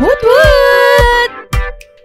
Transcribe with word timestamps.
Woot 0.00 0.20
woot! 0.22 1.30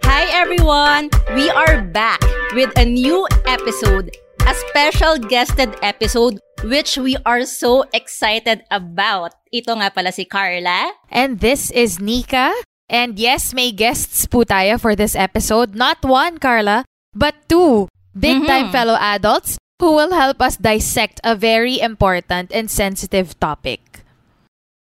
Hi 0.04 0.24
everyone! 0.34 1.10
We 1.34 1.48
are 1.50 1.82
back 1.82 2.20
with 2.54 2.70
a 2.76 2.84
new 2.84 3.26
episode, 3.46 4.10
a 4.46 4.54
special 4.54 5.18
guested 5.18 5.76
episode 5.82 6.40
which 6.64 6.96
we 6.98 7.16
are 7.24 7.44
so 7.44 7.84
excited 7.94 8.62
about. 8.70 9.32
Ito 9.54 9.78
nga 9.78 9.90
pala 9.94 10.12
si 10.12 10.24
Carla. 10.24 10.92
And 11.10 11.40
this 11.40 11.70
is 11.70 12.00
Nika. 12.00 12.52
And 12.88 13.18
yes, 13.18 13.52
may 13.54 13.70
guests 13.72 14.26
po 14.26 14.42
tayo 14.44 14.80
for 14.80 14.96
this 14.96 15.14
episode. 15.16 15.76
Not 15.76 16.02
one, 16.02 16.38
Carla, 16.38 16.84
but 17.14 17.36
two 17.48 17.88
big-time 18.16 18.68
Mhm. 18.68 18.74
fellow 18.74 18.98
adults 18.98 19.56
who 19.78 19.94
will 19.94 20.12
help 20.16 20.42
us 20.42 20.58
dissect 20.58 21.20
a 21.22 21.36
very 21.38 21.78
important 21.78 22.50
and 22.50 22.66
sensitive 22.66 23.38
topic. 23.38 24.02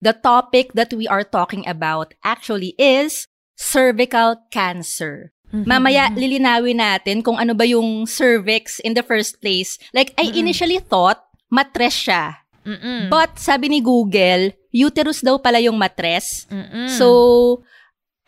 The 0.01 0.17
topic 0.17 0.73
that 0.73 0.91
we 0.91 1.05
are 1.05 1.23
talking 1.23 1.61
about 1.69 2.17
actually 2.25 2.73
is 2.81 3.29
cervical 3.53 4.41
cancer. 4.49 5.29
Mm-hmm. 5.53 5.67
Mamaya 5.67 6.09
lilinawin 6.17 6.81
natin 6.81 7.21
kung 7.21 7.37
ano 7.37 7.53
ba 7.53 7.67
yung 7.67 8.09
cervix 8.09 8.81
in 8.81 8.97
the 8.97 9.05
first 9.05 9.37
place. 9.43 9.77
Like 9.93 10.17
I 10.17 10.33
initially 10.33 10.81
thought 10.81 11.21
matres 11.53 11.93
siya. 11.93 12.41
Mm-mm. 12.65 13.11
But 13.11 13.37
sabi 13.37 13.69
ni 13.69 13.79
Google, 13.83 14.55
uterus 14.71 15.21
daw 15.21 15.37
pala 15.37 15.59
yung 15.59 15.75
matres. 15.75 16.47
Mm-mm. 16.47 16.87
So 16.95 17.07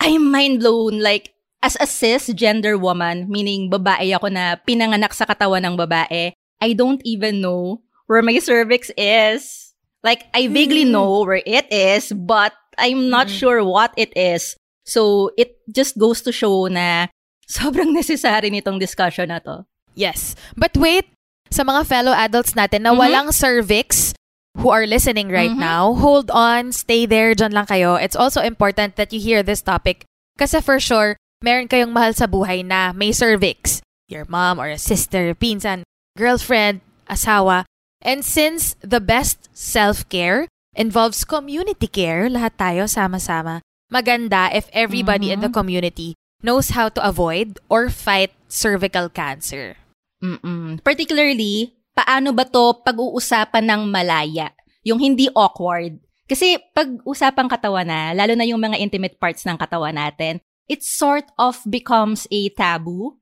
I'm 0.04 0.30
mind 0.30 0.60
blown 0.60 1.00
like 1.00 1.32
as 1.64 1.80
a 1.80 1.88
cisgender 1.88 2.76
woman, 2.76 3.32
meaning 3.32 3.72
babae 3.72 4.12
ako 4.12 4.28
na 4.28 4.60
pinanganak 4.60 5.16
sa 5.16 5.24
katawan 5.24 5.64
ng 5.64 5.80
babae, 5.80 6.36
I 6.60 6.70
don't 6.76 7.00
even 7.08 7.40
know 7.40 7.80
where 8.06 8.22
my 8.22 8.36
cervix 8.44 8.92
is. 9.00 9.63
Like 10.04 10.28
I 10.36 10.48
vaguely 10.52 10.84
know 10.84 11.24
where 11.24 11.42
it 11.46 11.72
is, 11.72 12.12
but 12.12 12.52
I'm 12.78 13.10
not 13.10 13.30
sure 13.30 13.64
what 13.64 13.96
it 13.96 14.12
is. 14.18 14.56
So 14.84 15.32
it 15.40 15.56
just 15.72 15.98
goes 15.98 16.22
to 16.28 16.32
show 16.36 16.68
na 16.68 17.08
sobrang 17.50 17.96
necessary 17.96 18.52
nitong 18.52 18.80
discussion 18.80 19.32
na 19.32 19.40
to. 19.48 19.64
Yes. 19.96 20.36
But 20.60 20.76
wait, 20.76 21.08
sa 21.52 21.64
mga 21.64 21.86
fellow 21.88 22.12
adults 22.12 22.52
natin 22.58 22.84
na 22.84 22.92
Mhm. 22.92 23.00
walang 23.00 23.30
cervix 23.32 24.12
who 24.60 24.70
are 24.70 24.86
listening 24.86 25.30
right 25.32 25.54
Mhm. 25.54 25.62
now, 25.62 25.94
hold 25.96 26.28
on, 26.34 26.74
stay 26.76 27.06
there, 27.06 27.32
dyan 27.34 27.54
lang 27.54 27.66
kayo. 27.66 27.96
It's 27.96 28.18
also 28.18 28.42
important 28.42 28.98
that 28.98 29.14
you 29.14 29.22
hear 29.24 29.42
this 29.42 29.62
topic 29.64 30.04
kasi 30.36 30.60
for 30.60 30.80
sure, 30.84 31.16
meron 31.46 31.70
kayong 31.70 31.94
mahal 31.94 32.12
sa 32.14 32.26
buhay 32.28 32.66
na 32.66 32.92
may 32.92 33.14
cervix. 33.16 33.80
Your 34.10 34.26
mom 34.28 34.60
or 34.60 34.68
a 34.68 34.78
sister, 34.82 35.32
pinsan, 35.38 35.86
girlfriend, 36.18 36.82
asawa. 37.08 37.64
And 38.04 38.22
since 38.22 38.76
the 38.84 39.00
best 39.00 39.48
self-care 39.56 40.52
involves 40.76 41.24
community 41.24 41.88
care, 41.88 42.28
lahat 42.28 42.60
tayo 42.60 42.84
sama-sama, 42.86 43.64
maganda 43.88 44.52
if 44.52 44.68
everybody 44.76 45.32
in 45.32 45.40
the 45.40 45.48
community 45.48 46.20
knows 46.44 46.76
how 46.76 46.92
to 46.92 47.00
avoid 47.00 47.64
or 47.72 47.88
fight 47.88 48.36
cervical 48.52 49.08
cancer. 49.08 49.80
Mm-mm. 50.20 50.84
Particularly, 50.84 51.72
paano 51.96 52.36
ba 52.36 52.44
to 52.44 52.84
pag-uusapan 52.84 53.64
ng 53.64 53.82
malaya? 53.88 54.52
Yung 54.84 55.00
hindi 55.00 55.32
awkward. 55.32 56.04
Kasi 56.28 56.60
pag 56.76 57.00
usapang 57.08 57.48
katawan 57.48 57.88
na, 57.88 58.12
lalo 58.12 58.36
na 58.36 58.44
yung 58.44 58.60
mga 58.60 58.80
intimate 58.84 59.16
parts 59.16 59.48
ng 59.48 59.56
katawan 59.56 59.96
natin, 59.96 60.44
it 60.68 60.84
sort 60.84 61.28
of 61.40 61.60
becomes 61.68 62.28
a 62.32 62.52
taboo 62.52 63.16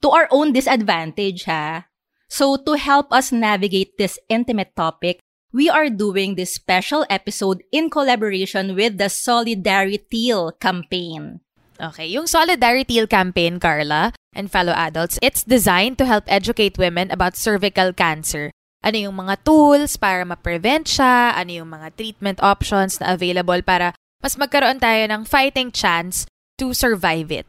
to 0.00 0.08
our 0.12 0.28
own 0.32 0.52
disadvantage, 0.52 1.44
ha? 1.44 1.88
So 2.28 2.56
to 2.56 2.74
help 2.74 3.12
us 3.12 3.30
navigate 3.30 3.96
this 3.98 4.18
intimate 4.28 4.74
topic, 4.74 5.20
we 5.54 5.70
are 5.70 5.86
doing 5.86 6.34
this 6.34 6.54
special 6.54 7.06
episode 7.06 7.62
in 7.70 7.88
collaboration 7.88 8.74
with 8.74 8.98
the 8.98 9.08
Solidarity 9.08 10.34
campaign. 10.58 11.40
Okay, 11.78 12.06
yung 12.10 12.26
Solidarity 12.26 13.02
campaign, 13.06 13.58
Carla, 13.62 14.10
and 14.34 14.50
fellow 14.50 14.74
adults, 14.74 15.18
it's 15.22 15.46
designed 15.46 15.98
to 15.98 16.06
help 16.06 16.26
educate 16.26 16.78
women 16.78 17.10
about 17.10 17.38
cervical 17.38 17.94
cancer. 17.94 18.50
Ano 18.84 18.98
yung 18.98 19.16
mga 19.16 19.46
tools 19.46 19.96
para 19.96 20.26
ma-prevent 20.26 20.90
siya, 20.90 21.32
ano 21.38 21.50
yung 21.50 21.70
mga 21.70 21.94
treatment 21.96 22.38
options 22.42 23.00
na 23.00 23.16
available 23.16 23.62
para 23.62 23.94
mas 24.20 24.36
magkaroon 24.36 24.82
tayo 24.82 25.06
ng 25.08 25.22
fighting 25.24 25.70
chance 25.70 26.26
to 26.58 26.74
survive 26.74 27.30
it. 27.30 27.46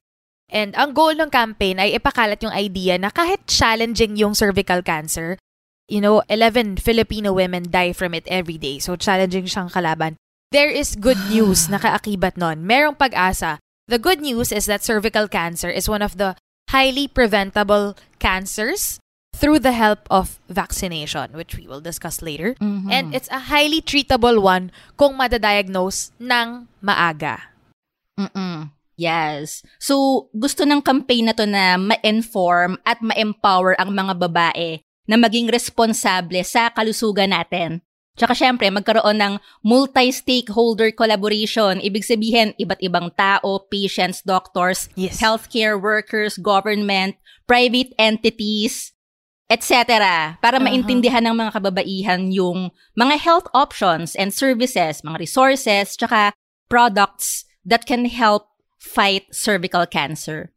And 0.50 0.78
ang 0.78 0.94
goal 0.94 1.18
ng 1.18 1.34
campaign 1.34 1.82
ay 1.82 1.98
ipakalat 1.98 2.42
yung 2.46 2.54
idea 2.54 2.98
na 3.02 3.10
kahit 3.10 3.50
challenging 3.50 4.14
yung 4.16 4.38
cervical 4.38 4.86
cancer, 4.86 5.38
you 5.90 6.02
know, 6.02 6.22
11 6.30 6.78
Filipino 6.78 7.34
women 7.34 7.70
die 7.70 7.94
from 7.94 8.14
it 8.14 8.26
every 8.30 8.58
day. 8.58 8.78
So 8.78 8.96
challenging 8.96 9.50
siyang 9.50 9.74
kalaban. 9.74 10.16
There 10.54 10.70
is 10.70 10.96
good 10.96 11.18
news 11.34 11.68
na 11.70 11.82
kaakibat 11.82 12.38
nun. 12.38 12.64
Merong 12.64 12.98
pag-asa. 12.98 13.58
The 13.90 14.02
good 14.02 14.22
news 14.22 14.52
is 14.54 14.66
that 14.66 14.86
cervical 14.86 15.28
cancer 15.30 15.70
is 15.70 15.90
one 15.90 16.02
of 16.02 16.18
the 16.18 16.38
highly 16.70 17.08
preventable 17.08 17.94
cancers 18.18 18.98
through 19.36 19.60
the 19.60 19.74
help 19.76 20.08
of 20.10 20.40
vaccination, 20.50 21.36
which 21.38 21.58
we 21.58 21.68
will 21.68 21.82
discuss 21.82 22.22
later. 22.22 22.56
And 22.90 23.14
it's 23.14 23.30
a 23.30 23.52
highly 23.52 23.82
treatable 23.82 24.42
one 24.42 24.72
kung 24.98 25.20
madadiagnose 25.20 26.16
ng 26.18 26.66
maaga. 26.82 27.54
Mm-mm. 28.18 28.72
Yes. 28.96 29.64
So, 29.80 30.28
gusto 30.32 30.64
ng 30.64 30.80
campaign 30.80 31.28
na 31.32 31.36
to 31.36 31.44
na 31.44 31.76
ma-inform 31.76 32.80
at 32.88 33.04
ma-empower 33.04 33.76
ang 33.76 33.92
mga 33.92 34.14
babae 34.16 34.80
na 35.06 35.20
maging 35.20 35.52
responsable 35.52 36.42
sa 36.48 36.72
kalusugan 36.72 37.36
natin. 37.36 37.84
Tsaka 38.16 38.32
syempre, 38.32 38.72
magkaroon 38.72 39.20
ng 39.20 39.34
multi-stakeholder 39.60 40.96
collaboration. 40.96 41.84
Ibig 41.84 42.08
sabihin, 42.08 42.56
iba't 42.56 42.80
ibang 42.80 43.12
tao, 43.20 43.68
patients, 43.68 44.24
doctors, 44.24 44.88
Yes. 44.96 45.20
healthcare 45.20 45.76
workers, 45.76 46.40
government, 46.40 47.20
private 47.44 47.92
entities, 48.00 48.96
etc. 49.52 50.40
Para 50.40 50.64
maintindihan 50.64 51.28
ng 51.28 51.36
mga 51.36 51.60
kababaihan 51.60 52.32
yung 52.32 52.72
mga 52.96 53.20
health 53.20 53.52
options 53.52 54.16
and 54.16 54.32
services, 54.32 55.04
mga 55.04 55.20
resources, 55.20 56.00
tsaka 56.00 56.32
products 56.72 57.44
that 57.68 57.84
can 57.84 58.08
help 58.08 58.55
fight 58.86 59.26
cervical 59.34 59.90
cancer. 59.90 60.54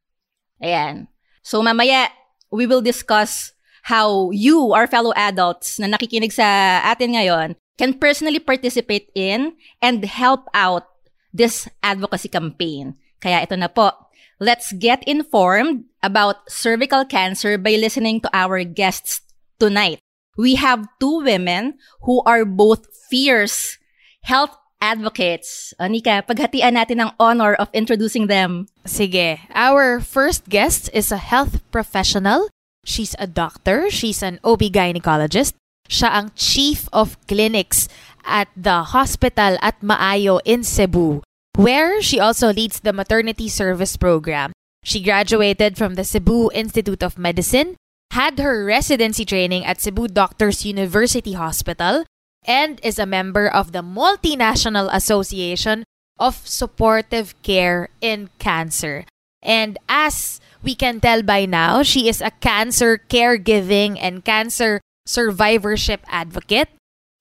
Ayan. 0.61 1.09
So 1.41 1.65
mamaya, 1.65 2.13
we 2.53 2.69
will 2.69 2.85
discuss 2.85 3.57
how 3.89 4.29
you, 4.37 4.77
our 4.77 4.85
fellow 4.85 5.17
adults 5.17 5.81
na 5.81 5.89
nakikinig 5.89 6.37
sa 6.37 6.81
atin 6.85 7.17
ngayon, 7.17 7.57
can 7.81 7.97
personally 7.97 8.43
participate 8.43 9.09
in 9.17 9.57
and 9.81 10.05
help 10.05 10.45
out 10.53 10.85
this 11.33 11.65
advocacy 11.81 12.29
campaign. 12.29 13.01
Kaya 13.25 13.49
ito 13.49 13.57
na 13.57 13.73
po. 13.73 13.97
Let's 14.39 14.71
get 14.77 15.03
informed 15.09 15.91
about 15.99 16.47
cervical 16.47 17.03
cancer 17.03 17.59
by 17.59 17.75
listening 17.75 18.23
to 18.23 18.31
our 18.31 18.63
guests 18.63 19.25
tonight. 19.59 19.99
We 20.39 20.55
have 20.55 20.87
two 21.03 21.27
women 21.27 21.75
who 22.07 22.23
are 22.23 22.47
both 22.47 22.87
fierce 23.11 23.79
health 24.23 24.55
advocates. 24.81 25.75
Anika, 25.79 26.23
paghatian 26.23 26.79
natin 26.79 27.03
ang 27.03 27.13
honor 27.19 27.55
of 27.55 27.69
introducing 27.75 28.27
them. 28.27 28.67
Sige. 28.87 29.39
Our 29.55 30.01
first 30.01 30.49
guest 30.49 30.91
is 30.95 31.11
a 31.11 31.21
health 31.21 31.63
professional. 31.71 32.49
She's 32.85 33.15
a 33.19 33.27
doctor. 33.27 33.91
She's 33.91 34.23
an 34.23 34.41
OB 34.43 34.73
gynecologist. 34.73 35.55
Siya 35.89 36.11
ang 36.13 36.27
chief 36.37 36.89
of 36.93 37.17
clinics 37.27 37.89
at 38.29 38.49
the 38.53 38.93
hospital 38.93 39.57
at 39.65 39.81
Maayo 39.81 40.39
in 40.45 40.61
Cebu, 40.61 41.25
where 41.57 42.01
she 42.05 42.21
also 42.21 42.53
leads 42.53 42.81
the 42.81 42.93
maternity 42.93 43.49
service 43.49 43.97
program. 43.97 44.53
She 44.85 45.01
graduated 45.01 45.77
from 45.77 45.97
the 45.97 46.05
Cebu 46.05 46.53
Institute 46.53 47.03
of 47.03 47.17
Medicine, 47.17 47.77
had 48.13 48.39
her 48.39 48.65
residency 48.65 49.25
training 49.25 49.65
at 49.65 49.81
Cebu 49.81 50.09
Doctors 50.09 50.65
University 50.65 51.33
Hospital, 51.33 52.05
and 52.45 52.81
is 52.83 52.99
a 52.99 53.07
member 53.07 53.49
of 53.49 53.73
the 53.73 53.83
Multinational 53.83 54.89
Association 54.93 55.85
of 56.19 56.47
Supportive 56.47 57.35
Care 57.43 57.89
in 58.01 58.31
Cancer. 58.39 59.05
And 59.43 59.79
as 59.89 60.41
we 60.63 60.75
can 60.75 61.01
tell 61.01 61.23
by 61.23 61.47
now, 61.47 61.83
she 61.83 62.09
is 62.09 62.21
a 62.21 62.35
cancer 62.43 62.99
caregiving 62.99 63.97
and 64.01 64.25
cancer 64.25 64.81
survivorship 65.07 66.03
advocate. 66.09 66.69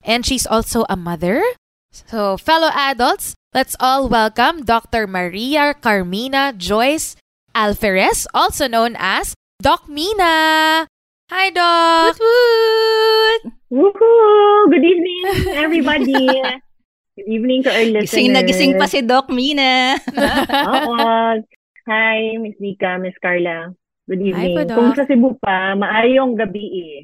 And 0.02 0.26
she's 0.26 0.46
also 0.46 0.84
a 0.88 0.96
mother. 0.96 1.42
So, 1.92 2.36
fellow 2.36 2.70
adults, 2.74 3.34
let's 3.54 3.76
all 3.80 4.08
welcome 4.08 4.64
Dr. 4.64 5.06
Maria 5.06 5.74
Carmina 5.74 6.52
Joyce 6.56 7.16
Alferez, 7.54 8.26
also 8.34 8.68
known 8.68 8.94
as 8.98 9.34
Doc 9.60 9.88
Mina. 9.88 10.86
Hi, 11.30 11.50
Doc. 11.50 12.18
Woot! 12.18 13.57
Woohoo! 13.68 14.72
Good 14.72 14.80
evening, 14.80 15.52
everybody. 15.52 16.16
Good 16.16 17.28
evening 17.28 17.68
to 17.68 17.70
our 17.70 17.84
listeners. 17.84 18.08
Gising 18.08 18.32
na 18.32 18.40
gising 18.40 18.72
pa 18.80 18.88
si 18.88 19.04
Doc 19.04 19.28
Mina. 19.28 20.00
Oo. 20.72 20.96
Hi, 21.84 22.40
Miss 22.40 22.56
Nika, 22.64 22.96
Miss 22.96 23.12
Carla. 23.20 23.76
Good 24.08 24.24
evening. 24.24 24.56
po, 24.56 24.64
Doc. 24.64 24.76
Kung 24.80 24.92
sa 24.96 25.04
Cebu 25.04 25.36
pa, 25.36 25.76
maayong 25.76 26.40
gabi 26.40 26.64
eh. 26.64 26.98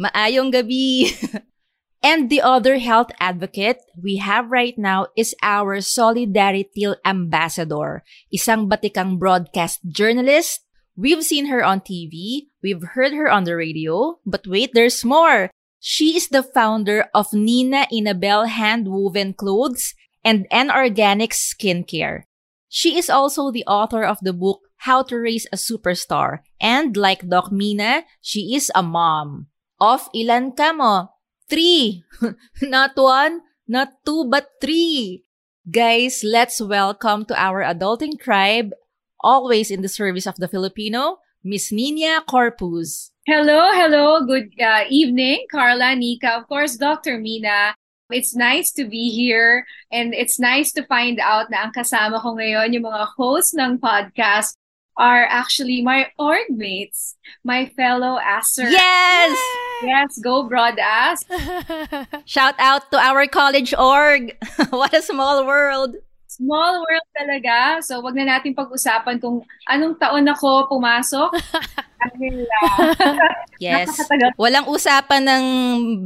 Maayong 0.00 0.48
gabi. 0.48 1.12
and 2.08 2.32
the 2.32 2.40
other 2.40 2.80
health 2.80 3.12
advocate 3.20 3.84
we 3.92 4.24
have 4.24 4.48
right 4.48 4.80
now 4.80 5.04
is 5.20 5.36
our 5.44 5.84
Solidarity 5.84 6.96
Ambassador, 7.04 8.00
isang 8.32 8.72
batikang 8.72 9.20
broadcast 9.20 9.84
journalist. 9.84 10.64
We've 10.96 11.20
seen 11.20 11.52
her 11.52 11.60
on 11.60 11.84
TV, 11.84 12.48
we've 12.64 12.96
heard 12.96 13.12
her 13.12 13.28
on 13.28 13.44
the 13.44 13.52
radio, 13.52 14.16
but 14.24 14.48
wait, 14.48 14.72
there's 14.72 15.04
more. 15.04 15.52
She 15.80 16.14
is 16.14 16.28
the 16.28 16.42
founder 16.44 17.08
of 17.14 17.32
Nina 17.32 17.88
Inabel 17.90 18.44
Hand 18.44 18.86
Woven 18.86 19.32
Clothes 19.32 19.94
and 20.22 20.46
An 20.52 20.70
Organic 20.70 21.32
Skincare. 21.32 22.28
She 22.68 22.98
is 22.98 23.08
also 23.08 23.50
the 23.50 23.64
author 23.64 24.04
of 24.04 24.20
the 24.20 24.36
book 24.36 24.60
How 24.84 25.02
to 25.08 25.16
Raise 25.16 25.48
a 25.50 25.56
Superstar. 25.56 26.44
And 26.60 26.94
like 26.98 27.32
Doc 27.32 27.50
Mina, 27.50 28.04
she 28.20 28.54
is 28.54 28.70
a 28.74 28.82
mom. 28.82 29.48
Of 29.80 30.12
ilan 30.12 30.52
ka 30.52 30.76
mo? 30.76 31.16
Three. 31.48 32.04
not 32.62 32.92
one, 32.94 33.40
not 33.66 34.04
two, 34.04 34.28
but 34.28 34.60
three. 34.60 35.24
Guys, 35.64 36.20
let's 36.22 36.60
welcome 36.60 37.24
to 37.24 37.34
our 37.40 37.64
adulting 37.64 38.20
tribe, 38.20 38.76
always 39.24 39.70
in 39.70 39.80
the 39.80 39.88
service 39.88 40.26
of 40.26 40.36
the 40.36 40.48
Filipino, 40.48 41.24
Miss 41.42 41.72
Nina 41.72 42.20
Corpus. 42.28 43.09
Hello, 43.28 43.68
hello. 43.76 44.24
Good 44.24 44.56
uh, 44.58 44.84
evening, 44.88 45.44
Carla, 45.52 45.94
Nika, 45.94 46.40
of 46.40 46.48
course, 46.48 46.76
Dr. 46.76 47.18
Mina. 47.18 47.74
It's 48.08 48.34
nice 48.34 48.72
to 48.72 48.88
be 48.88 49.10
here 49.12 49.66
and 49.92 50.14
it's 50.14 50.40
nice 50.40 50.72
to 50.72 50.82
find 50.88 51.20
out 51.20 51.50
na 51.52 51.68
ang 51.68 51.72
kasama 51.76 52.16
ko 52.16 52.32
ngayon, 52.40 52.72
yung 52.72 52.88
mga 52.88 53.12
hosts 53.20 53.52
ng 53.52 53.76
podcast 53.76 54.56
are 54.96 55.28
actually 55.28 55.84
my 55.84 56.08
org 56.16 56.48
mates, 56.48 57.20
my 57.44 57.68
fellow 57.76 58.16
Aster. 58.16 58.72
Yes! 58.72 59.36
Yes, 59.84 60.18
go 60.20 60.48
broad 60.48 60.78
ass. 60.80 61.24
Shout 62.24 62.56
out 62.58 62.90
to 62.90 62.96
our 62.96 63.26
college 63.26 63.72
org. 63.76 64.36
what 64.70 64.92
a 64.92 65.00
small 65.00 65.44
world. 65.46 65.96
Small 66.30 66.86
world 66.86 67.08
talaga. 67.10 67.82
So, 67.82 67.98
wag 67.98 68.14
na 68.14 68.38
natin 68.38 68.54
pag-usapan 68.54 69.18
kung 69.18 69.42
anong 69.66 69.98
taon 69.98 70.22
ako 70.30 70.70
pumasok. 70.70 71.34
Dahil, 72.00 72.46
uh, 72.46 72.94
Yes. 73.60 73.90
Walang 74.38 74.70
usapan 74.70 75.26
ng 75.26 75.44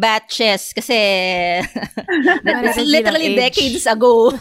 batches 0.00 0.72
kasi 0.72 0.96
that's 2.44 2.80
literally 2.80 3.36
decades 3.36 3.84
ago. 3.84 4.32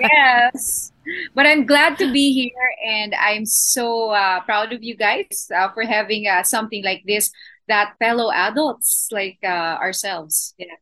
yes. 0.00 0.90
But 1.36 1.44
I'm 1.44 1.68
glad 1.68 2.00
to 2.00 2.08
be 2.08 2.32
here, 2.32 2.70
and 2.84 3.12
I'm 3.16 3.44
so 3.44 4.10
uh, 4.10 4.40
proud 4.44 4.72
of 4.72 4.82
you 4.82 4.96
guys 4.96 5.48
uh, 5.52 5.72
for 5.72 5.84
having 5.84 6.28
uh, 6.28 6.42
something 6.42 6.84
like 6.84 7.04
this 7.04 7.32
that 7.68 7.96
fellow 8.00 8.32
adults 8.32 9.08
like 9.12 9.38
uh, 9.44 9.76
ourselves. 9.80 10.56
Yeah. 10.56 10.80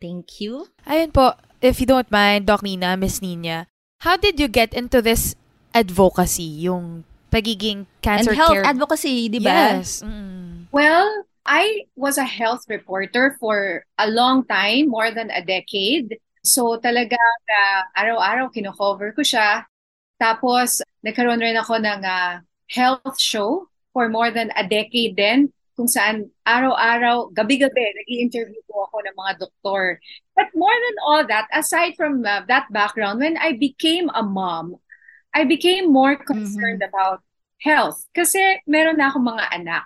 Thank 0.00 0.44
you. 0.44 0.68
Ayun 0.84 1.12
po, 1.12 1.32
if 1.60 1.80
you 1.80 1.86
don't 1.86 2.10
mind, 2.10 2.46
Doc 2.46 2.62
Nina, 2.62 2.96
Miss 2.96 3.20
Nina, 3.22 3.66
how 4.00 4.16
did 4.16 4.40
you 4.40 4.48
get 4.48 4.74
into 4.74 5.00
this 5.00 5.34
advocacy, 5.74 6.66
yung 6.66 7.04
pagiging 7.30 7.86
cancer 8.02 8.30
And 8.30 8.38
health 8.38 8.52
care? 8.52 8.64
advocacy, 8.64 9.28
di 9.28 9.38
ba? 9.38 9.80
Yes. 9.80 10.02
Mm. 10.02 10.72
Well, 10.72 11.26
I 11.46 11.86
was 11.94 12.18
a 12.18 12.26
health 12.26 12.66
reporter 12.68 13.36
for 13.38 13.84
a 13.98 14.10
long 14.10 14.44
time, 14.46 14.88
more 14.88 15.10
than 15.10 15.30
a 15.30 15.44
decade. 15.44 16.18
So 16.42 16.78
talaga 16.78 17.18
uh, 17.18 17.82
araw-araw 17.94 18.50
kino-cover 18.50 19.12
ko 19.14 19.22
siya. 19.22 19.66
Tapos 20.18 20.82
nagkaroon 21.04 21.42
rin 21.42 21.58
ako 21.58 21.78
ng 21.78 22.02
uh, 22.02 22.40
health 22.70 23.18
show 23.18 23.68
for 23.92 24.08
more 24.08 24.30
than 24.30 24.50
a 24.58 24.66
decade 24.66 25.14
din 25.16 25.52
kung 25.76 25.86
saan 25.86 26.32
araw-araw, 26.42 27.30
gabi-gabi, 27.36 27.84
nag 27.84 28.08
interview 28.08 28.58
po 28.64 28.88
ako 28.88 29.04
ng 29.04 29.16
mga 29.16 29.32
doktor. 29.44 30.00
But 30.32 30.48
more 30.56 30.72
than 30.72 30.96
all 31.04 31.22
that, 31.28 31.46
aside 31.52 31.94
from 32.00 32.24
uh, 32.24 32.48
that 32.48 32.72
background, 32.72 33.20
when 33.20 33.36
I 33.36 33.54
became 33.54 34.08
a 34.16 34.24
mom, 34.24 34.80
I 35.36 35.44
became 35.44 35.92
more 35.92 36.16
concerned 36.16 36.80
about 36.80 37.20
health 37.60 38.08
kasi 38.16 38.40
meron 38.64 38.96
na 38.96 39.12
akong 39.12 39.28
mga 39.28 39.52
anak. 39.52 39.84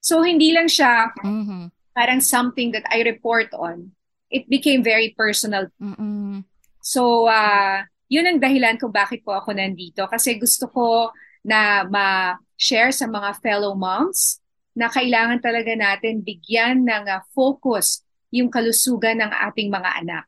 So 0.00 0.24
hindi 0.24 0.56
lang 0.56 0.72
siya 0.72 1.12
Mhm. 1.20 1.68
parang 1.92 2.20
something 2.24 2.72
that 2.72 2.88
I 2.88 3.04
report 3.04 3.52
on. 3.52 3.92
It 4.32 4.48
became 4.48 4.80
very 4.80 5.12
personal. 5.12 5.68
Mm-mm. 5.76 6.44
So 6.80 7.28
uh, 7.28 7.84
yun 8.08 8.24
ang 8.24 8.40
dahilan 8.40 8.80
kung 8.80 8.92
bakit 8.92 9.20
po 9.20 9.36
ako 9.36 9.52
nandito 9.52 10.08
kasi 10.08 10.40
gusto 10.40 10.68
ko 10.72 11.12
na 11.44 11.84
ma-share 11.88 12.88
sa 12.92 13.04
mga 13.04 13.36
fellow 13.44 13.76
moms 13.76 14.40
na 14.76 14.92
kailangan 14.92 15.40
talaga 15.40 15.72
natin 15.72 16.20
bigyan 16.20 16.84
ng 16.84 17.04
uh, 17.08 17.24
focus 17.32 18.04
yung 18.28 18.52
kalusugan 18.52 19.24
ng 19.24 19.32
ating 19.32 19.72
mga 19.72 19.90
anak. 20.04 20.24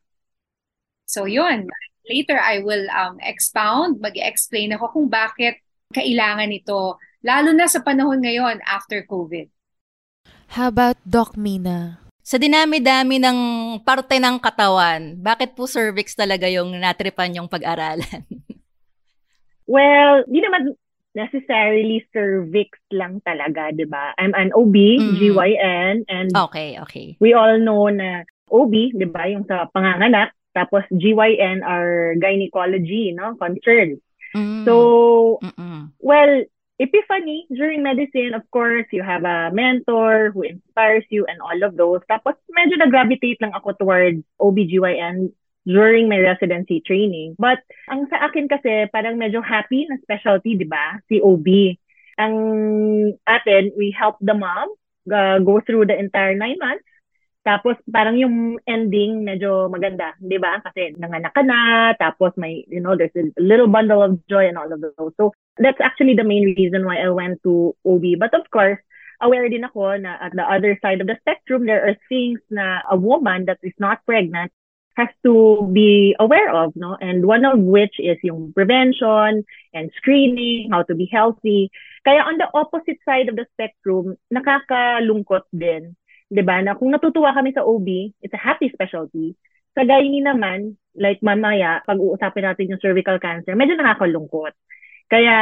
So 1.05 1.29
yun, 1.29 1.69
later 2.09 2.41
I 2.41 2.65
will 2.65 2.89
um, 2.89 3.21
expound, 3.21 4.01
mag-explain 4.01 4.73
ako 4.73 4.89
kung 4.97 5.07
bakit 5.07 5.61
kailangan 5.93 6.49
ito, 6.49 6.97
lalo 7.21 7.49
na 7.53 7.69
sa 7.69 7.85
panahon 7.85 8.25
ngayon 8.25 8.57
after 8.65 9.05
COVID. 9.05 9.45
How 10.57 10.73
about 10.73 10.97
Doc 11.05 11.37
Mina? 11.37 12.01
Sa 12.25 12.41
dinami-dami 12.41 13.21
ng 13.21 13.39
parte 13.85 14.17
ng 14.17 14.37
katawan, 14.41 15.17
bakit 15.17 15.53
po 15.53 15.69
cervix 15.69 16.13
talaga 16.17 16.49
yung 16.49 16.73
natripan 16.73 17.37
yung 17.37 17.49
pag-aralan? 17.49 18.25
Well, 19.69 20.25
di 20.25 20.41
naman 20.41 20.73
necessarily 21.17 22.05
cervix 22.13 22.77
lang 22.93 23.21
talaga, 23.25 23.73
di 23.73 23.85
ba? 23.85 24.13
I'm 24.17 24.33
an 24.37 24.53
OB, 24.53 24.75
Mm. 24.99 25.15
GYN, 25.17 25.95
and 26.07 26.29
okay, 26.49 26.77
okay. 26.85 27.17
we 27.19 27.33
all 27.33 27.57
know 27.57 27.89
na 27.89 28.23
OB, 28.49 28.93
di 28.93 29.07
ba, 29.09 29.29
yung 29.29 29.45
sa 29.45 29.69
panganganak, 29.73 30.33
tapos 30.53 30.85
GYN 30.93 31.61
are 31.65 32.13
gynecology, 32.17 33.13
no? 33.13 33.33
Concern. 33.37 33.97
Mm. 34.37 34.65
So, 34.65 34.75
Mm-mm. 35.41 35.89
well, 35.97 36.45
epiphany 36.79 37.45
during 37.51 37.83
medicine, 37.83 38.33
of 38.33 38.45
course, 38.53 38.85
you 38.93 39.03
have 39.03 39.25
a 39.25 39.51
mentor 39.51 40.31
who 40.31 40.47
inspires 40.47 41.03
you 41.09 41.25
and 41.25 41.41
all 41.41 41.59
of 41.65 41.75
those. 41.75 41.99
Tapos 42.07 42.37
medyo 42.53 42.79
nag-gravitate 42.79 43.41
lang 43.41 43.51
ako 43.51 43.73
towards 43.75 44.21
OBGYN 44.39 45.33
during 45.69 46.09
my 46.09 46.17
residency 46.17 46.81
training. 46.81 47.37
But 47.37 47.61
ang 47.85 48.09
sa 48.09 48.25
akin 48.25 48.49
kasi, 48.49 48.89
parang 48.89 49.21
medyo 49.21 49.45
happy 49.45 49.85
na 49.85 50.01
specialty, 50.01 50.57
di 50.57 50.65
ba? 50.65 50.97
Si 51.05 51.21
OB. 51.21 51.77
Ang 52.17 52.35
atin, 53.29 53.69
we 53.77 53.93
help 53.93 54.17
the 54.17 54.33
mom 54.33 54.73
uh, 55.13 55.37
go 55.45 55.61
through 55.61 55.85
the 55.85 55.95
entire 55.95 56.33
nine 56.33 56.57
months. 56.57 56.89
Tapos 57.45 57.79
parang 57.87 58.19
yung 58.19 58.59
ending 58.67 59.23
medyo 59.23 59.71
maganda, 59.71 60.11
'di 60.19 60.37
ba? 60.43 60.59
Kasi 60.59 60.91
nanganak 60.99 61.31
ka 61.31 61.39
na, 61.39 61.95
tapos 61.95 62.35
may 62.35 62.67
you 62.67 62.83
know, 62.83 62.99
there's 62.99 63.15
a 63.15 63.31
little 63.39 63.71
bundle 63.71 64.03
of 64.03 64.19
joy 64.27 64.43
and 64.43 64.59
all 64.59 64.67
of 64.67 64.83
those. 64.83 65.15
So 65.15 65.31
that's 65.55 65.79
actually 65.79 66.19
the 66.19 66.27
main 66.27 66.51
reason 66.51 66.83
why 66.83 66.99
I 66.99 67.09
went 67.15 67.39
to 67.47 67.73
OB. 67.87 68.19
But 68.19 68.35
of 68.35 68.43
course, 68.51 68.77
aware 69.23 69.47
din 69.47 69.63
ako 69.63 70.03
na 70.03 70.19
at 70.19 70.35
the 70.35 70.43
other 70.43 70.75
side 70.83 70.99
of 70.99 71.07
the 71.07 71.15
spectrum 71.23 71.63
there 71.63 71.83
are 71.87 71.95
things 72.11 72.39
na 72.51 72.83
a 72.91 72.99
woman 72.99 73.47
that 73.47 73.59
is 73.63 73.75
not 73.79 74.03
pregnant 74.03 74.51
has 74.99 75.07
to 75.23 75.63
be 75.71 76.11
aware 76.19 76.51
of, 76.51 76.75
no? 76.75 76.99
And 76.99 77.23
one 77.23 77.47
of 77.47 77.55
which 77.63 77.95
is 77.95 78.19
yung 78.19 78.51
prevention 78.51 79.47
and 79.71 79.85
screening, 79.95 80.69
how 80.75 80.83
to 80.83 80.93
be 80.93 81.07
healthy. 81.07 81.71
Kaya 82.03 82.27
on 82.27 82.35
the 82.35 82.51
opposite 82.51 82.99
side 83.07 83.31
of 83.31 83.39
the 83.39 83.47
spectrum, 83.55 84.19
nakakalungkot 84.27 85.47
din, 85.55 85.95
'di 86.27 86.43
ba? 86.43 86.59
Na 86.59 86.75
kung 86.75 86.91
natutuwa 86.91 87.31
kami 87.31 87.55
sa 87.55 87.63
OB, 87.63 87.87
it's 88.19 88.35
a 88.35 88.41
happy 88.41 88.67
specialty. 88.75 89.39
Sa 89.73 89.87
gynae 89.87 90.19
naman, 90.19 90.75
like 90.99 91.23
mamaya, 91.23 91.79
pag-uusapin 91.87 92.43
natin 92.43 92.75
yung 92.75 92.83
cervical 92.83 93.17
cancer, 93.23 93.55
medyo 93.55 93.79
nakakalungkot. 93.79 94.51
Kaya, 95.09 95.35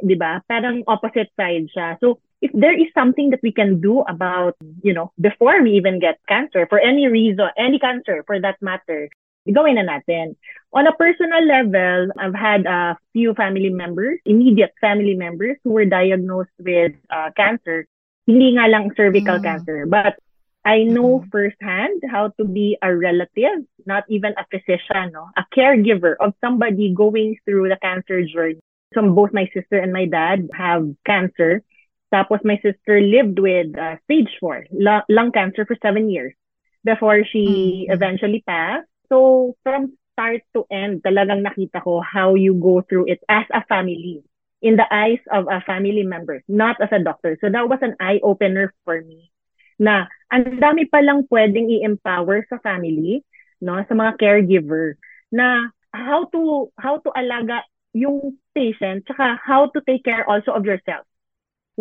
'di 0.00 0.16
ba? 0.16 0.40
Parang 0.48 0.82
opposite 0.88 1.30
side 1.36 1.68
siya. 1.70 2.00
So, 2.00 2.18
if 2.42 2.50
there 2.52 2.74
is 2.74 2.90
something 2.92 3.30
that 3.30 3.40
we 3.42 3.52
can 3.52 3.80
do 3.80 4.02
about, 4.10 4.58
you 4.82 4.92
know, 4.92 5.12
before 5.20 5.62
we 5.62 5.78
even 5.78 6.00
get 6.02 6.18
cancer, 6.28 6.66
for 6.66 6.78
any 6.82 7.06
reason, 7.06 7.46
any 7.56 7.78
cancer 7.78 8.24
for 8.26 8.40
that 8.42 8.60
matter, 8.60 9.08
gawin 9.46 9.78
na 9.78 9.86
natin. 9.86 10.34
On 10.74 10.86
a 10.86 10.92
personal 10.98 11.46
level, 11.46 12.10
I've 12.18 12.34
had 12.34 12.66
a 12.66 12.98
few 13.12 13.34
family 13.34 13.70
members, 13.70 14.18
immediate 14.26 14.74
family 14.80 15.14
members 15.14 15.56
who 15.62 15.70
were 15.70 15.86
diagnosed 15.86 16.56
with 16.58 16.92
uh, 17.10 17.30
cancer. 17.36 17.86
Hindi 18.26 18.58
nga 18.58 18.66
lang 18.66 18.90
cervical 18.96 19.38
mm. 19.38 19.42
cancer, 19.42 19.86
but 19.86 20.18
I 20.64 20.84
know 20.86 21.18
mm-hmm. 21.18 21.30
firsthand 21.30 22.02
how 22.10 22.30
to 22.38 22.44
be 22.44 22.78
a 22.82 22.94
relative, 22.94 23.66
not 23.86 24.04
even 24.08 24.34
a 24.38 24.46
physician, 24.46 25.10
no? 25.10 25.26
a 25.36 25.42
caregiver 25.54 26.14
of 26.20 26.34
somebody 26.40 26.94
going 26.94 27.36
through 27.44 27.68
the 27.68 27.78
cancer 27.82 28.22
journey. 28.22 28.62
So 28.94 29.02
both 29.10 29.32
my 29.32 29.50
sister 29.52 29.78
and 29.78 29.92
my 29.92 30.06
dad 30.06 30.48
have 30.54 30.86
cancer. 31.04 31.62
Tapos 32.12 32.44
my 32.44 32.60
sister 32.60 33.00
lived 33.00 33.40
with 33.40 33.72
uh, 33.72 33.96
stage 34.04 34.28
4, 34.36 34.68
lung, 34.76 35.02
lung 35.08 35.32
cancer 35.32 35.64
for 35.64 35.80
seven 35.80 36.12
years 36.12 36.36
before 36.84 37.24
she 37.24 37.88
mm-hmm. 37.88 37.92
eventually 37.96 38.44
passed. 38.44 38.84
So 39.08 39.56
from 39.64 39.96
start 40.12 40.44
to 40.52 40.68
end, 40.68 41.00
talagang 41.00 41.40
nakita 41.40 41.80
ko 41.80 42.04
how 42.04 42.36
you 42.36 42.52
go 42.60 42.84
through 42.84 43.08
it 43.08 43.24
as 43.32 43.48
a 43.48 43.64
family 43.64 44.20
in 44.60 44.76
the 44.76 44.84
eyes 44.92 45.24
of 45.32 45.48
a 45.48 45.64
family 45.64 46.04
member, 46.04 46.44
not 46.46 46.76
as 46.84 46.92
a 46.92 47.00
doctor. 47.00 47.40
So 47.40 47.48
that 47.48 47.66
was 47.66 47.80
an 47.80 47.96
eye-opener 47.96 48.76
for 48.84 49.00
me 49.00 49.32
na 49.80 50.06
ang 50.30 50.60
dami 50.60 50.86
palang 50.86 51.26
pwedeng 51.32 51.72
i-empower 51.80 52.44
sa 52.46 52.60
family, 52.60 53.24
no, 53.64 53.80
sa 53.88 53.94
mga 53.96 54.20
caregiver 54.20 55.00
na 55.32 55.72
how 55.96 56.28
to 56.28 56.68
how 56.76 57.00
to 57.00 57.10
alaga 57.16 57.64
yung 57.96 58.36
patient, 58.52 59.08
tsaka 59.08 59.40
how 59.40 59.72
to 59.72 59.80
take 59.88 60.04
care 60.04 60.28
also 60.28 60.52
of 60.52 60.68
yourself 60.68 61.08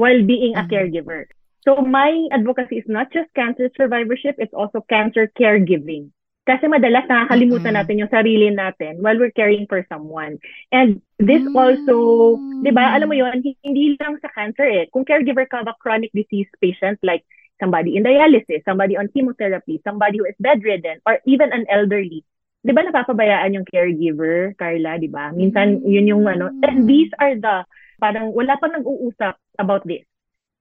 while 0.01 0.25
being 0.25 0.58
a 0.58 0.65
mm-hmm. 0.65 0.74
caregiver. 0.74 1.29
So 1.62 1.77
my 1.77 2.10
advocacy 2.34 2.81
is 2.81 2.89
not 2.89 3.13
just 3.13 3.29
cancer 3.38 3.70
survivorship, 3.77 4.41
it's 4.41 4.58
also 4.58 4.81
cancer 4.89 5.29
caregiving. 5.38 6.10
Kasi 6.41 6.65
madalas 6.65 7.05
nakakalimutan 7.05 7.77
mm-hmm. 7.77 7.86
natin 7.86 8.01
yung 8.01 8.10
sarili 8.10 8.50
natin 8.50 8.98
while 9.05 9.13
we're 9.22 9.29
caring 9.38 9.70
for 9.70 9.86
someone. 9.86 10.41
And 10.74 11.05
this 11.22 11.46
mm-hmm. 11.46 11.53
also, 11.53 12.41
di 12.65 12.74
ba, 12.74 12.98
alam 12.98 13.13
mo 13.13 13.13
yon 13.13 13.46
hindi 13.62 13.93
lang 14.01 14.17
sa 14.25 14.34
cancer 14.34 14.65
eh. 14.65 14.89
Kung 14.89 15.05
caregiver 15.05 15.46
ka 15.46 15.62
of 15.62 15.70
a 15.70 15.77
chronic 15.77 16.10
disease 16.17 16.50
patient 16.58 16.98
like 17.05 17.22
somebody 17.62 17.93
in 17.93 18.01
dialysis, 18.01 18.65
somebody 18.65 18.98
on 18.98 19.13
chemotherapy, 19.13 19.77
somebody 19.86 20.17
who 20.17 20.25
is 20.25 20.34
bedridden, 20.41 20.98
or 21.05 21.22
even 21.29 21.53
an 21.53 21.70
elderly, 21.70 22.25
di 22.65 22.74
ba 22.74 22.89
napapabayaan 22.89 23.53
yung 23.53 23.70
caregiver, 23.70 24.58
Carla, 24.58 24.98
di 24.98 25.13
ba? 25.13 25.29
Minsan, 25.29 25.86
yun 25.86 26.10
yung 26.10 26.25
ano. 26.25 26.50
And 26.65 26.89
these 26.89 27.13
are 27.22 27.38
the 27.38 27.70
parang 28.01 28.34
wala 28.34 28.58
pa 28.58 28.67
nag-uusap 28.67 29.38
about 29.62 29.86
this. 29.86 30.03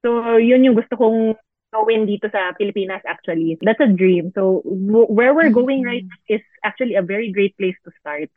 So, 0.05 0.37
yun 0.37 0.65
yung 0.65 0.77
gusto 0.77 0.97
kong 0.97 1.41
gawin 1.71 2.05
dito 2.05 2.27
sa 2.29 2.53
Pilipinas 2.59 3.01
actually. 3.07 3.57
That's 3.63 3.81
a 3.81 3.91
dream. 3.91 4.35
So, 4.35 4.61
w- 4.67 5.09
where 5.09 5.33
we're 5.33 5.55
going 5.55 5.87
right 5.87 6.05
now 6.05 6.21
is 6.29 6.45
actually 6.67 7.01
a 7.01 7.05
very 7.07 7.33
great 7.33 7.57
place 7.57 7.79
to 7.87 7.91
start. 8.03 8.29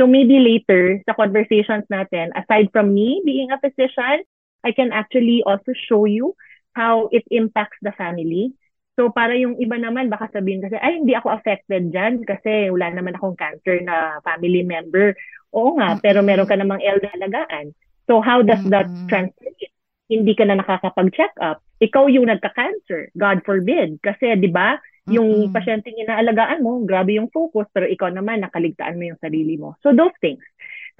So, 0.00 0.08
maybe 0.08 0.40
later 0.40 0.98
sa 1.04 1.12
conversations 1.12 1.84
natin, 1.92 2.32
aside 2.32 2.72
from 2.72 2.96
me 2.96 3.20
being 3.22 3.52
a 3.52 3.60
physician, 3.60 4.24
I 4.64 4.72
can 4.72 4.92
actually 4.96 5.44
also 5.44 5.76
show 5.76 6.08
you 6.08 6.34
how 6.72 7.12
it 7.12 7.24
impacts 7.30 7.76
the 7.84 7.92
family. 7.96 8.56
So, 8.96 9.12
para 9.12 9.36
yung 9.36 9.56
iba 9.60 9.76
naman, 9.80 10.08
baka 10.12 10.28
sabihin 10.32 10.64
kasi, 10.64 10.76
ay, 10.76 11.00
hindi 11.00 11.16
ako 11.16 11.36
affected 11.36 11.88
dyan 11.92 12.24
kasi 12.24 12.68
wala 12.72 12.92
naman 12.92 13.16
akong 13.16 13.36
cancer 13.36 13.80
na 13.84 14.20
family 14.24 14.64
member. 14.64 15.16
Oo 15.56 15.76
nga, 15.80 15.96
pero 16.00 16.20
meron 16.20 16.48
ka 16.48 16.56
namang 16.56 16.80
elder 16.84 17.12
alagaan. 17.16 17.72
So 18.06 18.20
how 18.20 18.42
does 18.42 18.60
mm-hmm. 18.62 18.74
that 18.74 18.88
translate? 19.08 19.72
Hindi 20.10 20.34
ka 20.34 20.44
na 20.48 20.58
nakakapag-check 20.58 21.38
up. 21.38 21.62
Ikaw 21.78 22.10
yung 22.10 22.26
nagka-cancer. 22.26 23.14
God 23.14 23.46
forbid. 23.46 24.02
Kasi 24.02 24.34
'di 24.34 24.50
ba, 24.50 24.80
yung 25.08 25.48
mm-hmm. 25.48 25.54
pasyenteng 25.54 25.96
inaalagaan 25.96 26.60
mo, 26.60 26.82
grabe 26.84 27.16
yung 27.16 27.30
focus, 27.30 27.70
pero 27.72 27.86
ikaw 27.86 28.10
naman 28.10 28.42
nakaligtaan 28.42 28.98
mo 28.98 29.14
yung 29.14 29.20
sarili 29.22 29.56
mo. 29.56 29.78
So 29.80 29.94
those 29.94 30.14
things. 30.20 30.42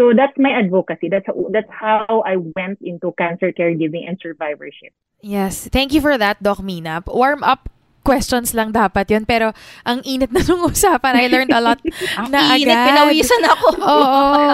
So 0.00 0.16
that's 0.16 0.35
my 0.40 0.57
advocacy. 0.57 1.12
That's 1.12 1.28
that's 1.52 1.69
how 1.69 2.25
I 2.25 2.40
went 2.40 2.80
into 2.80 3.12
cancer 3.21 3.52
caregiving 3.52 4.09
and 4.09 4.16
survivorship. 4.16 4.97
Yes, 5.21 5.69
thank 5.69 5.92
you 5.92 6.00
for 6.00 6.16
that, 6.16 6.40
Doc 6.40 6.64
Mina. 6.64 7.04
Warm 7.04 7.45
up 7.45 7.69
questions 8.00 8.57
lang 8.57 8.73
dapat 8.73 9.12
yun. 9.12 9.28
Pero 9.28 9.52
ang 9.85 10.00
init 10.09 10.33
na 10.33 10.40
nung 10.49 10.64
usapan, 10.64 11.21
I 11.21 11.28
learned 11.28 11.52
a 11.52 11.61
lot 11.61 11.80
ang 12.19 12.33
na 12.33 12.57
init, 12.57 12.73
agad. 12.73 12.87
pinawisan 12.88 13.42
ako. 13.45 13.69
Oo. 13.76 14.49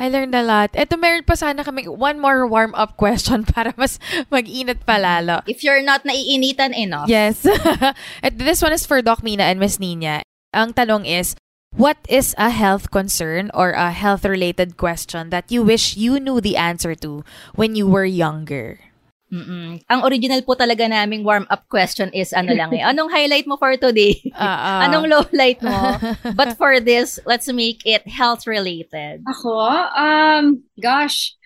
I 0.00 0.08
learned 0.08 0.32
a 0.32 0.40
lot. 0.40 0.72
Ito, 0.72 0.96
meron 0.96 1.28
pa 1.28 1.36
sana 1.36 1.60
kami 1.60 1.84
one 1.84 2.16
more 2.16 2.48
warm-up 2.48 2.96
question 2.96 3.44
para 3.52 3.76
mas 3.76 4.00
mag-init 4.32 4.88
pa 4.88 4.96
lalo. 4.96 5.44
If 5.44 5.60
you're 5.60 5.84
not 5.84 6.08
naiinitan 6.08 6.72
enough. 6.72 7.12
Yes. 7.12 7.44
this 8.32 8.64
one 8.64 8.72
is 8.72 8.88
for 8.88 9.04
Doc 9.04 9.20
Mina 9.20 9.44
and 9.44 9.60
Miss 9.60 9.76
Nina. 9.76 10.24
Ang 10.56 10.72
tanong 10.72 11.04
is, 11.04 11.36
what 11.76 12.00
is 12.08 12.32
a 12.40 12.48
health 12.48 12.88
concern 12.88 13.52
or 13.52 13.76
a 13.76 13.92
health-related 13.92 14.80
question 14.80 15.28
that 15.28 15.52
you 15.52 15.60
wish 15.60 16.00
you 16.00 16.16
knew 16.18 16.40
the 16.40 16.56
answer 16.56 16.96
to 17.04 17.20
when 17.52 17.76
you 17.76 17.84
were 17.84 18.08
younger? 18.08 18.89
Mm-mm. 19.30 19.78
Ang 19.86 20.00
original 20.02 20.42
po 20.42 20.58
talaga 20.58 20.90
naming 20.90 21.22
warm-up 21.22 21.62
question 21.70 22.10
is 22.10 22.34
ano 22.34 22.50
lang 22.50 22.74
eh. 22.74 22.82
Anong 22.82 23.14
highlight 23.14 23.46
mo 23.46 23.54
for 23.54 23.78
today? 23.78 24.18
Uh-uh. 24.34 24.78
Anong 24.90 25.06
low 25.06 25.22
light 25.30 25.62
mo? 25.62 25.96
But 26.38 26.58
for 26.58 26.82
this, 26.82 27.22
let's 27.22 27.46
make 27.46 27.86
it 27.86 28.02
health-related. 28.10 29.22
Ako? 29.30 29.54
Um, 29.94 30.66
gosh, 30.82 31.38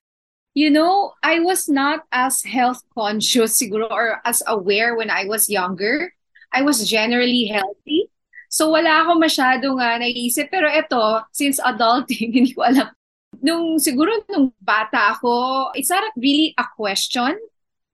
you 0.57 0.73
know, 0.73 1.13
I 1.21 1.45
was 1.45 1.69
not 1.69 2.09
as 2.09 2.41
health 2.41 2.81
conscious 2.97 3.53
siguro 3.61 3.93
or 3.93 4.25
as 4.25 4.41
aware 4.49 4.97
when 4.97 5.13
I 5.13 5.29
was 5.29 5.53
younger. 5.53 6.17
I 6.57 6.65
was 6.65 6.89
generally 6.89 7.53
healthy. 7.53 8.09
So 8.49 8.73
wala 8.73 9.05
ako 9.05 9.21
masyadong 9.21 9.77
uh, 9.77 9.99
naisip. 10.01 10.49
Pero 10.49 10.73
ito, 10.73 11.21
since 11.37 11.61
adulting, 11.61 12.33
hindi 12.33 12.57
ko 12.57 12.65
alam. 12.65 12.89
Nung 13.45 13.77
siguro 13.77 14.25
nung 14.31 14.57
bata 14.63 15.13
ako, 15.13 15.69
it's 15.77 15.93
not 15.93 16.09
really 16.17 16.57
a 16.57 16.65
question 16.79 17.37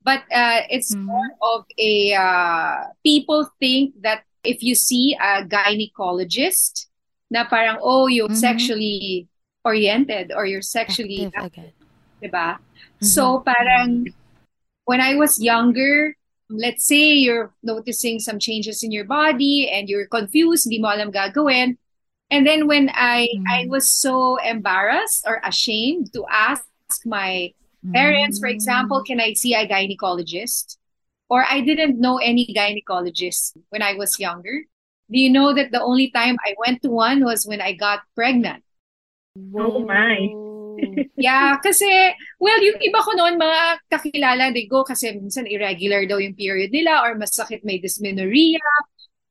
but 0.03 0.21
uh, 0.33 0.63
it's 0.71 0.95
mm-hmm. 0.95 1.07
more 1.07 1.31
of 1.43 1.65
a 1.79 2.15
uh, 2.15 2.85
people 3.05 3.49
think 3.61 3.95
that 4.03 4.25
if 4.45 4.63
you 4.63 4.75
see 4.75 5.17
a 5.21 5.45
gynecologist 5.45 6.87
na 7.31 7.45
parang 7.45 7.79
oh 7.83 8.07
you're 8.07 8.29
mm-hmm. 8.29 8.49
sexually 8.49 9.29
oriented 9.65 10.33
or 10.33 10.47
you're 10.47 10.65
sexually 10.65 11.31
active, 11.37 11.77
diba? 12.23 12.57
Mm-hmm. 12.57 13.07
so 13.07 13.41
parang 13.41 14.09
when 14.85 15.01
I 15.01 15.15
was 15.15 15.41
younger 15.41 16.17
let's 16.49 16.85
say 16.89 17.15
you're 17.15 17.53
noticing 17.63 18.19
some 18.19 18.41
changes 18.41 18.83
in 18.83 18.91
your 18.91 19.05
body 19.05 19.71
and 19.71 19.89
you're 19.89 20.09
confused 20.09 20.67
hindi 20.67 20.81
mo 20.81 20.91
alam 20.91 21.13
gagawin 21.13 21.77
and 22.33 22.47
then 22.47 22.67
when 22.67 22.89
I 22.91 23.29
I 23.47 23.69
mm-hmm. 23.69 23.71
was 23.71 23.87
so 23.87 24.41
embarrassed 24.43 25.29
or 25.29 25.45
ashamed 25.45 26.11
to 26.17 26.25
ask 26.27 26.65
my 27.05 27.53
Parents, 27.81 28.39
for 28.39 28.49
example, 28.49 29.03
can 29.03 29.21
I 29.21 29.33
see 29.33 29.55
a 29.55 29.67
gynecologist? 29.67 30.77
Or 31.31 31.47
I 31.49 31.61
didn't 31.61 32.01
know 32.01 32.19
any 32.19 32.53
gynecologist 32.53 33.57
when 33.71 33.83
I 33.83 33.95
was 33.95 34.21
younger. 34.21 34.67
Do 35.11 35.19
you 35.19 35.31
know 35.31 35.55
that 35.55 35.73
the 35.73 35.83
only 35.83 36.11
time 36.11 36.37
I 36.45 36.55
went 36.59 36.83
to 36.83 36.91
one 36.91 37.25
was 37.25 37.47
when 37.47 37.61
I 37.61 37.73
got 37.73 38.05
pregnant? 38.15 38.63
Oh 39.55 39.81
my. 39.81 40.29
yeah, 41.17 41.57
kasi, 41.63 41.89
well, 42.39 42.61
yung 42.61 42.79
iba 42.83 43.01
ko 43.01 43.11
noon, 43.17 43.41
mga 43.41 43.61
kakilala, 43.91 44.53
they 44.53 44.67
go 44.67 44.85
kasi 44.85 45.17
minsan 45.17 45.49
irregular 45.49 46.05
daw 46.05 46.19
yung 46.19 46.37
period 46.37 46.71
nila 46.71 47.03
or 47.03 47.17
masakit 47.17 47.65
may 47.65 47.79
dysmenorrhea. 47.79 48.61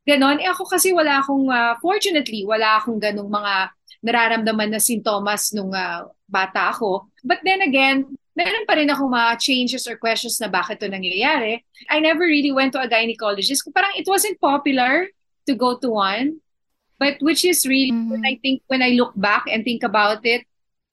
Ganon. 0.08 0.42
Eh 0.42 0.50
ako 0.50 0.66
kasi 0.66 0.90
wala 0.90 1.22
akong, 1.22 1.48
uh, 1.52 1.78
fortunately, 1.84 2.42
wala 2.48 2.82
akong 2.82 2.98
ganong 2.98 3.30
mga 3.30 3.70
nararamdaman 4.02 4.72
na 4.72 4.82
sintomas 4.82 5.52
nung 5.52 5.76
uh, 5.76 6.08
bata 6.26 6.72
ako. 6.72 7.12
But 7.22 7.44
then 7.44 7.62
again, 7.62 8.18
meron 8.40 8.64
pa 8.64 8.80
rin 8.80 8.88
ako 8.88 9.12
mga 9.12 9.36
changes 9.44 9.84
or 9.84 10.00
questions 10.00 10.40
na 10.40 10.48
bakit 10.48 10.80
to 10.80 10.88
nangyayari. 10.88 11.60
I 11.92 12.00
never 12.00 12.24
really 12.24 12.56
went 12.56 12.72
to 12.72 12.80
a 12.80 12.88
gynecologist. 12.88 13.68
Parang 13.76 13.92
it 14.00 14.08
wasn't 14.08 14.40
popular 14.40 15.12
to 15.44 15.54
go 15.60 15.76
to 15.76 15.92
one. 15.92 16.40
But 17.00 17.20
which 17.24 17.44
is 17.44 17.64
really, 17.68 17.92
mm-hmm. 17.92 18.12
when 18.12 18.24
I 18.28 18.40
think, 18.44 18.64
when 18.68 18.84
I 18.84 18.96
look 18.96 19.16
back 19.16 19.48
and 19.48 19.64
think 19.64 19.84
about 19.84 20.24
it, 20.28 20.44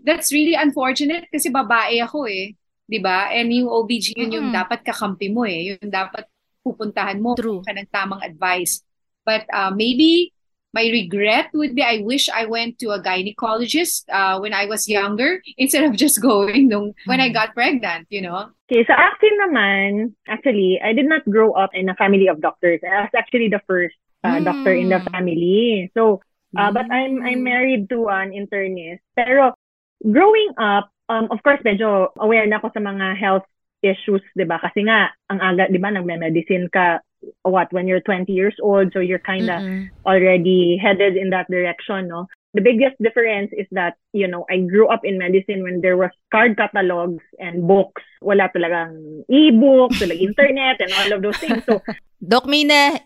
that's 0.03 0.31
really 0.31 0.55
unfortunate 0.55 1.27
kasi 1.31 1.51
babae 1.51 1.99
ako 2.03 2.31
eh. 2.31 2.55
'di 2.87 3.03
ba? 3.03 3.35
And 3.35 3.51
yung 3.51 3.67
OBG 3.67 4.15
yun 4.15 4.31
mm-hmm. 4.31 4.35
yung 4.35 4.49
dapat 4.55 4.87
kakampi 4.87 5.35
mo 5.35 5.43
eh. 5.43 5.75
Yung 5.75 5.91
dapat 5.91 6.31
pupuntahan 6.63 7.19
mo 7.19 7.35
True. 7.35 7.63
ka 7.63 7.75
ng 7.75 7.91
tamang 7.91 8.23
advice. 8.23 8.83
But 9.27 9.47
uh, 9.51 9.75
maybe 9.75 10.31
my 10.77 10.93
regret 10.93 11.49
would 11.57 11.73
be 11.73 11.81
I 11.81 12.05
wish 12.05 12.29
I 12.29 12.45
went 12.45 12.77
to 12.85 12.93
a 12.93 13.01
gynecologist 13.01 14.05
uh, 14.13 14.37
when 14.37 14.53
I 14.53 14.69
was 14.69 14.85
younger 14.85 15.41
instead 15.57 15.89
of 15.89 15.97
just 15.97 16.21
going 16.21 16.69
nung, 16.69 16.93
when 17.09 17.25
I 17.25 17.33
got 17.33 17.57
pregnant, 17.57 18.13
you 18.13 18.21
know. 18.21 18.53
Okay, 18.69 18.85
so 18.85 18.93
akin 18.93 19.35
naman, 19.41 20.13
actually, 20.29 20.77
I 20.85 20.93
did 20.93 21.09
not 21.09 21.25
grow 21.25 21.57
up 21.57 21.73
in 21.73 21.89
a 21.89 21.97
family 21.97 22.29
of 22.29 22.45
doctors. 22.45 22.85
I 22.85 23.09
was 23.09 23.15
actually 23.17 23.49
the 23.49 23.65
first 23.65 23.97
uh, 24.21 24.45
doctor 24.45 24.77
in 24.77 24.93
the 24.93 25.01
family. 25.09 25.89
So, 25.97 26.21
uh, 26.59 26.69
but 26.75 26.85
I'm 26.93 27.25
I'm 27.25 27.41
married 27.41 27.89
to 27.95 28.13
an 28.13 28.37
internist. 28.37 29.01
Pero 29.17 29.57
growing 30.05 30.53
up, 30.61 30.93
um, 31.09 31.33
of 31.33 31.41
course, 31.41 31.63
medyo 31.65 32.13
aware 32.21 32.45
na 32.45 32.61
ako 32.61 32.75
sa 32.77 32.83
mga 32.83 33.17
health 33.17 33.47
issues, 33.87 34.21
'di 34.35 34.45
ba? 34.45 34.59
Kasi 34.59 34.83
nga 34.85 35.15
ang 35.31 35.39
aga, 35.39 35.71
'di 35.71 35.79
ba, 35.79 35.95
nagme-medicine 35.95 36.67
ka 36.69 37.01
what 37.43 37.73
when 37.73 37.87
you're 37.87 38.01
20 38.01 38.33
years 38.33 38.55
old, 38.63 38.93
so 38.93 39.01
you're 39.01 39.23
kind 39.23 39.51
of 39.51 39.63
already 40.05 40.79
headed 40.81 41.17
in 41.17 41.31
that 41.31 41.51
direction, 41.51 42.09
no? 42.09 42.27
The 42.57 42.65
biggest 42.65 42.97
difference 43.03 43.53
is 43.53 43.69
that, 43.73 44.01
you 44.17 44.25
know, 44.25 44.49
I 44.49 44.65
grew 44.65 44.89
up 44.89 45.05
in 45.05 45.19
medicine 45.19 45.61
when 45.63 45.85
there 45.85 45.97
was 45.97 46.09
card 46.33 46.57
catalogs 46.57 47.21
and 47.37 47.69
books. 47.69 48.01
Wala 48.25 48.49
talagang 48.49 49.29
e-books, 49.29 50.01
like 50.01 50.17
internet 50.17 50.81
and 50.81 50.89
all 50.97 51.11
of 51.13 51.21
those 51.21 51.37
things. 51.37 51.61
So, 51.69 51.85
Doc 52.33 52.49
Mina, 52.49 52.97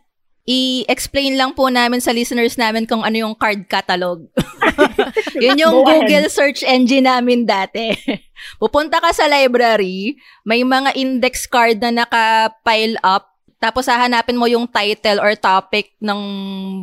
i-explain 0.46 1.38
lang 1.38 1.54
po 1.54 1.68
namin 1.68 2.02
sa 2.02 2.10
listeners 2.10 2.58
namin 2.58 2.86
kung 2.86 3.06
ano 3.06 3.16
yung 3.16 3.34
card 3.38 3.70
catalog. 3.70 4.26
Yun 5.44 5.62
yung 5.62 5.82
Go 5.82 5.86
ahead. 5.86 6.10
Google 6.10 6.26
search 6.26 6.66
engine 6.66 7.06
namin 7.06 7.46
dati. 7.46 7.94
Pupunta 8.62 8.98
ka 8.98 9.14
sa 9.14 9.30
library, 9.30 10.18
may 10.42 10.66
mga 10.66 10.96
index 10.96 11.46
card 11.46 11.78
na 11.78 12.02
naka-pile 12.02 12.98
up, 13.06 13.29
tapos 13.60 13.84
hahanapin 13.84 14.34
mo 14.34 14.48
yung 14.48 14.64
title 14.64 15.20
or 15.20 15.36
topic 15.36 15.92
ng 16.00 16.20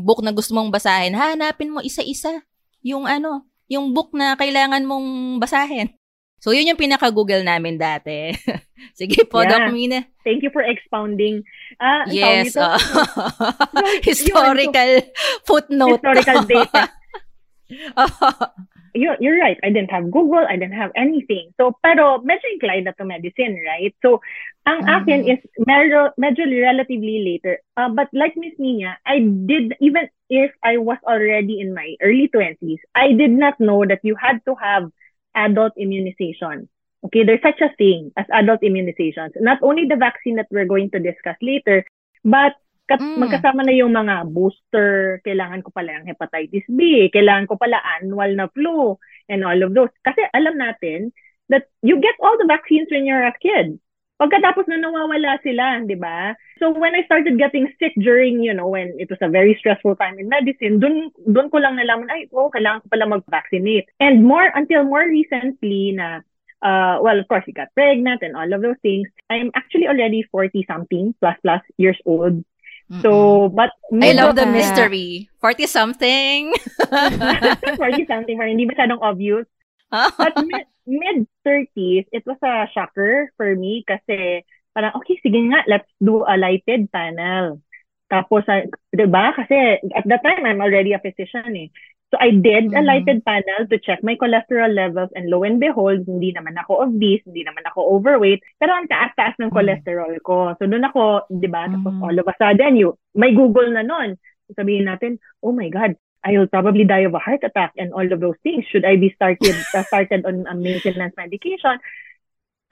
book 0.06 0.22
na 0.22 0.30
gusto 0.30 0.54
mong 0.54 0.70
basahin. 0.70 1.18
Hahanapin 1.18 1.74
mo 1.74 1.82
isa-isa 1.82 2.46
yung 2.80 3.04
ano, 3.04 3.44
yung 3.66 3.92
book 3.92 4.14
na 4.14 4.38
kailangan 4.38 4.86
mong 4.86 5.42
basahin. 5.42 5.90
So, 6.38 6.54
yun 6.54 6.70
yung 6.70 6.78
pinaka-Google 6.78 7.42
namin 7.42 7.82
dati. 7.82 8.30
Sige 9.00 9.26
po, 9.26 9.42
Yeah. 9.42 9.50
Doc 9.58 9.74
Mina. 9.74 10.06
thank 10.22 10.46
you 10.46 10.54
for 10.54 10.62
expounding. 10.62 11.42
Ah, 11.82 12.06
Yes. 12.06 12.54
uh, 12.54 12.78
historical 14.06 15.02
footnote. 15.44 15.98
historical 15.98 16.46
data. 16.46 16.82
You're, 18.98 19.18
you're 19.20 19.38
right. 19.38 19.58
I 19.64 19.70
didn't 19.70 19.92
have 19.92 20.10
Google. 20.10 20.42
I 20.50 20.58
didn't 20.58 20.74
have 20.74 20.92
anything. 20.96 21.54
So, 21.58 21.78
pero 21.84 22.18
medyo 22.26 22.50
inclined 22.50 22.86
na 22.90 22.98
to 22.98 23.06
medicine, 23.06 23.62
right? 23.62 23.94
So, 24.02 24.22
ang 24.66 24.90
akin 24.90 25.22
is 25.30 25.38
medyo, 25.70 26.18
medyo 26.18 26.50
relatively 26.50 27.22
later. 27.22 27.62
Uh, 27.78 27.90
but 27.94 28.10
like 28.12 28.34
Miss 28.36 28.58
Nina, 28.58 28.98
I 29.06 29.20
did, 29.22 29.78
even 29.82 30.10
if 30.30 30.50
I 30.64 30.78
was 30.78 30.98
already 31.06 31.62
in 31.62 31.78
my 31.78 31.94
early 32.02 32.26
20s, 32.34 32.82
I 32.96 33.14
did 33.14 33.32
not 33.32 33.60
know 33.60 33.86
that 33.86 34.02
you 34.02 34.16
had 34.18 34.42
to 34.50 34.56
have 34.58 34.90
adult 35.36 35.74
immunization. 35.78 36.68
Okay, 37.06 37.24
there's 37.24 37.46
such 37.46 37.62
a 37.62 37.70
thing 37.78 38.12
as 38.18 38.26
adult 38.34 38.62
immunizations. 38.66 39.38
Not 39.38 39.62
only 39.62 39.86
the 39.86 39.96
vaccine 39.96 40.36
that 40.42 40.50
we're 40.50 40.66
going 40.66 40.90
to 40.92 41.00
discuss 41.00 41.38
later, 41.42 41.86
but 42.26 42.58
kat- 42.88 43.04
Mm. 43.04 43.20
magkasama 43.20 43.62
na 43.68 43.76
yung 43.76 43.94
mga 43.94 44.32
booster, 44.32 45.20
kailangan 45.28 45.62
ko 45.62 45.70
pala 45.76 46.00
yung 46.00 46.08
hepatitis 46.08 46.66
B, 46.72 47.12
kailangan 47.12 47.46
ko 47.46 47.60
pala 47.60 47.78
annual 48.00 48.32
na 48.34 48.48
flu, 48.50 48.96
and 49.28 49.44
all 49.44 49.60
of 49.60 49.76
those. 49.76 49.92
Kasi 50.08 50.24
alam 50.32 50.56
natin 50.56 51.12
that 51.52 51.68
you 51.84 52.00
get 52.00 52.16
all 52.24 52.36
the 52.40 52.48
vaccines 52.48 52.88
when 52.92 53.04
you're 53.04 53.28
a 53.28 53.36
kid. 53.44 53.76
Pagkatapos 54.18 54.66
na 54.66 54.82
nawawala 54.82 55.38
sila, 55.46 55.86
di 55.86 55.94
ba? 55.94 56.34
So 56.58 56.74
when 56.74 56.98
I 56.98 57.06
started 57.06 57.38
getting 57.38 57.70
sick 57.78 57.94
during, 58.02 58.42
you 58.42 58.50
know, 58.50 58.66
when 58.66 58.98
it 58.98 59.14
was 59.14 59.22
a 59.22 59.30
very 59.30 59.54
stressful 59.62 59.94
time 60.02 60.18
in 60.18 60.26
medicine, 60.26 60.82
dun, 60.82 61.14
dun 61.30 61.54
ko 61.54 61.62
lang 61.62 61.78
nalaman, 61.78 62.10
ay, 62.10 62.26
oh, 62.34 62.50
kailangan 62.50 62.82
ko 62.82 62.98
pala 62.98 63.06
mag-vaccinate. 63.06 63.86
And 64.02 64.26
more, 64.26 64.50
until 64.58 64.90
more 64.90 65.06
recently 65.06 65.94
na, 65.94 66.26
uh, 66.66 66.98
well, 66.98 67.20
of 67.22 67.30
course, 67.30 67.46
you 67.46 67.54
got 67.54 67.70
pregnant 67.78 68.26
and 68.26 68.34
all 68.34 68.50
of 68.50 68.66
those 68.66 68.82
things. 68.82 69.06
I'm 69.30 69.54
actually 69.54 69.86
already 69.86 70.26
40-something 70.34 71.14
plus 71.22 71.38
plus 71.46 71.62
years 71.78 72.02
old. 72.06 72.42
So, 72.88 73.50
but 73.52 73.76
I 73.92 74.16
love 74.16 74.36
the 74.40 74.48
mystery. 74.48 75.30
40-something. 75.44 76.56
40-something, 76.88 78.36
parang 78.40 78.54
hindi 78.56 78.68
masyadong 78.68 79.04
obvious. 79.04 79.44
But 79.92 80.36
mid, 80.48 80.68
mid 80.88 81.18
30s, 81.44 82.08
it 82.12 82.24
was 82.24 82.40
a 82.44 82.68
shocker 82.72 83.32
for 83.36 83.56
me 83.56 83.84
kasi 83.88 84.44
parang, 84.72 84.96
okay, 85.00 85.20
sige 85.20 85.40
nga, 85.52 85.64
let's 85.68 85.88
do 86.00 86.24
a 86.24 86.40
lighted 86.40 86.92
panel. 86.92 87.60
Tapos, 88.08 88.48
uh, 88.48 88.64
di 88.96 89.04
ba? 89.08 89.36
Kasi 89.36 89.84
at 89.92 90.08
that 90.08 90.24
time, 90.24 90.48
I'm 90.48 90.64
already 90.64 90.96
a 90.96 91.04
physician 91.04 91.52
eh. 91.60 91.70
So 92.18 92.26
I 92.26 92.34
did 92.34 92.74
a 92.74 92.82
Mhm. 92.82 92.90
lighted 92.90 93.20
panel 93.30 93.70
to 93.70 93.78
check 93.78 94.02
my 94.02 94.18
cholesterol 94.18 94.74
levels 94.74 95.14
and 95.14 95.30
lo 95.30 95.46
and 95.46 95.62
behold, 95.62 96.02
hindi 96.10 96.34
naman 96.34 96.58
ako 96.58 96.90
obese, 96.90 97.22
hindi 97.30 97.46
naman 97.46 97.62
ako 97.70 97.94
overweight, 97.94 98.42
pero 98.58 98.74
ang 98.74 98.90
taas-taas 98.90 99.38
ng 99.38 99.54
cholesterol 99.54 100.18
ko. 100.26 100.58
So 100.58 100.66
doon 100.66 100.82
ako, 100.90 101.30
di 101.30 101.46
ba? 101.46 101.70
Tapos 101.70 101.94
Mhm. 101.94 102.02
all 102.02 102.18
of 102.18 102.26
a 102.26 102.34
sudden, 102.42 102.74
you, 102.74 102.98
may 103.14 103.38
Google 103.38 103.70
na 103.70 103.86
nun. 103.86 104.18
Sabihin 104.58 104.90
natin, 104.90 105.22
oh 105.46 105.54
my 105.54 105.70
God, 105.70 105.94
I 106.26 106.34
will 106.42 106.50
probably 106.50 106.90
die 106.90 107.06
of 107.06 107.14
a 107.14 107.22
heart 107.22 107.46
attack 107.46 107.78
and 107.78 107.94
all 107.94 108.10
of 108.10 108.18
those 108.18 108.42
things. 108.42 108.66
Should 108.74 108.82
I 108.82 108.98
be 108.98 109.14
started 109.14 109.54
uh, 109.78 109.86
started 109.86 110.26
on 110.26 110.50
a 110.50 110.58
maintenance 110.58 111.14
medication? 111.14 111.78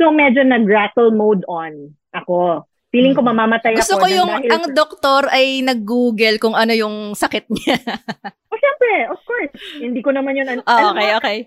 So 0.01 0.09
medyo 0.09 0.41
nag-rattle 0.41 1.13
mode 1.13 1.45
on 1.45 1.93
ako. 2.17 2.65
Feeling 2.95 3.11
ko 3.11 3.19
mamamatay 3.21 3.75
Gusto 3.75 3.99
ako. 3.99 4.01
ko 4.01 4.07
ng 4.07 4.15
yung 4.15 4.31
dahil 4.31 4.49
ang 4.49 4.63
doktor 4.71 5.21
ay 5.27 5.59
nag-google 5.59 6.39
kung 6.39 6.55
ano 6.55 6.71
yung 6.71 7.11
sakit 7.11 7.51
niya. 7.51 7.75
Oh, 8.47 8.55
syempre, 8.55 9.11
of 9.11 9.19
course. 9.21 9.51
Hindi 9.75 9.99
ko 9.99 10.15
naman 10.15 10.31
yun. 10.33 10.47
an- 10.47 10.63
Oh, 10.63 10.95
okay, 10.95 11.11
mo, 11.11 11.17
okay. 11.19 11.37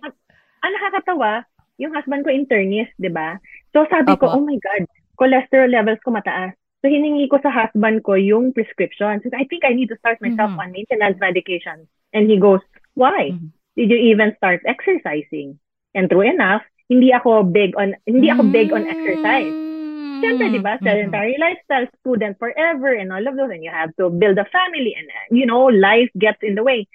Ang 0.61 0.73
nakakatawa, 0.77 1.49
yung 1.79 1.97
husband 1.97 2.21
ko 2.21 2.29
internist, 2.29 2.93
di 2.95 3.09
ba? 3.09 3.41
So 3.73 3.89
sabi 3.89 4.13
ko, 4.13 4.29
Opo. 4.29 4.37
oh 4.37 4.45
my 4.45 4.61
God, 4.61 4.85
cholesterol 5.17 5.73
levels 5.73 5.97
ko 6.05 6.13
mataas. 6.13 6.53
So 6.79 6.87
hiningi 6.87 7.25
ko 7.27 7.41
sa 7.41 7.49
husband 7.49 8.05
ko 8.05 8.13
yung 8.13 8.53
prescription. 8.53 9.19
So 9.19 9.33
I 9.33 9.49
think 9.49 9.65
I 9.65 9.73
need 9.73 9.89
to 9.89 9.97
start 9.97 10.21
myself 10.21 10.53
Mhm. 10.53 10.61
on 10.61 10.69
maintenance 10.71 11.17
medication. 11.17 11.89
And 12.13 12.29
he 12.29 12.37
goes, 12.37 12.61
why? 12.93 13.33
Mhm. 13.33 13.57
Did 13.73 13.89
you 13.89 14.01
even 14.07 14.37
start 14.37 14.61
exercising? 14.63 15.57
And 15.91 16.13
true 16.13 16.23
enough, 16.23 16.61
hindi 16.87 17.09
ako 17.11 17.41
big 17.43 17.73
on 17.73 17.97
hindi 18.05 18.29
ako 18.29 18.53
big 18.53 18.69
on 18.69 18.85
exercise. 18.85 19.49
Siyempre, 20.21 20.47
di 20.53 20.61
ba? 20.61 20.79
Sedentary 20.83 21.37
lifestyle, 21.39 21.87
student 22.03 22.35
forever, 22.39 22.93
and 22.95 23.11
all 23.11 23.23
of 23.23 23.35
those. 23.35 23.51
And 23.51 23.63
you 23.63 23.71
have 23.71 23.95
to 23.97 24.11
build 24.11 24.39
a 24.39 24.47
family, 24.51 24.95
and, 24.95 25.07
uh, 25.09 25.27
you 25.31 25.47
know, 25.47 25.71
life 25.71 26.11
gets 26.19 26.43
in 26.43 26.55
the 26.55 26.63
way. 26.63 26.87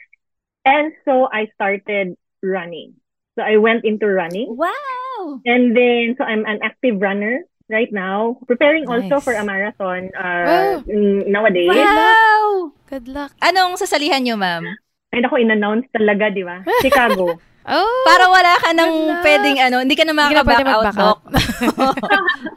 And 0.64 0.96
so 1.04 1.28
I 1.32 1.52
started 1.56 2.16
running. 2.44 2.96
So 3.36 3.44
I 3.44 3.58
went 3.58 3.84
into 3.84 4.08
running. 4.08 4.56
Wow! 4.56 5.42
And 5.46 5.76
then, 5.76 6.16
so 6.18 6.24
I'm 6.24 6.46
an 6.46 6.60
active 6.62 7.02
runner 7.02 7.44
right 7.70 7.92
now, 7.92 8.38
preparing 8.46 8.88
also 8.88 9.18
Nice. 9.18 9.24
for 9.24 9.34
a 9.34 9.44
marathon 9.44 10.12
uh, 10.14 10.84
mm, 10.86 11.28
nowadays. 11.28 11.72
Wow! 11.72 12.72
Good 12.88 13.08
luck. 13.10 13.34
Anong 13.42 13.80
sasalihan 13.82 14.22
niyo, 14.22 14.38
ma'am? 14.38 14.68
And 15.14 15.26
ako 15.26 15.38
in-announce 15.38 15.90
talaga, 15.94 16.34
di 16.34 16.44
ba? 16.46 16.62
Chicago. 16.82 17.38
Oh! 17.64 18.04
Para 18.04 18.28
wala 18.28 18.54
ka 18.60 18.70
nang 18.76 19.24
pwedeng 19.24 19.58
ano, 19.64 19.80
hindi 19.80 19.96
ka 19.96 20.04
na 20.04 20.16
makaka-back 20.16 20.68
out, 20.68 20.86
Doc. 20.92 21.20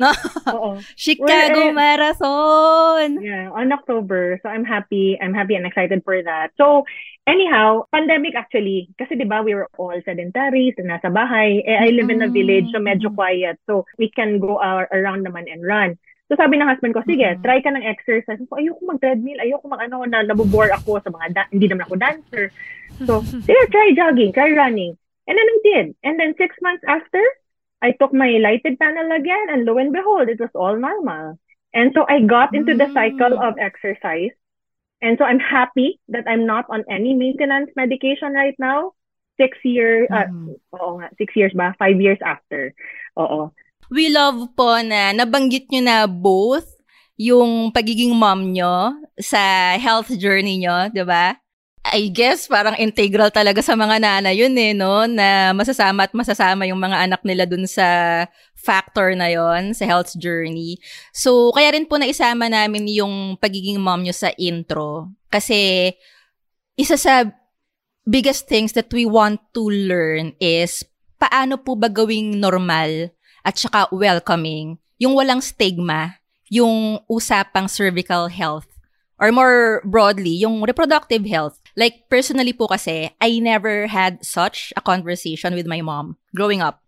no? 0.03 0.11
Oo. 0.51 0.71
Chicago 0.99 1.71
We're, 1.71 1.71
eh, 1.71 1.77
Marathon! 1.77 3.09
Yeah, 3.23 3.55
on 3.55 3.71
October. 3.71 4.43
So 4.43 4.51
I'm 4.51 4.67
happy. 4.67 5.15
I'm 5.23 5.35
happy 5.35 5.55
and 5.55 5.63
excited 5.67 6.03
for 6.03 6.19
that. 6.27 6.51
So 6.59 6.83
anyhow, 7.27 7.87
pandemic 7.95 8.35
actually, 8.35 8.91
kasi 8.99 9.15
'di 9.15 9.31
ba 9.31 9.47
we 9.47 9.55
were 9.55 9.71
all 9.79 9.95
sedentary, 10.03 10.75
so 10.75 10.83
nasa 10.83 11.11
bahay. 11.11 11.63
Eh, 11.63 11.79
I 11.87 11.95
live 11.95 12.11
in 12.11 12.27
a 12.27 12.31
village, 12.31 12.67
so 12.75 12.83
medyo 12.83 13.11
quiet. 13.15 13.63
So 13.67 13.87
we 13.99 14.11
can 14.11 14.43
go 14.43 14.59
uh, 14.59 14.91
around 14.91 15.23
naman 15.23 15.47
and 15.47 15.63
run. 15.63 15.95
So 16.27 16.35
sabi 16.35 16.59
ng 16.59 16.67
husband 16.67 16.91
ko, 16.91 17.07
sige, 17.07 17.39
try 17.47 17.63
ka 17.63 17.71
ng 17.71 17.87
exercise. 17.87 18.43
So, 18.43 18.59
ayoko 18.59 18.83
mag-treadmill, 18.83 19.39
ayoko 19.39 19.71
mag-ano, 19.71 20.03
na 20.11 20.27
nabobore 20.27 20.75
ako 20.75 20.99
sa 20.99 21.11
mga, 21.15 21.27
da- 21.31 21.51
hindi 21.55 21.71
naman 21.71 21.87
ako 21.87 21.97
dancer. 22.03 22.51
So, 23.07 23.23
sige, 23.47 23.61
try 23.71 23.95
jogging, 23.95 24.35
try 24.35 24.51
running. 24.51 24.99
And 25.31 25.39
then 25.39 25.47
I 25.47 25.59
did. 25.63 25.87
And 26.03 26.19
then 26.19 26.35
six 26.35 26.59
months 26.59 26.83
after, 26.87 27.23
I 27.83 27.95
took 27.95 28.11
my 28.11 28.43
lighted 28.43 28.79
panel 28.79 29.15
again, 29.15 29.47
and 29.55 29.63
lo 29.67 29.79
and 29.79 29.95
behold, 29.95 30.27
it 30.27 30.43
was 30.43 30.51
all 30.55 30.75
normal. 30.75 31.39
And 31.75 31.93
so 31.95 32.07
I 32.09 32.25
got 32.25 32.55
into 32.57 32.73
the 32.75 32.89
cycle 32.97 33.37
of 33.39 33.61
exercise. 33.61 34.33
And 35.05 35.19
so 35.19 35.29
I'm 35.29 35.39
happy 35.39 36.01
that 36.09 36.25
I'm 36.27 36.47
not 36.47 36.65
on 36.73 36.89
any 36.89 37.13
maintenance 37.13 37.71
medication 37.77 38.33
right 38.33 38.57
now. 38.59 38.97
Six 39.37 39.59
years, 39.63 40.09
uh, 40.09 40.25
oo 40.73 40.97
nga, 40.97 41.13
six 41.21 41.37
years 41.37 41.53
ba? 41.53 41.77
Five 41.77 42.01
years 42.01 42.17
after. 42.25 42.73
Oo. 43.21 43.53
We 43.93 44.11
love 44.11 44.53
po 44.59 44.83
na 44.83 45.15
nabanggit 45.15 45.71
nyo 45.71 45.83
na 45.83 45.97
both 46.11 46.67
yung 47.17 47.73
pagiging 47.73 48.13
mom 48.13 48.53
nyo 48.53 48.93
sa 49.17 49.75
health 49.81 50.13
journey 50.21 50.61
nyo, 50.61 50.93
di 50.93 51.07
ba? 51.07 51.39
I 51.87 52.11
guess 52.11 52.51
parang 52.51 52.75
integral 52.83 53.31
talaga 53.31 53.63
sa 53.63 53.79
mga 53.79 54.03
nana 54.03 54.35
yun 54.35 54.59
eh, 54.59 54.75
no? 54.75 55.07
Na 55.07 55.55
masasama 55.55 56.11
at 56.11 56.13
masasama 56.13 56.67
yung 56.67 56.83
mga 56.83 57.07
anak 57.07 57.23
nila 57.23 57.47
dun 57.47 57.63
sa 57.71 57.87
factor 58.59 59.15
na 59.15 59.31
yon 59.31 59.71
sa 59.71 59.87
health 59.87 60.19
journey. 60.19 60.83
So, 61.15 61.55
kaya 61.55 61.79
rin 61.79 61.87
po 61.87 61.95
naisama 62.03 62.51
namin 62.51 62.91
yung 62.91 63.39
pagiging 63.39 63.79
mom 63.79 64.03
nyo 64.03 64.11
sa 64.11 64.35
intro. 64.35 65.15
Kasi 65.31 65.95
isa 66.75 66.99
sa 66.99 67.23
biggest 68.03 68.51
things 68.51 68.75
that 68.75 68.91
we 68.91 69.07
want 69.07 69.39
to 69.55 69.63
learn 69.71 70.35
is 70.43 70.83
paano 71.23 71.57
po 71.57 71.79
ba 71.79 71.87
gawing 71.87 72.43
normal 72.43 73.15
at 73.47 73.55
saka 73.55 73.87
welcoming 73.95 74.83
yung 74.99 75.15
walang 75.15 75.39
stigma, 75.39 76.19
yung 76.51 76.99
usapang 77.07 77.71
cervical 77.71 78.27
health 78.27 78.67
or 79.21 79.33
more 79.33 79.81
broadly, 79.85 80.35
yung 80.43 80.61
reproductive 80.61 81.25
health. 81.25 81.63
Like, 81.77 82.09
personally 82.09 82.53
po 82.53 82.69
kasi, 82.69 83.13
I 83.21 83.39
never 83.41 83.87
had 83.87 84.25
such 84.25 84.73
a 84.77 84.81
conversation 84.81 85.55
with 85.55 85.69
my 85.69 85.81
mom 85.81 86.17
growing 86.35 86.61
up. 86.61 86.81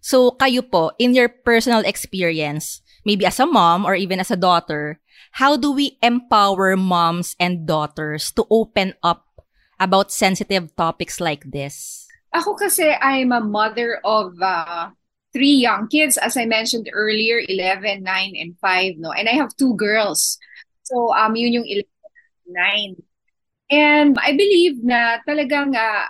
So, 0.00 0.32
kayo 0.32 0.64
po, 0.64 0.92
in 0.98 1.14
your 1.14 1.28
personal 1.28 1.84
experience, 1.84 2.82
maybe 3.04 3.24
as 3.24 3.40
a 3.40 3.46
mom 3.46 3.84
or 3.84 3.94
even 3.94 4.20
as 4.20 4.32
a 4.32 4.40
daughter, 4.40 5.00
how 5.38 5.56
do 5.56 5.72
we 5.72 5.96
empower 6.02 6.76
moms 6.76 7.36
and 7.38 7.68
daughters 7.68 8.32
to 8.32 8.44
open 8.50 8.94
up 9.04 9.28
about 9.78 10.12
sensitive 10.12 10.74
topics 10.76 11.20
like 11.20 11.44
this? 11.52 12.08
Ako 12.32 12.56
kasi, 12.56 12.88
I'm 12.88 13.32
a 13.32 13.44
mother 13.44 14.00
of 14.04 14.32
uh, 14.40 14.96
three 15.32 15.56
young 15.56 15.88
kids. 15.88 16.16
As 16.16 16.36
I 16.36 16.44
mentioned 16.44 16.88
earlier, 16.92 17.40
11, 17.48 18.02
9, 18.02 18.34
and 18.36 18.56
5. 18.60 18.98
No? 18.98 19.12
And 19.12 19.28
I 19.28 19.32
have 19.32 19.56
two 19.56 19.74
girls. 19.74 20.38
So, 20.84 21.12
um, 21.14 21.36
yun 21.36 21.52
yung 21.52 21.66
11, 21.66 21.88
9. 22.46 22.96
And 23.72 24.18
I 24.20 24.36
believe 24.36 24.84
na 24.84 25.24
talagang 25.24 25.72
uh, 25.72 26.04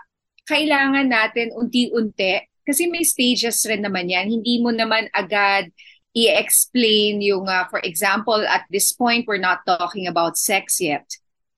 kailangan 0.50 1.06
natin 1.06 1.54
unti-unti 1.54 2.42
kasi 2.66 2.90
may 2.90 3.06
stages 3.06 3.62
rin 3.66 3.87
naman 3.87 4.11
yan. 4.11 4.26
Hindi 4.26 4.58
mo 4.58 4.74
naman 4.74 5.06
agad 5.14 5.70
i-explain 6.12 7.22
yung, 7.22 7.46
uh, 7.46 7.66
for 7.70 7.78
example, 7.80 8.42
at 8.42 8.66
this 8.70 8.90
point, 8.92 9.26
we're 9.26 9.40
not 9.40 9.62
talking 9.64 10.06
about 10.11 10.37
sex 10.37 10.82
yet 10.82 11.06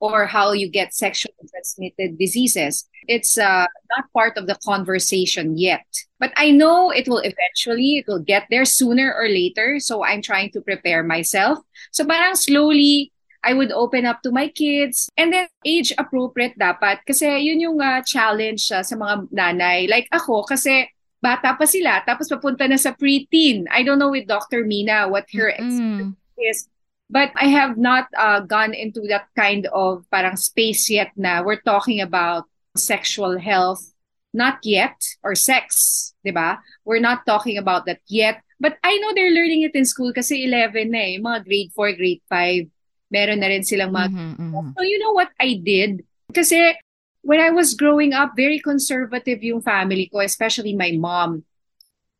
or 0.04 0.28
how 0.28 0.52
you 0.52 0.68
get 0.68 0.92
sexually 0.92 1.32
transmitted 1.48 2.20
diseases. 2.20 2.84
It's 3.08 3.40
uh, 3.40 3.64
not 3.88 4.12
part 4.12 4.36
of 4.36 4.44
the 4.44 4.60
conversation 4.60 5.56
yet. 5.56 5.88
But 6.20 6.36
I 6.36 6.52
know 6.52 6.92
it 6.92 7.08
will 7.08 7.24
eventually, 7.24 7.96
it 7.96 8.04
will 8.06 8.20
get 8.20 8.44
there 8.52 8.68
sooner 8.68 9.16
or 9.16 9.32
later. 9.32 9.80
So 9.80 10.04
I'm 10.04 10.20
trying 10.20 10.52
to 10.52 10.60
prepare 10.60 11.02
myself. 11.02 11.64
So 11.90 12.04
parang 12.04 12.36
slowly, 12.36 13.16
I 13.40 13.56
would 13.56 13.72
open 13.72 14.04
up 14.04 14.20
to 14.28 14.30
my 14.30 14.48
kids. 14.48 15.08
And 15.16 15.32
then 15.32 15.48
age 15.64 15.96
appropriate 15.96 16.60
dapat 16.60 17.08
kasi 17.08 17.24
yun 17.40 17.64
yung 17.64 17.80
uh, 17.80 18.04
challenge 18.04 18.68
uh, 18.76 18.84
sa 18.84 18.96
mga 19.00 19.32
nanay. 19.32 19.88
Like 19.88 20.12
ako 20.12 20.44
kasi 20.44 20.84
bata 21.24 21.56
pa 21.56 21.64
sila 21.64 22.04
tapos 22.04 22.28
papunta 22.28 22.68
na 22.68 22.76
sa 22.76 22.92
preteen. 22.92 23.64
I 23.72 23.80
don't 23.80 23.96
know 23.96 24.12
with 24.12 24.28
Dr. 24.28 24.68
Mina 24.68 25.08
what 25.08 25.24
her 25.32 25.48
mm-hmm. 25.48 26.12
experience 26.12 26.20
is. 26.36 26.68
But 27.10 27.32
I 27.36 27.48
have 27.52 27.76
not 27.76 28.08
uh, 28.16 28.40
gone 28.40 28.72
into 28.72 29.04
that 29.08 29.28
kind 29.36 29.66
of 29.72 30.04
parang 30.10 30.36
space 30.36 30.88
yet 30.88 31.12
na 31.16 31.42
we're 31.42 31.60
talking 31.60 32.00
about 32.00 32.44
sexual 32.76 33.38
health. 33.38 33.92
Not 34.32 34.58
yet. 34.64 34.96
Or 35.22 35.34
sex. 35.34 36.14
ba? 36.24 36.58
We're 36.84 37.04
not 37.04 37.26
talking 37.26 37.58
about 37.58 37.86
that 37.86 38.00
yet. 38.08 38.42
But 38.58 38.78
I 38.82 38.96
know 38.98 39.12
they're 39.14 39.34
learning 39.34 39.62
it 39.62 39.76
in 39.76 39.84
school 39.84 40.12
kasi 40.12 40.44
11 40.48 40.90
na 40.90 40.98
eh. 40.98 41.18
Mga 41.20 41.44
grade 41.44 41.70
4, 41.76 41.92
grade 41.92 42.22
5 42.28 42.66
meron 43.14 43.38
na 43.38 43.46
rin 43.46 43.62
silang 43.62 43.94
mga... 43.94 44.08
Mm-hmm, 44.10 44.34
mm-hmm. 44.42 44.70
So 44.74 44.82
you 44.82 44.98
know 44.98 45.12
what 45.14 45.30
I 45.38 45.60
did? 45.62 46.02
Kasi 46.34 46.74
when 47.22 47.38
I 47.38 47.50
was 47.54 47.78
growing 47.78 48.12
up, 48.12 48.34
very 48.34 48.58
conservative 48.58 49.38
yung 49.42 49.62
family 49.62 50.10
ko, 50.10 50.18
especially 50.18 50.74
my 50.74 50.92
mom. 50.98 51.46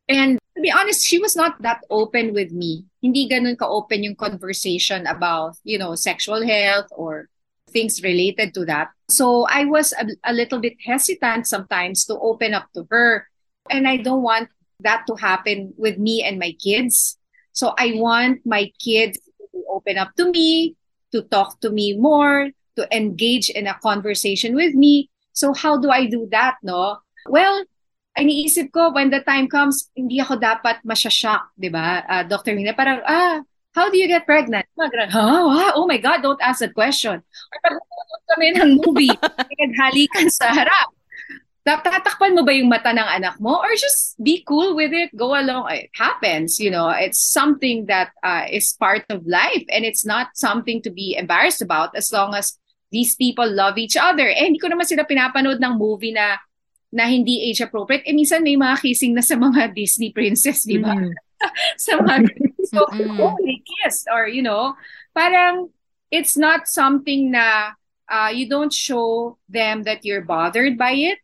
And 0.07 0.39
to 0.55 0.59
be 0.61 0.71
honest, 0.71 1.03
she 1.03 1.19
was 1.19 1.35
not 1.35 1.59
that 1.61 1.83
open 1.91 2.31
with 2.31 2.55
me. 2.55 2.85
Hindi 3.05 3.29
ganun 3.29 3.53
ka-open 3.53 4.01
yung 4.01 4.17
conversation 4.17 5.05
about, 5.05 5.61
you 5.61 5.77
know, 5.77 5.93
sexual 5.93 6.41
health 6.41 6.89
or 6.89 7.29
things 7.69 8.01
related 8.01 8.57
to 8.57 8.65
that. 8.65 8.89
So 9.13 9.45
I 9.45 9.69
was 9.69 9.93
a, 9.93 10.09
a 10.25 10.33
little 10.33 10.57
bit 10.57 10.81
hesitant 10.81 11.45
sometimes 11.45 12.09
to 12.09 12.17
open 12.17 12.57
up 12.57 12.65
to 12.73 12.89
her. 12.89 13.29
And 13.69 13.85
I 13.85 14.01
don't 14.01 14.25
want 14.25 14.49
that 14.81 15.05
to 15.05 15.13
happen 15.21 15.77
with 15.77 16.01
me 16.01 16.25
and 16.25 16.41
my 16.41 16.57
kids. 16.57 17.21
So 17.53 17.77
I 17.77 17.93
want 17.93 18.41
my 18.41 18.73
kids 18.81 19.21
to 19.53 19.59
open 19.69 20.01
up 20.01 20.17
to 20.17 20.31
me, 20.31 20.75
to 21.13 21.21
talk 21.29 21.61
to 21.61 21.69
me 21.69 21.93
more, 21.93 22.49
to 22.75 22.83
engage 22.89 23.49
in 23.49 23.67
a 23.67 23.77
conversation 23.79 24.55
with 24.55 24.73
me. 24.73 25.09
So 25.33 25.53
how 25.53 25.77
do 25.77 25.89
I 25.89 26.07
do 26.07 26.27
that, 26.31 26.57
no? 26.63 26.97
Well, 27.29 27.65
iniisip 28.17 28.71
ko, 28.71 28.91
when 28.95 29.11
the 29.11 29.21
time 29.21 29.47
comes, 29.47 29.91
hindi 29.95 30.19
ako 30.19 30.39
dapat 30.39 30.81
masyashock, 30.87 31.51
di 31.59 31.69
ba? 31.69 32.03
Uh, 32.07 32.23
Dr. 32.23 32.55
Mina, 32.55 32.71
parang, 32.71 33.03
ah, 33.03 33.43
how 33.75 33.91
do 33.91 33.99
you 33.99 34.07
get 34.07 34.25
pregnant? 34.25 34.65
Magrang, 34.79 35.11
huh? 35.11 35.75
Oh 35.75 35.85
my 35.85 35.99
God, 35.99 36.23
don't 36.23 36.41
ask 36.41 36.63
that 36.63 36.73
question. 36.73 37.19
Or 37.19 37.57
pag 37.59 37.75
kami 38.35 38.55
ng 38.55 38.71
movie, 38.81 39.11
naghalikan 39.59 40.31
sa 40.31 40.49
harap 40.49 40.95
tatakpan 41.65 42.37
mo 42.37 42.45
ba 42.45 42.53
yung 42.53 42.69
mata 42.69 42.93
ng 42.93 43.09
anak 43.17 43.41
mo 43.41 43.57
or 43.57 43.73
just 43.73 44.13
be 44.21 44.45
cool 44.45 44.77
with 44.77 44.93
it 44.93 45.09
go 45.17 45.33
along 45.33 45.65
it 45.73 45.89
happens 45.97 46.61
you 46.61 46.69
know 46.69 46.93
it's 46.93 47.17
something 47.17 47.89
that 47.89 48.13
uh, 48.21 48.45
is 48.53 48.77
part 48.77 49.01
of 49.09 49.25
life 49.25 49.65
and 49.73 49.81
it's 49.81 50.05
not 50.05 50.29
something 50.37 50.77
to 50.77 50.93
be 50.93 51.17
embarrassed 51.17 51.65
about 51.65 51.89
as 51.97 52.13
long 52.13 52.37
as 52.37 52.53
these 52.93 53.17
people 53.17 53.49
love 53.49 53.81
each 53.81 53.97
other 53.97 54.29
eh 54.29 54.45
hindi 54.45 54.61
ko 54.61 54.69
naman 54.69 54.85
sila 54.85 55.09
pinapanood 55.09 55.57
ng 55.57 55.73
movie 55.73 56.13
na 56.13 56.37
na 56.95 57.11
hindi 57.11 57.51
age 57.51 57.59
appropriate 57.59 58.07
eh 58.07 58.15
minsan 58.15 58.39
may 58.39 58.55
mga 58.55 58.79
kissing 58.79 59.11
na 59.11 59.19
sa 59.19 59.35
mga 59.35 59.75
Disney 59.75 60.15
princess 60.15 60.63
di 60.63 60.79
ba 60.79 60.95
mm. 60.95 61.11
sa 61.85 61.99
mga 61.99 62.31
so 62.71 62.87
holy 63.19 63.59
kiss 63.67 64.07
or 64.07 64.31
you 64.31 64.39
know 64.39 64.71
parang 65.11 65.67
it's 66.07 66.39
not 66.39 66.71
something 66.71 67.35
na 67.35 67.75
uh, 68.07 68.31
you 68.31 68.47
don't 68.47 68.71
show 68.71 69.35
them 69.51 69.83
that 69.83 70.07
you're 70.07 70.23
bothered 70.23 70.79
by 70.79 70.95
it 70.95 71.19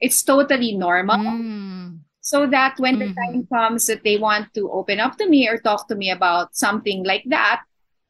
it's 0.00 0.22
totally 0.22 0.74
normal. 0.74 1.18
Mm. 1.18 2.00
So 2.20 2.46
that 2.46 2.78
when 2.78 2.98
mm-hmm. 2.98 3.14
the 3.14 3.14
time 3.14 3.48
comes 3.52 3.86
that 3.86 4.04
they 4.04 4.18
want 4.18 4.52
to 4.54 4.70
open 4.70 5.00
up 5.00 5.16
to 5.18 5.28
me 5.28 5.48
or 5.48 5.58
talk 5.58 5.88
to 5.88 5.94
me 5.94 6.10
about 6.10 6.56
something 6.56 7.04
like 7.04 7.24
that, 7.28 7.62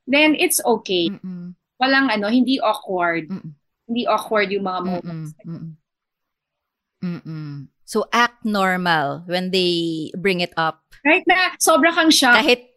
then 0.07 0.35
it's 0.35 0.61
okay. 0.65 1.09
Mm-mm. 1.09 1.55
Walang 1.81 2.11
ano, 2.11 2.29
hindi 2.29 2.59
awkward. 2.61 3.29
Mm-mm. 3.31 3.55
Hindi 3.87 4.07
awkward 4.07 4.51
yung 4.51 4.65
mga 4.67 4.81
moments. 4.85 5.33
Mm-mm. 5.47 5.55
Mm-mm. 5.55 5.73
So 7.89 8.05
act 8.13 8.45
normal 8.45 9.25
when 9.25 9.49
they 9.49 10.13
bring 10.13 10.45
it 10.45 10.53
up. 10.61 10.85
Right 11.09 11.25
na, 11.25 11.57
sobra 11.57 11.89
kang 11.89 12.13
shock. 12.13 12.37
Kahit 12.37 12.69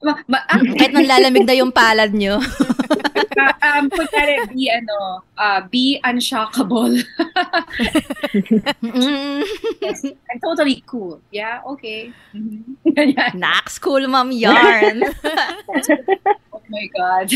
ma- 0.00 0.24
ma- 0.24 0.48
ah, 0.48 0.64
kahit 0.80 0.96
nanlalamig 0.96 1.44
na 1.44 1.52
yung 1.60 1.76
palad 1.76 2.16
nyo. 2.16 2.40
uh, 2.40 3.52
um, 3.68 3.92
kunyari, 3.92 4.48
be, 4.48 4.72
ano, 4.72 5.20
uh, 5.36 5.60
be 5.68 6.00
unshockable. 6.00 6.96
yes, 9.84 10.08
I'm 10.08 10.40
totally 10.40 10.80
cool. 10.88 11.20
Yeah, 11.28 11.60
okay. 11.76 12.16
Mm-hmm. 12.32 13.36
Nax, 13.36 13.76
cool 13.76 14.08
mom 14.08 14.32
yarn. 14.32 15.04
oh 15.04 16.64
my 16.72 16.86
God. 16.96 17.28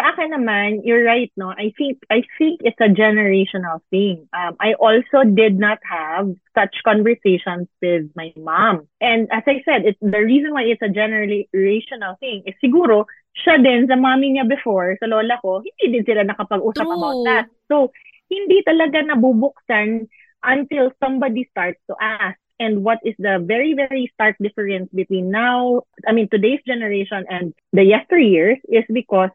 Sa 0.00 0.16
akin 0.16 0.32
naman, 0.32 0.80
you're 0.80 1.04
right, 1.04 1.28
no? 1.36 1.52
I 1.52 1.76
think 1.76 2.00
I 2.08 2.24
think 2.40 2.64
it's 2.64 2.80
a 2.80 2.88
generational 2.88 3.84
thing. 3.92 4.24
Um, 4.32 4.56
I 4.56 4.72
also 4.80 5.28
did 5.28 5.60
not 5.60 5.76
have 5.84 6.32
such 6.56 6.72
conversations 6.88 7.68
with 7.84 8.08
my 8.16 8.32
mom. 8.32 8.88
And 9.04 9.28
as 9.28 9.44
I 9.44 9.60
said, 9.68 9.84
it's 9.84 10.00
the 10.00 10.24
reason 10.24 10.56
why 10.56 10.64
it's 10.72 10.80
a 10.80 10.88
generational 10.88 12.16
thing 12.16 12.48
is 12.48 12.56
siguro 12.64 13.04
siya 13.44 13.60
din 13.60 13.92
sa 13.92 14.00
mommy 14.00 14.32
niya 14.32 14.48
before, 14.48 14.96
sa 15.04 15.06
lola 15.06 15.36
ko, 15.44 15.60
hindi 15.60 16.00
din 16.00 16.08
sila 16.08 16.24
nakapag-usap 16.24 16.80
True. 16.80 16.96
about 16.96 17.20
that. 17.28 17.44
So, 17.68 17.92
hindi 18.32 18.64
talaga 18.64 19.04
nabubuksan 19.04 20.08
until 20.40 20.96
somebody 20.96 21.44
starts 21.52 21.78
to 21.92 21.94
ask. 22.00 22.40
And 22.60 22.84
what 22.84 23.00
is 23.04 23.16
the 23.16 23.40
very, 23.40 23.72
very 23.72 24.08
stark 24.12 24.36
difference 24.36 24.92
between 24.92 25.32
now, 25.32 25.88
I 26.04 26.12
mean, 26.12 26.28
today's 26.28 26.60
generation 26.68 27.24
and 27.28 27.52
the 27.72 27.84
yesteryears 27.84 28.60
is 28.68 28.84
because 28.92 29.32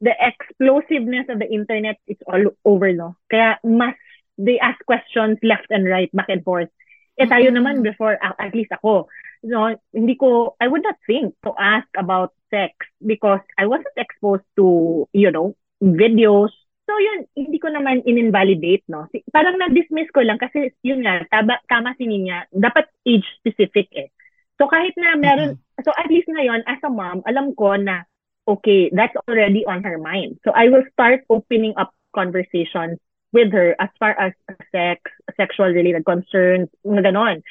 the 0.00 0.14
explosiveness 0.14 1.26
of 1.28 1.38
the 1.38 1.50
internet 1.50 1.98
is 2.06 2.18
all 2.26 2.54
over, 2.64 2.92
no? 2.92 3.16
Kaya 3.30 3.58
mas, 3.66 3.98
they 4.38 4.58
ask 4.62 4.78
questions 4.86 5.38
left 5.42 5.66
and 5.70 5.86
right, 5.88 6.10
back 6.14 6.30
and 6.30 6.44
forth. 6.46 6.70
Eh 7.18 7.26
tayo 7.26 7.50
naman 7.50 7.82
before, 7.82 8.14
at 8.22 8.54
least 8.54 8.70
ako, 8.70 9.10
no, 9.42 9.74
hindi 9.90 10.14
ko, 10.14 10.54
I 10.62 10.70
would 10.70 10.86
not 10.86 10.94
think 11.02 11.34
to 11.42 11.50
ask 11.58 11.90
about 11.98 12.30
sex 12.46 12.74
because 13.02 13.42
I 13.58 13.66
wasn't 13.66 13.98
exposed 13.98 14.46
to, 14.54 15.06
you 15.10 15.30
know, 15.34 15.58
videos. 15.82 16.54
So 16.86 16.94
yun, 16.96 17.26
hindi 17.34 17.58
ko 17.58 17.74
naman 17.74 18.06
in-invalidate, 18.06 18.86
no? 18.86 19.10
Parang 19.34 19.58
na-dismiss 19.58 20.14
ko 20.14 20.22
lang 20.22 20.38
kasi 20.38 20.72
yun 20.86 21.02
nga, 21.02 21.26
taba, 21.28 21.58
tama 21.66 21.92
si 21.98 22.06
Ninya, 22.06 22.46
dapat 22.54 22.86
age 23.02 23.26
specific 23.42 23.90
eh. 23.98 24.08
So 24.56 24.70
kahit 24.70 24.94
na 24.94 25.18
meron, 25.18 25.58
mm-hmm. 25.58 25.82
so 25.84 25.90
at 25.94 26.10
least 26.10 26.30
ngayon, 26.30 26.62
as 26.66 26.82
a 26.82 26.90
mom, 26.90 27.22
alam 27.26 27.52
ko 27.58 27.74
na 27.76 28.08
okay, 28.48 28.90
that's 28.92 29.14
already 29.28 29.66
on 29.66 29.84
her 29.84 29.98
mind. 29.98 30.40
So 30.44 30.52
I 30.54 30.68
will 30.68 30.84
start 30.92 31.24
opening 31.28 31.74
up 31.76 31.92
conversations 32.14 32.98
with 33.32 33.52
her 33.52 33.76
as 33.78 33.90
far 34.00 34.16
as 34.18 34.32
sex, 34.72 35.02
sexual 35.36 35.68
related 35.68 36.04
concerns, 36.04 36.68
ganon. 36.84 37.44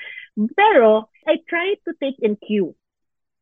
Pero 0.58 1.10
I 1.28 1.38
try 1.48 1.76
to 1.86 1.94
take 2.02 2.18
in 2.20 2.36
cue. 2.36 2.74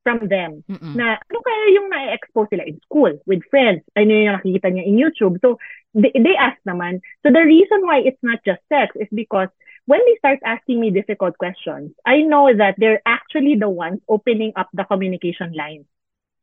from 0.06 0.30
them 0.30 0.62
Mm-mm. 0.70 0.94
na 0.94 1.18
ano 1.18 1.40
kaya 1.42 1.64
yung 1.74 1.90
na-expose 1.90 2.54
sila 2.54 2.64
in 2.70 2.78
school, 2.86 3.18
with 3.26 3.42
friends, 3.50 3.82
ano 3.98 4.14
yung 4.14 4.38
nakikita 4.38 4.70
niya 4.70 4.86
in 4.86 5.02
YouTube. 5.02 5.42
So, 5.42 5.58
they, 5.98 6.14
they 6.14 6.38
ask 6.38 6.62
naman. 6.62 7.02
So, 7.26 7.34
the 7.34 7.42
reason 7.42 7.82
why 7.82 8.06
it's 8.06 8.22
not 8.22 8.46
just 8.46 8.62
sex 8.70 8.94
is 8.94 9.10
because 9.10 9.50
when 9.90 10.00
they 10.06 10.16
start 10.22 10.46
asking 10.46 10.78
me 10.78 10.94
difficult 10.94 11.42
questions, 11.42 11.98
I 12.06 12.22
know 12.22 12.54
that 12.54 12.78
they're 12.78 13.02
actually 13.10 13.58
the 13.58 13.68
ones 13.68 14.06
opening 14.06 14.54
up 14.54 14.70
the 14.78 14.86
communication 14.86 15.58
lines. 15.58 15.90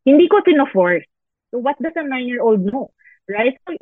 Hindi 0.05 0.27
ko 0.29 0.43
pino-force. 0.43 1.07
So, 1.51 1.59
what 1.59 1.79
does 1.81 1.95
a 1.97 2.03
nine-year-old 2.03 2.65
know? 2.65 2.91
Right? 3.29 3.55
So, 3.69 3.77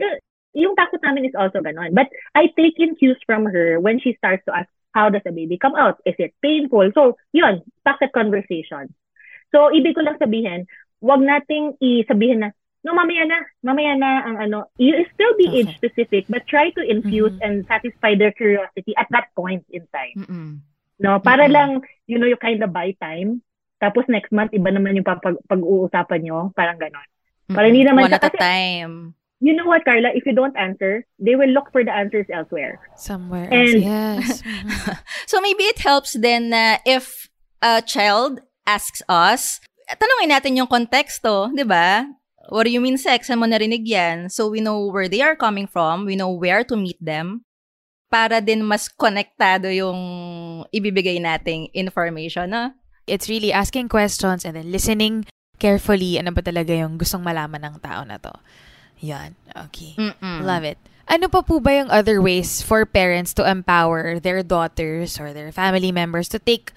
yung 0.52 0.74
takot 0.74 1.00
namin 1.02 1.24
is 1.24 1.38
also 1.38 1.62
ganon. 1.62 1.94
But 1.94 2.10
I 2.34 2.50
take 2.58 2.76
in 2.76 2.96
cues 2.98 3.18
from 3.24 3.46
her 3.46 3.78
when 3.80 4.00
she 4.02 4.14
starts 4.18 4.44
to 4.46 4.54
ask, 4.56 4.68
how 4.92 5.08
does 5.08 5.22
a 5.24 5.32
baby 5.32 5.56
come 5.56 5.78
out? 5.78 6.02
Is 6.04 6.18
it 6.18 6.34
painful? 6.42 6.90
So, 6.92 7.16
yun, 7.32 7.62
pocket 7.86 8.10
conversation. 8.12 8.90
So, 9.54 9.70
ibig 9.70 9.94
ko 9.94 10.02
lang 10.02 10.18
sabihin, 10.18 10.66
wag 10.98 11.22
nating 11.22 11.78
isabihin 11.78 12.42
na, 12.42 12.50
no, 12.82 12.92
mamaya 12.98 13.22
na, 13.26 13.38
mamaya 13.62 13.94
na 13.94 14.10
ang 14.26 14.36
ano. 14.42 14.66
You 14.76 15.06
still 15.14 15.34
be 15.38 15.46
Okay. 15.46 15.62
age 15.62 15.72
specific, 15.78 16.26
but 16.28 16.46
try 16.50 16.74
to 16.74 16.82
infuse 16.82 17.34
Mhm. 17.38 17.44
and 17.46 17.54
satisfy 17.70 18.18
their 18.18 18.34
curiosity 18.34 18.92
at 18.98 19.06
that 19.14 19.30
point 19.38 19.62
in 19.70 19.86
time. 19.94 20.26
Mm-mm. 20.26 20.50
No, 20.98 21.22
para 21.22 21.46
Mhm. 21.46 21.54
lang, 21.54 21.70
you 22.10 22.18
know, 22.18 22.26
you 22.26 22.36
kind 22.36 22.60
of 22.60 22.74
buy 22.74 22.92
time. 22.98 23.40
Tapos 23.80 24.04
next 24.06 24.28
month, 24.30 24.52
iba 24.52 24.68
naman 24.68 24.94
yung 24.94 25.08
papag- 25.08 25.40
pag-uusapan 25.48 26.20
nyo. 26.20 26.52
Parang 26.52 26.76
ganon. 26.76 27.08
Para 27.48 27.66
hindi 27.66 27.82
naman 27.82 28.06
One 28.06 28.12
siya- 28.12 28.20
at 28.20 28.28
a 28.28 28.30
kasi- 28.30 28.38
time. 28.38 28.94
You 29.40 29.56
know 29.56 29.64
what, 29.64 29.88
Carla? 29.88 30.12
If 30.12 30.28
you 30.28 30.36
don't 30.36 30.52
answer, 30.52 31.08
they 31.16 31.32
will 31.32 31.48
look 31.48 31.72
for 31.72 31.80
the 31.80 31.88
answers 31.88 32.28
elsewhere. 32.28 32.76
Somewhere 32.92 33.48
And- 33.48 33.80
else. 33.80 34.44
Yes. 34.44 34.44
So 35.32 35.40
maybe 35.40 35.64
it 35.64 35.80
helps 35.80 36.12
then 36.12 36.52
na 36.52 36.76
if 36.84 37.32
a 37.64 37.80
child 37.80 38.44
asks 38.68 39.00
us, 39.08 39.56
tanungin 39.88 40.28
natin 40.28 40.60
yung 40.60 40.68
konteksto, 40.68 41.48
'di 41.56 41.64
ba? 41.64 42.04
What 42.52 42.68
do 42.68 42.70
you 42.70 42.84
mean 42.84 43.00
sex? 43.00 43.32
Saan 43.32 43.40
mo 43.40 43.48
narinig 43.48 43.88
yan? 43.88 44.28
So 44.28 44.52
we 44.52 44.60
know 44.60 44.92
where 44.92 45.08
they 45.08 45.24
are 45.24 45.38
coming 45.38 45.64
from, 45.64 46.04
we 46.04 46.20
know 46.20 46.28
where 46.28 46.60
to 46.68 46.76
meet 46.76 47.00
them 47.00 47.40
para 48.10 48.42
din 48.42 48.60
mas 48.60 48.90
konektado 48.92 49.70
yung 49.70 49.96
ibibigay 50.68 51.16
nating 51.16 51.70
information, 51.72 52.50
no? 52.52 52.74
It's 53.06 53.28
really 53.28 53.52
asking 53.52 53.88
questions 53.88 54.44
and 54.44 54.56
then 54.56 54.70
listening 54.70 55.26
carefully 55.60 56.16
ano 56.16 56.32
ba 56.32 56.40
talaga 56.40 56.72
yung 56.72 56.96
gustong 56.96 57.20
malaman 57.20 57.60
ng 57.60 57.76
tao 57.84 58.02
na 58.02 58.16
to. 58.16 58.32
Yan. 59.04 59.36
Okay. 59.68 59.96
Mm-mm. 59.96 60.44
Love 60.44 60.64
it. 60.64 60.80
Ano 61.10 61.26
pa 61.28 61.42
po 61.42 61.58
ba 61.58 61.74
yung 61.74 61.90
other 61.90 62.22
ways 62.22 62.62
for 62.62 62.86
parents 62.86 63.34
to 63.34 63.42
empower 63.42 64.22
their 64.22 64.46
daughters 64.46 65.18
or 65.18 65.34
their 65.34 65.50
family 65.50 65.90
members 65.90 66.30
to 66.30 66.38
take 66.38 66.70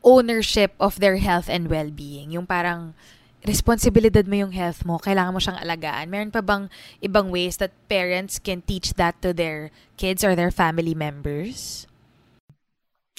ownership 0.00 0.72
of 0.80 0.98
their 1.04 1.20
health 1.20 1.52
and 1.52 1.68
well-being? 1.68 2.32
Yung 2.32 2.48
parang 2.48 2.96
responsibilidad 3.44 4.24
mo 4.24 4.40
yung 4.40 4.56
health 4.56 4.88
mo, 4.88 4.96
kailangan 4.96 5.36
mo 5.36 5.40
siyang 5.40 5.60
alagaan. 5.60 6.08
Meron 6.08 6.32
pa 6.32 6.40
bang 6.40 6.72
ibang 7.04 7.28
ways 7.28 7.60
that 7.60 7.76
parents 7.92 8.40
can 8.40 8.64
teach 8.64 8.96
that 8.96 9.20
to 9.20 9.36
their 9.36 9.68
kids 10.00 10.24
or 10.24 10.32
their 10.32 10.50
family 10.50 10.96
members? 10.96 11.84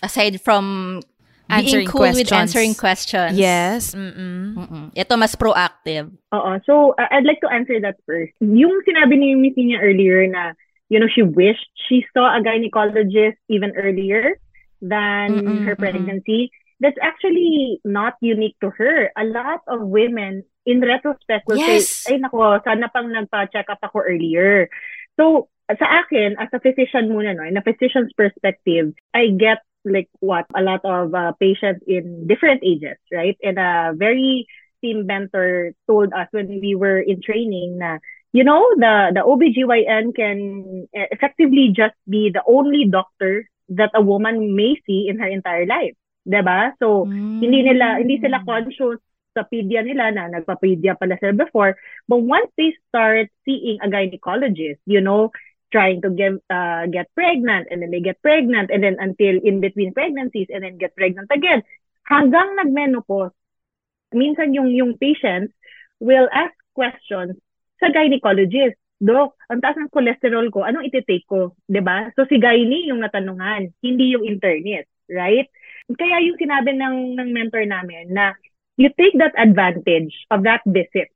Aside 0.01 0.41
from 0.41 0.99
Answering 1.49 1.85
being 1.85 1.93
cool 1.93 2.09
with 2.09 2.25
questions. 2.25 2.41
answering 2.41 2.73
questions. 2.73 3.33
Yes. 3.37 3.93
Mm-mm. 3.93 4.57
Mm-mm. 4.57 4.85
Ito 4.97 5.13
mas 5.15 5.37
proactive. 5.37 6.09
Oo. 6.33 6.51
So, 6.65 6.97
uh, 6.97 7.07
I'd 7.13 7.25
like 7.27 7.39
to 7.45 7.49
answer 7.53 7.77
that 7.85 8.01
first. 8.09 8.33
Yung 8.41 8.73
sinabi 8.83 9.17
ni 9.17 9.37
Miss 9.37 9.53
Nina 9.53 9.77
earlier 9.77 10.25
na, 10.25 10.57
you 10.89 10.97
know, 10.97 11.09
she 11.09 11.21
wished 11.21 11.69
she 11.85 12.01
saw 12.17 12.33
a 12.33 12.41
gynecologist 12.41 13.37
even 13.49 13.73
earlier 13.77 14.41
than 14.81 15.37
Mm-mm, 15.37 15.65
her 15.65 15.77
mm-mm. 15.77 15.81
pregnancy. 15.81 16.49
That's 16.81 16.97
actually 16.99 17.79
not 17.85 18.19
unique 18.19 18.57
to 18.59 18.69
her. 18.75 19.09
A 19.15 19.23
lot 19.23 19.63
of 19.69 19.85
women, 19.85 20.43
in 20.65 20.81
retrospect, 20.83 21.47
will 21.47 21.61
Yes. 21.61 22.03
say, 22.03 22.17
ay 22.17 22.25
nako, 22.25 22.59
sana 22.67 22.91
pang 22.91 23.07
nagpa-check 23.07 23.69
up 23.71 23.79
ako 23.79 24.03
earlier. 24.03 24.67
So, 25.15 25.47
sa 25.71 26.03
akin, 26.03 26.35
as 26.37 26.51
a 26.51 26.59
physician 26.59 27.09
muna, 27.09 27.33
no, 27.33 27.47
in 27.47 27.55
a 27.55 27.63
physician's 27.63 28.11
perspective, 28.13 28.91
I 29.15 29.31
get 29.33 29.63
like 29.85 30.09
what 30.19 30.45
a 30.55 30.61
lot 30.61 30.81
of 30.83 31.13
uh, 31.13 31.31
patients 31.39 31.83
in 31.87 32.27
different 32.27 32.61
ages, 32.63 32.97
right? 33.11 33.37
And 33.43 33.57
a 33.57 33.93
very 33.95 34.47
team 34.81 35.05
mentor 35.05 35.71
told 35.87 36.13
us 36.13 36.27
when 36.31 36.59
we 36.59 36.75
were 36.75 36.99
in 36.99 37.21
training 37.21 37.77
na, 37.79 37.97
you 38.33 38.43
know, 38.43 38.61
the, 38.77 39.15
the 39.15 39.23
OBGYN 39.23 40.15
can 40.15 40.87
uh, 40.95 41.07
effectively 41.11 41.71
just 41.75 41.95
be 42.09 42.29
the 42.33 42.43
only 42.47 42.85
doctor 42.89 43.47
that 43.69 43.91
a 43.95 44.01
woman 44.01 44.55
may 44.55 44.75
see 44.85 45.07
in 45.09 45.19
her 45.19 45.27
entire 45.27 45.65
life. 45.65 45.95
'Di 46.25 46.41
ba? 46.41 46.73
So, 46.81 47.05
hindi 47.39 47.61
nila, 47.65 48.01
hindi 48.01 48.17
sila 48.17 48.41
conscious 48.45 48.99
sa 49.35 49.43
pedia 49.45 49.83
nila 49.83 50.09
na 50.15 50.31
nagpa-pedia 50.31 50.95
pala 50.97 51.19
sila 51.19 51.35
before. 51.35 51.75
But 52.07 52.23
once 52.23 52.49
they 52.55 52.73
start 52.87 53.29
seeing 53.43 53.83
a 53.83 53.91
gynecologist, 53.91 54.79
you 54.87 55.03
know, 55.03 55.29
trying 55.71 56.01
to 56.01 56.09
get 56.13 56.37
uh, 56.49 56.85
get 56.89 57.09
pregnant 57.13 57.67
and 57.71 57.81
then 57.81 57.91
they 57.91 58.01
get 58.01 58.21
pregnant 58.21 58.69
and 58.69 58.83
then 58.83 58.97
until 58.99 59.35
in 59.41 59.61
between 59.61 59.93
pregnancies 59.93 60.47
and 60.53 60.63
then 60.63 60.77
get 60.77 60.95
pregnant 60.95 61.29
again 61.33 61.63
hanggang 62.05 62.53
nagmenopause 62.57 63.33
minsan 64.13 64.53
yung 64.53 64.69
yung 64.71 64.97
patients 64.97 65.51
will 65.99 66.29
ask 66.31 66.53
questions 66.77 67.35
sa 67.81 67.89
gynecologist 67.91 68.77
Dok, 68.95 69.35
ang 69.51 69.59
taas 69.59 69.75
ng 69.75 69.91
cholesterol 69.91 70.47
ko, 70.55 70.63
anong 70.63 70.87
iti-take 70.87 71.27
ko? 71.27 71.51
ba? 71.83 72.07
So 72.15 72.23
si 72.31 72.39
gyne 72.39 72.87
yung 72.87 73.03
natanungan, 73.03 73.75
hindi 73.83 74.15
yung 74.15 74.23
internist, 74.23 74.87
right? 75.11 75.51
Kaya 75.91 76.23
yung 76.23 76.39
sinabi 76.39 76.71
ng, 76.79 77.19
ng 77.19 77.29
mentor 77.35 77.67
namin 77.67 78.15
na 78.15 78.31
you 78.79 78.87
take 78.95 79.19
that 79.19 79.35
advantage 79.35 80.15
of 80.31 80.47
that 80.47 80.63
visit 80.63 81.11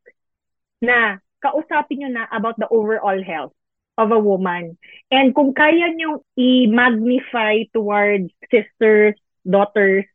na 0.84 1.24
kausapin 1.40 2.04
nyo 2.04 2.10
na 2.12 2.28
about 2.36 2.60
the 2.60 2.68
overall 2.68 3.20
health 3.24 3.56
of 4.00 4.16
a 4.16 4.20
woman. 4.20 4.80
And 5.12 5.36
kung 5.36 5.52
kaya 5.52 5.92
nyo 5.92 6.24
i-magnify 6.40 7.68
towards 7.76 8.32
sisters, 8.48 9.20
daughters, 9.44 10.08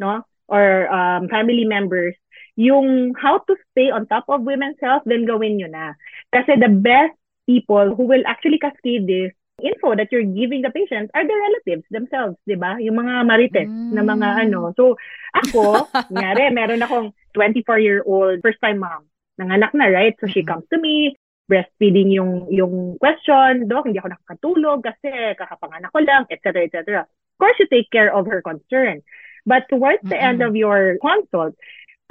no? 0.00 0.24
Or 0.48 0.88
um, 0.88 1.28
family 1.28 1.68
members, 1.68 2.16
yung 2.56 3.12
how 3.20 3.44
to 3.44 3.54
stay 3.70 3.92
on 3.92 4.08
top 4.08 4.24
of 4.32 4.48
women's 4.48 4.80
health, 4.80 5.04
then 5.04 5.28
gawin 5.28 5.60
nyo 5.60 5.68
na. 5.68 5.92
Kasi 6.32 6.56
the 6.56 6.72
best 6.72 7.12
people 7.44 7.92
who 7.94 8.08
will 8.08 8.24
actually 8.24 8.58
cascade 8.58 9.04
this 9.06 9.32
info 9.60 9.94
that 9.94 10.08
you're 10.10 10.24
giving 10.26 10.62
the 10.62 10.70
patients 10.70 11.10
are 11.14 11.26
the 11.26 11.34
relatives 11.34 11.84
themselves, 11.90 12.38
di 12.46 12.54
ba? 12.54 12.78
Yung 12.78 12.96
mga 12.96 13.26
marites 13.26 13.70
na 13.90 14.06
mga 14.06 14.28
Mm. 14.28 14.42
ano. 14.48 14.60
So, 14.78 14.94
ako, 15.34 15.90
nyari, 16.14 16.54
meron 16.54 16.82
akong 16.82 17.10
24-year-old 17.34 18.40
first-time 18.40 18.78
mom. 18.78 19.10
Nanganak 19.38 19.74
na, 19.74 19.90
right? 19.90 20.14
So, 20.22 20.30
she 20.30 20.42
Mhm. 20.42 20.46
comes 20.46 20.66
to 20.70 20.78
me, 20.78 21.18
breastfeeding 21.48 22.12
yung 22.12 22.46
yung 22.52 23.00
question, 23.00 23.66
Dok, 23.66 23.88
hindi 23.88 23.98
ako 23.98 24.12
nakakatulog 24.12 24.78
kasi 24.84 25.10
kakapanganak 25.34 25.90
ko 25.90 26.00
lang, 26.04 26.22
etc., 26.28 26.68
etc. 26.68 27.08
Of 27.08 27.36
course, 27.40 27.56
you 27.58 27.66
take 27.72 27.88
care 27.88 28.12
of 28.12 28.28
her 28.28 28.44
concern. 28.44 29.00
But 29.48 29.64
towards 29.72 30.04
the 30.04 30.20
end 30.20 30.44
of 30.44 30.52
your 30.52 31.00
consult, 31.00 31.56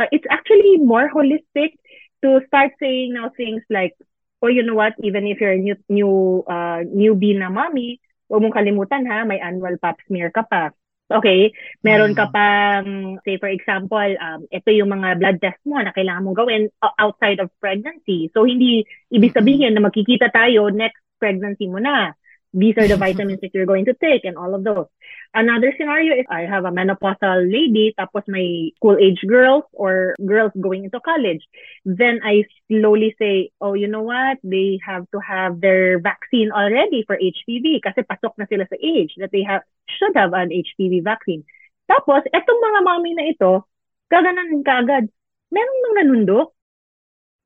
uh, 0.02 0.10
it's 0.10 0.26
actually 0.26 0.82
more 0.82 1.06
holistic 1.06 1.78
to 2.26 2.42
start 2.50 2.74
saying 2.82 3.14
now 3.14 3.30
things 3.30 3.62
like, 3.70 3.94
oh, 4.42 4.50
you 4.50 4.66
know 4.66 4.74
what, 4.74 4.98
even 5.06 5.30
if 5.30 5.38
you're 5.38 5.54
a 5.54 5.62
new, 5.62 5.78
new, 5.86 6.42
uh, 6.50 6.82
newbie 6.82 7.38
na 7.38 7.54
mommy, 7.54 8.02
huwag 8.26 8.42
mong 8.42 8.58
kalimutan 8.58 9.06
ha, 9.06 9.22
may 9.24 9.38
annual 9.38 9.78
pap 9.78 10.02
smear 10.10 10.34
ka 10.34 10.42
pa. 10.50 10.74
Okay, 11.08 11.56
meron 11.88 12.12
ka 12.12 12.28
Mm. 12.28 12.34
pang, 12.36 12.88
say 13.24 13.40
for 13.40 13.48
example, 13.48 14.12
um, 14.20 14.44
ito 14.52 14.76
yung 14.76 14.92
mga 14.92 15.16
blood 15.16 15.38
test 15.40 15.64
mo 15.64 15.80
na 15.80 15.96
kailangan 15.96 16.20
mong 16.28 16.36
gawin 16.36 16.68
outside 17.00 17.40
of 17.40 17.48
pregnancy. 17.64 18.28
So, 18.36 18.44
hindi 18.44 18.84
ibig 19.08 19.32
sabihin 19.32 19.72
na 19.72 19.80
magkikita 19.88 20.28
tayo 20.36 20.68
next 20.68 21.00
pregnancy 21.16 21.72
mo 21.72 21.80
na. 21.80 22.12
These 22.54 22.78
are 22.78 22.88
the 22.88 22.98
vitamins 22.98 23.42
that 23.42 23.52
you're 23.54 23.68
going 23.68 23.86
to 23.86 23.94
take 23.94 24.24
and 24.24 24.38
all 24.38 24.56
of 24.56 24.64
those. 24.64 24.88
Another 25.34 25.74
scenario 25.78 26.16
is 26.16 26.26
I 26.32 26.48
have 26.48 26.64
a 26.64 26.72
menopausal 26.72 27.44
lady, 27.52 27.94
tapos 28.00 28.24
may 28.28 28.72
school 28.80 28.96
age 28.96 29.20
girls 29.28 29.64
or 29.74 30.16
girls 30.24 30.56
going 30.56 30.86
into 30.88 31.00
college. 31.04 31.44
Then 31.84 32.24
I 32.24 32.48
slowly 32.72 33.16
say, 33.20 33.52
oh, 33.60 33.76
you 33.76 33.88
know 33.88 34.02
what? 34.02 34.40
They 34.44 34.80
have 34.86 35.06
to 35.12 35.20
have 35.20 35.60
their 35.60 36.00
vaccine 36.00 36.52
already 36.52 37.04
for 37.04 37.20
HPV 37.20 37.84
kasi 37.84 38.08
pasok 38.08 38.40
na 38.40 38.48
sila 38.48 38.64
sa 38.72 38.80
age 38.80 39.20
that 39.20 39.36
they 39.36 39.44
have 39.44 39.68
should 40.00 40.16
have 40.16 40.32
an 40.32 40.50
HPV 40.50 41.04
vaccine. 41.04 41.44
Tapos, 41.88 42.24
etong 42.32 42.60
mga 42.64 42.80
mami 42.84 43.12
na 43.16 43.26
ito, 43.28 43.68
gaganan 44.08 44.64
kaagad. 44.64 45.08
Meron 45.52 45.78
nang 45.84 45.96
nanundok. 46.04 46.52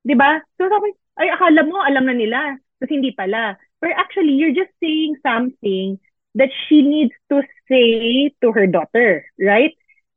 Di 0.02 0.14
ba? 0.18 0.42
So 0.58 0.66
sabi, 0.66 0.94
ay 1.18 1.30
akala 1.30 1.62
mo, 1.66 1.78
alam 1.82 2.06
na 2.06 2.14
nila. 2.14 2.58
Tapos 2.82 2.90
hindi 2.90 3.14
pala. 3.14 3.54
But 3.78 3.94
actually, 3.94 4.34
you're 4.34 4.50
just 4.58 4.74
saying 4.82 5.22
something 5.22 6.02
that 6.34 6.50
she 6.66 6.82
needs 6.82 7.14
to 7.30 7.46
say 7.70 8.34
to 8.42 8.50
her 8.50 8.66
daughter, 8.66 9.22
right? 9.38 9.70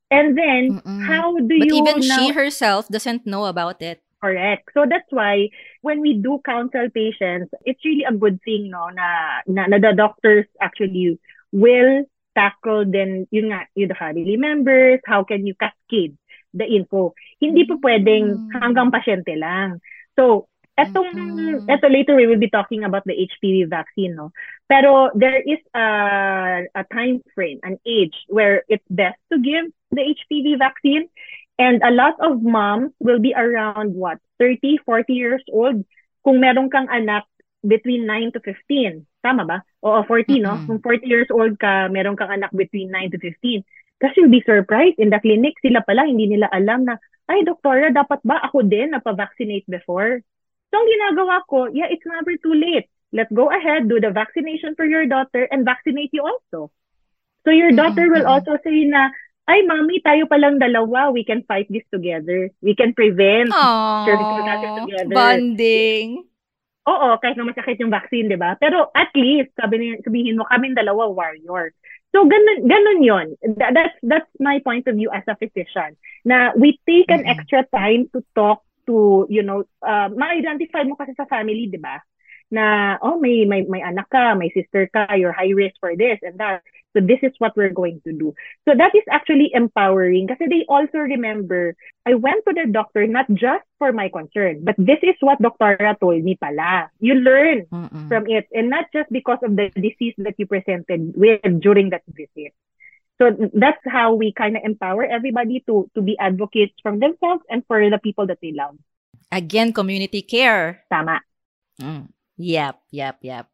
And 0.10 0.34
then, 0.34 0.82
Mm-mm. 0.82 1.06
how 1.06 1.38
do 1.38 1.54
But 1.54 1.70
you 1.70 1.78
even 1.78 2.02
now... 2.02 2.18
she 2.18 2.34
herself 2.34 2.90
doesn't 2.90 3.30
know 3.30 3.46
about 3.46 3.82
it. 3.86 4.02
Correct. 4.18 4.74
So 4.74 4.90
that's 4.90 5.06
why 5.14 5.54
when 5.86 6.02
we 6.02 6.18
do 6.18 6.42
counsel 6.42 6.90
patients, 6.90 7.54
it's 7.62 7.86
really 7.86 8.10
a 8.10 8.16
good 8.18 8.42
thing 8.42 8.74
no 8.74 8.90
na 8.90 9.46
na, 9.46 9.70
na 9.70 9.78
the 9.78 9.94
doctors 9.94 10.50
actually 10.58 11.22
will 11.54 12.10
tackle 12.34 12.90
then 12.90 13.30
yun 13.30 13.54
nga 13.54 13.70
yung 13.78 13.94
the 13.94 13.94
family 13.94 14.34
members, 14.34 14.98
how 15.06 15.22
can 15.22 15.46
you 15.46 15.54
cascade 15.54 16.18
the 16.56 16.66
info. 16.66 17.14
Hindi 17.38 17.68
po 17.70 17.78
pwedeng 17.84 18.50
Mm. 18.50 18.50
hanggang 18.58 18.90
pasyente 18.90 19.36
lang. 19.38 19.84
So, 20.16 20.48
etong, 20.76 21.12
Mm-mm. 21.16 21.72
eto 21.72 21.88
later 21.88 22.16
we 22.16 22.28
will 22.28 22.40
be 22.40 22.52
talking 22.52 22.84
about 22.84 23.04
the 23.08 23.16
HPV 23.16 23.68
vaccine, 23.72 24.16
no? 24.16 24.32
Pero 24.68 25.10
there 25.16 25.40
is 25.40 25.60
a, 25.72 26.68
a 26.76 26.84
time 26.92 27.24
frame, 27.34 27.60
an 27.64 27.80
age 27.88 28.16
where 28.28 28.64
it's 28.68 28.86
best 28.92 29.20
to 29.32 29.40
give 29.40 29.72
the 29.92 30.04
HPV 30.04 30.60
vaccine. 30.60 31.08
And 31.56 31.80
a 31.88 31.92
lot 31.92 32.20
of 32.20 32.44
moms 32.44 32.92
will 33.00 33.24
be 33.24 33.32
around 33.32 33.96
what, 33.96 34.20
30, 34.44 34.84
40 34.84 35.14
years 35.14 35.44
old. 35.48 35.88
Kung 36.28 36.44
meron 36.44 36.68
kang 36.68 36.92
anak 36.92 37.24
between 37.64 38.04
9 38.04 38.36
to 38.36 38.40
15. 38.44 39.08
Tama 39.24 39.48
ba? 39.48 39.58
Oo, 39.80 40.04
40, 40.04 40.44
no? 40.44 40.60
Mm-mm. 40.60 40.68
Kung 40.68 40.80
40 40.84 41.08
years 41.08 41.30
old 41.32 41.56
ka, 41.56 41.88
meron 41.88 42.20
kang 42.20 42.30
anak 42.30 42.52
between 42.52 42.92
9 42.92 43.16
to 43.16 43.20
15. 43.24 43.64
Kasi 44.04 44.14
you'll 44.20 44.34
be 44.34 44.44
surprised 44.44 45.00
in 45.00 45.08
the 45.08 45.20
clinic, 45.24 45.56
sila 45.64 45.80
pala 45.88 46.04
hindi 46.04 46.28
nila 46.28 46.52
alam 46.52 46.84
na, 46.84 47.00
ay, 47.32 47.42
doktora, 47.48 47.90
dapat 47.90 48.20
ba 48.22 48.44
ako 48.44 48.68
din 48.68 48.92
napavaccinate 48.92 49.66
before? 49.66 50.20
So, 50.76 50.84
ang 50.84 50.92
ginagawa 50.92 51.40
ko, 51.48 51.72
yeah, 51.72 51.88
it's 51.88 52.04
never 52.04 52.36
too 52.44 52.52
late. 52.52 52.92
Let's 53.16 53.32
go 53.32 53.48
ahead, 53.48 53.88
do 53.88 54.04
the 54.04 54.12
vaccination 54.12 54.76
for 54.76 54.84
your 54.84 55.08
daughter 55.08 55.48
and 55.48 55.64
vaccinate 55.64 56.12
you 56.12 56.28
also. 56.28 56.68
So, 57.48 57.56
your 57.56 57.72
daughter 57.72 58.12
will 58.12 58.28
also 58.28 58.60
say 58.60 58.84
na, 58.84 59.08
ay, 59.48 59.64
mami, 59.64 60.04
tayo 60.04 60.28
palang 60.28 60.60
dalawa. 60.60 61.16
We 61.16 61.24
can 61.24 61.48
fight 61.48 61.72
this 61.72 61.88
together. 61.94 62.52
We 62.60 62.76
can 62.76 62.92
prevent. 62.92 63.56
cervical 64.04 64.44
cancer 64.44 64.72
together. 64.84 65.16
bonding. 65.16 66.28
Oo, 66.86 67.18
kahit 67.24 67.40
na 67.40 67.48
masakit 67.48 67.80
yung 67.80 67.90
vaccine, 67.90 68.28
di 68.30 68.36
ba? 68.38 68.60
Pero 68.60 68.92
at 68.94 69.10
least, 69.16 69.56
sabi 69.58 69.80
ni, 69.80 69.88
sabihin 70.06 70.38
mo, 70.38 70.46
kaming 70.46 70.76
dalawa 70.76 71.08
warrior. 71.10 71.72
So, 72.14 72.28
ganun, 72.28 72.68
ganun 72.70 73.00
yon. 73.02 73.28
Tha- 73.42 73.74
That's, 73.74 73.96
that's 74.04 74.32
my 74.44 74.60
point 74.62 74.86
of 74.92 75.00
view 75.00 75.10
as 75.10 75.26
a 75.26 75.40
physician. 75.40 75.98
Na 76.28 76.52
we 76.54 76.78
take 76.86 77.10
an 77.10 77.24
Mm-mm. 77.26 77.32
extra 77.34 77.66
time 77.74 78.12
to 78.14 78.22
talk 78.38 78.62
to, 78.88 79.28
you 79.30 79.44
know, 79.44 79.64
uh, 79.82 80.10
ma-identify 80.10 80.84
mo 80.84 80.96
kasi 80.96 81.14
sa 81.18 81.26
family, 81.26 81.68
di 81.68 81.78
ba? 81.78 82.02
Na, 82.54 82.98
oh, 83.02 83.18
may, 83.18 83.44
may, 83.46 83.66
may 83.66 83.82
anak 83.82 84.10
ka, 84.10 84.38
may 84.38 84.54
sister 84.54 84.86
ka, 84.94 85.18
you're 85.18 85.34
high 85.34 85.54
risk 85.54 85.76
for 85.82 85.98
this 85.98 86.20
and 86.22 86.38
that. 86.38 86.62
So, 86.94 87.04
this 87.04 87.20
is 87.24 87.36
what 87.40 87.58
we're 87.58 87.76
going 87.76 88.00
to 88.08 88.14
do. 88.14 88.32
So, 88.64 88.72
that 88.78 88.96
is 88.96 89.04
actually 89.12 89.52
empowering 89.52 90.30
kasi 90.32 90.48
they 90.48 90.64
also 90.70 91.04
remember, 91.04 91.76
I 92.06 92.14
went 92.14 92.46
to 92.46 92.54
the 92.54 92.70
doctor 92.72 93.08
not 93.08 93.26
just 93.34 93.66
for 93.82 93.92
my 93.92 94.08
concern, 94.14 94.62
but 94.64 94.78
this 94.78 95.02
is 95.02 95.18
what 95.20 95.42
Doctora 95.42 96.00
told 96.00 96.24
me 96.24 96.38
pala. 96.38 96.94
You 97.02 97.16
learn 97.16 97.66
Mm-mm. 97.74 98.08
from 98.08 98.30
it 98.30 98.48
and 98.54 98.70
not 98.70 98.94
just 98.94 99.12
because 99.12 99.42
of 99.42 99.58
the 99.58 99.74
disease 99.76 100.14
that 100.22 100.38
you 100.38 100.46
presented 100.46 101.18
with 101.18 101.42
during 101.60 101.90
that 101.90 102.06
visit. 102.08 102.54
So 103.22 103.32
that's 103.54 103.80
how 103.88 104.14
we 104.14 104.34
kind 104.36 104.58
of 104.58 104.64
empower 104.64 105.08
everybody 105.08 105.64
to 105.68 105.88
to 105.96 106.02
be 106.04 106.20
advocates 106.20 106.76
from 106.84 107.00
themselves 107.00 107.44
and 107.48 107.64
for 107.68 107.80
the 107.80 108.00
people 108.00 108.28
that 108.28 108.44
they 108.44 108.52
love. 108.52 108.76
Again, 109.32 109.72
community 109.72 110.22
care. 110.22 110.84
Tama. 110.92 111.24
Mm. 111.80 112.12
Yep, 112.38 112.76
yep, 112.92 113.18
yep. 113.24 113.48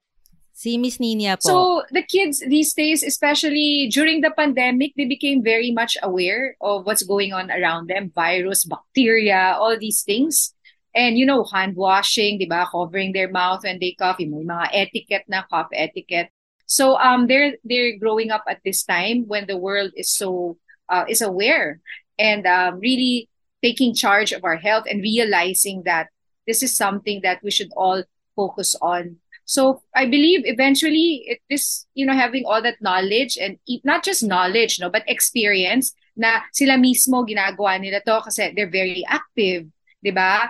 Si 0.52 0.78
Miss 0.78 1.00
Nina 1.00 1.38
po. 1.38 1.46
So 1.46 1.58
the 1.90 2.02
kids 2.06 2.42
these 2.46 2.74
days, 2.74 3.02
especially 3.02 3.90
during 3.90 4.22
the 4.22 4.34
pandemic, 4.34 4.94
they 4.98 5.06
became 5.06 5.42
very 5.42 5.72
much 5.72 5.98
aware 6.02 6.58
of 6.62 6.86
what's 6.86 7.02
going 7.02 7.34
on 7.34 7.50
around 7.50 7.90
them, 7.90 8.12
virus, 8.14 8.66
bacteria, 8.66 9.58
all 9.58 9.78
these 9.78 10.02
things. 10.02 10.54
And 10.94 11.18
you 11.18 11.26
know, 11.26 11.46
hand 11.46 11.78
washing, 11.78 12.38
di 12.38 12.46
ba? 12.46 12.68
Covering 12.70 13.14
their 13.14 13.30
mouth 13.30 13.64
when 13.64 13.80
they 13.80 13.96
cough, 13.98 14.20
yung 14.20 14.38
may 14.38 14.46
mga 14.46 14.68
etiquette 14.74 15.26
na 15.30 15.42
cough 15.50 15.72
etiquette. 15.74 16.30
So 16.72 16.96
um 17.04 17.28
they're 17.28 17.60
they're 17.68 18.00
growing 18.00 18.32
up 18.32 18.48
at 18.48 18.64
this 18.64 18.88
time 18.88 19.28
when 19.28 19.44
the 19.44 19.60
world 19.60 19.92
is 20.00 20.08
so 20.08 20.56
uh, 20.88 21.04
is 21.12 21.20
aware 21.20 21.84
and 22.16 22.48
um, 22.48 22.80
really 22.80 23.28
taking 23.60 23.92
charge 23.92 24.32
of 24.32 24.48
our 24.48 24.56
health 24.56 24.88
and 24.88 25.04
realizing 25.04 25.84
that 25.84 26.08
this 26.48 26.64
is 26.64 26.72
something 26.72 27.20
that 27.28 27.44
we 27.44 27.52
should 27.52 27.76
all 27.76 28.04
focus 28.40 28.72
on 28.80 29.20
so 29.44 29.84
I 29.92 30.08
believe 30.08 30.48
eventually 30.48 31.28
it 31.28 31.40
this 31.52 31.84
you 31.92 32.08
know 32.08 32.16
having 32.16 32.48
all 32.48 32.64
that 32.64 32.80
knowledge 32.80 33.36
and 33.36 33.60
not 33.84 34.04
just 34.08 34.24
knowledge 34.24 34.80
no 34.80 34.88
but 34.88 35.04
experience 35.12 35.92
na 36.16 36.48
sila 36.56 36.80
mismo 36.80 37.28
ginagawa 37.28 37.80
nila 37.84 38.00
to 38.08 38.24
kasi 38.24 38.52
they're 38.56 38.72
very 38.72 39.04
active, 39.12 39.68
'di 40.00 40.12
ba? 40.16 40.48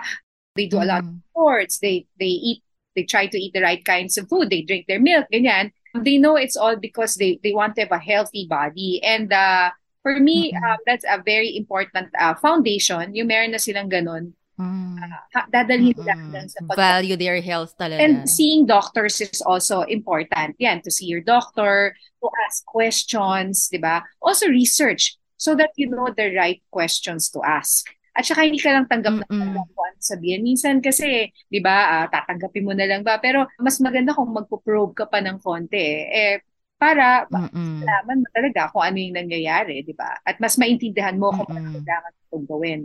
They 0.54 0.66
do 0.70 0.78
a 0.78 0.86
lot 0.86 1.02
of 1.02 1.10
Mm. 1.18 1.22
sports, 1.34 1.78
they 1.82 2.06
they 2.18 2.30
eat 2.30 2.60
they 2.94 3.02
try 3.08 3.26
to 3.26 3.38
eat 3.38 3.54
the 3.56 3.64
right 3.64 3.82
kinds 3.82 4.18
of 4.18 4.28
food, 4.28 4.50
they 4.52 4.62
drink 4.62 4.86
their 4.86 5.00
milk, 5.00 5.26
ganyan. 5.32 5.72
They 5.94 6.16
know 6.16 6.36
it's 6.40 6.56
all 6.56 6.76
because 6.76 7.14
they 7.20 7.36
they 7.44 7.52
want 7.52 7.76
to 7.76 7.84
have 7.84 7.92
a 7.92 8.00
healthy 8.00 8.48
body 8.48 9.00
and 9.04 9.28
uh 9.28 9.70
for 10.00 10.16
me 10.18 10.50
Mm-mm. 10.50 10.64
um, 10.64 10.78
that's 10.88 11.04
a 11.04 11.20
very 11.20 11.54
important 11.56 12.08
uh, 12.18 12.34
foundation. 12.34 13.12
Yung 13.14 13.28
meron 13.28 13.52
na 13.52 13.60
silang 13.60 13.92
ganun, 13.92 14.32
Mm. 14.60 15.00
ha- 15.32 15.48
dadalhin 15.48 15.96
Mm-mm. 15.96 16.04
hanggang 16.06 16.44
sa 16.44 16.60
pag 16.68 16.76
Value 16.76 17.16
their 17.16 17.40
health 17.40 17.72
talaga. 17.80 18.04
and 18.04 18.28
seeing 18.28 18.68
doctors 18.68 19.16
is 19.20 19.40
also 19.40 19.80
important. 19.88 20.54
Yan, 20.60 20.84
to 20.84 20.90
see 20.92 21.08
your 21.08 21.24
doctor, 21.24 21.96
to 22.20 22.26
ask 22.46 22.60
questions, 22.68 23.72
di 23.72 23.80
ba? 23.80 24.04
Also 24.20 24.52
research 24.52 25.16
so 25.40 25.56
that 25.56 25.72
you 25.80 25.88
know 25.88 26.12
the 26.12 26.36
right 26.36 26.60
questions 26.68 27.32
to 27.32 27.40
ask. 27.42 27.88
At 28.12 28.28
saka 28.28 28.44
hindi 28.44 28.60
ka 28.60 28.70
lang 28.72 28.86
tanggap 28.88 29.14
na 29.20 29.26
Mm-mm. 29.28 29.40
tanggap 29.40 29.66
kung 29.72 29.86
ano 29.88 29.98
sabihin. 30.00 30.40
Minsan 30.44 30.84
kasi, 30.84 31.32
di 31.48 31.60
ba, 31.64 32.04
ah, 32.04 32.06
tatanggapin 32.12 32.64
mo 32.64 32.72
na 32.76 32.84
lang 32.84 33.00
ba? 33.00 33.16
Pero 33.18 33.48
mas 33.56 33.80
maganda 33.80 34.12
kung 34.12 34.28
magpo-probe 34.32 34.92
ka 34.92 35.04
pa 35.08 35.24
ng 35.24 35.40
konti 35.40 35.80
eh. 35.80 36.00
Eh, 36.12 36.36
para 36.76 37.30
malaman 37.30 38.26
mo 38.26 38.28
talaga 38.34 38.68
kung 38.74 38.82
ano 38.82 38.98
yung 38.98 39.16
nangyayari, 39.16 39.86
di 39.86 39.94
ba? 39.94 40.18
At 40.26 40.42
mas 40.42 40.58
maintindihan 40.58 41.14
mo 41.14 41.30
kung 41.30 41.48
ano 41.48 41.72
Mm-mm. 41.72 41.78
kailangan 41.80 42.12
mong 42.34 42.46
gawin. 42.50 42.80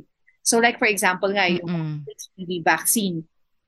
So 0.46 0.63
like 0.63 0.80
for 0.80 0.88
example 0.88 1.34
nga, 1.34 1.50
yung. 1.50 2.06
HPV 2.08 2.63
vaccine. 2.63 3.26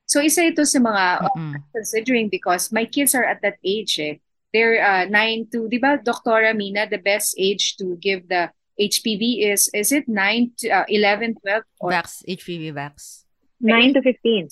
So 0.08 0.22
isa 0.24 0.48
ito 0.48 0.63
sa 0.63 0.80
mga 0.80 1.04
Mm-mm. 1.28 1.54
considering 1.76 2.30
because 2.30 2.72
my 2.72 2.86
kids 2.86 3.17
are 3.17 3.26
at 3.26 3.41
that 3.41 3.58
age 3.65 4.00
eh. 4.00 4.22
They're 4.50 4.82
uh, 4.82 5.06
9 5.06 5.54
to, 5.54 5.69
di 5.69 5.78
ba, 5.78 6.02
Doctora 6.02 6.58
Mina, 6.58 6.89
the 6.89 6.98
best 6.98 7.38
age 7.38 7.78
to 7.78 7.93
give 8.02 8.26
the 8.26 8.50
HPV 8.79 9.51
is, 9.51 9.67
is 9.75 9.91
it 9.91 10.07
9 10.07 10.51
to 10.63 10.69
uh, 10.71 10.85
11, 10.87 11.35
12, 11.43 11.63
or 11.83 11.91
Vax, 11.91 12.23
HPV 12.23 12.71
vax. 12.71 13.27
9 13.59 13.93
to 13.93 14.01
15. 14.01 14.47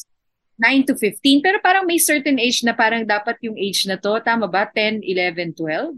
9 0.60 0.86
to 0.86 0.94
15? 1.00 1.42
Pero 1.42 1.58
parang 1.64 1.88
may 1.88 1.98
certain 1.98 2.36
age 2.38 2.62
na 2.68 2.76
parang 2.76 3.08
dapat 3.08 3.40
yung 3.42 3.56
age 3.56 3.88
na 3.88 3.96
to, 3.96 4.20
tama 4.20 4.52
ba? 4.52 4.68
10, 4.76 5.00
11, 5.06 5.56
12? 5.56 5.96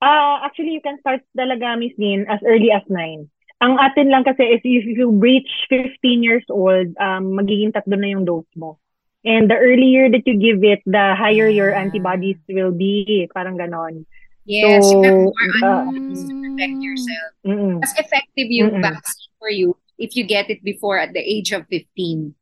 Uh, 0.00 0.36
actually, 0.44 0.72
you 0.76 0.80
can 0.80 0.96
start 1.00 1.20
talaga, 1.36 1.76
Miss 1.76 1.92
Nin, 1.98 2.24
as 2.28 2.40
early 2.46 2.72
as 2.72 2.84
9. 2.88 3.28
Ang 3.64 3.74
atin 3.80 4.12
lang 4.12 4.24
kasi 4.24 4.44
is 4.44 4.60
if 4.64 4.84
you 4.84 5.08
reach 5.08 5.48
15 5.68 5.96
years 6.20 6.44
old, 6.52 6.92
um, 7.00 7.32
magiging 7.32 7.72
tatlo 7.72 7.96
na 7.96 8.12
yung 8.12 8.24
dose 8.24 8.48
mo. 8.56 8.76
And 9.24 9.50
the 9.50 9.56
earlier 9.56 10.12
that 10.12 10.22
you 10.28 10.38
give 10.38 10.62
it, 10.62 10.84
the 10.86 11.16
higher 11.16 11.48
your 11.48 11.74
Ah. 11.74 11.82
antibodies 11.82 12.38
will 12.46 12.70
be. 12.70 13.26
Parang 13.34 13.58
ganon. 13.58 14.04
Yes, 14.46 14.86
you 14.86 15.02
have 15.02 15.12
So, 15.12 15.34
more 15.34 15.34
uh, 15.62 15.82
antibodies 15.82 16.22
to 16.22 16.34
protect 16.38 16.76
yourself. 16.78 17.30
Mm-mm. 17.42 17.74
Mas 17.82 17.94
effective 17.98 18.48
yung 18.48 18.70
Mm-mm. 18.78 18.86
vaccine 18.86 19.32
for 19.42 19.50
you 19.50 19.74
if 19.98 20.14
you 20.14 20.22
get 20.22 20.48
it 20.48 20.62
before 20.62 20.98
at 20.98 21.12
the 21.12 21.20
age 21.20 21.50
of 21.50 21.66
15. 21.66 22.34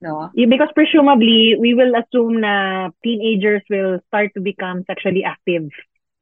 No? 0.00 0.32
Yeah, 0.34 0.50
because 0.50 0.72
presumably, 0.74 1.54
we 1.60 1.78
will 1.78 1.94
assume 1.94 2.40
na 2.42 2.90
teenagers 3.04 3.62
will 3.70 4.02
start 4.10 4.34
to 4.34 4.40
become 4.42 4.82
sexually 4.88 5.22
active 5.22 5.70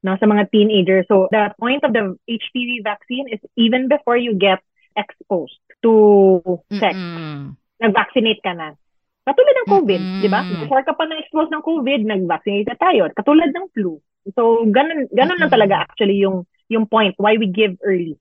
no, 0.02 0.16
sa 0.20 0.26
mga 0.26 0.52
teenagers. 0.52 1.06
So 1.08 1.28
the 1.32 1.52
point 1.56 1.84
of 1.84 1.92
the 1.92 2.16
HPV 2.28 2.84
vaccine 2.84 3.28
is 3.32 3.40
even 3.56 3.88
before 3.88 4.16
you 4.16 4.36
get 4.36 4.60
exposed 4.96 5.56
to 5.80 6.60
sex, 6.76 6.92
Mm-mm. 6.96 7.56
nag-vaccinate 7.80 8.42
ka 8.44 8.52
na. 8.52 8.76
Katulad 9.24 9.54
ng 9.54 9.68
COVID, 9.68 10.02
di 10.24 10.28
ba? 10.32 10.40
Before 10.44 10.82
ka 10.82 10.96
pa 10.96 11.04
na-expose 11.06 11.52
ng 11.52 11.62
COVID, 11.62 12.00
nag-vaccinate 12.08 12.68
na 12.72 12.78
tayo. 12.80 13.08
Katulad 13.12 13.52
ng 13.52 13.68
flu. 13.76 14.00
So, 14.36 14.68
ganun, 14.68 15.08
ganun 15.10 15.40
lang 15.40 15.50
talaga 15.50 15.88
actually 15.88 16.20
yung 16.20 16.44
yung 16.70 16.86
point 16.86 17.16
why 17.18 17.36
we 17.36 17.48
give 17.48 17.76
early. 17.82 18.20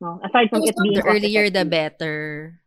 No? 0.00 0.20
Aside 0.20 0.50
from 0.50 0.62
So, 0.62 0.68
it 0.68 0.76
being 0.82 1.00
The 1.00 1.06
earlier 1.06 1.48
the 1.48 1.64
better. 1.64 2.58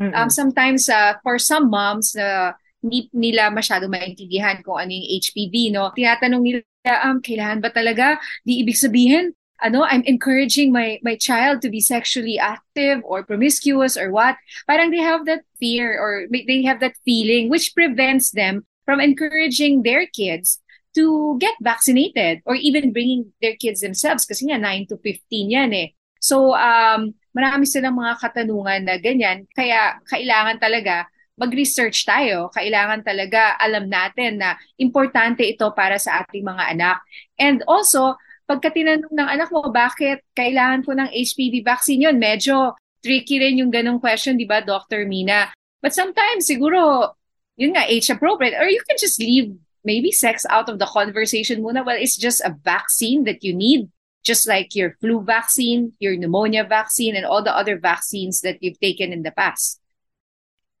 Mm-mm. 0.00 0.14
Um, 0.14 0.30
sometimes 0.30 0.88
uh, 0.88 1.18
for 1.22 1.38
some 1.38 1.68
moms 1.68 2.14
na 2.14 2.54
hindi 2.78 3.10
nila 3.10 3.50
masyado 3.50 3.90
maintindihan 3.90 4.62
kung 4.62 4.78
ano 4.78 4.94
yung 4.94 5.08
HPV, 5.18 5.74
no? 5.74 5.90
Tinatanong 5.90 6.42
nila, 6.42 6.62
um, 7.02 7.18
kailangan 7.18 7.58
ba 7.58 7.74
talaga? 7.74 8.22
Di 8.46 8.62
ibig 8.62 8.78
sabihin, 8.78 9.34
ano, 9.58 9.82
I'm 9.82 10.06
encouraging 10.06 10.70
my 10.70 11.02
my 11.02 11.18
child 11.18 11.60
to 11.66 11.68
be 11.68 11.82
sexually 11.82 12.38
active 12.38 13.02
or 13.02 13.26
promiscuous 13.26 13.98
or 13.98 14.14
what. 14.14 14.38
Parang 14.70 14.94
they 14.94 15.02
have 15.02 15.26
that 15.26 15.42
fear 15.58 15.98
or 15.98 16.30
they 16.30 16.62
have 16.62 16.78
that 16.78 16.94
feeling 17.02 17.50
which 17.50 17.74
prevents 17.74 18.30
them 18.30 18.62
from 18.86 19.02
encouraging 19.02 19.82
their 19.82 20.06
kids 20.06 20.62
to 20.96 21.36
get 21.40 21.54
vaccinated 21.60 22.40
or 22.48 22.54
even 22.56 22.92
bringing 22.92 23.32
their 23.40 23.56
kids 23.56 23.80
themselves 23.80 24.24
kasi 24.24 24.48
nga 24.48 24.56
9 24.56 24.88
to 24.88 24.96
15 25.00 25.50
yan 25.50 25.70
eh. 25.74 25.88
So, 26.18 26.54
um, 26.54 27.14
marami 27.30 27.64
silang 27.68 27.96
mga 27.98 28.18
katanungan 28.18 28.82
na 28.82 28.98
ganyan. 28.98 29.46
Kaya 29.54 30.02
kailangan 30.10 30.58
talaga 30.58 31.06
mag-research 31.38 32.02
tayo. 32.02 32.50
Kailangan 32.50 33.06
talaga 33.06 33.54
alam 33.62 33.86
natin 33.86 34.42
na 34.42 34.58
importante 34.74 35.46
ito 35.46 35.70
para 35.70 35.96
sa 36.02 36.26
ating 36.26 36.42
mga 36.42 36.74
anak. 36.74 36.98
And 37.38 37.62
also, 37.70 38.18
pagka 38.50 38.74
tinanong 38.74 39.14
ng 39.14 39.28
anak 39.38 39.48
mo, 39.54 39.62
bakit 39.70 40.26
kailangan 40.34 40.82
ko 40.82 40.98
ng 40.98 41.08
HPV 41.14 41.62
vaccine 41.62 42.10
yun? 42.10 42.18
Medyo 42.18 42.74
tricky 42.98 43.38
rin 43.38 43.62
yung 43.62 43.70
ganong 43.70 44.02
question, 44.02 44.34
di 44.34 44.48
ba, 44.48 44.58
Dr. 44.58 45.06
Mina? 45.06 45.54
But 45.78 45.94
sometimes, 45.94 46.50
siguro, 46.50 47.14
yun 47.54 47.78
nga, 47.78 47.86
age 47.86 48.10
appropriate. 48.10 48.58
Or 48.58 48.66
you 48.66 48.82
can 48.82 48.98
just 48.98 49.22
leave 49.22 49.54
maybe 49.84 50.10
sex 50.10 50.46
out 50.50 50.68
of 50.68 50.78
the 50.78 50.86
conversation 50.86 51.62
muna. 51.62 51.84
Well, 51.84 51.96
it's 51.98 52.16
just 52.16 52.40
a 52.40 52.54
vaccine 52.62 53.24
that 53.24 53.44
you 53.44 53.54
need. 53.54 53.88
Just 54.24 54.48
like 54.48 54.74
your 54.74 54.96
flu 55.00 55.22
vaccine, 55.22 55.92
your 56.00 56.16
pneumonia 56.16 56.64
vaccine, 56.64 57.16
and 57.16 57.24
all 57.24 57.42
the 57.42 57.54
other 57.54 57.78
vaccines 57.78 58.42
that 58.42 58.58
you've 58.60 58.80
taken 58.80 59.12
in 59.12 59.22
the 59.22 59.30
past. 59.30 59.80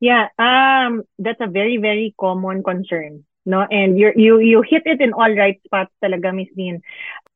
Yeah, 0.00 0.28
um, 0.38 1.02
that's 1.18 1.40
a 1.40 1.46
very, 1.46 1.78
very 1.78 2.14
common 2.18 2.62
concern. 2.62 3.24
No? 3.46 3.66
And 3.70 3.98
you 3.98 4.12
you 4.14 4.38
you 4.40 4.62
hit 4.62 4.82
it 4.84 5.00
in 5.00 5.12
all 5.14 5.32
right 5.32 5.58
spots 5.64 5.94
talaga, 6.04 6.34
Miss 6.34 6.52
Dean. 6.54 6.82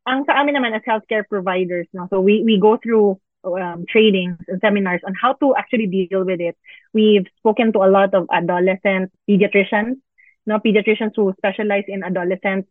Ang 0.07 0.27
sa 0.27 0.43
amin 0.43 0.59
naman 0.59 0.77
as 0.77 0.83
healthcare 0.85 1.25
providers, 1.27 1.87
no? 1.95 2.11
so 2.11 2.21
we, 2.21 2.43
we 2.43 2.59
go 2.59 2.77
through 2.77 3.23
um, 3.45 3.87
trainings 3.89 4.39
and 4.49 4.61
seminars 4.61 5.01
on 5.07 5.15
how 5.15 5.35
to 5.35 5.55
actually 5.55 5.87
deal 5.87 6.25
with 6.25 6.41
it. 6.41 6.57
We've 6.93 7.27
spoken 7.39 7.73
to 7.73 7.87
a 7.87 7.91
lot 7.91 8.15
of 8.15 8.27
adolescent 8.33 9.13
pediatricians, 9.29 10.03
no 10.47 10.59
pediatricians 10.59 11.14
who 11.16 11.32
specialize 11.38 11.84
in 11.88 12.03
adolescents. 12.03 12.68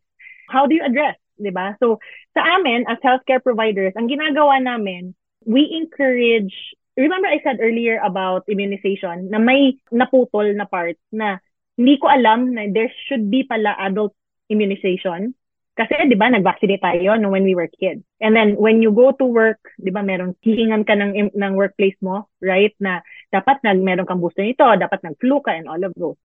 How 0.49 0.67
do 0.67 0.75
you 0.75 0.83
address, 0.83 1.15
'di 1.39 1.51
ba? 1.53 1.75
So 1.79 1.99
sa 2.35 2.43
amin 2.59 2.85
as 2.87 2.99
healthcare 3.01 3.43
providers, 3.43 3.93
ang 3.95 4.11
ginagawa 4.11 4.59
namin, 4.61 5.15
we 5.45 5.67
encourage 5.71 6.53
Remember 6.99 7.31
I 7.31 7.39
said 7.39 7.63
earlier 7.63 8.03
about 8.03 8.43
immunization 8.51 9.31
na 9.31 9.39
may 9.39 9.79
naputol 9.95 10.51
na 10.51 10.67
part 10.67 10.99
na 11.07 11.39
hindi 11.79 11.95
ko 11.95 12.11
alam 12.11 12.51
na 12.51 12.67
there 12.67 12.91
should 13.07 13.31
be 13.31 13.47
pala 13.47 13.79
adult 13.79 14.11
immunization 14.51 15.31
kasi 15.79 15.95
'di 15.95 16.19
ba 16.19 16.27
nag-vaccinate 16.27 16.83
tayo 16.83 17.15
no 17.15 17.31
when 17.31 17.47
we 17.47 17.55
were 17.55 17.71
kids. 17.71 18.03
And 18.19 18.35
then 18.35 18.59
when 18.59 18.83
you 18.83 18.91
go 18.91 19.15
to 19.15 19.25
work, 19.25 19.63
'di 19.79 19.95
ba 19.95 20.03
meron 20.03 20.35
hihingan 20.43 20.83
ka 20.83 20.99
ng 20.99 21.31
ng 21.31 21.53
workplace 21.55 21.95
mo, 22.03 22.27
right? 22.43 22.75
Na 22.83 22.99
dapat 23.31 23.63
nag 23.63 23.79
meron 23.79 24.03
kang 24.03 24.19
booster 24.19 24.43
nito, 24.43 24.67
dapat 24.67 24.99
nag-flu 24.99 25.39
ka 25.39 25.55
and 25.55 25.71
all 25.71 25.79
of 25.79 25.95
those. 25.95 26.19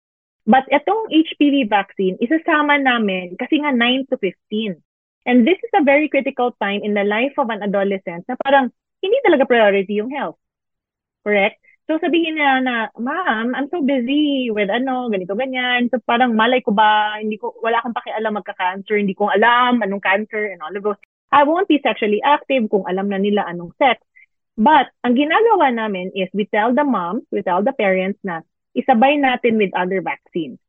But 0.46 0.70
itong 0.70 1.10
HPV 1.10 1.66
vaccine, 1.66 2.22
isasama 2.22 2.78
namin 2.78 3.34
kasi 3.42 3.66
nga 3.66 3.74
9 3.74 4.14
to 4.14 4.16
15. 4.22 4.78
And 5.26 5.42
this 5.42 5.58
is 5.58 5.74
a 5.74 5.82
very 5.82 6.06
critical 6.06 6.54
time 6.62 6.86
in 6.86 6.94
the 6.94 7.02
life 7.02 7.34
of 7.42 7.50
an 7.50 7.66
adolescent 7.66 8.30
na 8.30 8.38
parang 8.46 8.70
hindi 9.02 9.18
talaga 9.26 9.50
priority 9.50 9.98
yung 9.98 10.14
health. 10.14 10.38
Correct? 11.26 11.58
So 11.90 11.98
sabihin 11.98 12.38
niya 12.38 12.62
na, 12.62 12.90
ma'am, 12.98 13.58
I'm 13.58 13.70
so 13.74 13.82
busy 13.82 14.54
with 14.54 14.70
ano, 14.70 15.10
ganito, 15.10 15.34
ganyan. 15.34 15.90
So 15.90 15.98
parang 16.06 16.38
malay 16.38 16.62
ko 16.62 16.74
ba, 16.74 17.18
hindi 17.18 17.42
ko, 17.42 17.58
wala 17.62 17.82
akong 17.82 17.98
pakialam 17.98 18.38
magka-cancer, 18.38 18.98
hindi 19.02 19.18
ko 19.18 19.34
alam 19.34 19.82
anong 19.82 20.02
cancer 20.02 20.54
and 20.54 20.62
all 20.62 20.74
of 20.74 20.82
those. 20.82 21.02
I 21.34 21.42
won't 21.46 21.70
be 21.70 21.82
sexually 21.82 22.22
active 22.22 22.70
kung 22.70 22.86
alam 22.86 23.10
na 23.10 23.18
nila 23.18 23.46
anong 23.50 23.74
sex. 23.82 24.02
But 24.58 24.94
ang 25.02 25.18
ginagawa 25.18 25.74
namin 25.74 26.14
is 26.14 26.30
we 26.38 26.46
tell 26.50 26.74
the 26.74 26.86
moms, 26.86 27.26
we 27.34 27.42
tell 27.42 27.62
the 27.62 27.74
parents 27.74 28.22
na 28.22 28.46
isabay 28.76 29.18
natin 29.18 29.58
with 29.58 29.72
other 29.74 30.04
vaccines. 30.04 30.60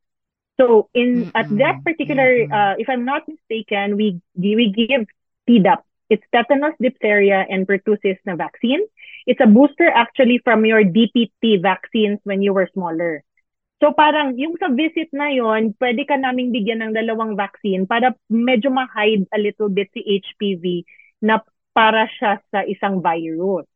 So 0.57 0.88
in 0.94 1.28
mm-hmm. 1.28 1.36
at 1.36 1.48
that 1.61 1.84
particular, 1.84 2.48
uh, 2.48 2.74
if 2.80 2.88
I'm 2.88 3.04
not 3.04 3.28
mistaken, 3.28 4.00
we 4.00 4.22
we 4.32 4.72
give 4.72 5.04
Tdap. 5.44 5.84
It's 6.09 6.22
tetanus, 6.30 6.78
diphtheria, 6.80 7.44
and 7.50 7.66
pertussis 7.66 8.18
na 8.24 8.38
vaccine. 8.38 8.82
It's 9.26 9.42
a 9.42 9.50
booster 9.50 9.90
actually 9.90 10.38
from 10.38 10.62
your 10.64 10.86
DPT 10.86 11.59
vaccines 11.61 12.22
when 12.22 12.42
you 12.42 12.54
were 12.54 12.70
smaller. 12.72 13.26
So 13.82 13.92
parang 13.92 14.38
yung 14.38 14.57
sa 14.57 14.70
visit 14.72 15.11
na 15.12 15.34
yon, 15.34 15.74
pwede 15.82 16.07
ka 16.09 16.16
naming 16.16 16.54
bigyan 16.54 16.80
ng 16.80 16.92
dalawang 16.96 17.36
vaccine 17.36 17.84
para 17.84 18.14
medyo 18.30 18.72
ma-hide 18.72 19.28
a 19.34 19.38
little 19.42 19.68
bit 19.68 19.90
si 19.92 20.00
HPV 20.00 20.86
na 21.20 21.42
para 21.76 22.09
siya 22.16 22.40
sa 22.48 22.64
isang 22.64 23.04
virus. 23.04 23.68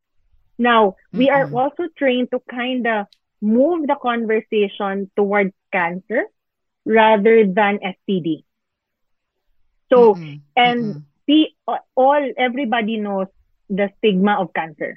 Now, 0.57 0.97
we 1.12 1.28
mm-hmm. 1.28 1.37
are 1.37 1.47
also 1.53 1.91
trained 1.99 2.33
to 2.33 2.41
kind 2.49 2.87
of 2.89 3.11
move 3.41 3.86
the 3.86 3.97
conversation 4.01 5.11
towards 5.16 5.53
cancer 5.72 6.24
rather 6.84 7.45
than 7.45 7.80
STD. 7.80 8.45
So, 9.91 10.14
mm-hmm. 10.14 10.36
and 10.57 10.80
mm-hmm. 10.80 11.01
see, 11.26 11.57
all, 11.97 12.24
everybody 12.38 12.97
knows 12.97 13.26
the 13.68 13.91
stigma 13.99 14.41
of 14.41 14.55
cancer 14.55 14.97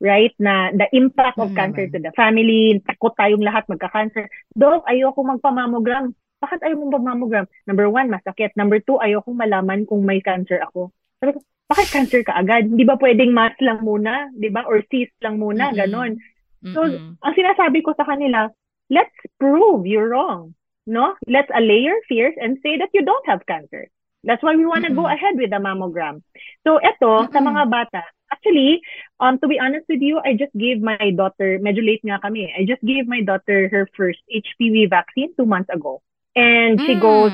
right? 0.00 0.32
Na 0.40 0.72
the 0.72 0.88
impact 0.96 1.36
of 1.36 1.52
mm-hmm. 1.52 1.60
cancer 1.60 1.84
to 1.92 1.98
the 2.00 2.10
family, 2.16 2.80
takot 2.88 3.12
tayong 3.20 3.44
lahat 3.44 3.68
magka-cancer. 3.68 4.26
Dok, 4.56 4.88
ayoko 4.88 5.20
magpa-mammogram. 5.22 6.16
Bakit 6.40 6.64
ayaw 6.64 6.76
mong 6.80 7.04
mammogram? 7.04 7.46
Number 7.68 7.92
one, 7.92 8.08
masakit. 8.08 8.56
Number 8.56 8.80
two, 8.80 8.96
ayoko 8.96 9.36
malaman 9.36 9.84
kung 9.84 10.08
may 10.08 10.24
cancer 10.24 10.56
ako. 10.64 10.88
Sabi 11.20 11.36
ko, 11.36 11.44
bakit 11.68 11.88
cancer 11.92 12.20
ka 12.24 12.32
agad? 12.40 12.72
Hindi 12.72 12.88
ba 12.88 12.96
pwedeng 12.96 13.36
mass 13.36 13.52
lang 13.60 13.84
muna? 13.84 14.32
Di 14.32 14.48
ba? 14.48 14.64
Or 14.64 14.80
cyst 14.88 15.12
lang 15.20 15.36
muna? 15.36 15.68
Mm-hmm. 15.70 15.80
Ganon. 15.84 16.12
So, 16.60 16.80
mm-hmm. 16.84 17.16
ang 17.24 17.34
sinasabi 17.34 17.80
ko 17.80 17.96
sa 17.96 18.04
kanila, 18.04 18.52
let's 18.92 19.14
prove 19.40 19.88
you're 19.88 20.12
wrong. 20.12 20.54
No? 20.84 21.16
Let's 21.24 21.48
allay 21.54 21.86
your 21.88 22.00
fears 22.08 22.36
and 22.36 22.60
say 22.62 22.76
that 22.76 22.92
you 22.92 23.04
don't 23.04 23.24
have 23.24 23.46
cancer. 23.48 23.88
That's 24.24 24.42
why 24.42 24.56
we 24.56 24.68
want 24.68 24.84
to 24.84 24.92
mm-hmm. 24.92 25.00
go 25.00 25.08
ahead 25.08 25.40
with 25.40 25.48
the 25.48 25.60
mammogram. 25.62 26.20
So, 26.68 26.76
eto, 26.76 27.24
mm-hmm. 27.24 27.32
sa 27.32 27.40
mga 27.40 27.62
bata, 27.72 28.02
Actually, 28.32 28.80
um, 29.18 29.38
to 29.40 29.48
be 29.48 29.58
honest 29.58 29.86
with 29.88 30.00
you, 30.00 30.20
I 30.24 30.34
just 30.34 30.54
gave 30.56 30.80
my 30.80 31.10
daughter, 31.16 31.58
medyo 31.58 31.82
late 31.82 32.02
nga 32.06 32.22
kami, 32.22 32.46
I 32.54 32.64
just 32.64 32.82
gave 32.82 33.06
my 33.10 33.22
daughter 33.22 33.68
her 33.68 33.90
first 33.96 34.22
HPV 34.30 34.88
vaccine 34.88 35.34
two 35.34 35.46
months 35.46 35.68
ago. 35.68 36.00
And 36.36 36.80
she 36.80 36.94
mm. 36.94 37.02
goes, 37.02 37.32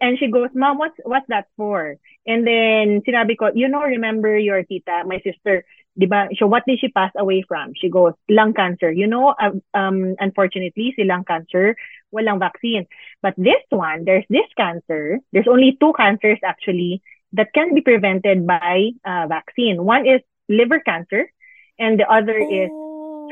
and 0.00 0.18
she 0.18 0.26
goes, 0.26 0.50
Mom, 0.54 0.78
what's, 0.78 0.98
what's 1.04 1.28
that 1.28 1.46
for? 1.56 1.96
And 2.26 2.42
then, 2.42 3.06
sinabi 3.06 3.38
ko, 3.38 3.54
you 3.54 3.68
know, 3.68 3.86
remember 3.86 4.36
your 4.36 4.64
tita, 4.64 5.06
my 5.06 5.22
sister, 5.22 5.62
di 5.98 6.06
ba? 6.06 6.28
So, 6.36 6.46
what 6.46 6.64
did 6.68 6.78
she 6.78 6.88
pass 6.88 7.10
away 7.16 7.42
from? 7.42 7.72
She 7.74 7.88
goes, 7.88 8.12
lung 8.28 8.52
cancer. 8.52 8.92
You 8.92 9.06
know, 9.08 9.34
um, 9.40 9.62
um, 9.74 10.14
unfortunately, 10.20 10.92
si 10.94 11.04
lung 11.04 11.24
cancer, 11.24 11.76
walang 12.12 12.38
vaccine. 12.38 12.86
But 13.22 13.34
this 13.36 13.64
one, 13.70 14.04
there's 14.04 14.28
this 14.28 14.46
cancer. 14.56 15.18
There's 15.32 15.48
only 15.48 15.76
two 15.80 15.92
cancers 15.96 16.38
actually 16.44 17.02
that 17.32 17.52
can 17.52 17.74
be 17.74 17.80
prevented 17.80 18.46
by 18.46 18.92
uh, 19.04 19.26
vaccine. 19.26 19.82
One 19.82 20.06
is 20.06 20.20
liver 20.48 20.80
cancer, 20.80 21.32
and 21.78 21.98
the 21.98 22.06
other 22.06 22.38
oh. 22.38 22.52
is 22.52 22.68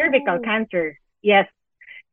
cervical 0.00 0.40
cancer. 0.40 0.98
Yes. 1.22 1.46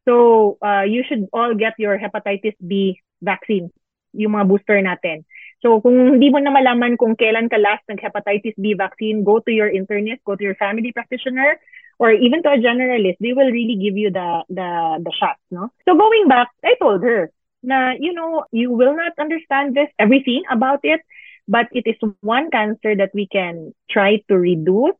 So, 0.06 0.58
uh, 0.62 0.84
you 0.84 1.04
should 1.08 1.28
all 1.32 1.56
get 1.56 1.80
your 1.80 1.98
hepatitis 1.98 2.56
B 2.60 3.00
vaccine, 3.22 3.72
yung 4.14 4.34
mga 4.34 4.48
booster 4.50 4.82
natin. 4.82 5.24
So, 5.62 5.78
kung 5.82 6.18
hindi 6.18 6.34
mo 6.34 6.42
na 6.42 6.50
malaman 6.50 6.98
kung 6.98 7.14
kailan 7.14 7.46
ka 7.50 7.62
last 7.62 7.86
nag-hepatitis 7.86 8.58
B 8.58 8.74
vaccine, 8.74 9.22
go 9.22 9.38
to 9.40 9.52
your 9.54 9.70
internist, 9.70 10.26
go 10.26 10.34
to 10.34 10.42
your 10.42 10.58
family 10.58 10.90
practitioner, 10.90 11.62
or 12.02 12.10
even 12.10 12.42
to 12.42 12.50
a 12.50 12.58
generalist. 12.58 13.22
They 13.22 13.38
will 13.38 13.54
really 13.54 13.78
give 13.78 13.94
you 13.94 14.10
the, 14.10 14.42
the, 14.50 15.02
the 15.06 15.14
shot, 15.14 15.38
no? 15.54 15.70
So, 15.86 15.94
going 15.94 16.26
back, 16.26 16.50
I 16.66 16.74
told 16.82 17.06
her 17.06 17.30
na, 17.64 17.94
you 17.94 18.14
know, 18.14 18.46
you 18.52 18.72
will 18.72 18.96
not 18.96 19.14
understand 19.20 19.78
this, 19.78 19.88
everything 20.00 20.44
about 20.50 20.82
it, 20.84 21.02
but 21.48 21.68
it 21.72 21.86
is 21.86 21.98
one 22.22 22.50
cancer 22.50 22.96
that 22.96 23.12
we 23.14 23.28
can 23.28 23.74
try 23.90 24.22
to 24.30 24.38
reduce 24.38 24.98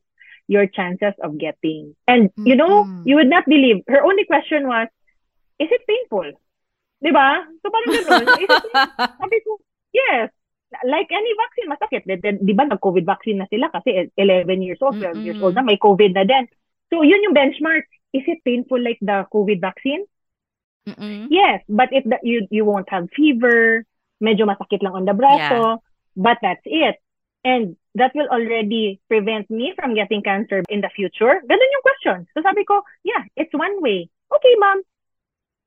your 0.48 0.66
chances 0.66 1.14
of 1.22 1.38
getting. 1.38 1.94
And 2.06 2.30
you 2.36 2.56
know, 2.56 2.84
mm-hmm. 2.84 3.08
you 3.08 3.16
would 3.16 3.30
not 3.30 3.46
believe. 3.46 3.82
Her 3.88 4.04
only 4.04 4.24
question 4.24 4.66
was, 4.66 4.88
is 5.58 5.68
it 5.70 5.82
painful? 5.86 6.32
Diba? 7.02 7.46
So 7.62 7.70
parang 7.70 7.90
ganun. 7.98 8.24
Sabi 9.22 9.36
ko, 9.42 9.58
yes. 9.90 10.30
Like 10.88 11.12
any 11.12 11.32
vaccine, 11.36 11.68
masakit. 11.68 12.02
Di 12.40 12.52
ba, 12.56 12.64
nag-COVID 12.64 13.04
vaccine 13.04 13.44
na 13.44 13.48
sila 13.52 13.68
kasi 13.68 14.08
11 14.16 14.64
years 14.64 14.80
old, 14.80 14.96
12 14.96 15.04
mm-hmm. 15.04 15.24
years 15.24 15.40
old 15.44 15.54
na, 15.54 15.64
may 15.64 15.76
COVID 15.76 16.16
na 16.16 16.24
din. 16.24 16.48
So 16.88 17.04
yun 17.04 17.24
yung 17.24 17.36
benchmark. 17.36 17.84
Is 18.12 18.24
it 18.28 18.44
painful 18.44 18.80
like 18.80 19.00
the 19.00 19.24
COVID 19.32 19.60
vaccine? 19.60 20.04
Mm-mm. 20.84 21.32
Yes, 21.32 21.64
but 21.68 21.88
if 21.92 22.04
the, 22.04 22.18
you 22.20 22.44
you 22.50 22.66
won't 22.66 22.90
have 22.90 23.08
fever, 23.14 23.86
medyo 24.20 24.44
masakit 24.44 24.82
lang 24.82 24.92
on 24.92 25.06
the 25.08 25.16
braso, 25.16 25.40
yeah. 25.40 25.76
But 26.12 26.38
that's 26.44 26.64
it. 26.68 27.00
And 27.44 27.80
that 27.96 28.12
will 28.14 28.28
already 28.28 29.00
prevent 29.08 29.48
me 29.48 29.72
from 29.74 29.94
getting 29.94 30.22
cancer 30.22 30.62
in 30.68 30.84
the 30.84 30.92
future. 30.92 31.40
Ganun 31.40 31.72
yung 31.72 31.86
question. 31.86 32.18
So 32.36 32.44
sabi 32.44 32.68
ko, 32.68 32.84
yeah, 33.02 33.24
it's 33.36 33.52
one 33.56 33.80
way. 33.80 34.12
Okay, 34.28 34.54
ma'am. 34.60 34.84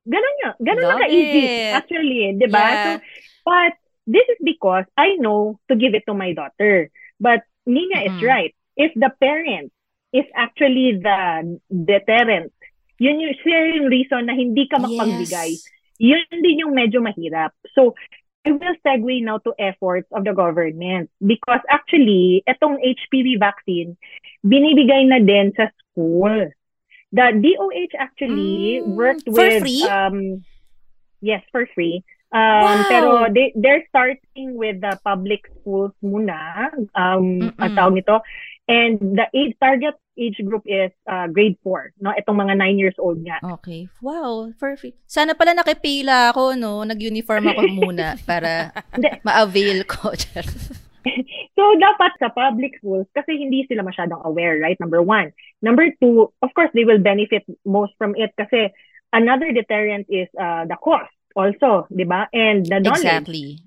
Ganun 0.06 0.34
yun. 0.46 0.54
Ganun 0.62 0.86
na 0.86 1.02
ka-easy. 1.02 1.44
Actually, 1.74 2.38
di 2.38 2.46
ba? 2.46 2.62
Yeah. 2.62 2.84
So, 2.84 2.90
but 3.42 3.74
this 4.06 4.26
is 4.30 4.38
because 4.42 4.86
I 4.96 5.18
know 5.18 5.58
to 5.68 5.74
give 5.74 5.94
it 5.94 6.06
to 6.06 6.14
my 6.14 6.32
daughter. 6.32 6.90
But 7.18 7.42
Nina 7.66 8.06
mm-hmm. 8.06 8.16
is 8.16 8.22
right. 8.22 8.54
If 8.76 8.92
the 8.94 9.10
parent 9.20 9.72
is 10.12 10.24
actually 10.34 11.02
the 11.02 11.58
deterrent, 11.68 12.52
yun 12.98 13.20
yung 13.20 13.36
sharing 13.42 13.90
reason 13.90 14.26
na 14.26 14.34
hindi 14.34 14.70
ka 14.70 14.78
makapagbigay. 14.78 15.50
Yes. 15.58 15.66
Yun 15.98 16.24
din 16.30 16.62
yung 16.64 16.74
medyo 16.76 17.00
mahirap. 17.00 17.52
So, 17.74 17.96
I 18.46 18.54
will 18.54 18.78
segue 18.86 19.26
now 19.26 19.42
to 19.42 19.52
efforts 19.58 20.06
of 20.14 20.22
the 20.22 20.30
government 20.30 21.10
because 21.18 21.60
actually, 21.66 22.46
itong 22.46 22.78
HPV 22.78 23.42
vaccine, 23.42 23.98
binibigay 24.46 25.10
na 25.10 25.18
din 25.18 25.50
sa 25.58 25.66
school. 25.82 26.54
The 27.10 27.26
DOH 27.34 27.94
actually 27.98 28.82
mm, 28.82 28.94
worked 28.94 29.26
for 29.26 29.34
with... 29.34 29.66
free? 29.66 29.82
Um, 29.82 30.46
yes, 31.18 31.42
for 31.50 31.66
free. 31.74 32.06
Um, 32.34 32.64
wow. 32.66 32.86
Pero 32.90 33.10
they, 33.30 33.52
they're 33.54 33.86
starting 33.88 34.58
with 34.58 34.80
the 34.80 34.98
public 35.04 35.46
schools 35.60 35.94
muna, 36.02 36.70
um, 36.98 37.54
ang 37.58 37.72
tawag 37.78 38.02
nito. 38.02 38.18
And 38.66 38.98
the 38.98 39.30
age 39.30 39.54
target 39.62 39.94
age 40.18 40.42
group 40.42 40.66
is 40.66 40.90
uh, 41.06 41.30
grade 41.30 41.54
4, 41.62 42.02
no? 42.02 42.10
Itong 42.18 42.34
mga 42.34 42.58
9 42.58 42.82
years 42.82 42.98
old 42.98 43.22
nga. 43.22 43.38
Okay. 43.62 43.86
Wow, 44.02 44.50
perfect. 44.58 44.98
Sana 45.06 45.38
pala 45.38 45.54
nakipila 45.54 46.34
ako, 46.34 46.58
no? 46.58 46.82
Nag-uniform 46.82 47.46
ako 47.46 47.62
muna 47.78 48.18
para 48.26 48.74
ma-avail 49.22 49.86
ko. 49.86 50.10
so, 51.56 51.62
dapat 51.78 52.12
sa 52.18 52.32
public 52.34 52.74
schools, 52.82 53.06
kasi 53.14 53.38
hindi 53.38 53.62
sila 53.70 53.86
masyadong 53.86 54.24
aware, 54.26 54.58
right? 54.58 54.80
Number 54.82 54.98
one. 54.98 55.30
Number 55.62 55.86
two, 56.02 56.34
of 56.42 56.50
course, 56.58 56.72
they 56.74 56.82
will 56.82 56.98
benefit 56.98 57.46
most 57.62 57.94
from 58.00 58.18
it 58.18 58.34
kasi 58.34 58.74
another 59.14 59.54
deterrent 59.54 60.10
is 60.10 60.26
uh, 60.34 60.66
the 60.66 60.74
cost 60.82 61.12
also, 61.36 61.86
di 61.92 62.08
ba? 62.08 62.26
And 62.32 62.64
the 62.64 62.80
knowledge. 62.80 63.04
Exactly. 63.04 63.60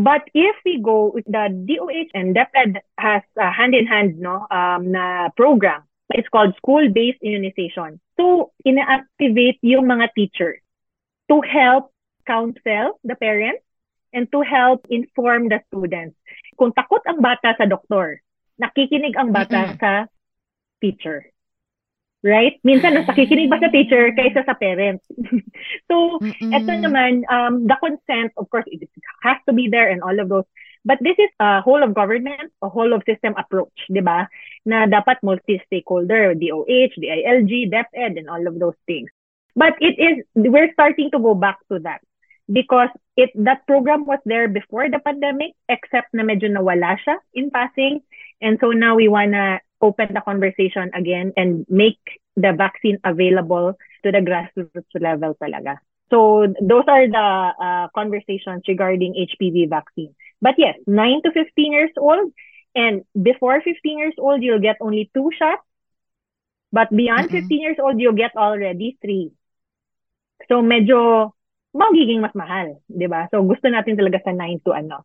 But 0.00 0.24
if 0.32 0.56
we 0.64 0.80
go, 0.80 1.12
the 1.28 1.52
DOH 1.52 2.10
and 2.16 2.34
DepEd 2.34 2.80
has 2.96 3.22
a 3.36 3.52
hand-in-hand 3.52 4.18
no, 4.18 4.48
um, 4.50 4.90
na 4.90 5.28
program. 5.36 5.84
It's 6.10 6.28
called 6.28 6.56
school-based 6.56 7.20
immunization. 7.20 8.00
So, 8.16 8.52
ina-activate 8.64 9.60
yung 9.60 9.88
mga 9.88 10.16
teachers 10.16 10.60
to 11.28 11.40
help 11.44 11.92
counsel 12.26 13.00
the 13.04 13.16
parents 13.16 13.64
and 14.12 14.28
to 14.32 14.40
help 14.44 14.84
inform 14.88 15.48
the 15.48 15.60
students. 15.68 16.16
Kung 16.56 16.72
takot 16.72 17.00
ang 17.08 17.24
bata 17.24 17.56
sa 17.56 17.64
doktor, 17.64 18.20
nakikinig 18.60 19.16
ang 19.16 19.32
bata 19.32 19.72
mm-hmm. 19.72 19.80
sa 19.80 20.08
teacher. 20.84 21.31
Right? 22.22 22.62
Minsan, 22.62 22.94
mas 22.94 23.10
nakikinig 23.10 23.50
ba 23.50 23.58
sa 23.58 23.66
teacher 23.74 24.14
kaysa 24.14 24.46
sa 24.46 24.54
parents? 24.54 25.02
so, 25.90 26.22
Mm-mm. 26.22 26.54
eto 26.54 26.70
naman, 26.70 27.26
um, 27.26 27.66
the 27.66 27.74
consent, 27.82 28.30
of 28.38 28.46
course, 28.46 28.62
it 28.70 28.86
has 29.26 29.42
to 29.50 29.52
be 29.52 29.66
there 29.66 29.90
and 29.90 30.06
all 30.06 30.14
of 30.14 30.30
those. 30.30 30.46
But 30.86 31.02
this 31.02 31.18
is 31.18 31.30
a 31.42 31.62
whole 31.62 31.82
of 31.82 31.94
government, 31.94 32.54
a 32.62 32.70
whole 32.70 32.94
of 32.94 33.02
system 33.06 33.34
approach, 33.34 33.74
di 33.90 34.02
ba? 34.02 34.30
Na 34.62 34.86
dapat 34.86 35.18
multi-stakeholder, 35.26 36.38
DOH, 36.38 36.94
DILG, 36.94 37.70
DepEd, 37.70 38.18
and 38.18 38.30
all 38.30 38.46
of 38.46 38.58
those 38.58 38.78
things. 38.86 39.10
But 39.54 39.74
it 39.82 39.98
is, 39.98 40.22
we're 40.34 40.72
starting 40.72 41.10
to 41.10 41.18
go 41.18 41.34
back 41.34 41.58
to 41.70 41.78
that 41.82 42.06
because 42.50 42.88
it 43.16 43.30
that 43.36 43.66
program 43.66 44.06
was 44.06 44.18
there 44.24 44.48
before 44.48 44.88
the 44.90 44.98
pandemic, 44.98 45.54
except 45.68 46.10
na 46.12 46.24
medyo 46.24 46.50
nawala 46.50 46.98
siya 46.98 47.20
in 47.34 47.50
passing. 47.50 48.00
And 48.40 48.58
so 48.58 48.72
now 48.72 48.96
we 48.96 49.06
wanna 49.06 49.60
open 49.82 50.14
the 50.14 50.22
conversation 50.22 50.90
again 50.94 51.32
and 51.36 51.66
make 51.68 52.00
the 52.36 52.54
vaccine 52.56 52.98
available 53.04 53.76
to 54.04 54.08
the 54.10 54.22
grassroots 54.22 54.94
level 54.96 55.36
talaga. 55.42 55.76
So 56.10 56.46
those 56.60 56.84
are 56.88 57.08
the 57.08 57.28
uh, 57.58 57.86
conversations 57.94 58.62
regarding 58.68 59.14
HPV 59.14 59.68
vaccine. 59.68 60.14
But 60.40 60.54
yes, 60.58 60.78
9 60.86 61.22
to 61.24 61.32
15 61.32 61.72
years 61.72 61.90
old 61.98 62.32
and 62.74 63.04
before 63.20 63.60
15 63.60 63.98
years 63.98 64.14
old, 64.18 64.42
you'll 64.42 64.60
get 64.62 64.76
only 64.80 65.10
two 65.14 65.30
shots. 65.36 65.62
But 66.72 66.88
beyond 66.88 67.28
mm-hmm. 67.28 67.48
15 67.48 67.60
years 67.60 67.76
old, 67.82 68.00
you'll 68.00 68.16
get 68.16 68.36
already 68.36 68.96
three. 69.02 69.32
So 70.48 70.62
medyo 70.62 71.32
magiging 71.76 72.20
mas 72.20 72.36
mahal, 72.36 72.80
'di 72.88 73.08
ba? 73.08 73.28
So 73.32 73.44
gusto 73.44 73.68
natin 73.68 73.96
talaga 73.96 74.20
sa 74.24 74.32
9 74.32 74.64
to 74.64 74.72
ano. 74.72 75.04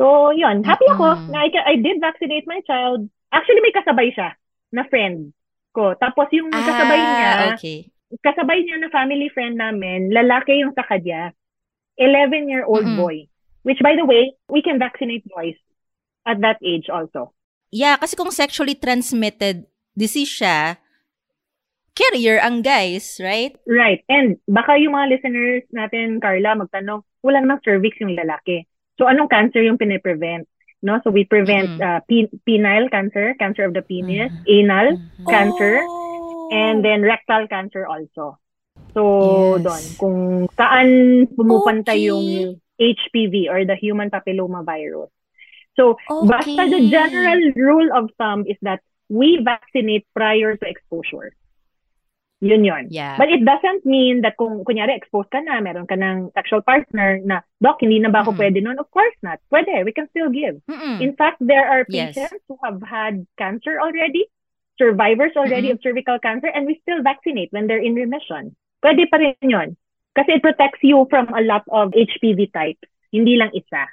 So, 0.00 0.32
yun, 0.32 0.64
happy 0.64 0.88
ako 0.88 1.12
mm-hmm. 1.12 1.28
na 1.28 1.44
I, 1.44 1.48
I 1.60 1.74
did 1.76 2.00
vaccinate 2.00 2.48
my 2.48 2.64
child 2.64 3.12
Actually, 3.30 3.62
may 3.62 3.74
kasabay 3.74 4.10
siya 4.10 4.34
na 4.74 4.86
friend 4.86 5.34
ko. 5.74 5.94
Tapos 5.98 6.26
yung 6.34 6.50
ah, 6.50 6.62
kasabay 6.62 7.00
niya, 7.00 7.32
okay. 7.54 7.78
kasabay 8.22 8.58
niya 8.62 8.76
na 8.82 8.90
family 8.90 9.30
friend 9.30 9.58
namin, 9.58 10.10
lalaki 10.10 10.62
yung 10.62 10.74
sa 10.74 10.86
kanya, 10.86 11.30
11-year-old 11.98 12.86
mm-hmm. 12.86 13.00
boy. 13.00 13.16
Which, 13.62 13.78
by 13.84 13.92
the 13.94 14.08
way, 14.08 14.32
we 14.48 14.64
can 14.64 14.80
vaccinate 14.80 15.22
boys 15.28 15.58
at 16.24 16.40
that 16.40 16.56
age 16.64 16.88
also. 16.88 17.36
Yeah, 17.70 18.00
kasi 18.00 18.16
kung 18.16 18.32
sexually 18.32 18.74
transmitted 18.74 19.68
disease 19.94 20.32
siya, 20.32 20.80
carrier 21.94 22.40
ang 22.40 22.64
guys, 22.64 23.20
right? 23.20 23.54
Right. 23.68 24.00
And 24.08 24.40
baka 24.48 24.80
yung 24.80 24.96
mga 24.96 25.06
listeners 25.12 25.64
natin, 25.70 26.18
Carla, 26.18 26.56
magtanong, 26.56 27.04
wala 27.20 27.38
namang 27.44 27.62
cervix 27.62 28.00
yung 28.00 28.16
lalaki. 28.16 28.64
So, 28.96 29.06
anong 29.06 29.28
cancer 29.28 29.60
yung 29.60 29.76
pine-prevent? 29.76 30.48
No 30.82 31.00
so 31.04 31.10
we 31.10 31.24
prevent 31.24 31.68
mm-hmm. 31.76 31.82
uh, 31.82 32.00
pen- 32.08 32.40
penile 32.48 32.90
cancer 32.90 33.34
cancer 33.38 33.64
of 33.64 33.74
the 33.74 33.82
penis 33.82 34.32
mm-hmm. 34.32 34.48
anal 34.48 34.96
mm-hmm. 34.96 35.26
cancer 35.28 35.80
oh. 35.82 36.48
and 36.52 36.84
then 36.84 37.02
rectal 37.02 37.46
cancer 37.48 37.86
also 37.86 38.38
so 38.96 39.56
yes. 39.56 39.64
doon 39.64 39.82
kung 40.00 40.18
saan 40.56 40.88
pumupunta 41.36 41.92
okay. 41.92 42.08
yung 42.08 42.56
HPV 42.80 43.52
or 43.52 43.68
the 43.68 43.76
human 43.76 44.08
papilloma 44.08 44.64
virus 44.64 45.12
so 45.76 46.00
okay. 46.08 46.26
basta 46.26 46.62
the 46.72 46.88
general 46.88 47.40
rule 47.54 47.88
of 47.92 48.08
thumb 48.16 48.48
is 48.48 48.56
that 48.64 48.80
we 49.12 49.38
vaccinate 49.44 50.06
prior 50.16 50.56
to 50.56 50.64
exposure 50.64 51.36
yun 52.40 52.64
yun. 52.64 52.88
Yeah. 52.88 53.16
But 53.20 53.28
it 53.28 53.44
doesn't 53.44 53.84
mean 53.84 54.24
that 54.24 54.36
kung 54.36 54.64
kunyari 54.64 54.96
exposed 54.96 55.30
ka 55.30 55.40
na, 55.40 55.60
meron 55.60 55.86
ka 55.86 55.94
ng 55.94 56.32
sexual 56.32 56.64
partner 56.64 57.20
na, 57.24 57.44
Doc, 57.60 57.84
hindi 57.84 58.00
na 58.00 58.08
ba 58.08 58.24
ako 58.24 58.32
mm-hmm. 58.32 58.40
pwede 58.40 58.58
nun? 58.64 58.80
Of 58.80 58.88
course 58.90 59.14
not. 59.22 59.38
Pwede. 59.52 59.84
We 59.84 59.92
can 59.92 60.08
still 60.08 60.32
give. 60.32 60.58
Mm-mm. 60.68 61.04
In 61.04 61.12
fact, 61.14 61.38
there 61.40 61.68
are 61.68 61.84
patients 61.84 62.32
yes. 62.32 62.48
who 62.48 62.56
have 62.64 62.80
had 62.80 63.28
cancer 63.36 63.76
already, 63.76 64.24
survivors 64.80 65.36
already 65.36 65.68
mm-hmm. 65.68 65.80
of 65.80 65.84
cervical 65.84 66.18
cancer, 66.18 66.48
and 66.48 66.64
we 66.64 66.80
still 66.80 67.04
vaccinate 67.04 67.52
when 67.52 67.68
they're 67.68 67.80
in 67.80 67.94
remission. 67.94 68.56
Pwede 68.80 69.04
pa 69.12 69.20
rin 69.20 69.36
yun. 69.44 69.76
Kasi 70.16 70.40
it 70.40 70.42
protects 70.42 70.80
you 70.82 71.06
from 71.12 71.28
a 71.36 71.44
lot 71.44 71.62
of 71.70 71.92
HPV 71.92 72.50
types. 72.50 72.88
Hindi 73.12 73.36
lang 73.36 73.52
isa. 73.52 73.86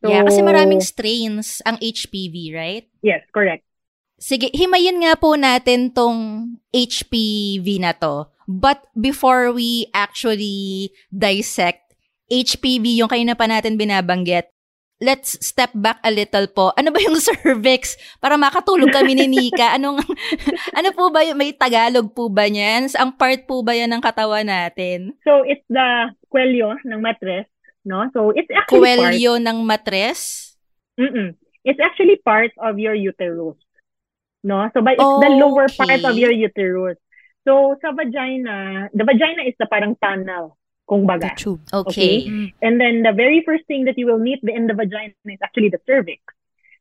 So, 0.00 0.08
yeah, 0.08 0.24
kasi 0.24 0.40
maraming 0.40 0.80
strains 0.80 1.60
ang 1.68 1.76
HPV, 1.76 2.56
right? 2.56 2.88
Yes, 3.04 3.20
correct. 3.36 3.68
Sige, 4.20 4.52
himayin 4.52 5.00
nga 5.00 5.16
po 5.16 5.32
natin 5.32 5.88
tong 5.88 6.52
HPV 6.76 7.80
na 7.80 7.96
to. 7.96 8.28
But 8.44 8.84
before 8.92 9.48
we 9.48 9.88
actually 9.96 10.92
dissect 11.08 11.96
HPV, 12.28 13.00
yung 13.00 13.08
kayo 13.08 13.24
na 13.24 13.32
pa 13.32 13.48
natin 13.48 13.80
binabanggit, 13.80 14.52
let's 15.00 15.40
step 15.40 15.72
back 15.72 16.04
a 16.04 16.12
little 16.12 16.44
po. 16.52 16.68
Ano 16.76 16.92
ba 16.92 17.00
yung 17.00 17.16
cervix? 17.24 17.96
Para 18.20 18.36
makatulog 18.36 18.92
kami 18.92 19.16
ni 19.16 19.24
Nika. 19.24 19.80
Anong, 19.80 20.04
ano 20.78 20.88
po 20.92 21.08
ba 21.08 21.24
yung, 21.24 21.40
may 21.40 21.56
Tagalog 21.56 22.12
po 22.12 22.28
ba 22.28 22.44
niyan? 22.44 22.92
Ang 23.00 23.16
part 23.16 23.48
po 23.48 23.64
ba 23.64 23.72
yan 23.72 23.88
ng 23.88 24.04
katawan 24.04 24.44
natin? 24.44 25.16
So, 25.24 25.48
it's 25.48 25.64
the 25.72 26.12
kwelyo 26.28 26.76
ng 26.84 27.00
matres, 27.00 27.48
no? 27.88 28.04
So, 28.12 28.36
it's 28.36 28.52
actually 28.52 28.84
Kwelyo 28.84 29.40
part... 29.40 29.46
ng 29.48 29.58
matres? 29.64 30.20
Mm-mm. 31.00 31.40
It's 31.64 31.80
actually 31.80 32.20
part 32.20 32.52
of 32.60 32.76
your 32.76 32.92
uterus 32.92 33.56
no? 34.42 34.70
So, 34.72 34.82
but 34.82 34.94
it's 34.94 35.02
okay. 35.02 35.28
the 35.28 35.32
lower 35.36 35.66
part 35.68 36.04
of 36.04 36.16
your 36.16 36.32
uterus. 36.32 36.96
So, 37.46 37.76
sa 37.80 37.92
vagina, 37.92 38.88
the 38.92 39.04
vagina 39.04 39.48
is 39.48 39.56
the 39.56 39.66
parang 39.66 39.96
tunnel, 39.96 40.58
kung 40.84 41.06
baga. 41.06 41.32
Okay. 41.32 41.64
okay. 41.72 42.14
And 42.60 42.80
then 42.80 43.06
the 43.06 43.14
very 43.14 43.42
first 43.46 43.64
thing 43.70 43.86
that 43.86 43.96
you 43.96 44.06
will 44.06 44.20
meet 44.20 44.44
in 44.44 44.66
the 44.66 44.74
vagina 44.74 45.14
is 45.24 45.40
actually 45.40 45.70
the 45.70 45.80
cervix. 45.86 46.20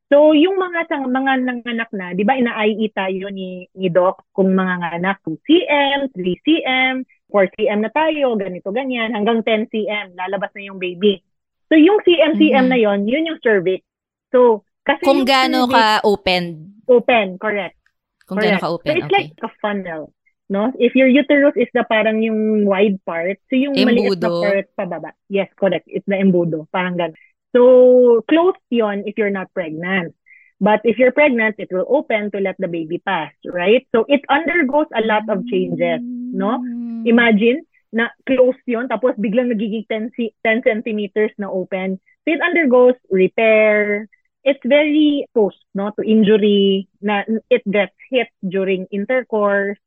So, 0.09 0.33
yung 0.33 0.57
mga 0.57 0.89
sang 0.89 1.05
mga 1.05 1.45
nanganak 1.45 1.89
na, 1.93 2.17
'di 2.17 2.25
ba 2.25 2.33
ina-IE 2.33 2.89
tayo 2.97 3.29
ni 3.29 3.69
ni 3.77 3.93
doc 3.93 4.25
kung 4.33 4.57
mga 4.57 4.81
nanganak 4.81 5.21
2 5.21 5.37
cm, 5.45 5.99
3 6.17 6.45
cm, 6.49 6.95
4 7.29 7.53
cm 7.53 7.79
na 7.85 7.93
tayo, 7.93 8.33
ganito 8.33 8.73
ganyan, 8.73 9.13
hanggang 9.13 9.45
10 9.45 9.69
cm 9.69 10.17
lalabas 10.17 10.49
na 10.57 10.65
yung 10.65 10.81
baby. 10.81 11.21
So, 11.69 11.77
yung 11.77 12.01
cm 12.01 12.41
cm 12.41 12.49
mm-hmm. 12.49 12.73
na 12.73 12.77
'yon, 12.81 12.99
yun 13.05 13.29
yung 13.29 13.39
cervix. 13.45 13.85
So, 14.33 14.65
kasi 14.87 15.01
kung 15.03 15.27
gaano 15.27 15.67
ka 15.69 16.01
open 16.03 16.69
Open, 16.89 17.37
correct. 17.37 17.77
Kung 18.25 18.41
correct. 18.41 18.65
ka-open, 18.65 18.89
so 18.89 18.97
it's 18.97 19.05
okay. 19.05 19.29
like 19.29 19.33
a 19.45 19.49
funnel. 19.61 20.11
No? 20.49 20.73
If 20.81 20.97
your 20.97 21.05
uterus 21.05 21.53
is 21.53 21.69
the 21.77 21.85
parang 21.85 22.25
yung 22.25 22.65
wide 22.65 22.97
part, 23.05 23.37
so 23.45 23.53
yung 23.53 23.77
embudo. 23.77 23.93
maliit 23.93 24.17
na 24.17 24.29
part 24.33 24.67
pababa. 24.73 25.11
Yes, 25.29 25.49
correct. 25.53 25.85
It's 25.85 26.05
the 26.09 26.17
embudo. 26.17 26.65
Parang 26.73 26.97
ganun. 26.97 27.13
So, 27.53 28.25
closed 28.25 28.61
yon 28.73 29.05
if 29.05 29.17
you're 29.17 29.33
not 29.33 29.53
pregnant. 29.53 30.17
But 30.57 30.81
if 30.83 30.97
you're 30.97 31.13
pregnant, 31.13 31.61
it 31.61 31.69
will 31.69 31.85
open 31.87 32.33
to 32.33 32.41
let 32.41 32.57
the 32.57 32.67
baby 32.67 32.97
pass, 32.97 33.31
right? 33.45 33.85
So, 33.93 34.05
it 34.09 34.25
undergoes 34.29 34.89
a 34.91 35.05
lot 35.05 35.29
of 35.29 35.45
changes, 35.45 36.01
no? 36.01 36.57
Imagine, 37.05 37.63
na 37.93 38.09
closed 38.25 38.61
yon 38.65 38.89
tapos 38.89 39.17
biglang 39.17 39.53
nagiging 39.53 39.85
10, 39.89 40.13
10 40.45 40.65
centimeters 40.65 41.33
na 41.37 41.49
open. 41.49 42.01
So, 42.25 42.33
it 42.33 42.41
undergoes 42.41 42.97
repair, 43.09 44.09
it's 44.43 44.63
very 44.63 45.25
exposed 45.25 45.59
no 45.75 45.91
to 45.95 46.01
injury 46.03 46.87
na 47.01 47.23
it 47.49 47.63
gets 47.69 47.95
hit 48.09 48.29
during 48.43 48.87
intercourse. 48.91 49.77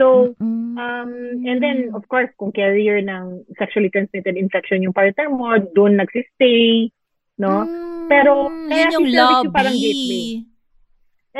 So 0.00 0.34
um 0.40 1.10
and 1.44 1.58
then 1.62 1.92
of 1.94 2.08
course 2.08 2.32
kung 2.40 2.52
carrier 2.52 2.98
ng 3.00 3.44
sexually 3.60 3.92
transmitted 3.92 4.34
infection 4.36 4.82
yung 4.82 4.96
partner 4.96 5.28
mo 5.28 5.60
doon 5.60 6.00
nagsistay 6.00 6.90
no? 7.38 7.64
Mm, 7.64 8.08
pero 8.08 8.48
kaya 8.68 8.88
yun 8.88 8.92
yung 8.92 9.06
si 9.08 9.16
lobby. 9.16 9.48
parang 9.52 9.76
gateway. 9.76 10.24
At 10.44 10.51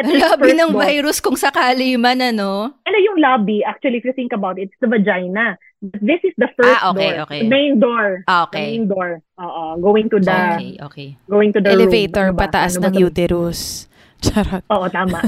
lobby 0.01 0.57
ng 0.57 0.73
virus 0.73 1.21
kung 1.21 1.37
sakali 1.37 2.01
man 2.01 2.17
ano 2.21 2.73
ano 2.73 2.97
yung 2.97 3.21
lobby 3.21 3.61
actually 3.61 4.01
if 4.01 4.05
you 4.09 4.17
think 4.17 4.33
about 4.33 4.57
it 4.57 4.73
it's 4.73 4.81
the 4.81 4.89
vagina 4.89 5.61
This 5.83 6.23
is 6.23 6.31
the 6.39 6.47
first 6.55 6.79
ah, 6.79 6.95
okay, 6.95 7.11
door. 7.11 7.27
Okay. 7.27 7.41
The 7.43 7.51
main 7.51 7.83
door. 7.83 8.23
Ah, 8.31 8.47
okay. 8.47 8.55
The 8.55 8.67
main 8.71 8.85
door. 8.87 9.19
Oo. 9.43 9.83
Going 9.83 10.07
to 10.15 10.23
the... 10.23 10.31
Okay, 10.55 10.79
okay. 10.79 11.09
Going 11.27 11.51
to 11.51 11.59
the 11.59 11.75
Elevator 11.75 12.31
room. 12.31 12.39
pataas 12.39 12.79
ano 12.79 12.87
ng 12.87 13.03
uterus. 13.03 13.91
Charot. 14.23 14.63
Oo, 14.71 14.87
tama. 14.87 15.19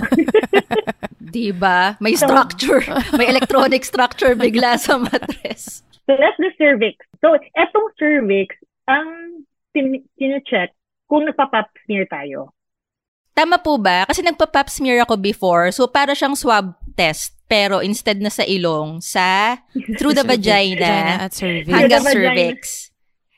Diba? 1.34 1.98
May 1.98 2.14
structure. 2.14 2.86
May 3.18 3.34
electronic 3.34 3.82
structure 3.82 4.38
bigla 4.38 4.78
sa 4.78 5.02
mattress. 5.02 5.82
so 6.06 6.14
that's 6.14 6.38
the 6.38 6.54
cervix. 6.54 7.02
So 7.18 7.34
etong 7.34 7.90
cervix, 7.98 8.54
ang 8.86 9.42
tin- 9.74 10.06
check 10.46 10.70
kung 11.10 11.26
nagpa-pap 11.26 11.74
smear 11.82 12.06
tayo. 12.06 12.54
Tama 13.34 13.58
po 13.58 13.76
ba? 13.82 14.06
Kasi 14.06 14.22
nagpa-pap 14.22 14.70
smear 14.70 15.02
ako 15.02 15.18
before. 15.18 15.74
So, 15.74 15.90
para 15.90 16.14
siyang 16.14 16.38
swab 16.38 16.78
test. 16.94 17.34
Pero 17.50 17.82
instead 17.82 18.22
na 18.22 18.30
sa 18.30 18.46
ilong, 18.46 19.02
sa 19.02 19.58
through 19.98 20.16
the 20.16 20.24
Vagina 20.24 20.80
vagina 20.80 21.28
at 21.28 21.32
cervix. 21.34 21.74
hanggang 21.74 22.04
cervix. 22.06 22.58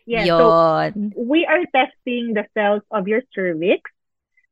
Yes, 0.06 0.30
so 0.30 0.38
Yon. 0.38 1.10
we 1.18 1.42
are 1.42 1.66
testing 1.74 2.30
the 2.38 2.46
cells 2.54 2.86
of 2.94 3.10
your 3.10 3.26
cervix 3.34 3.90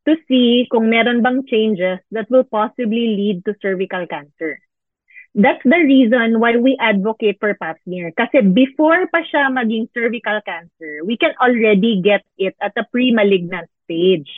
to 0.05 0.19
see 0.27 0.67
kung 0.67 0.91
meron 0.91 1.23
bang 1.23 1.47
changes 1.47 2.03
that 2.11 2.27
will 2.27 2.43
possibly 2.43 3.15
lead 3.15 3.47
to 3.47 3.55
cervical 3.63 4.03
cancer. 4.11 4.59
That's 5.35 5.63
the 5.63 5.83
reason 5.83 6.43
why 6.43 6.59
we 6.59 6.79
advocate 6.79 7.39
for 7.39 7.55
pap 7.55 7.79
smear. 7.87 8.11
Kasi 8.15 8.43
before 8.55 9.07
pa 9.11 9.23
siya 9.23 9.51
maging 9.51 9.91
cervical 9.95 10.39
cancer, 10.43 11.03
we 11.07 11.15
can 11.19 11.35
already 11.39 12.03
get 12.03 12.23
it 12.39 12.55
at 12.59 12.75
a 12.75 12.87
pre-malignant 12.91 13.71
stage. 13.87 14.31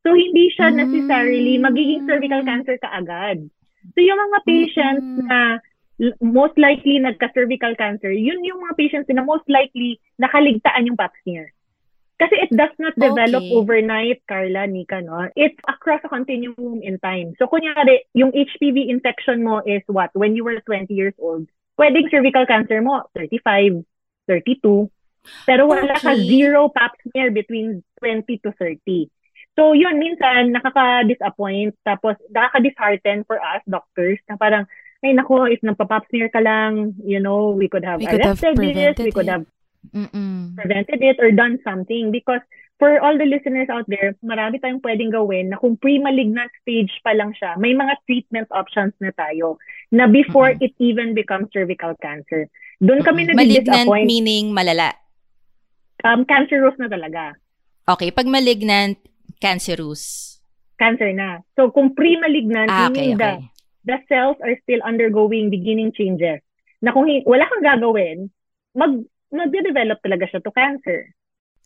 So, 0.00 0.16
hindi 0.16 0.48
siya 0.56 0.72
necessarily 0.72 1.60
magiging 1.60 2.04
cervical 2.08 2.40
cancer 2.44 2.80
kaagad. 2.80 3.52
So, 3.92 3.98
yung 4.00 4.16
mga 4.16 4.38
patients 4.48 5.06
Mm. 5.16 5.26
na 5.28 5.38
most 6.24 6.56
likely 6.56 6.96
nagka-cervical 6.96 7.76
cancer, 7.76 8.08
yun 8.08 8.40
yung 8.40 8.64
mga 8.64 8.76
patients 8.80 9.08
na 9.12 9.20
most 9.20 9.44
likely 9.48 10.00
nakaligtaan 10.16 10.88
yung 10.88 10.96
pap 10.96 11.12
smear. 11.24 11.52
Kasi 12.20 12.36
it 12.36 12.52
does 12.52 12.72
not 12.76 12.92
develop 13.00 13.44
Okay. 13.48 13.56
overnight, 13.56 14.20
Carla, 14.28 14.68
Nika, 14.68 15.00
no? 15.00 15.28
It's 15.36 15.56
across 15.64 16.04
a 16.04 16.12
continuum 16.12 16.84
in 16.84 17.00
time. 17.00 17.32
So, 17.40 17.48
kunyari, 17.48 18.04
yung 18.12 18.32
HPV 18.36 18.92
infection 18.92 19.40
mo 19.44 19.64
is 19.64 19.80
what? 19.88 20.12
When 20.12 20.36
you 20.36 20.44
were 20.44 20.60
20 20.64 20.92
years 20.92 21.16
old. 21.16 21.48
Pwedeng 21.80 22.12
cervical 22.12 22.44
cancer 22.44 22.84
mo, 22.84 23.08
35, 23.16 23.84
32. 24.28 24.92
Pero 25.48 25.64
wala 25.64 25.96
ka 25.96 26.12
Okay. 26.12 26.28
zero 26.28 26.68
pap 26.68 26.92
smear 27.08 27.32
between 27.32 27.80
20 28.04 28.36
to 28.44 28.52
30. 28.60 29.08
So, 29.60 29.76
yun, 29.76 30.00
minsan, 30.00 30.56
nakaka-disappoint. 30.56 31.76
Tapos, 31.84 32.16
nakaka-dishearten 32.32 33.28
for 33.28 33.36
us, 33.36 33.60
doctors, 33.68 34.16
na 34.24 34.40
parang, 34.40 34.64
ay, 35.04 35.12
nako, 35.12 35.44
if 35.52 35.60
nagpa-pap 35.60 36.08
smear 36.08 36.32
ka 36.32 36.40
lang, 36.40 36.96
you 37.04 37.20
know, 37.20 37.52
we 37.52 37.68
could 37.68 37.84
have 37.84 38.00
We 38.00 38.08
could 38.08 38.24
have 38.24 38.40
this, 38.40 38.96
we 38.96 39.12
could 39.12 39.28
it. 39.28 39.36
have 39.36 39.44
Mm-mm. 39.92 40.56
prevented 40.56 41.00
it 41.04 41.20
or 41.20 41.28
done 41.32 41.60
something 41.60 42.08
because 42.08 42.40
for 42.80 42.96
all 43.04 43.16
the 43.20 43.28
listeners 43.28 43.68
out 43.68 43.84
there, 43.88 44.16
marami 44.24 44.56
tayong 44.60 44.80
pwedeng 44.80 45.12
gawin 45.12 45.52
na 45.52 45.60
kung 45.60 45.76
pre-malignant 45.76 46.48
stage 46.64 46.92
pa 47.04 47.12
lang 47.12 47.36
siya, 47.36 47.60
may 47.60 47.76
mga 47.76 48.00
treatment 48.08 48.48
options 48.56 48.96
na 49.04 49.12
tayo 49.12 49.60
na 49.92 50.08
before 50.08 50.56
Mm-mm. 50.56 50.64
it 50.64 50.72
even 50.80 51.12
becomes 51.12 51.52
cervical 51.52 51.92
cancer. 52.00 52.48
Doon 52.80 53.04
kami. 53.04 53.28
Malignant 53.28 53.68
nag-disappoint. 53.68 54.08
meaning 54.08 54.56
malala. 54.56 54.96
Um, 56.00 56.24
cancerous 56.24 56.76
na 56.80 56.88
talaga. 56.88 57.36
Okay, 57.84 58.08
pag 58.08 58.24
malignant, 58.24 58.96
cancerous. 59.40 60.36
Cancer 60.76 61.12
na. 61.12 61.44
So 61.56 61.72
kung 61.72 61.92
pre-malignant, 61.96 62.68
Ah, 62.68 62.88
okay, 62.88 63.16
meaning 63.16 63.18
the, 63.18 63.32
okay. 63.40 63.48
the 63.84 63.98
cells 64.08 64.36
are 64.40 64.56
still 64.64 64.80
undergoing 64.84 65.48
beginning 65.48 65.92
changes. 65.92 66.40
Na 66.80 66.92
kung 66.92 67.08
wala 67.28 67.44
kang 67.48 67.64
gagawin, 67.64 68.32
mag 68.72 69.04
magde-develop 69.30 70.00
talaga 70.02 70.26
siya 70.26 70.40
to 70.42 70.52
cancer. 70.52 71.14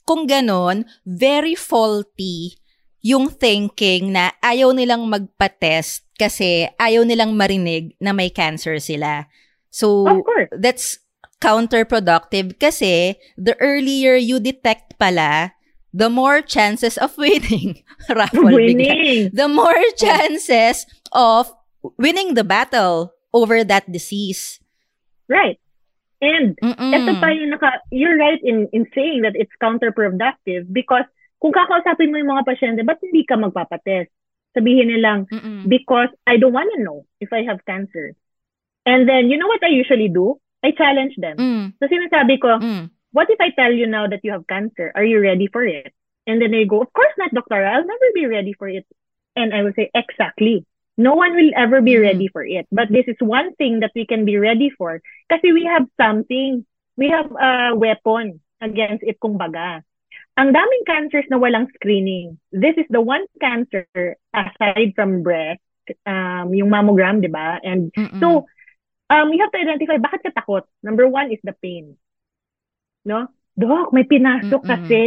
Kung 0.04 0.28
ganon, 0.28 0.84
very 1.06 1.56
faulty 1.56 2.60
yung 3.04 3.32
thinking 3.32 4.12
na 4.12 4.32
ayaw 4.44 4.72
nilang 4.72 5.08
magpa-test 5.08 6.04
kasi 6.16 6.68
ayaw 6.76 7.04
nilang 7.04 7.36
marinig 7.36 7.96
na 8.00 8.12
may 8.12 8.28
cancer 8.28 8.76
sila. 8.80 9.28
So, 9.72 10.04
that's 10.54 11.00
counterproductive 11.42 12.56
kasi 12.56 13.16
the 13.36 13.56
earlier 13.60 14.16
you 14.16 14.40
detect 14.40 14.96
pala, 14.96 15.53
the 15.94 16.10
more 16.10 16.42
chances 16.42 16.98
of 16.98 17.14
winning. 17.16 17.86
Raffle 18.10 18.50
bigla. 18.50 18.74
Winning. 18.74 19.30
The 19.32 19.46
more 19.46 19.78
chances 19.94 20.84
of 21.14 21.54
winning 21.96 22.34
the 22.34 22.42
battle 22.42 23.14
over 23.32 23.62
that 23.62 23.86
disease. 23.86 24.58
Right. 25.30 25.58
And 26.20 26.58
Mm-mm. 26.58 26.90
Ito 26.92 27.20
pa 27.22 27.30
yung 27.30 27.54
naka, 27.54 27.78
you're 27.94 28.18
right 28.18 28.40
in, 28.42 28.66
in 28.74 28.90
saying 28.94 29.22
that 29.22 29.38
it's 29.38 29.54
counterproductive 29.62 30.66
because 30.72 31.06
kung 31.38 31.52
kakausapin 31.52 32.10
mo 32.10 32.18
yung 32.18 32.32
mga 32.34 32.46
pasyente, 32.48 32.80
ba't 32.82 32.98
hindi 32.98 33.22
ka 33.22 33.36
magpapatest? 33.36 34.10
Sabihin 34.56 34.88
nilang, 34.88 35.26
Mm-mm. 35.28 35.68
because 35.68 36.08
I 36.26 36.38
don't 36.38 36.54
want 36.54 36.70
to 36.74 36.82
know 36.82 37.06
if 37.20 37.32
I 37.32 37.42
have 37.44 37.60
cancer. 37.66 38.14
And 38.86 39.08
then, 39.08 39.28
you 39.28 39.36
know 39.36 39.48
what 39.48 39.62
I 39.62 39.68
usually 39.68 40.08
do? 40.08 40.40
I 40.64 40.72
challenge 40.72 41.12
them. 41.20 41.36
Mm. 41.36 41.64
So 41.76 41.84
sinasabi 41.84 42.40
ko, 42.40 42.56
Mm. 42.56 42.88
What 43.14 43.30
if 43.30 43.38
I 43.38 43.54
tell 43.54 43.70
you 43.70 43.86
now 43.86 44.10
that 44.10 44.26
you 44.26 44.34
have 44.34 44.50
cancer? 44.50 44.90
Are 44.94 45.06
you 45.06 45.22
ready 45.22 45.46
for 45.46 45.62
it? 45.62 45.94
And 46.26 46.42
then 46.42 46.50
they 46.50 46.66
go, 46.66 46.82
of 46.82 46.90
course 46.92 47.14
not, 47.16 47.30
doctor. 47.30 47.62
I'll 47.62 47.86
never 47.86 48.08
be 48.12 48.26
ready 48.26 48.52
for 48.58 48.66
it. 48.66 48.84
And 49.38 49.54
I 49.54 49.62
will 49.62 49.72
say, 49.78 49.90
exactly. 49.94 50.66
No 50.98 51.14
one 51.14 51.34
will 51.34 51.50
ever 51.54 51.82
be 51.82 51.94
Mhm. 51.94 52.02
ready 52.02 52.28
for 52.28 52.42
it. 52.42 52.66
But 52.70 52.90
this 52.90 53.06
is 53.06 53.18
one 53.22 53.54
thing 53.54 53.80
that 53.80 53.94
we 53.94 54.06
can 54.06 54.26
be 54.26 54.38
ready 54.38 54.70
for. 54.70 54.98
Kasi 55.30 55.54
we 55.54 55.64
have 55.66 55.86
something. 55.98 56.66
We 56.98 57.10
have 57.10 57.30
a 57.34 57.74
weapon 57.74 58.42
against 58.62 59.02
it, 59.02 59.18
kumbaga. 59.18 59.82
Ang 60.38 60.50
daming 60.54 60.86
cancers 60.86 61.26
na 61.30 61.38
walang 61.38 61.70
screening. 61.78 62.38
This 62.50 62.74
is 62.78 62.86
the 62.90 63.02
one 63.02 63.26
cancer 63.38 63.86
aside 64.34 64.94
from 64.98 65.22
breast, 65.22 65.62
um, 66.06 66.50
yung 66.54 66.70
mammogram, 66.70 67.22
di 67.22 67.30
ba? 67.30 67.58
And 67.62 67.90
Mm-mm. 67.94 68.18
so, 68.18 68.46
um, 69.10 69.30
you 69.34 69.42
have 69.42 69.54
to 69.54 69.62
identify 69.62 69.98
bakit 69.98 70.26
ka 70.26 70.30
takot. 70.34 70.66
Number 70.82 71.06
one 71.06 71.30
is 71.30 71.42
the 71.42 71.54
pain. 71.58 71.98
No? 73.04 73.28
Dok, 73.54 73.92
may 73.92 74.02
pinasok 74.02 74.60
Mm-mm. 74.60 74.72
kasi. 74.72 75.00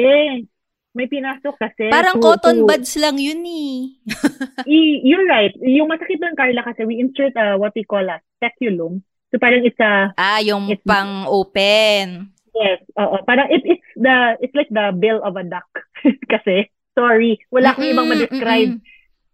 May 0.93 1.05
pinasok 1.05 1.55
kasi. 1.57 1.91
Parang 1.91 2.17
to- 2.17 2.23
cotton 2.23 2.63
to- 2.63 2.65
buds 2.65 2.95
lang 2.95 3.17
yun 3.17 3.43
eh. 3.43 3.97
I- 4.65 5.01
you're 5.03 5.25
right. 5.25 5.53
Yung 5.59 5.89
masakit 5.89 6.17
doon, 6.17 6.33
Carla, 6.33 6.63
kasi 6.63 6.85
we 6.85 6.97
insert 6.97 7.35
uh, 7.35 7.57
what 7.57 7.75
we 7.75 7.83
call 7.83 8.01
a 8.01 8.17
speculum. 8.37 9.01
So 9.29 9.37
parang 9.37 9.61
it's 9.61 9.77
a, 9.77 10.15
Ah, 10.15 10.39
yung 10.39 10.71
It's- 10.71 10.85
pang-open. 10.87 12.31
yes, 12.55 12.81
oo. 12.97 13.17
Parang 13.21 13.51
it, 13.51 13.61
it's 13.65 13.85
the, 13.93 14.15
it's 14.41 14.55
like 14.55 14.71
the 14.71 14.89
bill 14.95 15.21
of 15.21 15.35
a 15.35 15.43
duck. 15.43 15.67
kasi, 16.33 16.71
sorry, 16.97 17.37
wala 17.51 17.75
akong 17.75 17.85
ibang 17.85 18.07
Mm-mm, 18.09 18.17
ma-describe. 18.17 18.71
mm-mm. 18.81 18.85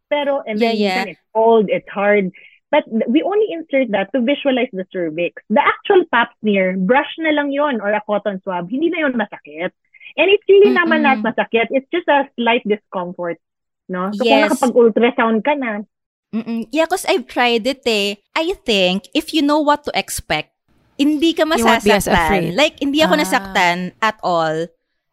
Pero, 0.09 0.43
and 0.43 0.59
Yeah, 0.59 0.73
then 0.73 0.77
yeah. 0.77 0.89
minsan 0.99 1.11
it's 1.15 1.25
cold, 1.31 1.65
it's 1.69 1.89
hard. 1.89 2.29
But 2.73 2.89
we 2.89 3.21
only 3.21 3.53
insert 3.53 3.93
that 3.93 4.09
to 4.17 4.25
visualize 4.25 4.73
the 4.73 4.89
cervix. 4.89 5.45
The 5.53 5.61
actual 5.61 6.09
pap 6.09 6.33
smear, 6.41 6.73
brush 6.73 7.13
na 7.21 7.29
lang 7.29 7.53
yon 7.53 7.77
or 7.77 7.93
a 7.93 8.01
cotton 8.01 8.41
swab, 8.41 8.65
hindi 8.73 8.89
na 8.89 9.05
yon 9.05 9.13
masakit. 9.13 9.69
And 10.17 10.27
it's 10.33 10.45
really 10.49 10.73
naman 10.73 11.05
not 11.05 11.21
Mm-mm. 11.21 11.29
masakit. 11.29 11.69
It's 11.69 11.85
just 11.93 12.09
a 12.09 12.25
slight 12.33 12.65
discomfort. 12.65 13.37
No? 13.85 14.09
So 14.17 14.25
kung 14.25 14.41
Yes. 14.41 14.49
nakapag-ultrasound 14.49 15.45
ka 15.45 15.53
na, 15.53 15.85
Mm-mm. 16.33 16.65
Yeah, 16.73 16.89
because 16.89 17.05
I've 17.05 17.29
tried 17.29 17.69
it 17.69 17.85
eh. 17.85 18.17
I 18.33 18.57
think, 18.65 19.05
if 19.13 19.37
you 19.37 19.45
know 19.45 19.61
what 19.61 19.85
to 19.85 19.93
expect, 19.93 20.49
hindi 20.97 21.29
ka 21.37 21.45
masasaktan. 21.45 22.57
Like, 22.57 22.81
hindi 22.81 23.05
ako 23.05 23.13
Ah. 23.13 23.21
nasaktan 23.21 23.77
at 24.01 24.17
all. 24.25 24.65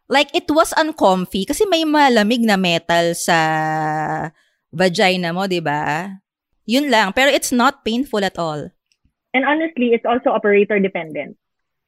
Like, 0.08 0.32
it 0.32 0.48
was 0.48 0.72
uncomfy 0.72 1.44
kasi 1.44 1.68
may 1.68 1.84
malamig 1.84 2.40
na 2.40 2.56
metal 2.56 3.12
sa 3.12 3.36
vagina 4.72 5.36
mo, 5.36 5.44
di 5.44 5.60
ba? 5.60 6.08
Yun 6.66 6.90
lang. 6.90 7.12
Pero 7.12 7.30
it's 7.30 7.52
not 7.52 7.84
painful 7.84 8.24
at 8.24 8.36
all. 8.38 8.70
And 9.32 9.46
honestly, 9.46 9.94
it's 9.94 10.06
also 10.06 10.30
operator 10.34 10.78
dependent. 10.82 11.38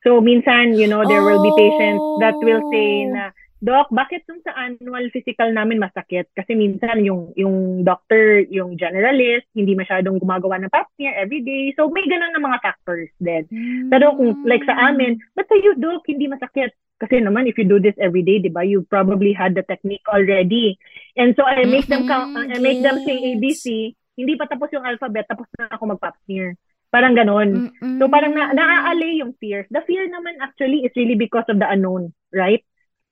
So 0.03 0.19
minsan, 0.19 0.79
you 0.79 0.87
know, 0.87 1.07
there 1.07 1.23
will 1.23 1.43
be 1.43 1.55
patients 1.55 2.03
that 2.23 2.35
will 2.39 2.63
say 2.71 3.07
Oh. 3.07 3.15
na, 3.15 3.25
Doc, 3.63 3.95
bakit 3.95 4.27
yung 4.27 4.43
sa 4.43 4.51
annual 4.59 5.07
physical 5.15 5.47
namin 5.55 5.79
masakit? 5.79 6.27
Kasi 6.35 6.59
minsan 6.59 7.07
yung 7.07 7.31
yung 7.39 7.87
doctor, 7.87 8.43
yung 8.51 8.75
generalist, 8.75 9.47
hindi 9.55 9.79
masyadong 9.79 10.19
gumagawa 10.19 10.59
ng 10.59 10.73
pap 10.75 10.91
smear 10.99 11.15
every 11.15 11.47
day. 11.47 11.71
So 11.79 11.87
may 11.87 12.03
ganun 12.11 12.35
na 12.35 12.43
mga 12.43 12.59
factors 12.59 13.15
din. 13.23 13.47
Pero 13.87 14.19
kung 14.19 14.43
like 14.43 14.67
sa 14.67 14.75
amin, 14.91 15.23
but 15.39 15.47
sa 15.47 15.55
you, 15.55 15.79
Doc, 15.79 16.03
hindi 16.11 16.27
masakit. 16.27 16.75
Kasi 16.99 17.23
naman, 17.23 17.47
if 17.51 17.55
you 17.59 17.67
do 17.67 17.79
this 17.79 17.99
every 18.03 18.23
day, 18.23 18.39
di 18.43 18.51
ba, 18.51 18.63
you 18.67 18.83
probably 18.87 19.31
had 19.35 19.55
the 19.55 19.63
technique 19.67 20.07
already. 20.11 20.79
And 21.19 21.35
so 21.35 21.43
I 21.47 21.63
make 21.67 21.91
them 21.91 22.07
count, 22.07 22.35
I 22.35 22.59
make 22.59 22.83
them 22.83 23.03
say. 23.07 23.39
ABC, 23.39 23.95
hindi 24.17 24.37
pa 24.37 24.47
tapos 24.47 24.69
yung 24.73 24.85
alphabet, 24.85 25.27
tapos 25.29 25.49
na 25.59 25.73
ako 25.73 25.97
mag-pap 25.97 26.17
smear. 26.27 26.55
Parang 26.93 27.17
ganon. 27.17 27.73
Mm-mm. 27.73 27.97
So 27.97 28.09
parang 28.13 28.37
na 28.37 28.53
naaalay 28.53 29.25
yung 29.25 29.33
fears. 29.41 29.65
The 29.73 29.81
fear 29.89 30.05
naman 30.13 30.37
actually 30.45 30.85
is 30.85 30.93
really 30.93 31.17
because 31.17 31.49
of 31.49 31.57
the 31.57 31.65
unknown, 31.65 32.13
right? 32.33 32.61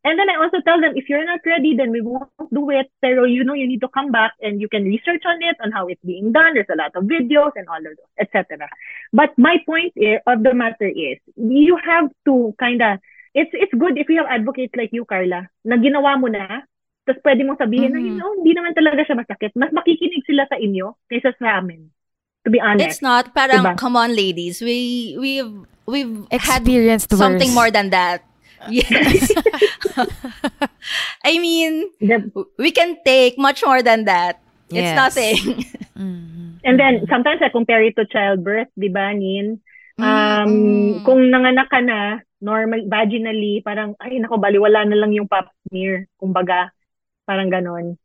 And 0.01 0.17
then 0.17 0.33
I 0.33 0.41
also 0.41 0.65
tell 0.65 0.81
them, 0.81 0.97
if 0.97 1.13
you're 1.13 1.25
not 1.29 1.45
ready, 1.45 1.77
then 1.77 1.93
we 1.93 2.01
won't 2.01 2.33
do 2.53 2.73
it. 2.73 2.89
Pero 3.05 3.29
you 3.29 3.45
know, 3.45 3.53
you 3.53 3.69
need 3.69 3.85
to 3.85 3.93
come 3.93 4.09
back 4.09 4.33
and 4.41 4.57
you 4.61 4.69
can 4.69 4.85
research 4.85 5.21
on 5.29 5.41
it, 5.45 5.57
on 5.61 5.73
how 5.73 5.89
it's 5.93 6.01
being 6.01 6.33
done. 6.33 6.57
There's 6.57 6.73
a 6.73 6.77
lot 6.77 6.97
of 6.97 7.05
videos 7.05 7.53
and 7.57 7.69
all 7.69 7.81
of 7.81 7.93
those, 7.97 8.13
etc. 8.17 8.65
But 9.13 9.37
my 9.37 9.61
point 9.69 9.93
i- 10.01 10.21
of 10.25 10.41
the 10.41 10.57
matter 10.57 10.89
is, 10.89 11.21
you 11.37 11.77
have 11.85 12.09
to 12.25 12.57
kind 12.57 12.81
of, 12.81 12.97
it's 13.37 13.53
it's 13.53 13.77
good 13.77 14.01
if 14.01 14.09
you 14.09 14.25
have 14.25 14.33
advocates 14.33 14.73
like 14.73 14.93
you, 14.93 15.05
Carla, 15.05 15.49
na 15.69 15.77
ginawa 15.77 16.17
mo 16.17 16.33
na, 16.33 16.65
Tapos 17.03 17.21
pwede 17.25 17.43
mong 17.43 17.59
sabihin 17.59 17.91
na, 17.91 17.99
Mhm. 17.99 18.07
you 18.07 18.15
know, 18.15 18.31
hindi 18.37 18.53
naman 18.53 18.73
talaga 18.73 19.01
siya 19.03 19.17
masakit. 19.17 19.53
Mas 19.55 19.73
makikinig 19.73 20.23
sila 20.25 20.45
sa 20.47 20.57
inyo 20.57 20.95
kaysa 21.09 21.33
sa 21.37 21.59
amin. 21.59 21.89
To 22.45 22.49
be 22.49 22.61
honest. 22.61 23.01
It's 23.01 23.03
not 23.03 23.33
parang 23.33 23.65
Diba? 23.65 23.77
come 23.77 23.97
on 23.97 24.13
ladies. 24.13 24.61
We 24.61 25.13
we've 25.17 25.53
we've 25.85 26.25
had 26.33 26.65
Experienced 26.65 27.13
worse. 27.13 27.21
something 27.21 27.53
more 27.53 27.69
than 27.69 27.91
that. 27.91 28.25
Yes. 28.69 29.33
I 31.25 31.39
mean, 31.39 31.89
The- 32.01 32.29
we 32.59 32.71
can 32.71 32.97
take 33.05 33.37
much 33.37 33.65
more 33.65 33.81
than 33.81 34.05
that. 34.05 34.41
It's 34.69 34.93
Yes. 34.93 34.97
nothing. 34.97 35.41
Mhm. 36.01 36.61
And 36.65 36.77
then, 36.77 37.05
sometimes 37.09 37.41
I 37.41 37.49
compare 37.49 37.81
it 37.85 37.97
to 37.97 38.05
childbirth, 38.05 38.69
di 38.77 38.89
ba, 38.89 39.13
Nin? 39.13 39.61
Um, 39.97 40.49
Mm-mm. 40.49 41.05
Kung 41.05 41.29
nanganak 41.29 41.69
ka 41.69 41.81
na, 41.81 42.21
normal, 42.41 42.85
vaginally, 42.85 43.61
parang, 43.61 43.97
ay, 44.01 44.17
nako, 44.17 44.37
baliwala 44.37 44.85
na 44.85 44.97
lang 44.97 45.13
yung 45.13 45.29
pap 45.29 45.49
smear. 45.69 46.05
Kumbaga, 46.17 46.73
parang 47.27 47.51
ganon. 47.51 47.99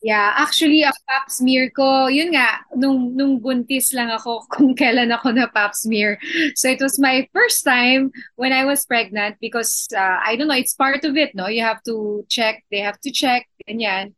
Yeah, 0.00 0.32
actually, 0.32 0.80
ang 0.80 0.96
pap 1.04 1.28
smear 1.28 1.68
ko, 1.76 2.08
yun 2.08 2.32
nga, 2.32 2.64
nung, 2.72 3.12
nung 3.12 3.36
buntis 3.36 3.92
lang 3.92 4.08
ako 4.08 4.44
kung 4.52 4.72
kailan 4.72 5.12
ako 5.12 5.36
na 5.36 5.44
pap 5.52 5.76
smear. 5.76 6.16
So 6.56 6.72
it 6.72 6.80
was 6.80 6.96
my 6.96 7.28
first 7.36 7.68
time 7.68 8.08
when 8.40 8.52
I 8.52 8.64
was 8.64 8.88
pregnant 8.88 9.36
because, 9.44 9.88
uh, 9.92 10.16
I 10.24 10.36
don't 10.36 10.48
know, 10.48 10.56
it's 10.56 10.72
part 10.72 11.04
of 11.04 11.20
it, 11.20 11.36
no? 11.36 11.52
You 11.52 11.60
have 11.68 11.84
to 11.84 12.24
check, 12.32 12.64
they 12.72 12.80
have 12.80 12.96
to 13.04 13.12
check, 13.12 13.44
ganyan. 13.68 14.16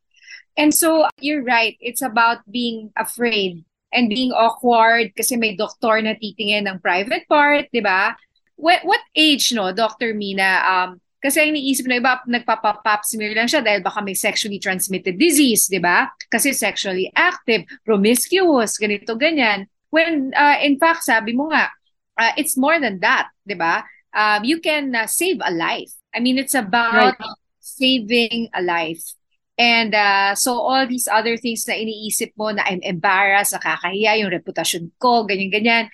And 0.55 0.70
so, 0.70 1.11
you're 1.18 1.43
right, 1.43 1.74
it's 1.80 2.03
about 2.03 2.47
being 2.47 2.95
afraid 2.95 3.64
and 3.91 4.09
being 4.09 4.30
awkward 4.30 5.11
kasi 5.18 5.35
may 5.35 5.57
doktor 5.57 5.99
na 5.99 6.14
titingin 6.14 6.70
ng 6.70 6.78
private 6.78 7.26
part, 7.26 7.66
di 7.74 7.83
ba? 7.83 8.14
What, 8.55 8.87
what 8.87 9.03
age, 9.18 9.51
no, 9.51 9.74
Dr. 9.74 10.14
Mina, 10.14 10.62
um, 10.62 11.03
kasi 11.23 11.39
ang 11.39 11.55
iniisip 11.55 11.87
na 11.87 12.03
iba, 12.03 12.18
nagpapapap 12.27 13.07
smear 13.07 13.31
lang 13.39 13.47
siya 13.47 13.62
dahil 13.62 13.79
baka 13.79 14.03
may 14.03 14.18
sexually 14.18 14.59
transmitted 14.59 15.14
disease, 15.14 15.70
di 15.70 15.79
ba? 15.79 16.11
Kasi 16.27 16.51
sexually 16.51 17.14
active, 17.14 17.62
promiscuous, 17.87 18.75
ganito, 18.75 19.14
ganyan. 19.14 19.70
When, 19.95 20.35
uh, 20.35 20.59
in 20.59 20.83
fact, 20.83 21.07
sabi 21.07 21.39
mo 21.39 21.47
nga, 21.55 21.70
uh, 22.18 22.35
it's 22.35 22.59
more 22.59 22.83
than 22.83 22.99
that, 23.07 23.31
di 23.47 23.55
ba? 23.55 23.87
Um, 24.11 24.43
you 24.43 24.59
can 24.59 24.91
uh, 24.99 25.07
save 25.07 25.39
a 25.39 25.55
life. 25.55 25.95
I 26.11 26.18
mean, 26.18 26.43
it's 26.43 26.59
about 26.59 27.14
saving 27.62 28.51
a 28.51 28.61
life. 28.61 29.14
And 29.55 29.95
uh, 29.95 30.35
so 30.35 30.59
all 30.59 30.91
these 30.91 31.07
other 31.07 31.39
things 31.39 31.68
na 31.70 31.79
iniisip 31.79 32.35
mo 32.35 32.51
na 32.51 32.66
I'm 32.66 32.83
embarrassed, 32.83 33.55
nakakahiya 33.55 34.18
yung 34.18 34.35
reputasyon 34.35 34.91
ko, 34.99 35.23
ganyan-ganyan, 35.23 35.87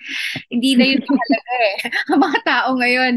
hindi 0.49 0.73
na 0.73 0.85
yun 0.89 1.05
mahalaga 1.07 1.53
eh. 1.53 1.77
Ang 2.09 2.19
mga 2.23 2.39
tao 2.47 2.69
ngayon, 2.73 3.13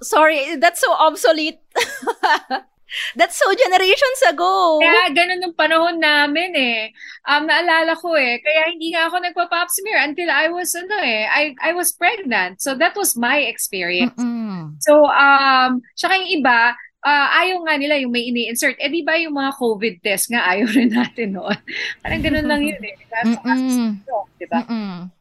Sorry, 0.00 0.56
that's 0.56 0.80
so 0.80 0.92
obsolete. 0.92 1.60
that's 3.16 3.38
so 3.38 3.46
generations 3.54 4.20
ago. 4.26 4.80
Kaya 4.82 5.14
ganun 5.14 5.40
ng 5.44 5.54
panahon 5.54 6.02
namin 6.02 6.50
eh. 6.56 6.80
Um, 7.28 7.46
naalala 7.46 7.94
ko 7.94 8.16
eh. 8.18 8.42
Kaya 8.42 8.74
hindi 8.74 8.94
nga 8.94 9.06
ako 9.06 9.22
nagpa-pap 9.22 9.68
smear 9.70 10.02
until 10.02 10.30
I 10.30 10.50
was, 10.50 10.74
ano 10.74 10.96
eh, 10.98 11.28
I, 11.30 11.54
I 11.62 11.70
was 11.72 11.94
pregnant. 11.94 12.58
So 12.58 12.74
that 12.74 12.96
was 12.98 13.14
my 13.14 13.38
experience. 13.46 14.16
Mm-mm. 14.18 14.80
So, 14.82 15.06
um, 15.06 15.84
saka 15.94 16.18
yung 16.18 16.42
iba, 16.42 16.74
ah, 17.04 17.28
ayaw 17.44 17.64
nga 17.64 17.74
nila 17.78 18.00
yung 18.00 18.12
may 18.12 18.28
ini-insert. 18.28 18.76
Eh, 18.80 18.90
di 18.90 19.06
ba 19.06 19.16
yung 19.16 19.36
mga 19.36 19.56
COVID 19.56 19.94
test 20.02 20.28
nga, 20.32 20.44
ayaw 20.52 20.66
rin 20.72 20.90
natin 20.90 21.38
noon. 21.38 21.58
Parang 22.02 22.22
ganun 22.24 22.46
lang 22.48 22.62
yun 22.64 22.82
eh. 22.82 22.96
That's 23.10 23.36
Mm-mm. 23.38 24.02
di 24.36 24.46
ba? 24.48 24.64
Mm-mm. 24.66 25.19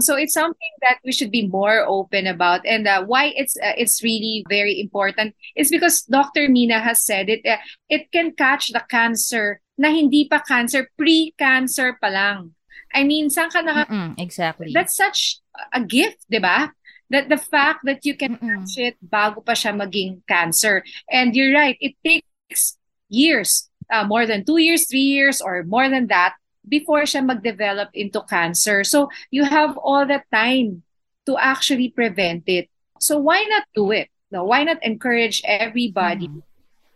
So 0.00 0.14
it's 0.14 0.34
something 0.34 0.74
that 0.82 0.98
we 1.04 1.10
should 1.12 1.30
be 1.30 1.46
more 1.50 1.82
open 1.82 2.26
about, 2.26 2.62
and 2.64 2.86
uh, 2.86 3.02
why 3.02 3.34
it's 3.34 3.58
uh, 3.58 3.74
it's 3.76 3.98
really 4.02 4.46
very 4.48 4.78
important 4.78 5.34
is 5.58 5.70
because 5.74 6.02
Dr. 6.06 6.48
Mina 6.48 6.78
has 6.78 7.02
said 7.02 7.28
it. 7.28 7.42
Uh, 7.44 7.58
it 7.90 8.12
can 8.14 8.30
catch 8.30 8.70
the 8.70 8.82
cancer 8.86 9.60
na 9.76 9.90
hindi 9.90 10.30
pa 10.30 10.38
cancer, 10.38 10.86
pre-cancer 10.96 11.98
pa 12.00 12.08
lang. 12.14 12.54
I 12.94 13.02
mean, 13.04 13.28
saan 13.28 13.50
ka 13.50 13.60
naka- 13.60 13.90
Mm-mm. 13.90 14.14
Exactly. 14.22 14.70
That's 14.72 14.94
such 14.94 15.42
a 15.74 15.82
gift, 15.82 16.22
di 16.30 16.38
ba? 16.38 16.70
That 17.10 17.28
the 17.28 17.36
fact 17.40 17.82
that 17.84 18.06
you 18.06 18.14
can 18.14 18.38
Mm-mm. 18.38 18.64
catch 18.64 18.78
it 18.78 18.96
bago 19.02 19.42
pa 19.42 19.52
siya 19.58 19.74
maging 19.74 20.22
cancer. 20.30 20.86
And 21.10 21.34
you're 21.34 21.52
right, 21.52 21.76
it 21.80 21.98
takes 22.06 22.78
years, 23.10 23.66
uh, 23.90 24.04
more 24.06 24.26
than 24.26 24.44
two 24.44 24.58
years, 24.62 24.86
three 24.86 25.10
years, 25.10 25.40
or 25.42 25.64
more 25.66 25.90
than 25.90 26.06
that 26.08 26.38
before 26.68 27.08
siya 27.08 27.24
mag-develop 27.24 27.88
into 27.96 28.20
cancer. 28.28 28.84
So 28.84 29.08
you 29.32 29.48
have 29.48 29.74
all 29.80 30.04
the 30.04 30.22
time 30.28 30.84
to 31.24 31.40
actually 31.40 31.90
prevent 31.90 32.44
it. 32.46 32.68
So 33.00 33.18
why 33.18 33.42
not 33.48 33.64
do 33.72 33.90
it? 33.90 34.12
No, 34.28 34.44
why 34.44 34.62
not 34.62 34.84
encourage 34.84 35.40
everybody 35.48 36.28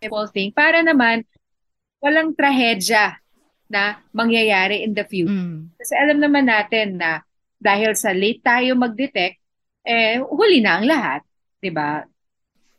simple 0.03 0.27
thing 0.29 0.51
para 0.51 0.83
naman 0.83 1.23
walang 2.03 2.35
trahedya 2.35 3.23
na 3.71 4.03
mangyayari 4.11 4.83
in 4.83 4.93
the 4.93 5.07
future. 5.07 5.33
Mm. 5.33 5.73
Kasi 5.79 5.95
alam 5.97 6.19
naman 6.19 6.51
natin 6.51 6.99
na 6.99 7.23
dahil 7.63 7.95
sa 7.95 8.11
late 8.11 8.43
tayo 8.43 8.75
mag-detect, 8.75 9.39
eh, 9.87 10.19
huli 10.19 10.59
na 10.61 10.83
ang 10.83 10.85
lahat. 10.85 11.23
'di 11.63 11.71
ba? 11.71 12.05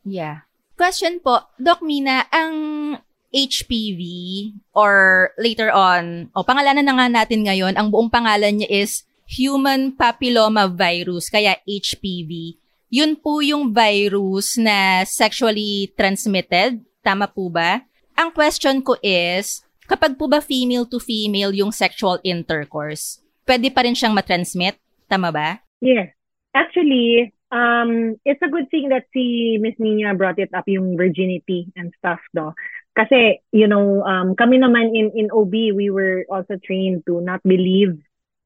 Yeah. 0.04 0.44
Question 0.76 1.24
po, 1.24 1.48
Doc 1.56 1.80
Mina, 1.80 2.28
ang 2.28 2.54
HPV 3.34 4.02
or 4.70 5.34
later 5.34 5.74
on, 5.74 6.30
o 6.38 6.46
pangalanan 6.46 6.86
na 6.86 6.94
nga 6.94 7.08
natin 7.10 7.42
ngayon, 7.42 7.74
ang 7.74 7.90
buong 7.90 8.06
pangalan 8.06 8.62
niya 8.62 8.70
is 8.70 9.02
Human 9.26 9.90
Papilloma 9.98 10.70
Virus, 10.70 11.26
kaya 11.26 11.58
HPV. 11.66 12.54
Yun 12.94 13.18
po 13.18 13.42
yung 13.42 13.74
virus 13.74 14.54
na 14.54 15.02
sexually 15.02 15.90
transmitted. 15.98 16.78
Tama 17.02 17.26
po 17.26 17.50
ba? 17.50 17.82
Ang 18.14 18.30
question 18.30 18.78
ko 18.78 18.94
is, 19.02 19.66
kapag 19.90 20.14
po 20.14 20.30
ba 20.30 20.38
female 20.38 20.86
to 20.86 21.02
female 21.02 21.50
yung 21.50 21.74
sexual 21.74 22.22
intercourse, 22.22 23.18
pwede 23.42 23.74
pa 23.74 23.82
rin 23.82 23.98
siyang 23.98 24.14
matransmit? 24.14 24.78
Tama 25.10 25.34
ba? 25.34 25.58
Yes. 25.82 26.14
Actually, 26.54 27.34
um, 27.50 28.14
it's 28.22 28.42
a 28.42 28.50
good 28.50 28.70
thing 28.70 28.88
that 28.94 29.10
si 29.10 29.58
Miss 29.58 29.74
Nina 29.82 30.14
brought 30.14 30.38
it 30.38 30.54
up, 30.54 30.70
yung 30.70 30.94
virginity 30.94 31.74
and 31.74 31.90
stuff, 31.98 32.22
no? 32.30 32.54
Kasi, 32.94 33.42
you 33.50 33.66
know, 33.66 34.02
um, 34.06 34.34
kami 34.38 34.58
naman 34.58 34.94
in, 34.94 35.10
in 35.14 35.26
OB, 35.34 35.74
we 35.74 35.90
were 35.90 36.24
also 36.30 36.54
trained 36.62 37.02
to 37.06 37.20
not 37.20 37.42
believe 37.42 37.98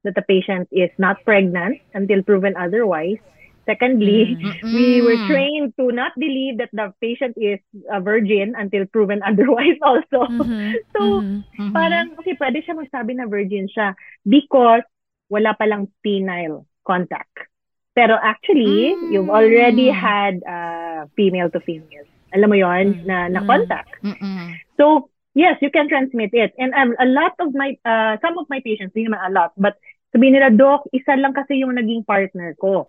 that 0.05 0.15
the 0.17 0.25
patient 0.25 0.69
is 0.73 0.89
not 0.97 1.21
pregnant 1.25 1.77
until 1.93 2.23
proven 2.23 2.57
otherwise. 2.57 3.21
Secondly, 3.69 4.33
we 4.73 5.05
were 5.05 5.21
trained 5.29 5.77
to 5.77 5.93
not 5.93 6.17
believe 6.17 6.57
that 6.57 6.73
the 6.73 6.89
patient 7.05 7.37
is 7.37 7.61
a 7.93 8.01
virgin 8.01 8.57
until 8.57 8.89
proven 8.89 9.21
otherwise 9.29 9.77
also. 9.85 10.25
Mhm. 10.25 10.73
So, 10.97 11.03
Mhm. 11.21 11.45
Mhm. 11.61 11.73
Parang, 11.77 12.07
okay, 12.17 12.33
pwede 12.41 12.65
siya 12.65 12.81
magsabi 12.81 13.21
na 13.21 13.29
virgin 13.29 13.69
siya 13.69 13.93
because 14.25 14.81
wala 15.29 15.53
palang 15.53 15.93
penile 16.01 16.65
contact. 16.89 17.45
Pero 17.93 18.17
actually, 18.17 18.97
Mm. 18.97 19.13
you've 19.13 19.29
already 19.29 19.93
had 19.93 20.41
uh, 20.49 21.05
female 21.13 21.53
to 21.53 21.61
female. 21.61 22.09
Alam 22.35 22.49
mo 22.53 22.57
yon 22.57 23.05
na, 23.09 23.29
na 23.29 23.41
Mm. 23.41 23.49
contact. 23.49 23.93
Mm-mm. 24.05 24.53
So, 24.77 25.09
yes, 25.33 25.57
you 25.65 25.71
can 25.73 25.89
transmit 25.89 26.33
it. 26.37 26.53
And 26.61 26.77
um, 26.77 26.93
a 27.01 27.09
lot 27.09 27.35
of 27.41 27.55
my, 27.55 27.77
uh, 27.85 28.21
some 28.21 28.37
of 28.37 28.47
my 28.53 28.61
patients, 28.61 28.93
hindi 28.93 29.09
naman 29.09 29.25
a 29.25 29.33
lot, 29.33 29.51
but 29.57 29.81
sabihin 30.13 30.37
nila, 30.37 30.53
Doc, 30.53 30.89
isa 30.93 31.17
lang 31.17 31.33
kasi 31.33 31.61
yung 31.61 31.77
naging 31.77 32.05
partner 32.05 32.53
ko. 32.57 32.89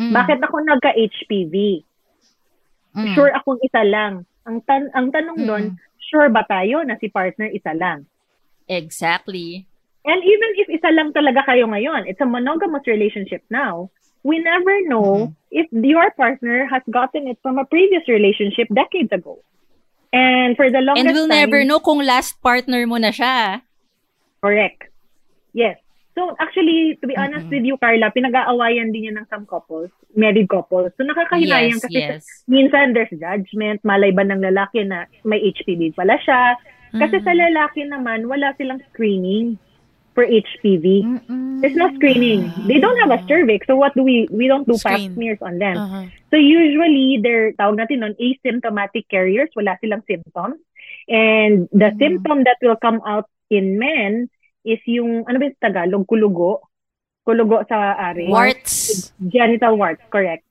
Mm. 0.00 0.12
Bakit 0.12 0.38
ako 0.42 0.56
nagka-HPV? 0.64 1.84
Mm. 2.94 3.14
Sure 3.14 3.32
akong 3.34 3.60
isa 3.62 3.82
lang. 3.84 4.24
Ang, 4.44 4.60
tan- 4.68 4.92
ang 4.92 5.08
tanong 5.10 5.38
doon, 5.48 5.64
sure 5.98 6.28
ba 6.28 6.44
tayo 6.46 6.84
na 6.84 7.00
si 7.00 7.08
partner 7.08 7.48
isa 7.50 7.72
lang? 7.74 8.04
Exactly. 8.68 9.66
And 10.04 10.20
even 10.20 10.50
if 10.60 10.68
isa 10.68 10.92
lang 10.92 11.16
talaga 11.16 11.48
kayo 11.48 11.64
ngayon, 11.64 12.04
it's 12.04 12.20
a 12.20 12.28
monogamous 12.28 12.84
relationship 12.84 13.40
now, 13.48 13.88
we 14.24 14.40
never 14.40 14.72
know 14.88 15.30
if 15.52 15.68
your 15.70 16.10
partner 16.16 16.66
has 16.66 16.82
gotten 16.90 17.28
it 17.28 17.38
from 17.44 17.60
a 17.60 17.64
previous 17.68 18.02
relationship 18.08 18.66
decades 18.72 19.12
ago. 19.12 19.38
And 20.14 20.56
for 20.56 20.70
the 20.70 20.80
longest 20.80 21.06
And 21.06 21.14
we'll 21.14 21.28
time, 21.28 21.50
never 21.50 21.60
know 21.64 21.78
kung 21.78 22.00
last 22.02 22.40
partner 22.40 22.86
mo 22.86 22.96
na 22.96 23.10
siya. 23.12 23.62
correct. 24.40 24.90
Yes. 25.52 25.78
So 26.14 26.30
actually, 26.38 26.94
to 27.02 27.06
be 27.10 27.16
honest 27.18 27.50
with 27.50 27.66
you, 27.66 27.74
Carla, 27.74 28.14
pinag-aawayan 28.14 28.94
din 28.94 29.10
yan 29.10 29.18
ng 29.18 29.26
some 29.26 29.46
couples, 29.50 29.90
married 30.14 30.46
couples. 30.46 30.94
So 30.94 31.02
nakakahinayang 31.02 31.82
Yes, 31.82 31.82
kasi 31.82 31.98
yes. 31.98 32.22
minsan 32.46 32.94
there's 32.94 33.10
judgment, 33.10 33.82
malay 33.82 34.14
ba 34.14 34.22
ng 34.22 34.38
lalaki 34.38 34.86
na 34.86 35.10
may 35.26 35.42
HPV 35.42 35.94
pala 35.98 36.14
siya. 36.22 36.54
Kasi 36.94 37.18
Mm-hmm. 37.18 37.26
sa 37.26 37.34
lalaki 37.34 37.80
naman, 37.90 38.30
wala 38.30 38.54
silang 38.54 38.78
screening 38.94 39.58
for 40.14 40.24
HPV. 40.24 41.02
There's 41.60 41.74
no 41.74 41.90
screening. 41.94 42.52
They 42.66 42.78
don't 42.78 42.96
have 43.02 43.10
a 43.10 43.20
cervix. 43.26 43.66
So 43.66 43.76
what 43.76 43.94
do 43.94 44.02
we, 44.02 44.28
we 44.30 44.46
don't 44.46 44.66
do 44.66 44.78
pap 44.78 45.00
smears 45.00 45.38
on 45.42 45.58
them. 45.58 45.76
Uh-huh. 45.76 46.04
So 46.30 46.36
usually, 46.36 47.18
they're, 47.22 47.52
tawag 47.52 47.82
natin 47.82 48.00
nun, 48.06 48.14
asymptomatic 48.18 49.10
carriers. 49.10 49.50
Wala 49.56 49.76
silang 49.82 50.02
symptoms. 50.06 50.62
And 51.08 51.68
the 51.74 51.92
Mm. 51.92 51.98
symptom 51.98 52.38
that 52.44 52.56
will 52.62 52.76
come 52.78 53.02
out 53.04 53.28
in 53.50 53.78
men 53.78 54.30
is 54.64 54.80
yung, 54.86 55.26
ano 55.28 55.38
ba 55.38 55.50
yung 55.50 55.58
Tagalog? 55.60 56.06
Kulugo. 56.06 56.64
Kulugo 57.26 57.66
sa 57.68 57.96
ari. 57.98 58.28
Warts. 58.30 59.12
Genital 59.20 59.76
warts, 59.76 60.00
correct. 60.08 60.44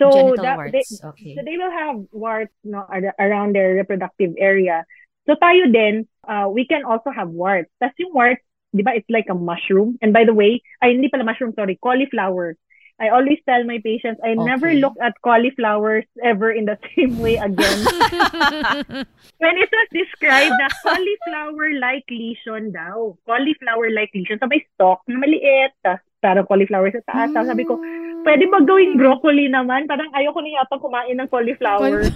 So, 0.00 0.10
Genital 0.10 0.42
that, 0.42 0.56
warts. 0.56 0.72
They, 0.72 0.84
okay. 1.08 1.32
so 1.36 1.40
they 1.44 1.56
will 1.58 1.70
have 1.70 1.96
warts 2.10 2.54
no, 2.64 2.82
ar- 2.88 3.14
around 3.18 3.54
their 3.54 3.74
reproductive 3.78 4.34
area. 4.38 4.86
So 5.26 5.38
tayo 5.38 5.70
din, 5.70 6.10
uh, 6.26 6.50
we 6.50 6.66
can 6.66 6.82
also 6.82 7.14
have 7.14 7.30
warts. 7.30 7.70
Tapos 7.78 7.94
yung 8.02 8.10
warts, 8.10 8.42
di 8.74 8.82
ba, 8.82 8.96
it's 8.96 9.08
like 9.08 9.28
a 9.28 9.36
mushroom. 9.36 9.98
And 10.00 10.12
by 10.12 10.24
the 10.24 10.34
way, 10.34 10.64
ay 10.82 10.96
hindi 10.96 11.08
pala 11.08 11.24
mushroom, 11.24 11.52
sorry, 11.54 11.78
cauliflower. 11.80 12.56
I 13.00 13.08
always 13.08 13.40
tell 13.48 13.64
my 13.64 13.80
patients, 13.82 14.20
I 14.22 14.36
okay. 14.36 14.44
never 14.44 14.70
look 14.74 14.94
at 15.02 15.18
cauliflowers 15.24 16.04
ever 16.22 16.52
in 16.52 16.66
the 16.66 16.78
same 16.94 17.18
way 17.18 17.34
again. 17.34 17.78
When 19.42 19.54
it 19.58 19.70
was 19.72 19.88
described 19.90 20.54
na 20.54 20.70
cauliflower-like 20.86 22.06
lesion 22.06 22.70
daw. 22.70 23.16
Cauliflower-like 23.26 24.14
lesion. 24.14 24.38
So 24.38 24.46
may 24.46 24.62
stalk 24.76 25.02
na 25.10 25.18
maliit, 25.18 25.74
tapos 25.82 26.04
parang 26.22 26.46
cauliflower 26.46 26.94
sa 26.94 27.02
taas. 27.04 27.34
Tapos 27.34 27.50
sabi 27.50 27.66
ko, 27.66 27.82
pwede 28.22 28.46
ba 28.48 28.62
gawing 28.62 28.94
broccoli 28.94 29.50
naman? 29.50 29.90
Parang 29.90 30.08
ayoko 30.14 30.38
na 30.40 30.62
yata 30.62 30.78
kumain 30.78 31.18
ng 31.18 31.28
cauliflower. 31.28 32.06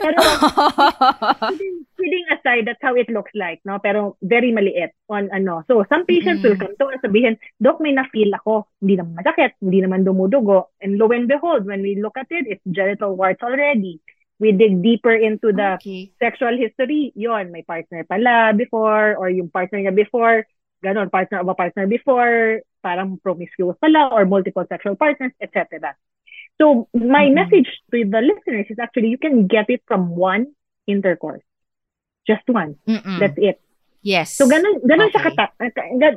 Pero, 0.00 0.16
kidding, 1.52 1.76
kidding 2.00 2.26
aside, 2.32 2.64
that's 2.64 2.80
how 2.80 2.96
it 2.96 3.08
looks 3.12 3.32
like, 3.36 3.60
no? 3.68 3.76
Pero 3.78 4.16
very 4.24 4.50
maliit 4.50 4.96
on 5.12 5.28
ano. 5.30 5.62
So, 5.68 5.84
some 5.92 6.08
patients 6.08 6.40
mm-hmm. 6.40 6.56
will 6.56 6.60
come 6.64 6.74
to 6.80 6.96
us 6.96 7.04
sabihin, 7.04 7.36
Doc, 7.60 7.78
may 7.84 7.92
na-feel 7.92 8.32
ako. 8.40 8.66
Hindi 8.80 8.98
naman 8.98 9.20
masakit, 9.20 9.52
hindi 9.60 9.84
naman 9.84 10.08
dumudugo. 10.08 10.72
And 10.80 10.96
lo 10.96 11.12
and 11.12 11.28
behold, 11.28 11.68
when 11.68 11.84
we 11.84 12.00
look 12.00 12.16
at 12.16 12.32
it, 12.32 12.48
it's 12.48 12.64
genital 12.64 13.14
warts 13.14 13.44
already. 13.44 14.00
We 14.40 14.56
dig 14.56 14.80
deeper 14.80 15.12
into 15.12 15.52
the 15.52 15.76
okay. 15.76 16.16
sexual 16.16 16.56
history. 16.56 17.12
Yon, 17.12 17.52
may 17.52 17.60
partner 17.60 18.08
pala 18.08 18.56
before, 18.56 19.12
or 19.20 19.28
yung 19.28 19.52
partner 19.52 19.84
niya 19.84 19.92
before, 19.92 20.48
ganon, 20.84 21.10
partner 21.10 21.40
of 21.40 21.48
a 21.48 21.54
partner 21.54 21.86
before, 21.86 22.60
parang 22.82 23.20
promiscuous 23.22 23.76
pala, 23.80 24.10
or 24.12 24.24
multiple 24.24 24.64
sexual 24.68 24.96
partners, 24.96 25.32
etc. 25.40 25.96
So, 26.60 26.88
my 26.92 27.24
mm-hmm. 27.24 27.34
message 27.34 27.70
to 27.92 28.04
the 28.04 28.20
listeners 28.20 28.66
is 28.68 28.78
actually 28.78 29.08
you 29.08 29.18
can 29.18 29.46
get 29.46 29.68
it 29.68 29.82
from 29.86 30.12
one 30.16 30.52
intercourse. 30.86 31.42
Just 32.26 32.44
one. 32.46 32.76
Mm-mm. 32.86 33.18
That's 33.18 33.38
it. 33.38 33.60
Yes. 34.00 34.36
So, 34.36 34.48
ganun, 34.48 34.80
ganun 34.84 35.12
okay. 35.12 35.20
siya 35.20 35.22
katak. 35.28 35.50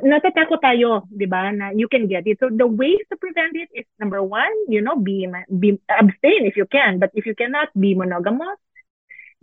Natatakot 0.04 0.60
tayo, 0.64 1.04
di 1.12 1.28
ba, 1.28 1.52
na 1.52 1.72
you 1.76 1.88
can 1.88 2.08
get 2.08 2.24
it. 2.24 2.40
So, 2.40 2.48
the 2.48 2.64
ways 2.64 3.04
to 3.12 3.16
prevent 3.20 3.56
it 3.56 3.68
is, 3.76 3.84
number 4.00 4.24
one, 4.24 4.52
you 4.68 4.80
know, 4.80 4.96
be, 4.96 5.28
be 5.52 5.76
abstain 5.88 6.48
if 6.48 6.56
you 6.56 6.64
can. 6.64 6.96
But 6.96 7.12
if 7.12 7.28
you 7.28 7.36
cannot, 7.36 7.68
be 7.76 7.92
monogamous. 7.92 8.56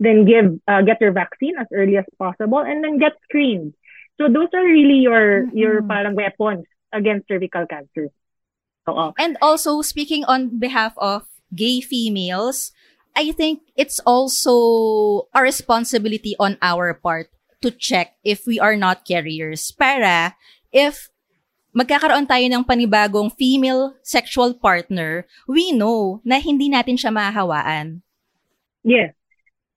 Then 0.02 0.26
give, 0.26 0.58
uh, 0.66 0.82
get 0.82 0.98
your 0.98 1.14
vaccine 1.14 1.54
as 1.54 1.70
early 1.70 1.96
as 1.96 2.06
possible 2.18 2.58
and 2.58 2.82
then 2.82 2.98
get 2.98 3.14
screened. 3.30 3.74
So 4.22 4.30
those 4.30 4.54
are 4.54 4.62
really 4.62 5.02
your 5.02 5.50
mm-hmm. 5.50 5.58
your 5.58 5.82
parang 5.82 6.14
weapons 6.14 6.62
against 6.94 7.26
cervical 7.26 7.66
cancer. 7.66 8.14
Oo. 8.86 9.10
And 9.18 9.34
also 9.42 9.82
speaking 9.82 10.22
on 10.30 10.62
behalf 10.62 10.94
of 10.94 11.26
gay 11.50 11.82
females, 11.82 12.70
I 13.18 13.34
think 13.34 13.66
it's 13.74 13.98
also 14.06 15.26
a 15.34 15.42
responsibility 15.42 16.38
on 16.38 16.54
our 16.62 16.94
part 16.94 17.34
to 17.66 17.74
check 17.74 18.14
if 18.22 18.46
we 18.46 18.62
are 18.62 18.78
not 18.78 19.02
carriers 19.02 19.74
para 19.74 20.38
if 20.70 21.10
magkakaroon 21.74 22.30
tayo 22.30 22.46
ng 22.46 22.62
panibagong 22.62 23.34
female 23.34 23.98
sexual 24.06 24.54
partner, 24.54 25.26
we 25.50 25.74
know 25.74 26.22
na 26.22 26.38
hindi 26.38 26.70
natin 26.70 26.94
siya 26.94 27.10
mahahawaan. 27.10 28.06
Yes. 28.86 29.18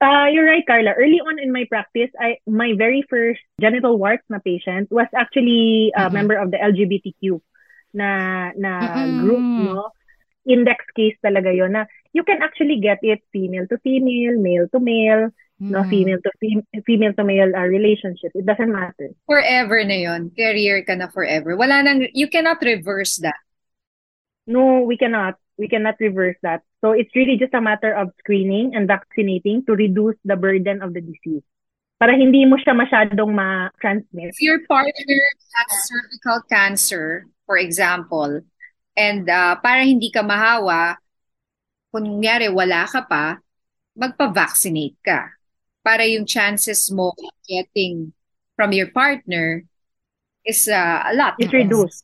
Uh, 0.05 0.29
you're 0.29 0.45
right, 0.45 0.61
Carla. 0.67 0.93
Early 0.93 1.17
on 1.17 1.41
in 1.41 1.49
my 1.49 1.65
practice, 1.65 2.13
I 2.21 2.37
my 2.45 2.77
very 2.77 3.01
first 3.09 3.41
genital 3.57 3.97
warts 3.97 4.21
na 4.29 4.37
patient 4.37 4.93
was 4.93 5.09
actually 5.17 5.89
a 5.97 6.05
mm-hmm. 6.05 6.13
member 6.13 6.37
of 6.37 6.53
the 6.53 6.61
LGBTQ 6.61 7.41
na 7.97 8.53
na 8.53 8.85
mm-hmm. 8.85 9.25
group, 9.25 9.41
no? 9.41 9.89
Index 10.45 10.85
case 10.93 11.17
talaga 11.25 11.49
yon 11.49 11.73
na 11.73 11.89
you 12.13 12.21
can 12.21 12.45
actually 12.45 12.77
get 12.77 13.01
it 13.01 13.25
female 13.33 13.65
to 13.65 13.81
female, 13.81 14.37
male 14.37 14.69
to 14.69 14.77
male, 14.77 15.33
mm-hmm. 15.57 15.73
no 15.73 15.81
female 15.89 16.21
to 16.21 16.31
fem- 16.37 16.69
female 16.85 17.17
to 17.17 17.25
male 17.25 17.49
uh, 17.49 17.65
relationship. 17.65 18.29
It 18.37 18.45
doesn't 18.45 18.69
matter. 18.69 19.09
Forever 19.25 19.81
na 19.89 19.97
yon. 20.05 20.29
Career 20.37 20.85
ka 20.85 20.93
na 20.93 21.09
forever. 21.09 21.57
Wala 21.57 21.81
nang 21.81 22.05
you 22.13 22.29
cannot 22.29 22.61
reverse 22.61 23.17
that. 23.25 23.41
No, 24.45 24.85
we 24.85 25.01
cannot. 25.01 25.41
We 25.57 25.67
cannot 25.67 25.95
reverse 25.99 26.35
that. 26.43 26.61
So 26.83 26.91
it's 26.91 27.15
really 27.15 27.37
just 27.37 27.53
a 27.53 27.61
matter 27.61 27.95
of 27.95 28.11
screening 28.19 28.75
and 28.75 28.87
vaccinating 28.87 29.65
to 29.65 29.73
reduce 29.73 30.19
the 30.25 30.35
burden 30.35 30.81
of 30.83 30.93
the 30.93 31.01
disease. 31.01 31.43
Para 31.95 32.11
hindi 32.11 32.43
mo 32.43 32.59
siya 32.59 32.75
masyadong 32.75 33.31
ma-transmit. 33.31 34.35
If 34.35 34.43
your 34.43 34.59
partner 34.67 35.21
has 35.55 35.69
cervical 35.87 36.43
cancer, 36.51 37.23
for 37.47 37.55
example, 37.55 38.43
and 38.99 39.23
uh, 39.31 39.55
para 39.63 39.87
hindi 39.87 40.11
ka 40.11 40.27
mahawa, 40.27 40.99
kunyari 41.95 42.51
wala 42.51 42.83
ka 42.83 43.07
pa, 43.07 43.39
magpa-vaccinate 43.95 44.99
ka. 44.99 45.31
Para 45.87 46.03
yung 46.03 46.27
chances 46.27 46.91
mo 46.91 47.15
getting 47.47 48.11
from 48.59 48.75
your 48.75 48.91
partner 48.91 49.63
is 50.43 50.67
uh, 50.67 50.99
a 51.07 51.15
lot. 51.15 51.39
It's 51.39 51.55
reduced. 51.55 52.03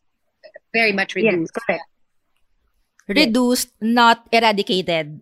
Very 0.72 0.96
much 0.96 1.20
reduced. 1.20 1.52
Yes, 1.52 1.64
correct 1.68 1.91
reduced, 3.16 3.72
not 3.82 4.28
eradicated. 4.32 5.22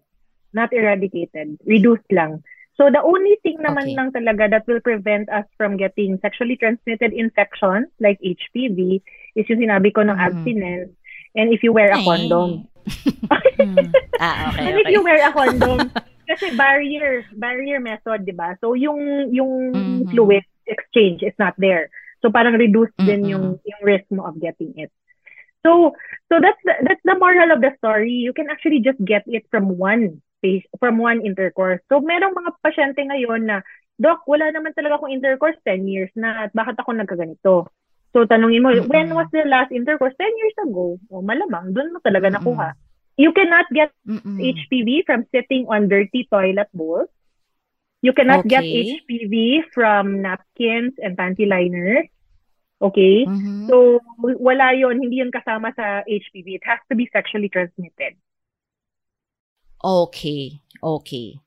Not 0.54 0.74
eradicated. 0.74 1.58
Reduced 1.66 2.10
lang. 2.10 2.44
So 2.80 2.88
the 2.88 3.04
only 3.04 3.36
thing 3.44 3.60
naman 3.60 3.92
okay. 3.92 3.98
lang 4.00 4.10
talaga 4.16 4.44
that 4.56 4.64
will 4.64 4.80
prevent 4.80 5.28
us 5.28 5.44
from 5.60 5.76
getting 5.76 6.16
sexually 6.24 6.56
transmitted 6.56 7.12
infections 7.12 7.92
like 8.00 8.16
HPV 8.24 9.04
is 9.36 9.46
yung 9.52 9.60
sinabi 9.60 9.92
ko 9.92 10.08
ng 10.08 10.16
mm. 10.16 10.24
abstinence 10.24 10.96
and 11.36 11.52
if 11.52 11.60
you 11.60 11.76
wear 11.76 11.92
a 11.92 12.00
condom. 12.00 12.72
mm. 13.60 13.92
Ah, 14.24 14.52
okay, 14.52 14.64
and 14.64 14.76
okay. 14.80 14.84
if 14.84 14.88
you 14.96 15.04
wear 15.04 15.20
a 15.20 15.32
condom, 15.36 15.92
kasi 16.30 16.56
barrier, 16.56 17.28
barrier 17.36 17.84
method, 17.84 18.24
di 18.24 18.32
ba? 18.32 18.56
So 18.64 18.78
yung 18.80 19.28
yung 19.34 19.76
mm-hmm. 19.76 20.12
fluid 20.16 20.48
exchange 20.70 21.26
is 21.26 21.36
not 21.36 21.60
there. 21.60 21.92
So 22.24 22.32
parang 22.32 22.56
reduce 22.56 22.96
mm-hmm. 22.96 23.08
din 23.12 23.22
yung 23.28 23.46
yung 23.64 23.82
risk 23.84 24.08
mo 24.14 24.24
of 24.24 24.40
getting 24.40 24.72
it. 24.80 24.92
So 25.66 25.94
so 26.32 26.40
that's 26.40 26.62
the, 26.64 26.74
that's 26.88 27.04
the 27.04 27.18
moral 27.20 27.52
of 27.52 27.60
the 27.60 27.76
story. 27.78 28.16
You 28.16 28.32
can 28.32 28.48
actually 28.50 28.80
just 28.80 29.00
get 29.04 29.24
it 29.28 29.44
from 29.52 29.76
one 29.76 30.22
space, 30.40 30.64
from 30.80 30.98
one 30.98 31.26
intercourse. 31.26 31.84
So 31.92 32.00
merong 32.00 32.36
mga 32.36 32.52
pasyente 32.64 33.02
ngayon 33.04 33.48
na, 33.48 33.60
Doc, 34.00 34.24
wala 34.24 34.48
naman 34.56 34.72
talaga 34.72 34.96
akong 34.96 35.12
intercourse 35.12 35.60
10 35.68 35.84
years 35.92 36.12
na 36.16 36.48
at 36.48 36.56
bakit 36.56 36.80
ako 36.80 36.96
nagkaganito? 36.96 37.68
So 38.16 38.18
tanungin 38.26 38.64
mo, 38.64 38.72
mm-hmm. 38.72 38.88
when 38.88 39.12
was 39.12 39.28
the 39.36 39.44
last 39.46 39.76
intercourse? 39.76 40.16
10 40.16 40.40
years 40.40 40.58
ago. 40.64 40.96
O 41.12 41.20
malamang, 41.20 41.76
doon 41.76 41.92
mo 41.92 42.00
talaga 42.00 42.32
mm-hmm. 42.32 42.40
nakuha. 42.40 42.70
You 43.20 43.36
cannot 43.36 43.68
get 43.76 43.92
mm-hmm. 44.08 44.40
HPV 44.40 45.04
from 45.04 45.28
sitting 45.36 45.68
on 45.68 45.92
dirty 45.92 46.24
toilet 46.32 46.72
bowls. 46.72 47.12
You 48.00 48.16
cannot 48.16 48.48
okay. 48.48 48.56
get 48.56 48.64
HPV 48.64 49.68
from 49.76 50.24
napkins 50.24 50.96
and 51.04 51.20
panty 51.20 51.44
liners. 51.44 52.08
Okay? 52.80 53.28
Mm-hmm. 53.28 53.68
So, 53.68 54.00
wala 54.20 54.72
yon 54.72 55.04
Hindi 55.04 55.20
yun 55.20 55.32
kasama 55.36 55.76
sa 55.76 56.02
HPV. 56.08 56.64
It 56.64 56.66
has 56.66 56.80
to 56.88 56.96
be 56.96 57.12
sexually 57.12 57.52
transmitted. 57.52 58.16
Okay. 59.84 60.64
Okay. 60.80 61.40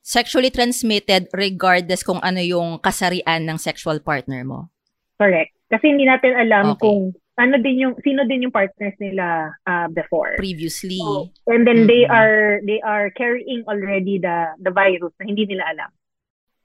Sexually 0.00 0.48
transmitted 0.48 1.28
regardless 1.36 2.00
kung 2.00 2.20
ano 2.24 2.40
yung 2.40 2.80
kasarian 2.80 3.44
ng 3.44 3.60
sexual 3.60 4.00
partner 4.00 4.44
mo. 4.44 4.72
Correct. 5.20 5.52
Kasi 5.68 5.92
hindi 5.92 6.08
natin 6.08 6.32
alam 6.32 6.72
okay. 6.72 6.80
kung 6.80 7.12
ano 7.38 7.54
din 7.62 7.86
yung 7.86 7.94
sino 8.02 8.26
din 8.26 8.50
yung 8.50 8.54
partners 8.54 8.98
nila 8.98 9.54
uh, 9.62 9.86
before 9.94 10.34
previously 10.42 10.98
so, 10.98 11.30
and 11.46 11.62
then 11.62 11.86
mm-hmm. 11.86 11.94
they 11.94 12.02
are 12.10 12.58
they 12.66 12.82
are 12.82 13.14
carrying 13.14 13.62
already 13.70 14.18
the 14.18 14.58
the 14.58 14.74
virus 14.74 15.14
na 15.22 15.24
hindi 15.30 15.46
nila 15.46 15.62
alam 15.70 15.90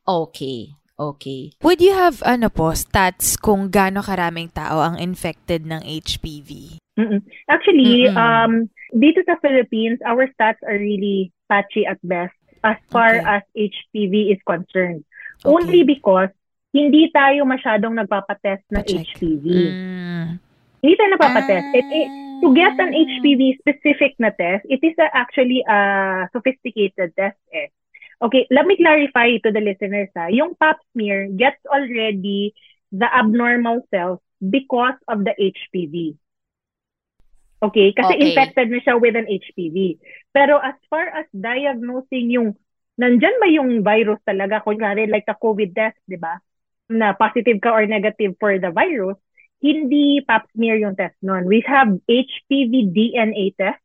okay 0.09 0.73
Okay. 1.11 1.51
Would 1.59 1.83
you 1.83 1.91
have 1.91 2.23
ano 2.23 2.47
po 2.47 2.71
stats 2.71 3.35
kung 3.35 3.67
gaano 3.67 3.99
karaming 3.99 4.53
tao 4.53 4.79
ang 4.79 4.95
infected 4.95 5.67
ng 5.67 5.83
HPV? 5.83 6.79
Mm-mm. 6.95 7.19
Actually, 7.49 8.07
Mm-mm. 8.07 8.15
um 8.15 8.53
dito 8.93 9.25
sa 9.25 9.35
Philippines, 9.41 9.99
our 10.05 10.29
stats 10.37 10.61
are 10.63 10.77
really 10.77 11.33
patchy 11.49 11.83
at 11.83 11.97
best 12.05 12.37
as 12.63 12.79
far 12.93 13.19
okay. 13.19 13.27
as 13.27 13.43
HPV 13.57 14.31
is 14.31 14.41
concerned. 14.47 15.03
Okay. 15.41 15.49
Only 15.49 15.81
because 15.83 16.31
hindi 16.71 17.11
tayo 17.13 17.45
masyadong 17.45 17.99
nagpapatest 17.99 18.63
ng 18.71 18.81
Pa-check. 18.81 19.05
HPV. 19.19 19.45
Mm. 19.45 20.27
Hindi 20.81 20.93
tayo 20.97 21.09
nagpapatest. 21.13 21.67
Ah. 21.69 21.77
It, 21.77 21.87
it, 21.91 22.09
to 22.41 22.47
get 22.51 22.75
an 22.75 22.91
HPV 22.91 23.41
specific 23.61 24.17
na 24.19 24.33
test, 24.35 24.65
it 24.67 24.81
is 24.83 24.97
a, 24.99 25.07
actually 25.15 25.63
a 25.69 25.77
sophisticated 26.33 27.13
test 27.15 27.39
eh. 27.53 27.69
Okay, 28.23 28.47
let 28.47 28.63
me 28.63 28.79
clarify 28.79 29.35
to 29.43 29.51
the 29.51 29.59
listeners 29.59 30.07
ha. 30.15 30.31
Yung 30.31 30.55
pap 30.55 30.79
smear 30.95 31.27
gets 31.27 31.59
already 31.67 32.55
the 32.95 33.09
abnormal 33.11 33.83
cells 33.91 34.23
because 34.39 34.95
of 35.11 35.27
the 35.27 35.35
HPV. 35.35 36.15
Okay, 37.63 37.91
kasi 37.91 38.15
okay. 38.15 38.23
infected 38.23 38.67
na 38.71 38.79
siya 38.79 38.95
with 38.95 39.19
an 39.19 39.27
HPV. 39.27 39.99
Pero 40.31 40.55
as 40.59 40.75
far 40.87 41.11
as 41.11 41.27
diagnosing 41.35 42.31
yung 42.31 42.55
nandyan 42.95 43.35
ba 43.43 43.47
yung 43.51 43.83
virus 43.83 44.19
talaga, 44.23 44.63
kunyari 44.63 45.07
like 45.11 45.27
the 45.27 45.35
COVID 45.35 45.75
test, 45.75 45.99
di 46.07 46.15
ba? 46.15 46.39
Na 46.87 47.11
positive 47.15 47.59
ka 47.59 47.75
or 47.75 47.83
negative 47.87 48.39
for 48.39 48.55
the 48.55 48.71
virus, 48.71 49.19
hindi 49.63 50.23
pap 50.23 50.47
smear 50.55 50.79
yung 50.79 50.95
test 50.95 51.15
nun. 51.23 51.47
We 51.47 51.63
have 51.67 51.91
HPV 52.07 52.91
DNA 52.91 53.55
test 53.55 53.83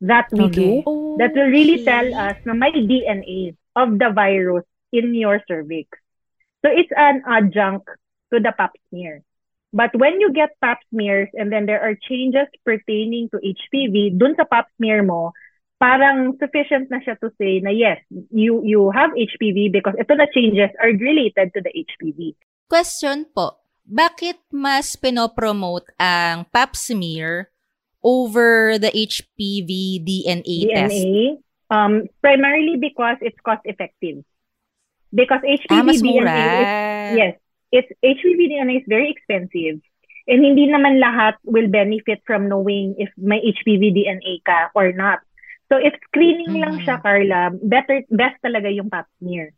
that 0.00 0.30
we 0.30 0.44
okay. 0.46 0.82
do 0.82 1.16
that 1.18 1.34
will 1.34 1.50
really 1.50 1.84
tell 1.84 2.06
us 2.14 2.38
na 2.46 2.54
may 2.54 2.70
DNA 2.70 3.58
of 3.74 3.98
the 3.98 4.10
virus 4.14 4.66
in 4.92 5.14
your 5.14 5.42
cervix. 5.46 5.90
So 6.62 6.70
it's 6.70 6.90
an 6.94 7.22
adjunct 7.26 7.86
to 8.32 8.40
the 8.40 8.52
pap 8.56 8.74
smear. 8.90 9.22
But 9.72 9.92
when 9.94 10.20
you 10.20 10.32
get 10.32 10.56
pap 10.62 10.80
smears 10.90 11.28
and 11.34 11.52
then 11.52 11.66
there 11.66 11.82
are 11.82 11.94
changes 11.94 12.48
pertaining 12.64 13.28
to 13.30 13.38
HPV, 13.38 14.16
dun 14.16 14.34
sa 14.34 14.48
pap 14.48 14.66
smear 14.78 15.04
mo, 15.04 15.36
parang 15.78 16.34
sufficient 16.40 16.90
na 16.90 16.98
siya 17.04 17.18
to 17.20 17.30
say 17.38 17.60
na 17.60 17.70
yes, 17.70 18.00
you 18.30 18.64
you 18.64 18.90
have 18.90 19.14
HPV 19.14 19.70
because 19.70 19.94
ito 19.98 20.14
na 20.14 20.26
changes 20.34 20.72
are 20.82 20.90
related 20.94 21.52
to 21.54 21.60
the 21.62 21.70
HPV. 21.70 22.34
Question 22.66 23.28
po, 23.30 23.60
bakit 23.84 24.40
mas 24.50 24.96
pinopromote 24.96 25.92
ang 26.00 26.48
pap 26.50 26.74
smear 26.74 27.52
over 28.08 28.80
the 28.80 28.88
HPV 28.88 30.00
DNA, 30.00 30.56
test? 30.72 30.96
DNA, 30.96 31.36
um, 31.68 32.08
primarily 32.24 32.80
because 32.80 33.20
it's 33.20 33.36
cost 33.44 33.60
effective. 33.68 34.24
Because 35.12 35.44
HPV 35.44 35.76
Ah, 35.76 35.84
mas 35.84 36.00
DNA 36.00 36.24
mura. 36.24 36.64
is, 36.64 36.70
yes, 37.12 37.32
it's 37.68 37.90
HPV 38.00 38.48
DNA 38.48 38.80
is 38.80 38.86
very 38.88 39.12
expensive. 39.12 39.84
And 40.28 40.44
hindi 40.44 40.68
naman 40.68 41.00
lahat 41.00 41.40
will 41.44 41.68
benefit 41.68 42.20
from 42.28 42.48
knowing 42.48 42.96
if 43.00 43.08
may 43.16 43.40
HPV 43.40 43.92
DNA 43.92 44.44
ka 44.44 44.68
or 44.76 44.92
not. 44.92 45.20
So 45.68 45.76
if 45.76 45.92
screening 46.08 46.60
lang 46.60 46.80
Mhm. 46.80 46.84
siya, 46.84 46.96
Carla, 47.00 47.52
better 47.60 48.04
best 48.08 48.40
talaga 48.44 48.72
yung 48.72 48.88
pap 48.88 49.08
smear. 49.20 49.52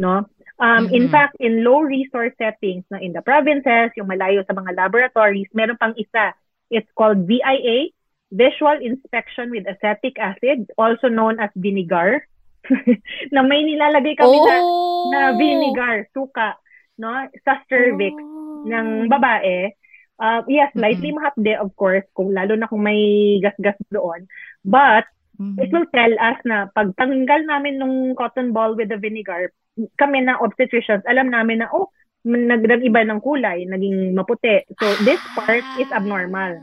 No? 0.00 0.24
Um, 0.60 0.88
In 0.92 1.08
Mhm. 1.08 1.12
fact, 1.12 1.36
in 1.40 1.64
low 1.64 1.80
resource 1.80 2.32
settings 2.36 2.84
na 2.92 3.00
in 3.00 3.12
the 3.12 3.20
provinces, 3.24 3.92
yung 3.96 4.08
malayo 4.08 4.44
sa 4.44 4.56
mga 4.56 4.76
laboratories, 4.76 5.48
meron 5.52 5.76
pang 5.80 5.96
isa. 5.96 6.32
It's 6.70 6.88
called 6.94 7.26
VIA, 7.26 7.90
Visual 8.30 8.78
Inspection 8.78 9.50
with 9.50 9.66
Acetic 9.66 10.16
Acid, 10.16 10.70
also 10.78 11.10
known 11.10 11.42
as 11.42 11.50
vinegar. 11.58 12.24
na 13.34 13.42
may 13.42 13.66
nilalagay 13.66 14.14
kami 14.14 14.38
na, 14.38 14.54
oh! 14.62 15.10
na 15.10 15.34
vinegar, 15.34 16.06
suka, 16.14 16.54
no? 16.96 17.26
Sa 17.42 17.58
cervix 17.66 18.14
Oh. 18.14 18.68
ng 18.68 19.08
babae. 19.08 19.72
Uh, 20.20 20.44
yes, 20.52 20.68
slightly 20.76 21.16
mahapde, 21.16 21.56
of 21.56 21.72
course, 21.80 22.04
kung 22.12 22.36
lalo 22.36 22.52
na 22.52 22.68
kung 22.68 22.84
may 22.84 23.40
gas-gas 23.40 23.80
doon. 23.88 24.28
But, 24.60 25.08
Mhm. 25.40 25.56
it 25.56 25.72
will 25.72 25.88
tell 25.96 26.12
us 26.20 26.36
na 26.44 26.68
pag 26.76 26.92
tanggal 27.00 27.48
namin 27.48 27.80
nung 27.80 28.12
cotton 28.12 28.52
ball 28.52 28.76
with 28.76 28.92
the 28.92 29.00
vinegar, 29.00 29.48
kami 29.96 30.20
na 30.20 30.36
obstetricians, 30.36 31.00
alam 31.08 31.32
namin 31.32 31.64
na, 31.64 31.72
oh, 31.72 31.88
nag 32.24 32.62
iba 32.84 33.00
ng 33.00 33.20
kulay, 33.20 33.64
naging 33.64 34.12
maputi. 34.12 34.60
So, 34.76 34.92
this 35.04 35.20
part 35.32 35.64
is 35.80 35.88
abnormal. 35.88 36.60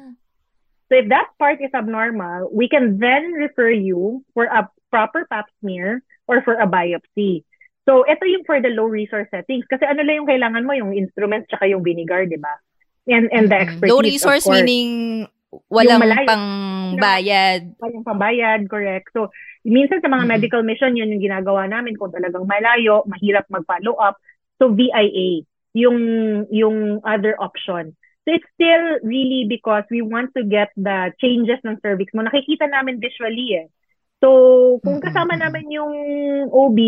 So, 0.88 0.96
if 1.02 1.10
that 1.10 1.34
part 1.42 1.60
is 1.60 1.74
abnormal, 1.74 2.48
we 2.54 2.70
can 2.70 3.02
then 3.02 3.34
refer 3.34 3.70
you 3.74 4.24
for 4.34 4.46
a 4.48 4.70
proper 4.94 5.26
pap 5.28 5.50
smear 5.60 6.02
or 6.30 6.42
for 6.46 6.56
a 6.56 6.68
biopsy. 6.70 7.44
So, 7.88 8.04
ito 8.04 8.24
yung 8.28 8.44
for 8.44 8.60
the 8.60 8.70
low 8.70 8.86
resource 8.86 9.28
settings. 9.32 9.64
Kasi 9.66 9.88
ano 9.88 10.04
lang 10.04 10.24
yung 10.24 10.30
kailangan 10.30 10.64
mo, 10.68 10.76
yung 10.76 10.92
instruments 10.92 11.48
tsaka 11.48 11.68
yung 11.72 11.84
vinegar, 11.84 12.28
di 12.28 12.36
ba? 12.38 12.52
And, 13.08 13.32
and 13.32 13.48
the 13.48 13.56
expertise, 13.56 13.92
Low 13.92 14.04
of 14.04 14.12
resource 14.12 14.44
course. 14.44 14.60
meaning 14.60 15.24
walang 15.72 16.04
malayo. 16.04 16.28
pang 16.28 16.46
bayad. 17.00 17.72
walang 17.80 18.04
pambayad, 18.04 18.62
correct. 18.68 19.08
So, 19.16 19.32
minsan 19.64 20.04
sa 20.04 20.12
mga 20.12 20.28
Mhm. 20.28 20.32
medical 20.36 20.62
mission, 20.68 21.00
yun 21.00 21.16
yung 21.16 21.24
ginagawa 21.24 21.68
namin 21.72 21.96
kung 21.96 22.12
talagang 22.12 22.44
malayo, 22.44 23.08
mahirap 23.08 23.48
mag-follow 23.48 23.96
up. 23.96 24.20
So, 24.58 24.74
VIA, 24.74 25.46
yung, 25.78 26.00
yung 26.50 27.02
other 27.06 27.38
option. 27.38 27.96
So, 28.26 28.36
it's 28.36 28.50
still 28.58 29.00
really 29.08 29.46
because 29.48 29.86
we 29.90 30.02
want 30.02 30.34
to 30.36 30.44
get 30.44 30.74
the 30.76 31.14
changes 31.22 31.62
ng 31.64 31.80
cervix 31.80 32.12
mo. 32.12 32.26
Nakikita 32.26 32.68
namin 32.68 33.00
visually 33.00 33.56
eh. 33.56 33.68
So, 34.18 34.82
kung 34.82 34.98
kasama 34.98 35.38
namin 35.38 35.70
yung 35.70 35.94
OB, 36.50 36.80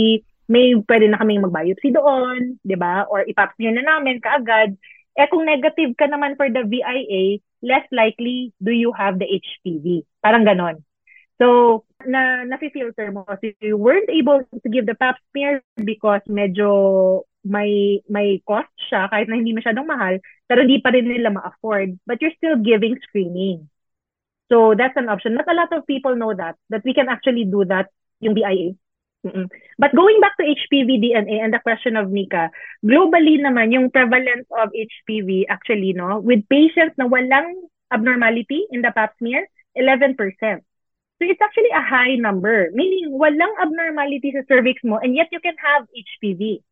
may 0.50 0.74
pwede 0.90 1.06
na 1.14 1.22
kaming 1.22 1.46
mag-biopsy 1.46 1.94
doon, 1.94 2.58
di 2.66 2.74
ba? 2.74 3.06
Or 3.06 3.22
ipap 3.22 3.54
smear 3.54 3.78
na 3.78 3.86
namin 3.86 4.18
kaagad. 4.18 4.74
Eh 5.14 5.30
kung 5.30 5.46
negative 5.46 5.94
ka 5.94 6.10
naman 6.10 6.34
for 6.34 6.50
the 6.50 6.66
VIA, 6.66 7.38
less 7.62 7.86
likely 7.94 8.50
do 8.58 8.74
you 8.74 8.90
have 8.98 9.22
the 9.22 9.30
HPV. 9.30 10.10
Parang 10.26 10.42
ganon. 10.48 10.82
So, 11.38 11.86
na 12.04 12.44
nafi-filter 12.50 13.14
mo 13.14 13.24
kasi 13.30 13.56
you 13.62 13.78
weren't 13.78 14.10
able 14.10 14.44
to 14.50 14.68
give 14.68 14.90
the 14.90 14.98
pap 14.98 15.22
smear 15.32 15.62
because 15.86 16.24
medyo 16.28 17.24
may 17.44 18.04
may 18.12 18.44
cost 18.44 18.72
siya 18.90 19.08
kahit 19.08 19.32
na 19.32 19.40
hindi 19.40 19.56
masyadong 19.56 19.88
mahal, 19.88 20.20
pero 20.48 20.64
hindi 20.64 20.82
pa 20.84 20.92
rin 20.92 21.08
nila 21.08 21.32
ma-afford. 21.32 21.96
But 22.04 22.20
you're 22.20 22.36
still 22.36 22.60
giving 22.60 23.00
screening. 23.06 23.70
So, 24.50 24.74
that's 24.74 24.98
an 24.98 25.08
option. 25.14 25.38
Not 25.38 25.46
a 25.46 25.54
lot 25.54 25.70
of 25.72 25.86
people 25.86 26.18
know 26.18 26.34
that, 26.34 26.58
that 26.74 26.82
we 26.82 26.98
can 26.98 27.06
actually 27.06 27.46
do 27.46 27.64
that, 27.70 27.94
yung 28.18 28.34
VIA. 28.34 28.74
Mm-mm. 29.26 29.52
But 29.78 29.92
going 29.96 30.20
back 30.24 30.40
to 30.40 30.48
HPV 30.48 31.04
DNA 31.04 31.44
and 31.44 31.54
the 31.54 31.60
question 31.60 31.98
of 32.00 32.10
Mika, 32.10 32.50
globally 32.82 33.36
naman 33.36 33.76
yung 33.76 33.92
prevalence 33.92 34.48
of 34.56 34.72
HPV 34.72 35.44
actually 35.52 35.92
no 35.92 36.24
with 36.24 36.48
patients 36.48 36.96
na 36.96 37.04
walang 37.04 37.68
abnormality 37.92 38.64
in 38.72 38.80
the 38.80 38.96
pap 38.96 39.12
smear 39.20 39.44
11%. 39.76 40.16
So 41.20 41.28
it's 41.28 41.44
actually 41.44 41.76
a 41.76 41.84
high 41.84 42.16
number, 42.16 42.72
meaning 42.72 43.12
walang 43.12 43.60
abnormality 43.60 44.32
sa 44.32 44.48
cervix 44.48 44.80
mo 44.88 45.04
and 45.04 45.12
yet 45.12 45.28
you 45.36 45.44
can 45.44 45.60
have 45.60 45.84
HPV. 45.92 46.64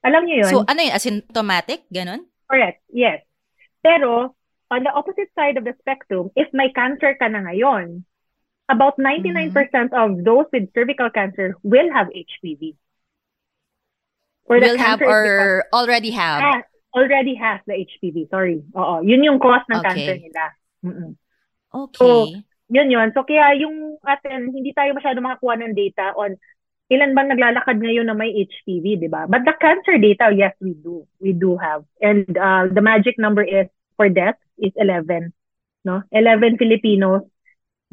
Alam 0.00 0.24
niyo 0.24 0.44
yun? 0.44 0.50
So, 0.50 0.58
ano 0.64 0.80
yun? 0.80 0.94
Asymptomatic? 0.96 1.84
Ganon? 1.92 2.24
Correct. 2.48 2.80
Yes. 2.88 3.20
Pero 3.84 4.34
on 4.70 4.80
the 4.82 4.92
opposite 4.92 5.28
side 5.36 5.56
of 5.56 5.64
the 5.64 5.76
spectrum, 5.80 6.30
if 6.34 6.48
may 6.52 6.72
cancer 6.72 7.16
ka 7.18 7.28
na 7.28 7.44
ngayon, 7.44 8.04
about 8.70 8.96
99% 8.96 9.50
of 9.92 10.22
those 10.22 10.46
with 10.54 10.70
cervical 10.72 11.10
cancer 11.10 11.58
will 11.66 11.90
have 11.90 12.06
HPV. 12.14 12.78
Or 14.46 14.58
the 14.58 14.74
Will 14.74 14.78
have 14.78 15.02
or 15.02 15.64
already 15.74 16.10
have? 16.10 16.40
because- 16.42 16.64
ah, 16.64 16.98
already 16.98 17.34
has 17.38 17.60
the 17.66 17.74
HPV. 17.78 18.26
Sorry. 18.30 18.62
Oo. 18.74 19.02
Yun 19.02 19.22
yung 19.22 19.38
cause 19.38 19.62
ng 19.70 19.78
Okay. 19.78 19.86
cancer 19.86 20.16
nila. 20.18 20.44
Mm-mm. 20.82 21.10
Okay. 21.70 22.42
Yun 22.70 22.88
yun. 22.90 23.08
So 23.14 23.22
kaya 23.22 23.54
yung 23.62 23.98
atin, 24.02 24.50
hindi 24.50 24.74
tayo 24.74 24.94
masyado 24.94 25.22
makakuha 25.22 25.54
ng 25.62 25.74
data 25.74 26.14
on 26.18 26.34
ilan 26.90 27.14
bang 27.14 27.30
naglalakad 27.30 27.78
ngayon 27.78 28.10
na 28.10 28.18
may 28.18 28.34
HPV, 28.34 28.98
di 28.98 29.06
ba? 29.06 29.30
But 29.30 29.46
the 29.46 29.54
cancer 29.62 29.94
data, 29.96 30.34
yes, 30.34 30.58
we 30.58 30.74
do. 30.74 31.06
We 31.22 31.32
do 31.32 31.54
have. 31.56 31.86
And 32.02 32.26
uh, 32.34 32.66
the 32.66 32.82
magic 32.82 33.14
number 33.16 33.46
is, 33.46 33.70
for 33.94 34.10
death, 34.10 34.36
is 34.58 34.74
11. 34.74 35.32
No? 35.86 36.02
11 36.10 36.58
Filipinos 36.58 37.22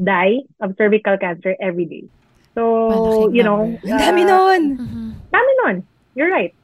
die 0.01 0.43
of 0.59 0.73
cervical 0.77 1.17
cancer 1.17 1.55
every 1.61 1.85
day. 1.85 2.05
So, 2.57 2.89
Malaking 2.89 3.35
you 3.37 3.43
know. 3.45 3.61
number. 3.69 3.85
Ang 3.85 4.01
dami 4.01 4.21
uh, 4.25 4.29
nun! 4.33 4.61
Dami 5.29 5.51
nun. 5.61 5.75
You're 6.17 6.33
right. 6.33 6.57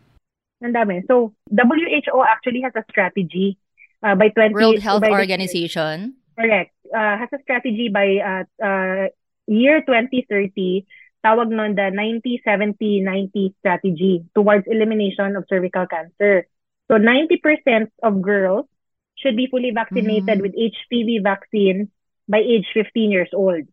Ang 0.65 0.73
dami. 0.73 1.05
So, 1.05 1.37
WHO 1.53 2.17
actually 2.25 2.65
has 2.65 2.73
a 2.73 2.83
strategy 2.89 3.61
uh, 4.01 4.17
by 4.17 4.33
20... 4.33 4.57
World 4.57 4.81
Health 4.81 5.05
by 5.05 5.13
the- 5.13 5.21
Organization. 5.21 6.17
Correct. 6.33 6.73
Uh, 6.89 7.17
has 7.17 7.29
a 7.29 7.41
strategy 7.45 7.93
by 7.93 8.17
uh, 8.17 8.43
uh, 8.57 9.05
year 9.45 9.81
2030, 9.85 10.85
tawag 11.23 11.49
nun 11.49 11.75
the 11.75 11.89
90-70-90 11.91 13.53
strategy 13.59 14.23
towards 14.35 14.67
elimination 14.67 15.35
of 15.35 15.45
cervical 15.49 15.87
cancer. 15.87 16.45
So 16.91 16.97
90% 16.99 17.89
of 18.03 18.21
girls 18.21 18.67
should 19.15 19.35
be 19.35 19.47
fully 19.47 19.71
vaccinated 19.71 20.39
Mhm. 20.39 20.43
with 20.43 20.53
HPV 20.57 21.19
vaccine 21.19 21.89
by 22.27 22.39
age 22.39 22.67
15 22.73 23.11
years 23.11 23.31
old. 23.33 23.63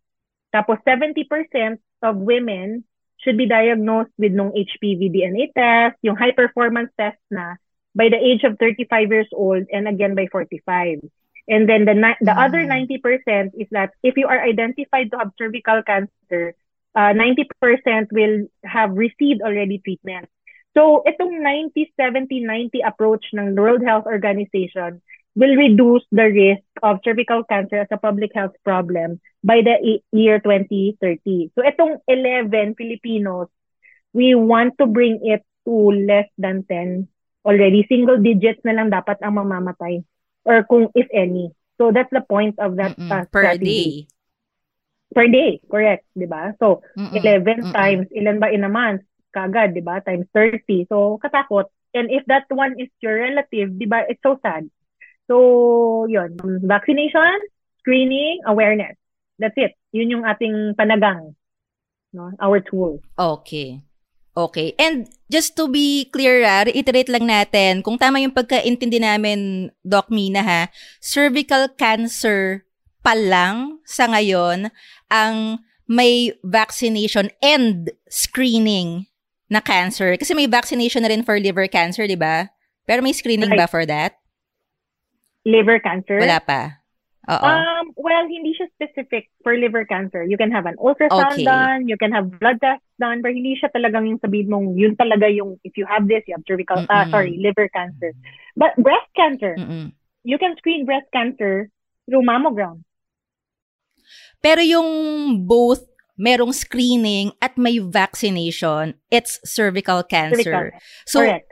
Tapos 0.55 0.79
70% 0.83 1.79
of 2.01 2.17
women 2.17 2.83
should 3.19 3.37
be 3.37 3.45
diagnosed 3.47 4.11
with 4.17 4.33
nung 4.33 4.51
HPV 4.55 5.09
DNA 5.09 5.51
test, 5.53 5.97
yung 6.01 6.15
high 6.15 6.33
performance 6.33 6.89
test 6.97 7.19
na 7.29 7.55
by 7.93 8.09
the 8.09 8.17
age 8.17 8.43
of 8.43 8.57
35 8.57 9.11
years 9.11 9.29
old 9.33 9.67
and 9.71 9.87
again 9.87 10.15
by 10.15 10.27
45. 10.31 10.99
And 11.47 11.67
then 11.67 11.85
the 11.85 11.95
the 12.21 12.35
other 12.37 12.63
Mm. 12.63 12.69
90% 12.69 13.53
is 13.57 13.67
that 13.71 13.91
if 14.03 14.15
you 14.17 14.27
are 14.27 14.39
identified 14.39 15.11
to 15.11 15.17
have 15.19 15.33
cervical 15.37 15.81
cancer, 15.83 16.53
uh, 16.95 17.13
90% 17.13 18.11
will 18.11 18.47
have 18.63 18.91
received 18.91 19.41
already 19.41 19.79
treatment. 19.83 20.27
So 20.73 21.03
itong 21.03 21.43
90, 21.43 21.91
70, 21.99 22.39
90 22.43 22.79
approach 22.81 23.25
ng 23.35 23.55
World 23.55 23.83
Health 23.83 24.07
Organization 24.07 25.01
will 25.35 25.55
reduce 25.55 26.03
the 26.11 26.27
risk 26.31 26.63
of 26.83 26.99
cervical 27.03 27.43
cancer 27.43 27.83
as 27.83 27.91
a 27.91 27.99
public 27.99 28.31
health 28.35 28.55
problem 28.63 29.19
by 29.43 29.61
the 29.63 29.75
i- 29.79 30.03
year 30.11 30.39
2030. 30.39 31.51
So 31.55 31.63
itong 31.63 31.99
11 32.07 32.75
Filipinos, 32.75 33.47
we 34.13 34.35
want 34.35 34.77
to 34.79 34.87
bring 34.87 35.19
it 35.23 35.43
to 35.65 35.75
less 35.91 36.27
than 36.37 36.63
10 36.67 37.07
already. 37.43 37.85
Single 37.87 38.19
digits 38.19 38.63
na 38.63 38.75
lang 38.75 38.91
dapat 38.91 39.19
ang 39.23 39.39
mamamatay 39.39 40.03
or 40.47 40.63
kung 40.67 40.91
if 40.95 41.07
any. 41.11 41.51
So 41.79 41.91
that's 41.91 42.11
the 42.11 42.23
point 42.23 42.59
of 42.59 42.75
that 42.77 42.95
uh, 43.09 43.25
per 43.31 43.55
strategy. 43.55 44.07
day. 44.07 44.20
Per 45.11 45.27
day, 45.27 45.59
correct, 45.67 46.07
'di 46.15 46.27
ba? 46.27 46.55
So 46.55 46.81
Mm-mm. 46.95 47.11
11 47.19 47.67
Mm-mm. 47.67 47.73
times, 47.75 48.07
ilan 48.15 48.39
ba 48.39 48.47
in 48.47 48.63
a 48.63 48.71
month? 48.71 49.03
Kagad, 49.35 49.75
'di 49.75 49.83
ba? 49.83 49.99
Times 50.03 50.27
30. 50.33 50.87
So 50.87 51.19
katakot. 51.19 51.67
And 51.91 52.07
if 52.07 52.23
that 52.31 52.47
one 52.47 52.79
is 52.79 52.87
your 53.03 53.19
relative, 53.19 53.75
'di 53.75 53.87
ba? 53.91 54.07
It's 54.07 54.23
so 54.23 54.39
sad. 54.39 54.71
So, 55.27 56.07
'yun. 56.07 56.39
Vaccination, 56.63 57.35
screening, 57.79 58.43
awareness. 58.47 58.95
That's 59.39 59.57
it. 59.59 59.75
Yun 59.91 60.19
yung 60.19 60.23
ating 60.23 60.75
panagang, 60.79 61.35
no? 62.15 62.31
Our 62.39 62.59
tool. 62.63 63.03
Okay. 63.17 63.83
Okay. 64.31 64.71
And 64.79 65.11
just 65.27 65.59
to 65.59 65.67
be 65.67 66.07
clear, 66.07 66.43
ah, 66.47 66.63
reiterate 66.63 67.11
lang 67.11 67.27
natin, 67.27 67.83
kung 67.83 67.99
tama 67.99 68.23
yung 68.23 68.31
pagkaintindi 68.31 69.03
namin, 69.03 69.71
Doc 69.83 70.07
Mina 70.07 70.39
ha, 70.39 70.61
cervical 71.03 71.67
cancer 71.75 72.63
pa 73.01 73.17
lang 73.17 73.81
sa 73.85 74.07
ngayon 74.09 74.69
ang 75.09 75.59
may 75.89 76.31
vaccination 76.45 77.27
and 77.43 77.91
screening 78.07 79.05
na 79.51 79.59
cancer. 79.59 80.15
Kasi 80.15 80.31
may 80.31 80.47
vaccination 80.47 81.03
na 81.03 81.11
rin 81.11 81.25
for 81.27 81.35
liver 81.35 81.67
cancer, 81.67 82.07
di 82.07 82.15
ba? 82.15 82.47
Pero 82.87 83.03
may 83.03 83.11
screening 83.11 83.51
Right. 83.51 83.65
ba 83.65 83.67
for 83.67 83.83
that? 83.83 84.15
Liver 85.43 85.83
cancer? 85.83 86.21
Wala 86.21 86.39
pa. 86.39 86.79
Oo. 87.29 87.45
Um, 87.45 87.93
well, 88.01 88.25
hindi 88.25 88.57
siya 88.57 88.65
specific 88.73 89.29
for 89.45 89.53
liver 89.53 89.85
cancer. 89.85 90.25
You 90.25 90.37
can 90.41 90.49
have 90.49 90.65
an 90.65 90.73
ultrasound 90.81 91.37
Okay. 91.37 91.45
done, 91.45 91.85
you 91.85 91.97
can 91.99 92.09
have 92.09 92.33
blood 92.41 92.57
tests 92.57 92.87
done, 92.97 93.21
but 93.21 93.35
hindi 93.35 93.53
siya 93.59 93.69
talagang 93.69 94.09
yung 94.09 94.17
sabihin 94.23 94.49
mong 94.49 94.73
yun 94.73 94.97
talaga 94.97 95.29
yung 95.29 95.61
if 95.61 95.77
you 95.77 95.85
have 95.85 96.09
this, 96.09 96.25
you 96.25 96.33
have 96.33 96.45
cervical, 96.49 96.81
Mm-mm. 96.81 97.11
sorry, 97.13 97.37
liver 97.37 97.69
cancer. 97.69 98.17
But 98.57 98.73
breast 98.81 99.05
cancer, 99.13 99.53
Mm-mm. 99.53 99.93
you 100.25 100.41
can 100.41 100.57
screen 100.57 100.85
breast 100.89 101.09
cancer 101.13 101.69
through 102.09 102.25
mammogram. 102.25 102.81
Pero 104.41 104.61
yung 104.61 104.89
both 105.45 105.85
merong 106.17 106.53
screening 106.53 107.33
at 107.41 107.57
may 107.57 107.77
vaccination, 107.81 108.93
it's 109.09 109.41
cervical 109.45 110.03
cancer. 110.03 110.73
Cervical. 110.75 110.79
So, 111.05 111.19
Correct. 111.21 111.49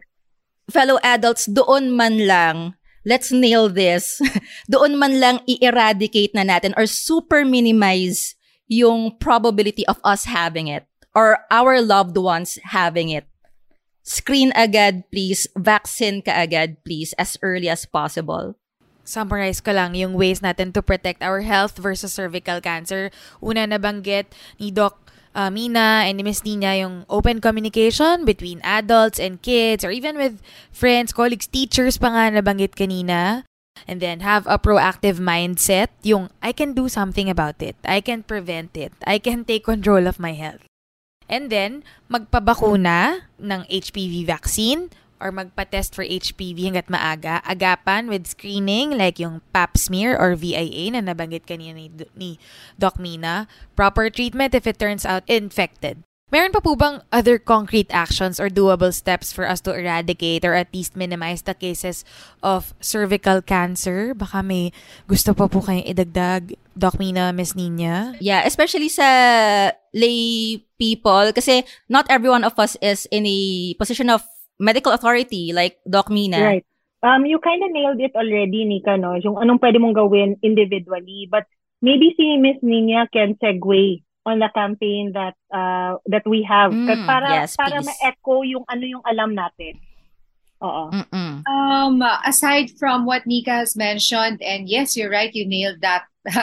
fellow 0.69 0.97
adults, 1.01 1.49
doon 1.49 1.95
man 1.97 2.29
lang, 2.29 2.77
let's 3.05 3.33
nail 3.33 3.69
this, 3.69 4.21
doon 4.73 5.01
man 5.01 5.17
lang 5.17 5.37
i-eradicate 5.49 6.37
na 6.37 6.45
natin 6.45 6.77
or 6.77 6.85
super 6.85 7.45
minimize 7.45 8.35
yung 8.69 9.17
probability 9.17 9.81
of 9.89 9.97
us 10.05 10.29
having 10.29 10.69
it 10.69 10.85
or 11.17 11.41
our 11.49 11.81
loved 11.81 12.17
ones 12.17 12.61
having 12.69 13.09
it. 13.09 13.25
Screen 14.05 14.53
agad, 14.53 15.05
please. 15.09 15.45
Vaccine 15.57 16.21
ka 16.21 16.33
agad, 16.33 16.81
please, 16.85 17.13
as 17.17 17.37
early 17.41 17.69
as 17.69 17.85
possible. 17.85 18.57
Summarize 19.09 19.57
ko 19.57 19.73
lang 19.73 19.97
yung 19.97 20.13
ways 20.13 20.45
natin 20.45 20.69
to 20.77 20.85
protect 20.85 21.25
our 21.25 21.41
health 21.41 21.81
versus 21.81 22.13
cervical 22.13 22.61
cancer. 22.61 23.09
Una 23.41 23.65
nabanggit 23.65 24.29
ni 24.61 24.69
Doc 24.69 25.01
uh, 25.33 25.49
Mina 25.49 26.05
and 26.05 26.21
ni 26.21 26.23
Miss 26.23 26.45
Nina 26.45 26.77
yung 26.77 27.09
open 27.09 27.41
communication 27.41 28.21
between 28.21 28.61
adults 28.61 29.17
and 29.17 29.41
kids 29.41 29.81
or 29.81 29.89
even 29.89 30.13
with 30.13 30.37
friends, 30.69 31.09
colleagues, 31.09 31.49
teachers 31.49 31.97
pa 31.97 32.13
nga 32.13 32.29
nabanggit 32.29 32.77
kanina. 32.77 33.49
And 33.89 33.97
then 33.97 34.21
have 34.21 34.45
a 34.45 34.61
proactive 34.61 35.17
mindset, 35.17 35.89
yung 36.05 36.29
I 36.43 36.51
can 36.53 36.77
do 36.77 36.85
something 36.85 37.31
about 37.31 37.63
it. 37.65 37.79
I 37.81 38.05
can 38.05 38.21
prevent 38.27 38.77
it. 38.77 38.93
I 39.07 39.17
can 39.17 39.41
take 39.47 39.65
control 39.65 40.05
of 40.05 40.19
my 40.21 40.37
health. 40.37 40.61
And 41.31 41.47
then, 41.47 41.87
magpabakuna 42.11 43.29
ng 43.39 43.61
HPV 43.71 44.27
vaccine 44.27 44.91
or 45.19 45.31
magpa-test 45.31 45.93
for 45.93 46.03
HPV 46.03 46.71
hanggat 46.71 46.87
maaga, 46.87 47.43
agapan 47.43 48.07
with 48.07 48.27
screening 48.27 48.95
like 48.95 49.19
yung 49.19 49.43
pap 49.51 49.77
smear 49.77 50.15
or 50.15 50.35
VIA 50.35 50.95
na 50.95 51.03
nabanggit 51.03 51.45
kanina 51.45 51.75
ni, 51.75 51.91
ni 52.15 52.39
Doc 52.79 52.97
Mina, 52.97 53.47
proper 53.75 54.09
treatment 54.09 54.55
if 54.55 54.65
it 54.65 54.79
turns 54.79 55.05
out 55.05 55.27
infected. 55.27 56.03
Meron 56.29 56.53
pa 56.53 56.61
po 56.61 56.77
bang 56.77 57.01
other 57.09 57.41
concrete 57.41 57.89
actions 57.89 58.37
or 58.37 58.53
doable 58.53 58.93
steps 58.93 59.33
for 59.33 59.49
us 59.49 59.57
to 59.65 59.73
eradicate 59.73 60.45
or 60.45 60.53
at 60.53 60.69
least 60.69 60.93
minimize 60.93 61.41
the 61.41 61.57
cases 61.57 62.05
of 62.45 62.77
cervical 62.77 63.41
cancer? 63.41 64.13
Baka 64.13 64.45
may 64.45 64.69
gusto 65.09 65.33
pa 65.33 65.49
po 65.49 65.57
kayong 65.65 65.89
idagdag, 65.89 66.53
Doc 66.77 67.01
Mina, 67.01 67.33
Miss 67.33 67.57
Nina? 67.57 68.13
Yeah, 68.21 68.45
especially 68.45 68.93
sa 68.93 69.73
lay 69.89 70.61
people 70.77 71.33
kasi 71.33 71.65
not 71.89 72.05
every 72.13 72.29
one 72.29 72.45
of 72.45 72.53
us 72.61 72.77
is 72.77 73.09
in 73.09 73.25
a 73.25 73.73
position 73.81 74.13
of 74.13 74.21
medical 74.59 74.91
authority 74.91 75.55
like 75.55 75.79
Doc 75.89 76.11
Mina. 76.11 76.43
Right. 76.43 76.65
Um, 77.01 77.25
you 77.25 77.39
kind 77.39 77.63
of 77.63 77.71
nailed 77.71 77.99
it 78.03 78.11
already, 78.13 78.67
Nika, 78.67 78.99
no? 78.99 79.15
Yung 79.15 79.39
anong 79.39 79.63
pwede 79.63 79.79
mong 79.79 79.95
gawin 79.95 80.35
individually. 80.43 81.31
But 81.31 81.47
maybe 81.81 82.11
si 82.19 82.35
Miss 82.35 82.59
Nina 82.61 83.07
can 83.07 83.39
segue 83.39 84.03
on 84.27 84.39
the 84.43 84.51
campaign 84.51 85.15
that 85.15 85.39
uh, 85.47 85.95
that 86.11 86.27
we 86.27 86.43
have. 86.43 86.75
Mm, 86.75 87.07
para, 87.07 87.47
yes, 87.47 87.55
para 87.55 87.79
please. 87.79 87.87
ma-echo 87.87 88.43
yung 88.43 88.65
ano 88.67 88.83
yung 88.83 89.03
alam 89.07 89.31
natin. 89.31 89.79
Oo. 90.59 90.91
Mm-mm. 90.91 91.47
Um, 91.47 92.03
aside 92.27 92.75
from 92.75 93.07
what 93.07 93.23
Nika 93.23 93.63
has 93.63 93.79
mentioned, 93.79 94.43
and 94.43 94.67
yes, 94.67 94.99
you're 94.99 95.11
right, 95.11 95.31
you 95.31 95.47
nailed 95.47 95.79
that. 95.79 96.03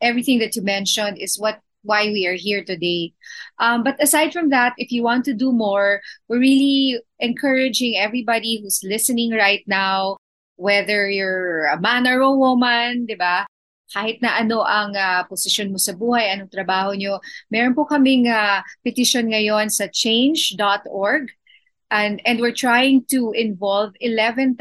Everything 0.00 0.38
that 0.38 0.54
you 0.54 0.62
mentioned 0.62 1.18
is 1.18 1.34
what 1.34 1.58
why 1.86 2.10
we 2.10 2.26
are 2.26 2.34
here 2.34 2.66
today. 2.66 3.14
Um, 3.62 3.86
but 3.86 3.96
aside 4.02 4.34
from 4.34 4.50
that, 4.50 4.74
if 4.76 4.90
you 4.90 5.06
want 5.06 5.24
to 5.30 5.34
do 5.34 5.54
more, 5.54 6.02
we're 6.28 6.42
really 6.42 6.98
encouraging 7.22 7.96
everybody 7.96 8.60
who's 8.60 8.82
listening 8.82 9.30
right 9.32 9.62
now, 9.70 10.18
whether 10.58 11.08
you're 11.08 11.70
a 11.70 11.80
man 11.80 12.06
or 12.10 12.20
a 12.20 12.34
woman, 12.34 13.06
di 13.06 13.14
ba? 13.14 13.46
Kahit 13.94 14.18
na 14.18 14.34
ano 14.42 14.66
ang 14.66 14.98
ah, 14.98 15.22
posisyon 15.30 15.70
mo 15.70 15.78
sa 15.78 15.94
buhay, 15.94 16.34
anong 16.34 16.50
trabaho 16.50 16.90
nyo, 16.98 17.22
meron 17.54 17.70
po 17.72 17.86
kaming 17.86 18.26
ah, 18.26 18.66
petition 18.82 19.30
ngayon 19.30 19.70
sa 19.70 19.86
change.org 19.86 21.30
and 21.94 22.18
and 22.26 22.42
we're 22.42 22.50
trying 22.50 23.06
to 23.06 23.30
involve 23.30 23.94
11,000 24.02 24.58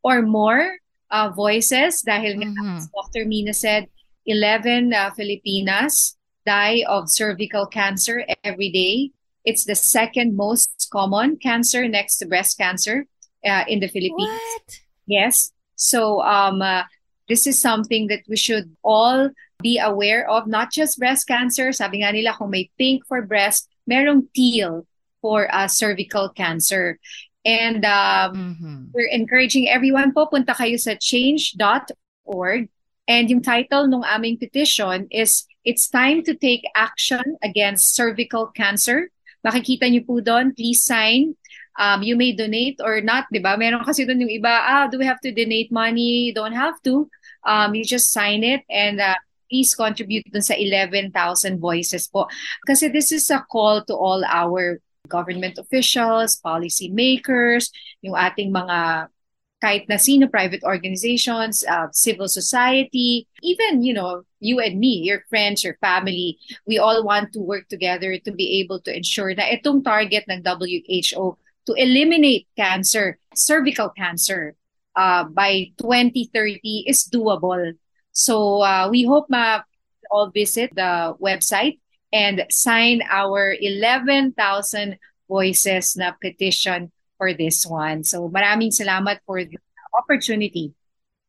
or 0.00 0.24
more 0.24 0.80
uh, 1.12 1.28
voices 1.36 2.00
dahil 2.00 2.40
nga, 2.40 2.48
Mhm. 2.48 2.80
as 2.80 2.88
Dr. 2.88 3.28
Mina 3.28 3.52
said 3.52 3.92
11 4.26 4.92
uh, 4.92 5.10
Filipinas 5.12 6.16
die 6.46 6.84
of 6.88 7.08
cervical 7.08 7.66
cancer 7.66 8.24
every 8.42 8.70
day. 8.70 9.10
It's 9.44 9.64
the 9.64 9.74
second 9.74 10.36
most 10.36 10.88
common 10.92 11.36
cancer 11.36 11.88
next 11.88 12.18
to 12.18 12.26
breast 12.26 12.56
cancer 12.56 13.06
uh, 13.44 13.64
in 13.68 13.80
the 13.80 13.88
Philippines. 13.88 14.28
What? 14.28 14.80
Yes. 15.06 15.52
So 15.76 16.22
um, 16.22 16.62
uh, 16.62 16.84
this 17.28 17.46
is 17.46 17.60
something 17.60 18.08
that 18.08 18.20
we 18.28 18.36
should 18.36 18.74
all 18.82 19.30
be 19.62 19.78
aware 19.78 20.28
of, 20.28 20.46
not 20.46 20.72
just 20.72 20.98
breast 20.98 21.26
cancer. 21.28 21.72
Sabi 21.72 22.00
nga 22.04 22.12
nila, 22.12 22.32
kung 22.36 22.50
may 22.50 22.70
pink 22.78 23.06
for 23.06 23.22
breast, 23.22 23.68
merong 23.88 24.28
teal 24.34 24.86
for 25.20 25.48
uh, 25.52 25.68
cervical 25.68 26.28
cancer. 26.28 26.98
And 27.44 27.84
um, 27.84 28.56
Mhm. 28.60 28.92
we're 28.92 29.12
encouraging 29.12 29.68
everyone 29.68 30.12
po, 30.12 30.26
punta 30.28 30.56
kayo 30.56 30.80
sa 30.80 30.96
change.org. 30.96 32.68
And 33.04 33.28
yung 33.28 33.44
title 33.44 33.84
ng 33.88 34.04
aming 34.04 34.40
petition 34.40 35.08
is 35.12 35.44
It's 35.64 35.88
Time 35.92 36.24
to 36.24 36.32
Take 36.32 36.64
Action 36.72 37.36
Against 37.44 37.92
Cervical 37.92 38.48
Cancer. 38.56 39.12
Makikita 39.44 39.92
niyo 39.92 40.08
po 40.08 40.24
doon, 40.24 40.56
please 40.56 40.80
sign. 40.80 41.36
Um, 41.76 42.00
you 42.00 42.16
may 42.16 42.32
donate 42.32 42.80
or 42.80 43.04
not, 43.04 43.28
di 43.28 43.44
ba? 43.44 43.60
Meron 43.60 43.84
kasi 43.84 44.08
doon 44.08 44.24
yung 44.24 44.32
iba, 44.32 44.52
ah, 44.56 44.86
do 44.88 44.96
we 44.96 45.04
have 45.04 45.20
to 45.20 45.34
donate 45.34 45.68
money? 45.68 46.32
Don't 46.32 46.56
have 46.56 46.80
to. 46.88 47.10
Um, 47.44 47.76
you 47.76 47.84
just 47.84 48.08
sign 48.08 48.40
it 48.40 48.64
and 48.72 49.04
uh, 49.04 49.20
please 49.52 49.76
contribute 49.76 50.24
dun 50.32 50.40
sa 50.40 50.56
11,000 50.56 51.12
voices 51.60 52.08
po. 52.08 52.24
Kasi 52.64 52.88
this 52.88 53.12
is 53.12 53.28
a 53.28 53.44
call 53.44 53.84
to 53.84 53.92
all 53.92 54.24
our 54.24 54.80
government 55.12 55.60
officials, 55.60 56.40
policy 56.40 56.88
makers, 56.88 57.68
yung 58.00 58.16
ating 58.16 58.48
mga 58.48 59.12
kahit 59.64 59.88
na 59.88 59.96
sino, 59.96 60.28
private 60.28 60.60
organizations, 60.60 61.64
uh, 61.64 61.88
civil 61.88 62.28
society, 62.28 63.24
even, 63.40 63.80
you 63.80 63.96
know, 63.96 64.20
you 64.44 64.60
and 64.60 64.76
me, 64.76 65.00
your 65.00 65.24
friends, 65.32 65.64
your 65.64 65.80
family, 65.80 66.36
we 66.68 66.76
all 66.76 67.00
want 67.00 67.32
to 67.32 67.40
work 67.40 67.64
together 67.72 68.20
to 68.20 68.30
be 68.30 68.60
able 68.60 68.76
to 68.84 68.92
ensure 68.92 69.32
na 69.32 69.48
itong 69.48 69.80
target 69.80 70.28
ng 70.28 70.44
WHO 70.44 71.40
to 71.64 71.72
eliminate 71.80 72.44
cancer, 72.60 73.16
cervical 73.32 73.88
cancer, 73.88 74.52
uh, 74.96 75.24
by 75.24 75.72
2030 75.80 76.84
is 76.84 77.08
doable. 77.08 77.72
So 78.12 78.60
uh, 78.60 78.92
we 78.92 79.08
hope 79.08 79.32
ma 79.32 79.64
all 80.12 80.28
visit 80.28 80.76
the 80.76 81.16
website 81.16 81.80
and 82.12 82.44
sign 82.52 83.00
our 83.08 83.56
11,000 83.56 84.36
voices 85.24 85.96
na 85.96 86.12
petition 86.20 86.92
for 87.16 87.32
this 87.32 87.64
one. 87.66 88.04
So 88.04 88.28
maraming 88.28 88.74
salamat 88.74 89.22
for 89.26 89.42
the 89.44 89.58
opportunity 89.94 90.74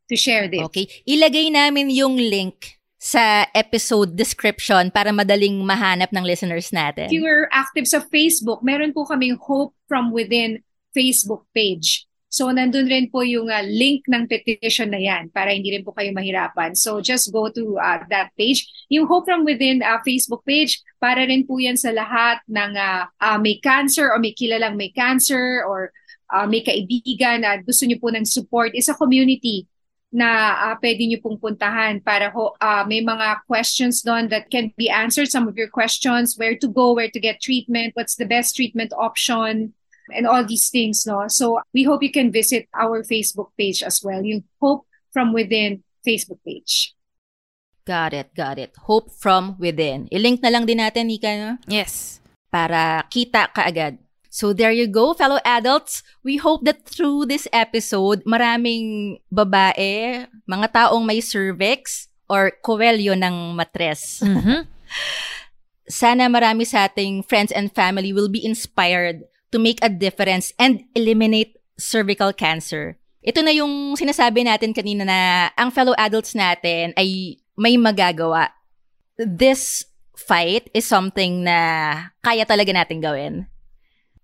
to 0.10 0.16
share 0.16 0.48
this. 0.48 0.66
Okay. 0.70 0.88
Ilagay 1.06 1.50
namin 1.54 1.90
yung 1.90 2.18
link 2.18 2.78
sa 3.06 3.46
episode 3.54 4.18
description 4.18 4.90
para 4.90 5.14
madaling 5.14 5.62
mahanap 5.62 6.10
ng 6.10 6.26
listeners 6.26 6.74
natin. 6.74 7.06
If 7.10 7.14
you 7.14 7.30
are 7.30 7.46
active 7.54 7.86
sa 7.86 8.02
Facebook, 8.02 8.66
meron 8.66 8.98
po 8.98 9.06
kaming 9.06 9.38
Hope 9.38 9.78
from 9.86 10.10
Within 10.10 10.66
Facebook 10.90 11.46
page. 11.54 12.10
So, 12.36 12.52
nandun 12.52 12.92
rin 12.92 13.08
po 13.08 13.24
yung 13.24 13.48
uh, 13.48 13.64
link 13.64 14.04
ng 14.12 14.28
petition 14.28 14.92
na 14.92 15.00
yan 15.00 15.32
para 15.32 15.56
hindi 15.56 15.72
rin 15.72 15.88
po 15.88 15.96
kayo 15.96 16.12
mahirapan. 16.12 16.76
So, 16.76 17.00
just 17.00 17.32
go 17.32 17.48
to 17.48 17.80
uh, 17.80 18.04
that 18.12 18.36
page. 18.36 18.68
Yung 18.92 19.08
Hope 19.08 19.24
from 19.24 19.48
Within 19.48 19.80
uh, 19.80 20.04
Facebook 20.04 20.44
page, 20.44 20.84
para 21.00 21.24
rin 21.24 21.48
po 21.48 21.64
yan 21.64 21.80
sa 21.80 21.96
lahat 21.96 22.44
ng 22.52 22.76
uh, 22.76 23.08
uh, 23.24 23.40
may 23.40 23.56
cancer 23.64 24.12
or 24.12 24.20
may 24.20 24.36
kilalang 24.36 24.76
may 24.76 24.92
cancer 24.92 25.64
or 25.64 25.96
uh, 26.28 26.44
may 26.44 26.60
kaibigan 26.60 27.48
na 27.48 27.56
gusto 27.64 27.88
niyo 27.88 28.04
po 28.04 28.12
ng 28.12 28.28
support. 28.28 28.76
Is 28.76 28.92
a 28.92 29.00
community 29.00 29.64
na 30.12 30.60
uh, 30.60 30.76
pwede 30.84 31.08
nyo 31.08 31.24
pong 31.24 31.40
puntahan 31.40 32.04
para 32.04 32.36
ho, 32.36 32.52
uh, 32.60 32.84
may 32.84 33.00
mga 33.00 33.48
questions 33.48 34.04
doon 34.04 34.28
that 34.28 34.52
can 34.52 34.76
be 34.76 34.92
answered. 34.92 35.32
Some 35.32 35.48
of 35.48 35.56
your 35.56 35.72
questions, 35.72 36.36
where 36.36 36.60
to 36.60 36.68
go, 36.68 36.92
where 36.92 37.12
to 37.12 37.20
get 37.24 37.40
treatment, 37.40 37.96
what's 37.96 38.20
the 38.20 38.28
best 38.28 38.60
treatment 38.60 38.92
option, 38.92 39.72
and 40.14 40.28
all 40.28 40.46
these 40.46 40.70
things. 40.70 41.06
No? 41.06 41.26
So 41.28 41.62
we 41.74 41.84
hope 41.84 42.04
you 42.04 42.12
can 42.12 42.32
visit 42.32 42.68
our 42.74 43.04
Facebook 43.04 43.56
page 43.58 43.82
as 43.84 44.02
well, 44.04 44.22
yung 44.22 44.44
Hope 44.62 44.86
From 45.14 45.34
Within 45.34 45.84
Facebook 46.06 46.40
page. 46.46 46.94
Got 47.86 48.14
it, 48.14 48.34
got 48.34 48.58
it. 48.58 48.74
Hope 48.90 49.14
From 49.14 49.58
Within. 49.62 50.10
I-link 50.10 50.42
na 50.42 50.50
lang 50.50 50.66
din 50.66 50.82
natin, 50.82 51.06
Nika, 51.06 51.30
no? 51.38 51.52
Yes. 51.70 52.18
Para 52.50 53.06
kita 53.14 53.54
kaagad 53.54 54.02
So 54.36 54.52
there 54.52 54.76
you 54.76 54.92
go, 54.92 55.16
fellow 55.16 55.40
adults. 55.48 56.04
We 56.20 56.36
hope 56.36 56.68
that 56.68 56.84
through 56.84 57.32
this 57.32 57.48
episode, 57.56 58.20
maraming 58.28 59.16
babae, 59.32 60.28
mga 60.44 60.68
taong 60.76 61.08
may 61.08 61.24
cervix 61.24 62.12
or 62.28 62.52
coelho 62.60 63.16
ng 63.16 63.56
matres. 63.56 64.20
Mm-hmm. 64.20 64.68
Sana 66.04 66.28
marami 66.28 66.68
sa 66.68 66.92
ating 66.92 67.24
friends 67.24 67.56
and 67.56 67.72
family 67.72 68.12
will 68.12 68.28
be 68.28 68.44
inspired 68.44 69.24
to 69.56 69.60
make 69.64 69.80
a 69.80 69.88
difference 69.88 70.52
and 70.60 70.84
eliminate 70.92 71.56
cervical 71.80 72.36
cancer. 72.36 73.00
Ito 73.24 73.40
na 73.40 73.56
yung 73.56 73.96
sinasabi 73.96 74.44
natin 74.44 74.76
kanina 74.76 75.08
na 75.08 75.50
ang 75.56 75.72
fellow 75.72 75.96
adults 75.96 76.36
natin 76.36 76.92
ay 77.00 77.40
may 77.56 77.80
magagawa. 77.80 78.52
This 79.16 79.88
fight 80.20 80.68
is 80.76 80.84
something 80.84 81.48
na 81.48 82.12
kaya 82.20 82.44
talaga 82.44 82.76
natin 82.76 83.00
gawin. 83.00 83.48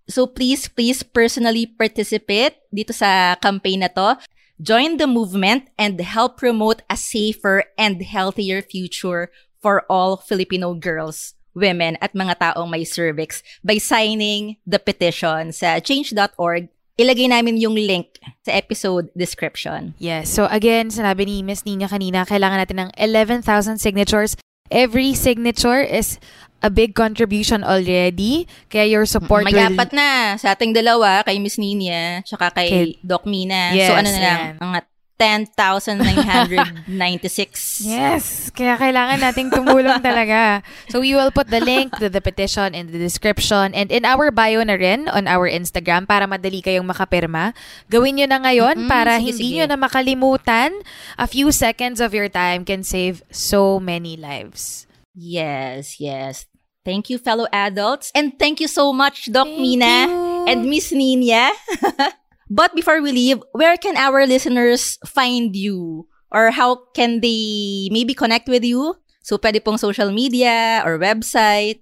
So 0.04 0.28
please, 0.28 0.68
please 0.68 1.00
personally 1.00 1.64
participate 1.64 2.60
dito 2.68 2.92
sa 2.92 3.40
campaign 3.40 3.80
na 3.80 3.90
to. 3.96 4.20
Join 4.60 5.00
the 5.00 5.08
movement 5.08 5.72
and 5.80 5.96
help 5.98 6.36
promote 6.36 6.84
a 6.86 6.94
safer 6.94 7.64
and 7.80 8.04
healthier 8.04 8.60
future 8.60 9.32
for 9.58 9.82
all 9.88 10.20
Filipino 10.20 10.74
girls, 10.74 11.34
women, 11.52 11.96
at 12.00 12.12
mga 12.12 12.38
taong 12.38 12.68
may 12.68 12.84
cervix 12.84 13.44
by 13.64 13.76
signing 13.76 14.56
the 14.64 14.80
petition 14.80 15.52
sa 15.52 15.78
change.org 15.78 16.68
ilagay 17.00 17.28
namin 17.28 17.56
yung 17.56 17.74
link 17.74 18.20
sa 18.44 18.52
episode 18.52 19.08
description. 19.16 19.96
Yes. 19.96 20.28
So 20.28 20.44
again, 20.52 20.92
sinabi 20.92 21.24
ni 21.24 21.36
Miss 21.40 21.64
Nina 21.64 21.88
kanina, 21.88 22.28
kailangan 22.28 22.58
natin 22.60 22.78
ng 22.88 22.90
11,000 23.00 23.80
signatures. 23.80 24.36
Every 24.72 25.12
signature 25.12 25.80
is 25.84 26.16
a 26.64 26.70
big 26.70 26.94
contribution 26.94 27.64
already. 27.64 28.46
Kaya 28.70 28.88
your 28.88 29.04
support 29.04 29.44
May 29.44 29.52
will... 29.52 29.72
apat 29.72 29.90
na 29.92 30.38
sa 30.38 30.54
ating 30.54 30.72
dalawa, 30.72 31.24
kay 31.26 31.36
Miss 31.42 31.58
Nina, 31.58 32.22
tsaka 32.24 32.54
kay, 32.54 32.68
kay 32.70 32.86
Doc 33.02 33.26
Mina. 33.26 33.74
Yes, 33.74 33.88
so 33.90 33.98
ano 33.98 34.08
na 34.08 34.20
lang, 34.20 34.40
yan. 34.40 34.54
mga 34.62 34.78
10,996. 35.22 36.82
yes! 37.86 38.50
Kaya 38.50 38.74
kailangan 38.74 39.22
nating 39.22 39.54
tumulong 39.54 40.02
talaga. 40.02 40.66
So 40.90 40.98
we 40.98 41.14
will 41.14 41.30
put 41.30 41.46
the 41.46 41.62
link 41.62 41.94
to 42.02 42.10
the 42.10 42.18
petition 42.18 42.74
in 42.74 42.90
the 42.90 42.98
description 42.98 43.70
and 43.70 43.86
in 43.94 44.02
our 44.02 44.34
bio 44.34 44.66
na 44.66 44.74
rin 44.74 45.06
on 45.06 45.30
our 45.30 45.46
Instagram 45.46 46.10
para 46.10 46.26
madali 46.26 46.58
kayong 46.58 46.90
makapirma. 46.90 47.54
Gawin 47.86 48.18
nyo 48.18 48.26
na 48.26 48.42
ngayon 48.42 48.84
Mm-mm, 48.84 48.90
para 48.90 49.22
sige, 49.22 49.30
hindi 49.30 49.46
sige. 49.46 49.54
nyo 49.62 49.66
na 49.70 49.78
makalimutan. 49.78 50.74
A 51.14 51.30
few 51.30 51.54
seconds 51.54 52.02
of 52.02 52.10
your 52.10 52.26
time 52.28 52.66
can 52.66 52.82
save 52.82 53.22
so 53.30 53.78
many 53.78 54.18
lives. 54.18 54.90
yes, 55.14 56.00
yes. 56.00 56.46
Thank 56.82 57.14
you, 57.14 57.18
fellow 57.22 57.46
adults. 57.54 58.10
And 58.10 58.34
thank 58.34 58.58
you 58.58 58.66
so 58.66 58.90
much, 58.90 59.30
Doc 59.30 59.46
Thank 59.46 59.60
Mina 59.60 60.10
you. 60.10 60.50
and 60.50 60.66
Miss 60.66 60.90
Nina. 60.90 61.54
but 62.52 62.76
before 62.76 63.00
we 63.00 63.12
leave, 63.12 63.40
where 63.52 63.76
can 63.80 63.96
our 63.96 64.26
listeners 64.26 64.98
find 65.08 65.56
you? 65.56 66.06
Or 66.32 66.50
how 66.52 66.92
can 66.92 67.20
they 67.20 67.88
maybe 67.92 68.12
connect 68.12 68.48
with 68.48 68.64
you? 68.64 68.96
So, 69.22 69.38
pwede 69.38 69.64
pong 69.64 69.78
social 69.78 70.10
media 70.12 70.82
or 70.84 70.98
website 70.98 71.80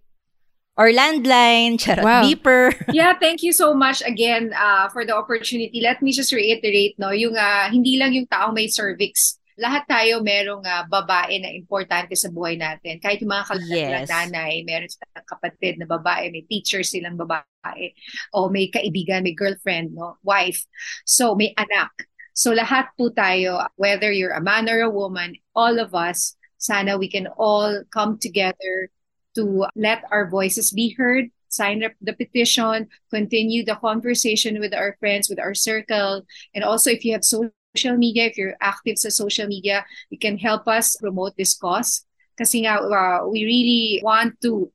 or 0.76 0.90
landline, 0.94 1.78
charot, 1.78 2.04
Wow. 2.04 2.22
beeper. 2.22 2.74
yeah, 2.92 3.14
thank 3.18 3.42
you 3.42 3.52
so 3.52 3.74
much 3.74 4.02
again 4.06 4.52
uh, 4.54 4.88
for 4.88 5.04
the 5.04 5.14
opportunity. 5.14 5.80
Let 5.82 6.02
me 6.02 6.12
just 6.12 6.32
reiterate, 6.32 6.98
no, 6.98 7.10
yung 7.10 7.36
uh, 7.36 7.70
hindi 7.70 7.98
lang 7.98 8.12
yung 8.14 8.26
taong 8.26 8.54
may 8.54 8.68
cervix. 8.68 9.39
Lahat 9.60 9.84
tayo 9.84 10.24
merong 10.24 10.64
uh, 10.64 10.88
babae 10.88 11.36
na 11.36 11.52
importante 11.52 12.16
sa 12.16 12.32
buhay 12.32 12.56
natin. 12.56 12.96
Kahit 12.96 13.20
yung 13.20 13.36
mga 13.36 13.46
kalagay 13.52 14.00
Yes. 14.00 14.08
nanay, 14.08 14.64
meron 14.64 14.88
silang 14.88 15.28
kapatid 15.28 15.76
na 15.76 15.84
babae, 15.84 16.32
may 16.32 16.48
teacher 16.48 16.80
silang 16.80 17.20
babae, 17.20 17.92
o 18.32 18.48
may 18.48 18.72
kaibigan, 18.72 19.20
may 19.20 19.36
girlfriend, 19.36 19.92
no, 19.92 20.16
wife. 20.24 20.64
So, 21.04 21.36
may 21.36 21.52
anak. 21.60 21.92
So, 22.32 22.56
lahat 22.56 22.96
po 22.96 23.12
tayo, 23.12 23.68
whether 23.76 24.08
you're 24.08 24.32
a 24.32 24.40
man 24.40 24.64
or 24.64 24.80
a 24.80 24.88
woman, 24.88 25.36
all 25.52 25.76
of 25.76 25.92
us, 25.92 26.40
sana 26.56 26.96
we 26.96 27.12
can 27.12 27.28
all 27.36 27.84
come 27.92 28.16
together 28.16 28.88
to 29.36 29.68
let 29.76 30.04
our 30.08 30.28
voices 30.28 30.72
be 30.72 30.96
heard, 30.96 31.28
sign 31.52 31.84
up 31.84 31.92
the 32.00 32.16
petition, 32.16 32.88
continue 33.12 33.64
the 33.64 33.76
conversation 33.76 34.56
with 34.60 34.72
our 34.72 34.96
friends, 35.00 35.28
with 35.28 35.38
our 35.38 35.54
circle, 35.54 36.24
and 36.54 36.64
also 36.64 36.88
if 36.90 37.04
you 37.04 37.12
have 37.12 37.24
social 37.24 37.52
media, 37.96 38.26
if 38.26 38.36
you're 38.36 38.56
active 38.60 38.98
sa 38.98 39.08
social 39.08 39.46
media, 39.46 39.84
you 40.10 40.18
can 40.18 40.38
help 40.38 40.66
us 40.66 40.96
promote 40.96 41.36
this 41.36 41.54
cause. 41.54 42.04
Kasi 42.36 42.66
nga, 42.66 42.80
uh, 42.80 43.28
we 43.28 43.44
really 43.44 44.00
want 44.02 44.40
to 44.42 44.72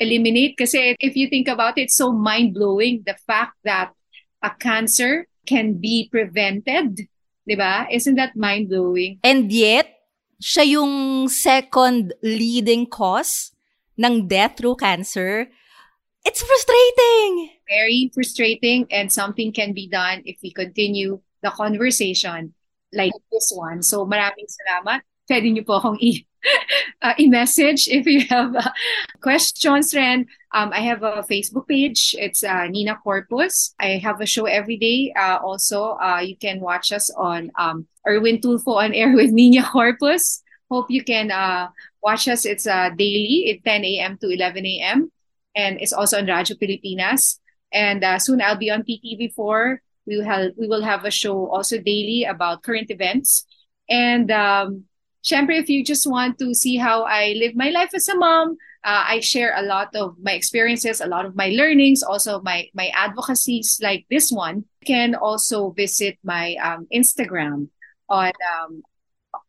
eliminate, 0.00 0.56
kasi 0.56 0.96
if 0.98 1.14
you 1.14 1.28
think 1.28 1.46
about 1.46 1.78
it, 1.78 1.90
so 1.90 2.10
mind-blowing 2.10 3.04
the 3.06 3.14
fact 3.26 3.54
that 3.64 3.92
a 4.42 4.50
cancer 4.50 5.28
can 5.46 5.78
be 5.78 6.08
prevented. 6.10 7.06
Diba? 7.48 7.86
Isn't 7.90 8.16
that 8.16 8.34
mind-blowing? 8.34 9.20
And 9.22 9.50
yet, 9.52 10.02
siya 10.42 10.78
yung 10.78 11.28
second 11.28 12.14
leading 12.22 12.86
cause 12.86 13.52
ng 13.98 14.26
death 14.26 14.58
through 14.58 14.82
cancer. 14.82 15.46
It's 16.24 16.42
frustrating! 16.42 17.62
very 17.72 18.10
frustrating 18.12 18.86
and 18.90 19.08
something 19.08 19.52
can 19.52 19.72
be 19.72 19.88
done 19.88 20.20
if 20.24 20.36
we 20.42 20.52
continue 20.52 21.20
the 21.42 21.50
conversation 21.50 22.54
like 22.92 23.12
this 23.30 23.52
one. 23.54 23.82
So 23.82 24.04
maraming 24.06 24.46
salamat. 24.48 25.00
Pwede 25.30 25.48
niyo 25.48 25.64
po 25.64 25.78
akong 25.80 25.98
i- 26.02 26.26
uh, 27.06 27.14
i-message 27.18 27.86
if 27.86 28.02
you 28.06 28.26
have 28.26 28.50
uh, 28.56 28.70
questions, 29.22 29.94
Ren. 29.94 30.26
Um, 30.52 30.74
I 30.74 30.80
have 30.82 31.02
a 31.02 31.22
Facebook 31.22 31.68
page. 31.68 32.14
It's 32.18 32.42
uh, 32.42 32.66
Nina 32.66 32.98
Corpus. 32.98 33.74
I 33.78 34.02
have 34.02 34.20
a 34.20 34.26
show 34.26 34.44
every 34.46 34.76
day. 34.76 35.14
Uh, 35.14 35.38
also, 35.38 35.94
uh, 36.02 36.18
you 36.18 36.36
can 36.36 36.60
watch 36.60 36.90
us 36.92 37.08
on 37.14 37.50
um, 37.56 37.86
Erwin 38.06 38.38
Tulfo 38.42 38.76
on 38.82 38.92
air 38.98 39.14
with 39.14 39.30
Nina 39.30 39.62
Corpus. 39.62 40.42
Hope 40.70 40.90
you 40.90 41.04
can 41.04 41.30
uh, 41.30 41.68
watch 42.02 42.26
us. 42.28 42.44
It's 42.44 42.66
uh, 42.66 42.90
daily 42.96 43.54
at 43.54 43.64
10 43.64 43.84
a.m. 43.84 44.18
to 44.18 44.28
11 44.28 44.66
a.m. 44.66 45.12
And 45.54 45.80
it's 45.80 45.92
also 45.92 46.18
on 46.18 46.26
Radio 46.26 46.56
Pilipinas. 46.56 47.38
And 47.72 48.02
uh, 48.04 48.18
soon 48.18 48.42
I'll 48.42 48.58
be 48.58 48.70
on 48.70 48.82
PTV4. 48.82 49.78
We 50.06 50.16
will 50.16 50.24
have 50.24 50.52
we 50.56 50.68
will 50.68 50.82
have 50.82 51.04
a 51.04 51.10
show 51.10 51.48
also 51.48 51.78
daily 51.78 52.24
about 52.24 52.62
current 52.62 52.90
events. 52.90 53.46
And 53.88 54.30
um, 54.30 54.84
syempre, 55.22 55.58
if 55.58 55.68
you 55.68 55.84
just 55.84 56.08
want 56.08 56.38
to 56.38 56.54
see 56.54 56.76
how 56.76 57.04
I 57.04 57.34
live 57.36 57.54
my 57.54 57.70
life 57.70 57.90
as 57.94 58.08
a 58.08 58.16
mom, 58.16 58.56
uh, 58.84 59.04
I 59.06 59.20
share 59.20 59.54
a 59.56 59.62
lot 59.62 59.94
of 59.94 60.16
my 60.20 60.32
experiences, 60.32 61.00
a 61.00 61.06
lot 61.06 61.24
of 61.24 61.36
my 61.36 61.48
learnings, 61.50 62.02
also 62.02 62.40
my 62.40 62.68
my 62.74 62.90
advocacies 62.94 63.78
like 63.82 64.06
this 64.10 64.30
one. 64.30 64.64
You 64.82 64.86
can 64.86 65.14
also 65.14 65.70
visit 65.70 66.18
my 66.24 66.56
um, 66.56 66.86
Instagram 66.92 67.68
on 68.08 68.32
um, 68.42 68.82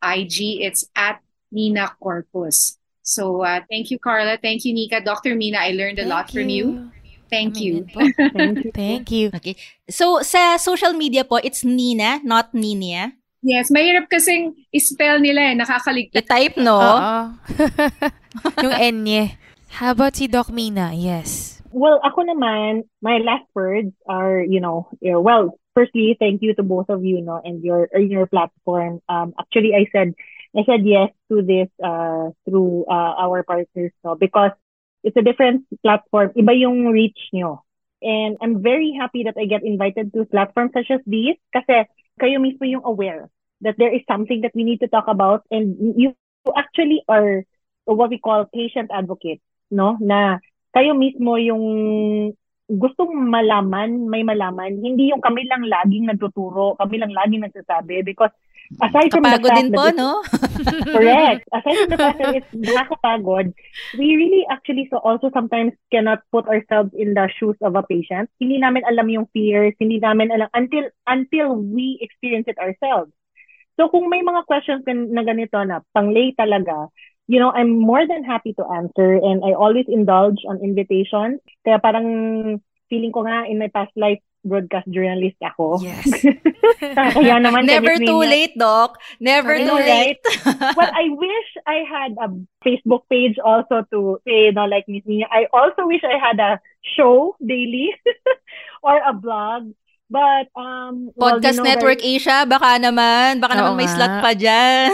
IG. 0.04 0.62
It's 0.62 0.86
at 0.96 1.22
Nina 1.52 1.96
Corpus. 2.00 2.78
So 3.02 3.44
uh, 3.44 3.62
thank 3.70 3.92
you, 3.92 4.00
Carla. 4.00 4.38
Thank 4.42 4.66
you, 4.66 4.74
Nika. 4.74 5.02
Dr. 5.04 5.36
Mina, 5.36 5.58
I 5.60 5.72
learned 5.72 6.00
a 6.00 6.06
lot 6.06 6.32
from 6.32 6.48
you. 6.50 6.92
Thank 7.34 7.58
you. 7.58 7.90
Thank 7.90 8.58
you. 8.62 8.72
Thank 8.72 9.06
you. 9.10 9.26
Okay. 9.34 9.58
So, 9.90 10.22
sa 10.22 10.62
social 10.62 10.94
media 10.94 11.26
po, 11.26 11.42
it's 11.42 11.66
Nina, 11.66 12.22
not 12.22 12.54
Ninia. 12.54 13.18
Yes, 13.44 13.74
mahirap 13.74 14.08
kasing 14.08 14.56
spell 14.80 15.20
nila 15.20 15.52
eh, 15.52 15.56
nakakaligtas. 15.58 16.24
I-type, 16.24 16.62
no? 16.62 16.80
Oo. 16.80 17.12
yung 18.64 18.76
enye. 18.80 19.36
How 19.82 19.92
about 19.92 20.16
si 20.16 20.30
Doc 20.32 20.48
Mina? 20.54 20.96
Yes. 20.96 21.60
Well, 21.74 22.00
ako 22.06 22.30
naman, 22.30 22.86
my 23.02 23.18
last 23.20 23.50
words 23.58 23.92
are, 24.06 24.46
you 24.46 24.62
know, 24.62 24.88
eh, 25.04 25.18
well, 25.18 25.58
firstly, 25.74 26.16
thank 26.22 26.40
you 26.40 26.54
to 26.56 26.64
both 26.64 26.88
of 26.88 27.04
you, 27.04 27.20
no, 27.20 27.42
and 27.44 27.60
your 27.66 27.90
or 27.92 28.00
your 28.00 28.30
platform. 28.30 29.02
Um, 29.10 29.34
actually, 29.36 29.74
I 29.74 29.90
said, 29.92 30.14
I 30.56 30.64
said 30.64 30.86
yes 30.86 31.10
to 31.34 31.42
this 31.42 31.68
uh 31.82 32.30
through 32.46 32.86
uh, 32.86 33.14
our 33.18 33.42
partners, 33.44 33.92
no, 34.06 34.16
because 34.16 34.54
it's 35.04 35.20
a 35.20 35.26
different 35.26 35.68
platform. 35.84 36.32
Iba 36.34 36.56
yung 36.56 36.88
reach 36.90 37.20
nyo. 37.36 37.64
And 38.04 38.36
I'm 38.44 38.64
very 38.64 38.92
happy 38.92 39.24
that 39.24 39.40
I 39.40 39.46
get 39.46 39.64
invited 39.64 40.12
to 40.12 40.28
platforms 40.28 40.76
such 40.76 40.92
as 40.92 41.00
these 41.08 41.40
kasi 41.56 41.88
kayo 42.20 42.40
mismo 42.40 42.68
yung 42.68 42.84
aware 42.84 43.32
that 43.64 43.80
there 43.80 43.92
is 43.92 44.04
something 44.08 44.44
that 44.44 44.52
we 44.52 44.68
need 44.68 44.84
to 44.84 44.92
talk 44.92 45.08
about 45.08 45.48
and 45.48 45.76
you 45.96 46.12
actually 46.52 47.00
are 47.08 47.48
what 47.88 48.12
we 48.12 48.20
call 48.20 48.44
patient 48.52 48.92
advocate, 48.92 49.40
no? 49.72 49.96
Na 50.04 50.44
kayo 50.76 50.96
mismo 51.00 51.40
yung 51.40 51.64
gustong 52.68 53.12
malaman, 53.28 54.08
may 54.08 54.24
malaman, 54.24 54.80
hindi 54.80 55.12
yung 55.12 55.24
kami 55.24 55.48
lang 55.48 55.68
laging 55.68 56.08
nagtuturo, 56.08 56.76
kami 56.80 57.00
lang 57.00 57.12
laging 57.12 57.44
nagsasabi 57.44 58.04
because 58.04 58.32
aside 58.82 59.12
from 59.12 59.24
the 59.24 59.38
Kapagod 59.38 59.50
fact 59.52 59.60
din 59.60 59.70
that 59.72 59.78
po, 59.78 59.86
it's- 59.90 60.00
no? 60.00 60.12
Correct. 60.96 61.44
Aside 61.54 61.78
from 61.78 61.92
the 61.92 62.00
fact 62.00 62.18
that 62.22 62.36
it's 62.36 62.52
nakakapagod, 62.54 63.54
we 63.98 64.08
really 64.16 64.44
actually 64.50 64.88
so 64.90 64.98
also 65.04 65.30
sometimes 65.34 65.74
cannot 65.92 66.24
put 66.32 66.48
ourselves 66.48 66.92
in 66.96 67.14
the 67.14 67.30
shoes 67.38 67.58
of 67.62 67.76
a 67.76 67.84
patient. 67.84 68.30
Hindi 68.40 68.58
namin 68.64 68.88
alam 68.88 69.10
yung 69.10 69.28
fears, 69.36 69.76
hindi 69.78 70.00
namin 70.00 70.32
alam 70.32 70.50
until 70.56 70.90
until 71.06 71.58
we 71.58 72.00
experience 72.02 72.48
it 72.48 72.58
ourselves. 72.58 73.12
So 73.78 73.90
kung 73.90 74.10
may 74.10 74.22
mga 74.22 74.46
questions 74.46 74.86
na 74.86 75.26
ganito 75.26 75.58
na 75.66 75.82
panglay 75.98 76.38
talaga, 76.38 76.94
you 77.26 77.42
know, 77.42 77.50
I'm 77.50 77.74
more 77.74 78.06
than 78.06 78.22
happy 78.22 78.54
to 78.62 78.66
answer 78.70 79.18
and 79.18 79.42
I 79.42 79.58
always 79.58 79.90
indulge 79.90 80.46
on 80.46 80.62
invitations. 80.62 81.42
Kaya 81.66 81.82
parang 81.82 82.62
feeling 82.94 83.10
ko 83.10 83.26
nga 83.26 83.50
in 83.50 83.58
my 83.58 83.74
past 83.74 83.90
life 83.98 84.22
broadcast 84.44 84.88
journalist 84.92 85.40
ako. 85.42 85.80
Yes. 85.80 86.04
Kaya 87.16 87.40
naman 87.40 87.66
Never 87.66 87.96
too 88.00 88.22
niya- 88.24 88.32
late, 88.32 88.56
Doc. 88.60 89.00
Never 89.20 89.56
too 89.58 89.80
late. 89.80 90.20
well, 90.78 90.92
I 90.92 91.10
wish 91.12 91.50
I 91.66 91.84
had 91.88 92.12
a 92.20 92.28
Facebook 92.64 93.08
page 93.10 93.40
also 93.40 93.88
to 93.92 94.20
say, 94.28 94.52
you 94.52 94.56
know, 94.56 94.68
like 94.68 94.86
Miss 94.88 95.04
Nina. 95.08 95.28
I 95.32 95.48
also 95.52 95.88
wish 95.88 96.04
I 96.04 96.20
had 96.20 96.40
a 96.40 96.60
show 96.84 97.36
daily 97.40 97.96
or 98.84 99.00
a 99.00 99.14
blog. 99.16 99.72
But, 100.14 100.52
um, 100.54 101.10
well, 101.18 101.40
Podcast 101.42 101.58
you 101.58 101.66
know, 101.66 101.70
Network 101.74 102.00
guys, 102.04 102.22
Asia, 102.22 102.46
baka 102.46 102.78
naman. 102.78 103.42
Baka 103.42 103.58
Oo 103.58 103.60
naman 103.66 103.82
may 103.82 103.90
nga. 103.90 103.96
slot 103.98 104.14
pa 104.22 104.32
dyan. 104.38 104.94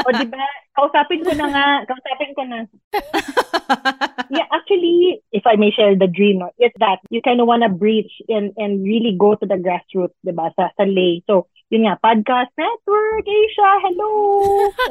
o 0.00 0.08
diba, 0.16 0.46
kausapin 0.76 1.24
ko 1.24 1.32
na 1.32 1.46
nga, 1.48 1.66
kausapin 1.88 2.36
ko 2.36 2.42
na. 2.44 2.68
yeah, 4.36 4.46
actually, 4.52 5.24
if 5.32 5.42
I 5.48 5.56
may 5.56 5.72
share 5.72 5.96
the 5.96 6.06
dream, 6.06 6.44
it's 6.60 6.76
that 6.78 7.00
you 7.10 7.24
kind 7.24 7.40
of 7.40 7.48
want 7.48 7.64
to 7.64 7.72
breach 7.72 8.12
and, 8.28 8.52
and 8.60 8.84
really 8.84 9.16
go 9.18 9.34
to 9.34 9.46
the 9.46 9.56
grassroots, 9.56 10.14
diba, 10.20 10.52
sa, 10.54 10.68
sa 10.76 10.84
lay. 10.84 11.24
So, 11.26 11.48
yun 11.72 11.88
nga, 11.88 11.98
Podcast 11.98 12.54
Network 12.54 13.26
Asia, 13.26 13.70
hello! 13.82 14.12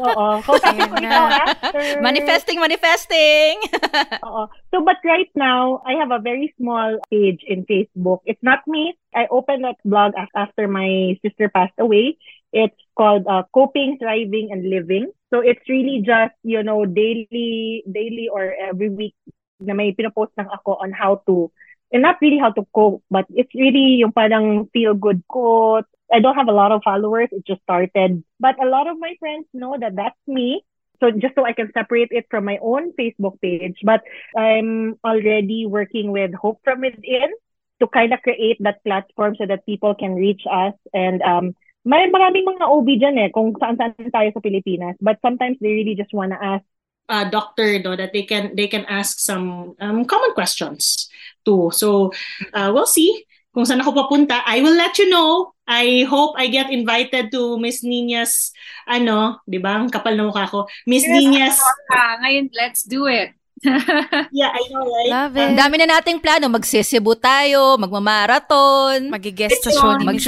Oo, 0.03 0.27
kausapin 0.43 0.91
ko 0.91 0.95
ikaw 0.99 1.25
after. 1.47 2.01
manifesting, 2.03 2.59
manifesting. 2.59 3.61
Oo. 4.27 4.51
So, 4.73 4.83
but 4.83 4.99
right 5.07 5.31
now, 5.39 5.79
I 5.87 5.95
have 5.95 6.11
a 6.11 6.19
very 6.19 6.51
small 6.59 6.99
page 7.07 7.45
in 7.47 7.63
Facebook. 7.63 8.25
It's 8.27 8.43
not 8.43 8.67
me. 8.67 8.97
I 9.15 9.31
opened 9.31 9.63
that 9.63 9.79
blog 9.87 10.11
af- 10.19 10.35
after 10.35 10.67
my 10.67 11.15
sister 11.23 11.47
passed 11.47 11.79
away. 11.79 12.19
It's 12.55 12.79
called 12.95 13.27
uh, 13.27 13.43
Coping, 13.51 13.99
Thriving, 13.99 14.55
and 14.55 14.63
Living. 14.71 15.11
So 15.27 15.43
it's 15.43 15.67
really 15.67 15.99
just, 15.99 16.31
you 16.47 16.63
know, 16.63 16.87
daily, 16.87 17.83
daily 17.83 18.31
or 18.31 18.55
every 18.55 18.87
week 18.87 19.15
na 19.59 19.75
may 19.75 19.91
pinopost 19.91 20.31
lang 20.39 20.47
ako 20.47 20.79
on 20.79 20.95
how 20.95 21.19
to, 21.27 21.51
and 21.91 21.99
not 21.99 22.15
really 22.23 22.39
how 22.39 22.55
to 22.55 22.63
cope, 22.71 23.03
but 23.11 23.27
it's 23.35 23.51
really 23.51 23.99
yung 23.99 24.15
parang 24.15 24.71
feel-good 24.71 25.27
quote. 25.27 25.83
I 26.07 26.23
don't 26.23 26.39
have 26.39 26.47
a 26.47 26.55
lot 26.55 26.71
of 26.71 26.87
followers. 26.87 27.27
It 27.35 27.43
just 27.43 27.59
started. 27.67 28.23
But 28.39 28.55
a 28.63 28.71
lot 28.71 28.87
of 28.87 28.95
my 28.99 29.19
friends 29.19 29.51
know 29.51 29.75
that 29.75 29.99
that's 29.99 30.23
me. 30.23 30.63
So 31.03 31.11
just 31.11 31.35
so 31.35 31.43
I 31.43 31.51
can 31.51 31.75
separate 31.75 32.15
it 32.15 32.31
from 32.31 32.47
my 32.47 32.55
own 32.63 32.95
Facebook 32.95 33.41
page. 33.43 33.83
But 33.83 33.99
I'm 34.37 34.95
already 35.03 35.67
working 35.67 36.15
with 36.15 36.31
Hope 36.31 36.63
from 36.63 36.87
Within 36.87 37.35
to 37.81 37.87
kind 37.91 38.15
of 38.15 38.23
create 38.23 38.63
that 38.63 38.79
platform 38.87 39.35
so 39.35 39.43
that 39.43 39.67
people 39.67 39.91
can 39.91 40.15
reach 40.15 40.47
us. 40.47 40.71
And 40.93 41.19
um, 41.19 41.51
may 41.85 42.09
maraming 42.09 42.43
mga 42.43 42.65
OB 42.65 42.87
dyan 42.97 43.15
eh, 43.21 43.29
kung 43.29 43.53
saan-saan 43.55 43.93
tayo 44.09 44.29
sa 44.33 44.41
Pilipinas. 44.41 44.97
But 44.97 45.21
sometimes 45.21 45.61
they 45.61 45.71
really 45.71 45.93
just 45.93 46.11
wanna 46.11 46.35
ask, 46.41 46.65
uh, 47.09 47.25
doctor 47.29 47.77
no 47.79 47.93
that 47.95 48.13
they 48.13 48.25
can 48.25 48.57
they 48.57 48.65
can 48.65 48.85
ask 48.89 49.21
some 49.21 49.77
um, 49.79 50.05
common 50.05 50.33
questions 50.33 51.09
too. 51.45 51.69
So 51.73 52.11
uh, 52.53 52.73
we'll 52.73 52.89
see 52.89 53.25
kung 53.53 53.63
saan 53.63 53.79
ako 53.79 53.95
papunta. 53.95 54.41
I 54.43 54.59
will 54.59 54.75
let 54.75 54.97
you 54.99 55.07
know. 55.07 55.55
I 55.65 56.05
hope 56.05 56.37
I 56.37 56.49
get 56.49 56.69
invited 56.69 57.33
to 57.33 57.57
Miss 57.57 57.81
Nina's 57.81 58.53
ano 58.85 59.41
'di 59.45 59.61
ba? 59.61 59.81
Ang 59.81 59.93
kapal 59.93 60.17
na 60.17 60.27
mukha 60.27 60.49
ko. 60.49 60.65
Miss 60.89 61.05
Yes, 61.05 61.13
Nina's 61.13 61.57
Ah, 61.93 62.19
ngayon, 62.21 62.51
let's 62.53 62.83
do 62.85 63.07
it. 63.07 63.33
yeah 64.31 64.51
I 64.53 64.61
know 64.71 64.83
right 64.85 65.09
Love 65.09 65.33
Ang 65.37 65.53
it. 65.53 65.59
dami 65.59 65.75
na 65.81 65.87
nating 65.97 66.21
plano. 66.21 66.47
Magsisibu 66.49 67.17
tayo, 67.17 67.77
magmamarathon, 67.77 69.09
Mag-guest 69.09 69.65
sa 69.65 69.71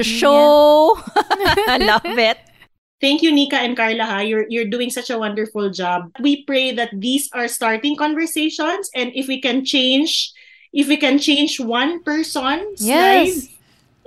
show. 0.04 0.98
I 1.72 1.78
love 1.78 2.06
it. 2.18 2.38
Thank 3.00 3.22
you, 3.22 3.30
Nika 3.32 3.62
and 3.62 3.78
Carla. 3.78 4.06
Ha? 4.10 4.20
You're 4.26 4.50
you're 4.50 4.66
doing 4.70 4.90
such 4.90 5.14
a 5.14 5.18
wonderful 5.22 5.70
job. 5.70 6.10
We 6.20 6.42
pray 6.50 6.74
that 6.74 6.90
these 6.98 7.30
are 7.30 7.46
starting 7.46 7.94
conversations, 7.94 8.90
and 8.98 9.14
if 9.14 9.30
we 9.30 9.38
can 9.38 9.62
change, 9.62 10.34
if 10.74 10.90
we 10.90 10.98
can 10.98 11.22
change 11.22 11.62
one 11.62 12.02
person's 12.02 12.82
life 12.82 13.38
Yes. 13.38 13.54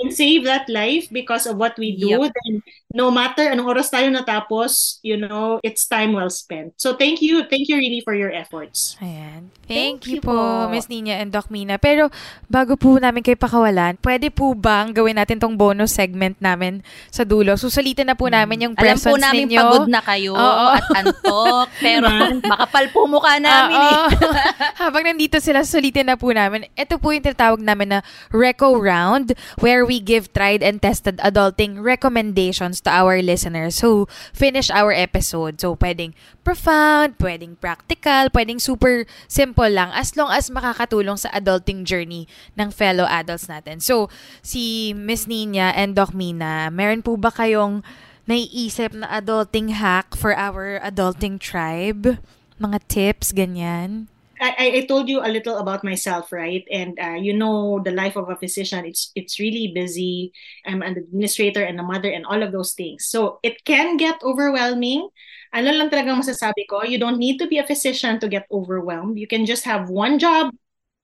and 0.03 0.11
save 0.11 0.43
that 0.51 0.67
life 0.67 1.07
because 1.15 1.47
of 1.47 1.55
what 1.55 1.79
we 1.79 1.95
do, 2.03 2.19
Yep. 2.19 2.35
then 2.35 2.55
no 2.91 3.09
matter 3.09 3.47
anong 3.47 3.71
oras 3.71 3.89
tayo 3.89 4.11
natapos, 4.11 4.99
you 5.03 5.15
know, 5.15 5.63
it's 5.63 5.87
time 5.87 6.13
well 6.13 6.31
spent. 6.31 6.75
So 6.77 6.95
thank 6.95 7.23
you, 7.23 7.47
thank 7.47 7.71
you 7.71 7.79
really 7.79 8.03
for 8.03 8.15
your 8.15 8.31
efforts. 8.31 8.99
Ayan. 8.99 9.55
Thank 9.71 10.03
Thank, 10.03 10.11
you 10.11 10.19
you 10.19 10.23
po, 10.23 10.35
po. 10.35 10.67
Miss 10.67 10.91
Nina 10.91 11.23
and 11.23 11.31
Doc 11.31 11.47
Mina. 11.47 11.79
Pero 11.79 12.11
bago 12.51 12.75
po 12.75 12.99
namin 12.99 13.23
kayo 13.23 13.39
pakawalan, 13.39 13.95
pwede 14.03 14.27
po 14.29 14.51
bang 14.53 14.91
gawin 14.91 15.15
natin 15.15 15.39
tong 15.39 15.55
bonus 15.55 15.95
segment 15.95 16.35
namin 16.43 16.83
sa 17.07 17.23
dulo? 17.23 17.55
Susulitin 17.55 18.11
na 18.11 18.19
po 18.19 18.27
namin 18.27 18.67
yung 18.67 18.75
Hmm. 18.75 18.83
Alam 18.83 18.99
presence 18.99 19.15
po 19.15 19.23
namin 19.23 19.47
ninyo. 19.47 19.61
pagod 19.63 19.87
na 19.87 20.03
kayo 20.03 20.33
Oo. 20.35 20.67
at 20.75 20.85
antok, 20.91 21.67
pero 21.87 22.07
makapal 22.43 22.85
po 22.91 23.07
mukha 23.07 23.39
namin 23.39 23.79
eh. 23.79 23.95
Oo. 23.95 24.07
Habang 24.83 25.07
nandito 25.07 25.39
sila, 25.39 25.63
sulitin 25.63 26.11
na 26.11 26.19
po 26.19 26.35
namin. 26.35 26.67
Ito 26.75 26.99
po 26.99 27.15
yung 27.15 27.23
tinatawag 27.23 27.63
namin 27.63 27.95
na 27.95 27.99
Reco 28.35 28.75
Round 28.75 29.39
where 29.63 29.87
we 29.87 30.03
give 30.03 30.35
tried 30.35 30.67
and 30.67 30.83
tested 30.83 31.23
adulting 31.23 31.79
recommendations 31.79 32.80
to 32.85 32.91
our 32.91 33.21
listeners 33.21 33.81
who 33.81 34.09
finish 34.33 34.71
our 34.71 34.93
episode. 34.93 35.61
So, 35.61 35.77
pwedeng 35.77 36.17
profound, 36.43 37.17
pwedeng 37.19 37.61
practical, 37.61 38.29
pwedeng 38.33 38.61
super 38.61 39.05
simple 39.29 39.69
lang 39.69 39.93
as 39.93 40.17
long 40.17 40.33
as 40.33 40.49
makakatulong 40.49 41.19
sa 41.21 41.31
adulting 41.33 41.85
journey 41.85 42.29
ng 42.57 42.71
fellow 42.73 43.05
adults 43.09 43.49
natin. 43.49 43.81
So, 43.81 44.09
si 44.41 44.93
Miss 44.93 45.27
Nina 45.27 45.73
and 45.77 45.97
Doc 45.97 46.13
Mina, 46.13 46.69
meron 46.69 47.03
po 47.05 47.17
ba 47.17 47.33
kayong 47.33 47.85
naiisip 48.29 48.95
na 48.95 49.11
adulting 49.11 49.75
hack 49.75 50.15
for 50.15 50.37
our 50.37 50.79
adulting 50.85 51.41
tribe? 51.41 52.21
Mga 52.61 52.79
tips, 52.87 53.33
ganyan? 53.33 54.13
I, 54.41 54.81
I- 54.81 54.87
told 54.89 55.09
you 55.09 55.21
a 55.21 55.29
little 55.29 55.59
about 55.59 55.85
myself, 55.85 56.33
right? 56.33 56.65
And 56.73 56.99
uh, 56.99 57.21
you 57.21 57.35
know 57.37 57.81
the 57.85 57.93
life 57.93 58.17
of 58.17 58.29
a 58.31 58.37
physician. 58.37 58.87
It's 58.87 59.13
it's 59.15 59.39
really 59.39 59.69
busy. 59.75 60.33
I'm 60.67 60.83
an 60.83 60.97
administrator 60.97 61.63
and 61.63 61.79
a 61.79 61.83
mother 61.85 62.09
and 62.11 62.25
all 62.25 62.43
of 62.43 62.53
those 62.53 62.73
things. 62.73 63.05
So 63.07 63.39
it 63.43 63.65
can 63.65 63.97
get 63.97 64.17
overwhelming. 64.25 65.09
Ano 65.53 65.71
lang 65.77 65.91
talagang 65.91 66.25
masasabi 66.25 66.65
ko, 66.71 66.83
you 66.83 66.97
don't 66.99 67.19
need 67.21 67.39
to 67.39 67.47
be 67.47 67.59
a 67.59 67.67
physician 67.67 68.19
to 68.21 68.29
get 68.29 68.47
overwhelmed. 68.51 69.19
You 69.19 69.27
can 69.29 69.45
just 69.45 69.65
have 69.69 69.91
one 69.91 70.19
job 70.19 70.55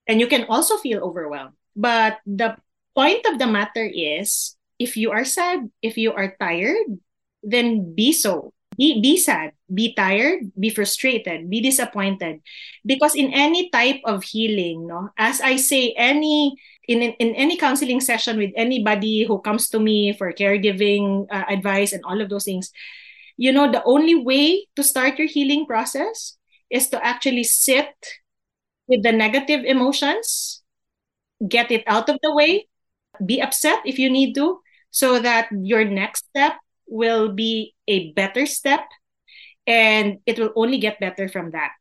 and 0.07 0.19
you 0.19 0.27
can 0.27 0.45
also 0.49 0.77
feel 0.77 1.03
overwhelmed. 1.03 1.53
But 1.75 2.19
the 2.25 2.57
point 2.95 3.25
of 3.25 3.39
the 3.39 3.47
matter 3.47 3.85
is, 3.85 4.55
if 4.79 4.97
you 4.97 5.11
are 5.11 5.25
sad, 5.25 5.69
if 5.81 5.97
you 5.97 6.13
are 6.13 6.35
tired, 6.39 6.99
then 7.43 7.93
be 7.95 8.13
so. 8.13 8.53
Be, 8.77 9.01
be 9.01 9.17
sad, 9.17 9.53
be 9.73 9.95
tired, 9.95 10.51
be 10.59 10.69
frustrated, 10.69 11.49
be 11.49 11.61
disappointed. 11.61 12.41
Because 12.85 13.15
in 13.15 13.33
any 13.33 13.69
type 13.71 14.01
of 14.05 14.23
healing 14.23 14.87
no 14.87 15.09
as 15.17 15.41
i 15.41 15.55
say 15.55 15.93
any 15.97 16.55
in 16.87 17.01
in, 17.01 17.35
any 17.35 17.57
counseling 17.57 17.99
session 17.99 18.37
with 18.37 18.51
anybody 18.55 19.23
who 19.23 19.39
comes 19.39 19.69
to 19.69 19.79
me 19.79 20.13
for 20.13 20.31
caregiving 20.31 21.27
uh, 21.31 21.43
advice 21.49 21.93
and 21.93 22.03
all 22.05 22.21
of 22.21 22.29
those 22.29 22.45
things 22.45 22.71
you 23.35 23.51
know 23.51 23.71
the 23.71 23.83
only 23.83 24.15
way 24.15 24.65
to 24.75 24.83
start 24.83 25.19
your 25.19 25.27
healing 25.27 25.65
process 25.65 26.37
is 26.69 26.89
to 26.89 27.03
actually 27.05 27.43
sit 27.43 27.93
with 28.87 29.03
the 29.03 29.11
negative 29.11 29.63
emotions 29.65 30.61
get 31.47 31.71
it 31.71 31.83
out 31.87 32.09
of 32.09 32.17
the 32.23 32.33
way 32.33 32.67
be 33.23 33.41
upset 33.41 33.79
if 33.85 33.99
you 33.99 34.09
need 34.09 34.33
to 34.33 34.59
so 34.89 35.19
that 35.19 35.47
your 35.51 35.83
next 35.85 36.25
step 36.31 36.55
will 36.87 37.33
be 37.33 37.75
a 37.87 38.11
better 38.13 38.45
step 38.45 38.85
and 39.65 40.19
it 40.25 40.39
will 40.39 40.53
only 40.55 40.79
get 40.79 40.99
better 40.99 41.27
from 41.27 41.51
that. 41.51 41.71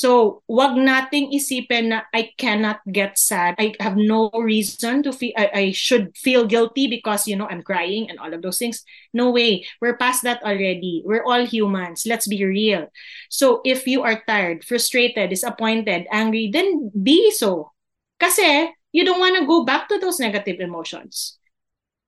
So, 0.00 0.40
wag 0.48 0.78
nating 0.80 1.34
isipin 1.34 1.92
na 1.92 2.08
I 2.14 2.32
cannot 2.38 2.80
get 2.88 3.18
sad. 3.18 3.58
I 3.58 3.74
have 3.84 3.98
no 3.98 4.30
reason 4.32 5.02
to 5.02 5.12
feel 5.12 5.34
I, 5.36 5.50
I 5.52 5.64
should 5.76 6.16
feel 6.16 6.46
guilty 6.46 6.86
because 6.86 7.26
you 7.28 7.36
know 7.36 7.50
I'm 7.50 7.60
crying 7.60 8.08
and 8.08 8.16
all 8.16 8.32
of 8.32 8.40
those 8.40 8.56
things. 8.56 8.80
No 9.12 9.28
way. 9.28 9.66
We're 9.82 9.98
past 9.98 10.22
that 10.22 10.40
already. 10.40 11.02
We're 11.04 11.26
all 11.26 11.44
humans. 11.44 12.06
Let's 12.06 12.30
be 12.30 12.40
real. 12.46 12.88
So, 13.28 13.60
if 13.66 13.84
you 13.84 14.00
are 14.00 14.22
tired, 14.24 14.64
frustrated, 14.64 15.28
disappointed, 15.28 16.06
angry, 16.08 16.48
then 16.48 16.94
be 16.94 17.28
so. 17.34 17.74
Kasi 18.16 18.72
you 18.94 19.04
don't 19.04 19.20
want 19.20 19.36
to 19.36 19.44
go 19.44 19.66
back 19.66 19.90
to 19.90 19.98
those 19.98 20.22
negative 20.22 20.60
emotions. 20.62 21.39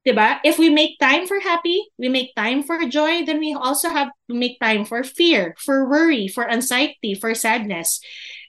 Diba? 0.06 0.40
If 0.44 0.58
we 0.58 0.68
make 0.68 0.98
time 0.98 1.26
for 1.26 1.38
happy, 1.40 1.82
we 1.98 2.08
make 2.08 2.34
time 2.34 2.62
for 2.62 2.78
joy, 2.86 3.24
then 3.24 3.38
we 3.38 3.54
also 3.54 3.88
have 3.88 4.10
to 4.28 4.34
make 4.34 4.58
time 4.58 4.84
for 4.84 5.04
fear, 5.04 5.54
for 5.58 5.88
worry, 5.88 6.26
for 6.26 6.50
anxiety, 6.50 7.14
for 7.14 7.34
sadness. 7.34 8.00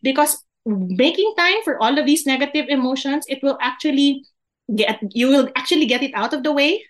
Because 0.02 0.44
making 0.66 1.34
time 1.38 1.62
for 1.64 1.78
all 1.82 1.98
of 1.98 2.06
these 2.06 2.26
negative 2.26 2.66
emotions, 2.70 3.26
it 3.28 3.40
will 3.44 3.58
actually 3.62 4.26
get 4.74 5.00
you 5.12 5.28
will 5.28 5.50
actually 5.56 5.86
get 5.86 6.02
it 6.04 6.12
out 6.16 6.34
of 6.34 6.44
the 6.44 6.52
way. 6.54 6.82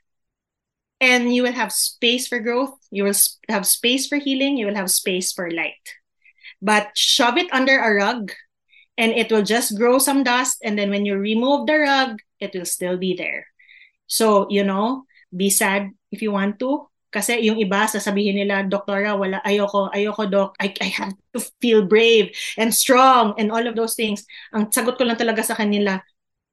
and 0.99 1.33
you 1.33 1.43
will 1.43 1.51
have 1.53 1.71
space 1.71 2.27
for 2.27 2.39
growth. 2.39 2.73
You 2.91 3.03
will 3.05 3.15
have 3.49 3.67
space 3.67 4.07
for 4.07 4.17
healing. 4.17 4.57
You 4.57 4.67
will 4.67 4.75
have 4.75 4.91
space 4.91 5.31
for 5.33 5.49
light. 5.51 5.83
But 6.61 6.91
shove 6.97 7.37
it 7.37 7.51
under 7.53 7.77
a 7.79 7.93
rug 7.95 8.31
and 8.97 9.11
it 9.11 9.31
will 9.31 9.43
just 9.43 9.77
grow 9.77 9.99
some 9.99 10.23
dust. 10.23 10.59
And 10.63 10.77
then 10.77 10.89
when 10.89 11.05
you 11.05 11.17
remove 11.17 11.67
the 11.67 11.79
rug, 11.79 12.19
it 12.39 12.53
will 12.53 12.65
still 12.65 12.97
be 12.97 13.15
there. 13.15 13.47
So, 14.07 14.47
you 14.49 14.63
know, 14.63 15.05
be 15.33 15.49
sad 15.49 15.91
if 16.11 16.21
you 16.21 16.31
want 16.31 16.59
to. 16.61 16.89
Kasi 17.13 17.45
yung 17.45 17.61
iba, 17.61 17.85
sasabihin 17.85 18.41
nila, 18.41 18.65
Doktora, 18.65 19.13
wala, 19.13 19.37
ayoko, 19.45 19.93
ayoko, 19.93 20.25
Doc. 20.25 20.57
I, 20.57 20.73
I 20.81 20.89
have 20.97 21.13
to 21.37 21.39
feel 21.61 21.85
brave 21.85 22.33
and 22.57 22.73
strong 22.73 23.37
and 23.37 23.53
all 23.53 23.61
of 23.61 23.77
those 23.77 23.93
things. 23.93 24.25
Ang 24.49 24.73
sagot 24.73 24.97
ko 24.97 25.05
lang 25.05 25.21
talaga 25.21 25.45
sa 25.45 25.53
kanila, 25.53 26.01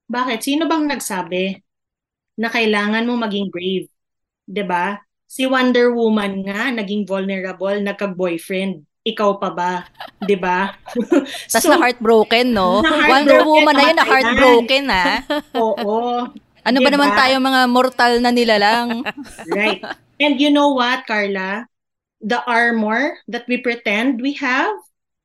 bakit? 0.04 0.44
Sino 0.44 0.68
bang 0.68 0.84
nagsabi 0.84 1.56
na 2.36 2.52
kailangan 2.52 3.08
mo 3.08 3.16
maging 3.16 3.48
brave? 3.48 3.88
ba? 4.66 5.00
Si 5.30 5.46
Wonder 5.46 5.94
Woman 5.94 6.42
nga 6.42 6.74
naging 6.74 7.06
vulnerable, 7.06 7.78
nagka-boyfriend. 7.80 8.82
Ikaw 9.00 9.30
pa 9.40 9.48
ba? 9.54 9.72
'Di 10.26 10.36
ba? 10.36 10.76
Tapos 11.48 11.64
so, 11.64 11.72
na 11.72 11.80
heartbroken, 11.80 12.52
no? 12.52 12.84
Na 12.84 13.08
Wonder 13.08 13.40
Woman 13.46 13.72
na 13.72 13.84
yun, 13.88 13.96
na 13.96 14.04
heartbroken, 14.04 14.84
ha? 14.92 15.04
Oo. 15.64 16.28
Ano 16.64 16.80
diba? 16.80 16.88
ba 16.88 16.94
naman 16.94 17.10
tayo 17.16 17.34
mga 17.40 17.62
mortal 17.70 18.12
na 18.20 18.30
nila 18.30 18.56
lang? 18.60 18.86
right. 19.56 19.80
And 20.20 20.40
you 20.40 20.50
know 20.52 20.72
what, 20.76 21.06
Carla? 21.06 21.66
The 22.20 22.44
armor 22.44 23.16
that 23.28 23.48
we 23.48 23.58
pretend 23.64 24.20
we 24.20 24.36
have 24.36 24.76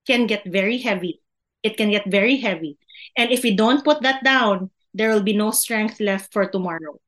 can 0.07 0.27
get 0.27 0.47
very 0.47 0.79
heavy. 0.79 1.19
It 1.63 1.75
can 1.75 1.91
get 1.91 2.07
very 2.07 2.37
heavy. 2.37 2.77
And 3.17 3.31
if 3.31 3.43
we 3.43 3.55
don't 3.55 3.83
put 3.83 4.01
that 4.03 4.23
down, 4.23 4.71
there 4.93 5.11
will 5.11 5.23
be 5.23 5.35
no 5.35 5.51
strength 5.51 5.99
left 5.99 6.31
for 6.31 6.47
tomorrow. 6.47 7.01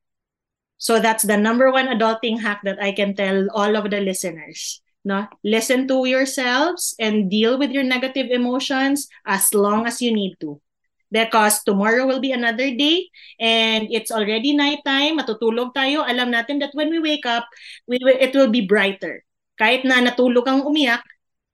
So 0.76 1.00
that's 1.00 1.24
the 1.24 1.36
number 1.36 1.72
one 1.72 1.88
adulting 1.88 2.38
hack 2.38 2.60
that 2.64 2.82
I 2.82 2.92
can 2.92 3.16
tell 3.16 3.48
all 3.50 3.76
of 3.76 3.90
the 3.90 4.00
listeners. 4.00 4.82
No? 5.04 5.26
Listen 5.42 5.88
to 5.88 6.04
yourselves 6.04 6.94
and 7.00 7.30
deal 7.30 7.58
with 7.58 7.70
your 7.70 7.82
negative 7.82 8.30
emotions 8.30 9.08
as 9.24 9.54
long 9.54 9.86
as 9.86 10.02
you 10.02 10.12
need 10.12 10.36
to. 10.40 10.60
Because 11.08 11.64
tomorrow 11.64 12.04
will 12.04 12.20
be 12.20 12.36
another 12.36 12.68
day 12.68 13.08
and 13.40 13.88
it's 13.88 14.12
already 14.12 14.52
nighttime, 14.52 15.16
matutulog 15.16 15.72
tayo. 15.72 16.04
Alam 16.04 16.28
natin 16.28 16.60
that 16.60 16.76
when 16.76 16.92
we 16.92 17.00
wake 17.00 17.24
up, 17.24 17.48
we 17.88 17.96
will, 17.96 18.12
it 18.12 18.36
will 18.36 18.52
be 18.52 18.60
brighter. 18.60 19.24
Kahit 19.56 19.88
na 19.88 20.04
natulog 20.04 20.44
kang 20.44 20.60
umiyak, 20.60 21.00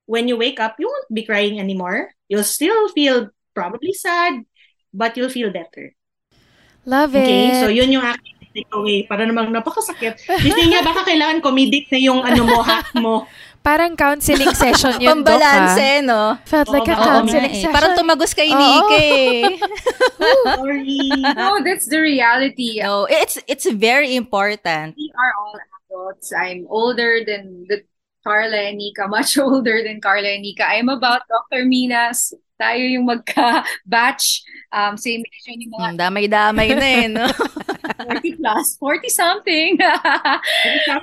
when 0.05 0.27
you 0.27 0.35
wake 0.35 0.59
up, 0.59 0.75
you 0.75 0.91
won't 0.91 1.07
be 1.07 1.23
crying 1.23 1.59
anymore. 1.59 2.11
You'll 2.27 2.43
still 2.43 2.91
feel 2.91 3.31
probably 3.55 3.95
sad, 3.95 4.43
but 4.91 5.15
you'll 5.15 5.31
feel 5.31 5.55
better. 5.55 5.95
Love 6.83 7.15
it. 7.15 7.23
Okay, 7.23 7.63
so 7.63 7.71
yun 7.71 7.95
yung 7.95 8.03
aking 8.05 8.35
takeaway 8.55 9.07
para 9.07 9.25
namang 9.25 9.49
napakasakit. 9.51 10.21
Hindi 10.39 10.71
nga 10.71 10.83
baka 10.85 11.07
kailangan 11.07 11.41
comedic 11.41 11.89
na 11.91 11.99
yung 11.99 12.21
ano 12.21 12.43
mo, 12.43 12.59
hack 12.61 12.93
mo. 12.95 13.25
Parang 13.65 13.97
counseling 13.97 14.53
session 14.61 15.01
yun, 15.01 15.25
Pambalanse, 15.25 16.05
no? 16.05 16.37
Felt 16.45 16.69
like 16.69 16.85
a 16.85 16.93
counseling 16.93 17.49
session. 17.49 17.73
Parang 17.73 17.97
tumagos 17.97 18.37
kay 18.37 18.53
Nike. 18.53 18.93
eh. 18.93 19.57
Sorry. 20.53 21.09
No, 21.33 21.57
that's 21.65 21.89
the 21.89 21.97
reality. 21.97 22.77
No, 22.85 23.09
it's 23.09 23.41
it's 23.49 23.65
very 23.65 24.13
important. 24.13 24.93
We 24.93 25.09
are 25.17 25.33
all 25.33 25.57
adults. 25.57 26.29
I'm 26.29 26.69
older 26.69 27.25
than 27.25 27.65
the 27.65 27.81
Carla 28.21 28.69
and 28.69 28.77
Nika, 28.77 29.07
much 29.09 29.37
older 29.37 29.81
than 29.81 29.97
Carla 29.97 30.29
and 30.37 30.45
Nika. 30.45 30.65
I'm 30.65 30.89
about 30.89 31.25
Dr. 31.25 31.65
Minas. 31.65 32.33
Tayo 32.55 32.85
yung 32.87 33.03
magka-batch. 33.09 34.45
Um, 34.71 34.95
same 34.95 35.19
age 35.27 35.59
yung 35.59 35.75
mga... 35.75 35.89
Hmm, 35.91 35.97
damay-damay 35.99 36.69
na 36.71 36.87
eh, 36.87 37.07
no? 37.11 37.25
40 37.93 38.35
plus, 38.37 38.75
40 38.77 39.09
something. 39.21 39.77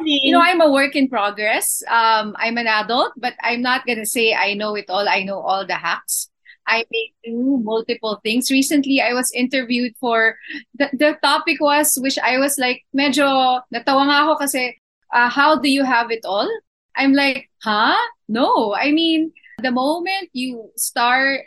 you 0.05 0.33
know, 0.33 0.41
I'm 0.41 0.61
a 0.61 0.71
work 0.71 0.97
in 0.97 1.09
progress. 1.09 1.83
Um, 1.89 2.35
I'm 2.39 2.59
an 2.59 2.67
adult, 2.67 3.13
but 3.17 3.35
I'm 3.43 3.63
not 3.63 3.87
gonna 3.87 4.07
say 4.07 4.35
I 4.35 4.55
know 4.55 4.75
it 4.75 4.87
all. 4.89 5.09
I 5.09 5.23
know 5.23 5.41
all 5.41 5.67
the 5.67 5.75
hacks. 5.75 6.29
I 6.67 6.85
may 6.91 7.13
do 7.25 7.61
multiple 7.63 8.21
things. 8.23 8.51
Recently, 8.51 9.01
I 9.01 9.15
was 9.15 9.33
interviewed 9.35 9.95
for 9.99 10.37
the, 10.79 10.91
the 10.93 11.19
topic 11.23 11.61
was 11.61 11.99
which 12.01 12.19
I 12.19 12.39
was 12.39 12.57
like 12.59 12.87
medyo 12.95 13.63
natawa 13.75 14.07
nga 14.07 14.19
ako 14.23 14.37
kasi 14.47 14.79
uh, 15.13 15.29
how 15.29 15.59
do 15.59 15.69
you 15.69 15.85
have 15.85 16.11
it 16.11 16.25
all? 16.25 16.49
I'm 16.97 17.15
like, 17.15 17.51
huh? 17.63 17.97
No. 18.29 18.75
I 18.75 18.93
mean, 18.93 19.33
the 19.63 19.71
moment 19.71 20.31
you 20.33 20.71
start 20.77 21.41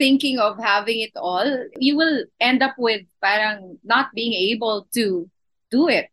thinking 0.00 0.40
of 0.40 0.56
having 0.56 1.00
it 1.04 1.12
all, 1.14 1.44
you 1.76 1.94
will 1.94 2.24
end 2.40 2.64
up 2.64 2.74
with 2.78 3.04
parang 3.20 3.76
not 3.84 4.08
being 4.16 4.32
able 4.32 4.88
to 4.96 5.28
do 5.70 5.88
it. 5.88 6.08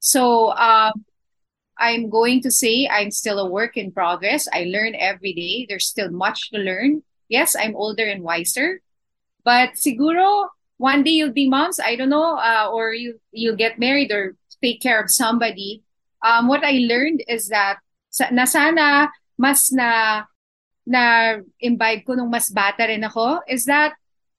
So 0.00 0.52
um, 0.52 0.92
I'm 1.78 2.10
going 2.12 2.42
to 2.42 2.50
say 2.52 2.86
I'm 2.86 3.10
still 3.10 3.40
a 3.40 3.48
work 3.48 3.80
in 3.80 3.90
progress. 3.90 4.46
I 4.52 4.68
learn 4.68 4.94
every 4.94 5.32
day. 5.32 5.64
There's 5.66 5.88
still 5.88 6.12
much 6.12 6.52
to 6.52 6.58
learn. 6.60 7.02
Yes, 7.32 7.56
I'm 7.56 7.74
older 7.74 8.04
and 8.04 8.22
wiser, 8.22 8.82
but 9.42 9.80
siguro 9.80 10.52
one 10.76 11.02
day 11.02 11.16
you'll 11.16 11.32
be 11.32 11.48
moms. 11.48 11.80
I 11.80 11.96
don't 11.96 12.12
know, 12.12 12.36
uh, 12.36 12.68
or 12.68 12.92
you 12.92 13.16
you'll 13.32 13.56
get 13.56 13.78
married 13.80 14.12
or 14.12 14.36
take 14.60 14.82
care 14.82 15.00
of 15.00 15.08
somebody. 15.08 15.80
Um, 16.20 16.46
what 16.46 16.62
I 16.62 16.84
learned 16.84 17.24
is 17.26 17.48
that 17.48 17.80
na 18.30 18.44
sana 18.44 19.08
mas 19.40 19.72
na 19.72 20.28
na 20.86 21.38
imbibe 21.62 22.04
ko 22.04 22.14
nung 22.14 22.30
mas 22.30 22.50
bata 22.50 22.86
rin 22.86 23.04
ako 23.06 23.40
is 23.46 23.64
that 23.64 23.94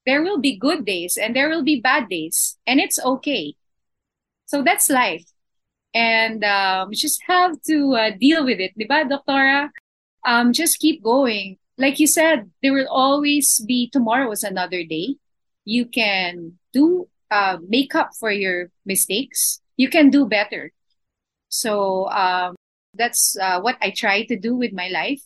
there 0.05 0.21
will 0.21 0.39
be 0.39 0.59
good 0.59 0.85
days 0.85 1.15
and 1.15 1.35
there 1.35 1.47
will 1.47 1.63
be 1.63 1.79
bad 1.79 2.09
days 2.09 2.57
and 2.67 2.79
it's 2.79 2.99
okay. 2.99 3.55
So 4.45 4.61
that's 4.61 4.89
life. 4.89 5.25
And 5.93 6.43
um, 6.43 6.91
just 6.91 7.21
have 7.27 7.61
to 7.69 7.95
uh, 7.95 8.11
deal 8.19 8.43
with 8.43 8.59
it, 8.59 8.73
di 8.77 8.85
ba, 8.85 9.05
Doctora? 9.05 9.69
Um, 10.25 10.51
just 10.51 10.79
keep 10.79 11.03
going. 11.03 11.57
Like 11.77 11.99
you 11.99 12.07
said, 12.07 12.51
there 12.61 12.73
will 12.73 12.89
always 12.89 13.63
be 13.65 13.89
tomorrow 13.89 14.31
is 14.31 14.43
another 14.43 14.83
day. 14.83 15.15
You 15.65 15.85
can 15.85 16.59
do 16.73 17.07
uh, 17.31 17.57
make 17.67 17.95
up 17.95 18.11
for 18.19 18.31
your 18.31 18.69
mistakes. 18.85 19.61
You 19.77 19.89
can 19.89 20.09
do 20.09 20.25
better. 20.25 20.71
So 21.49 22.09
um, 22.09 22.55
that's 22.93 23.37
uh, 23.37 23.61
what 23.61 23.77
I 23.81 23.91
try 23.91 24.25
to 24.25 24.35
do 24.37 24.55
with 24.55 24.73
my 24.73 24.89
life 24.89 25.21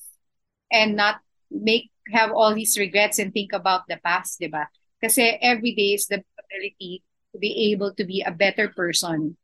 and 0.71 0.95
not 0.95 1.19
make 1.51 1.91
have 2.11 2.31
all 2.31 2.53
these 2.53 2.77
regrets 2.77 3.19
and 3.19 3.33
think 3.33 3.51
about 3.53 3.83
the 3.87 3.99
past, 4.03 4.39
di 4.39 4.47
ba? 4.47 4.67
Kasi 5.03 5.37
every 5.41 5.75
day 5.75 5.93
is 5.93 6.07
the 6.07 6.23
ability 6.39 7.03
to 7.33 7.37
be 7.39 7.71
able 7.71 7.93
to 7.93 8.03
be 8.03 8.23
a 8.23 8.31
better 8.31 8.69
person. 8.69 9.37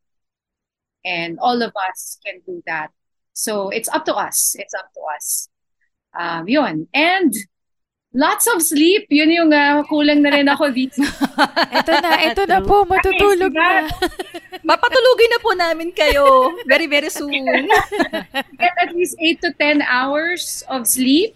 And 1.06 1.38
all 1.40 1.62
of 1.62 1.74
us 1.76 2.18
can 2.26 2.40
do 2.48 2.64
that. 2.66 2.90
So 3.34 3.70
it's 3.70 3.90
up 3.90 4.06
to 4.06 4.16
us. 4.16 4.56
It's 4.58 4.74
up 4.74 4.88
to 4.96 5.02
us. 5.16 5.50
Um, 6.18 6.48
yun. 6.48 6.88
And 6.94 7.34
lots 8.14 8.46
of 8.48 8.62
sleep. 8.62 9.10
Yun 9.10 9.30
yung 9.34 9.52
uh, 9.52 9.82
kulang 9.90 10.22
na 10.22 10.32
rin 10.32 10.48
ako 10.48 10.70
dito. 10.70 11.02
ito 11.82 11.94
na, 12.00 12.12
ito 12.22 12.42
na 12.46 12.62
po. 12.62 12.86
Matutulog 12.86 13.52
na. 13.52 13.90
Papatulugin 14.70 15.32
na 15.34 15.40
po 15.42 15.52
namin 15.58 15.90
kayo 15.92 16.54
very, 16.70 16.86
very 16.88 17.10
soon. 17.10 17.68
Get 18.62 18.76
at 18.80 18.94
least 18.94 19.18
8 19.20 19.42
to 19.44 19.50
10 19.60 19.82
hours 19.84 20.64
of 20.70 20.88
sleep. 20.88 21.36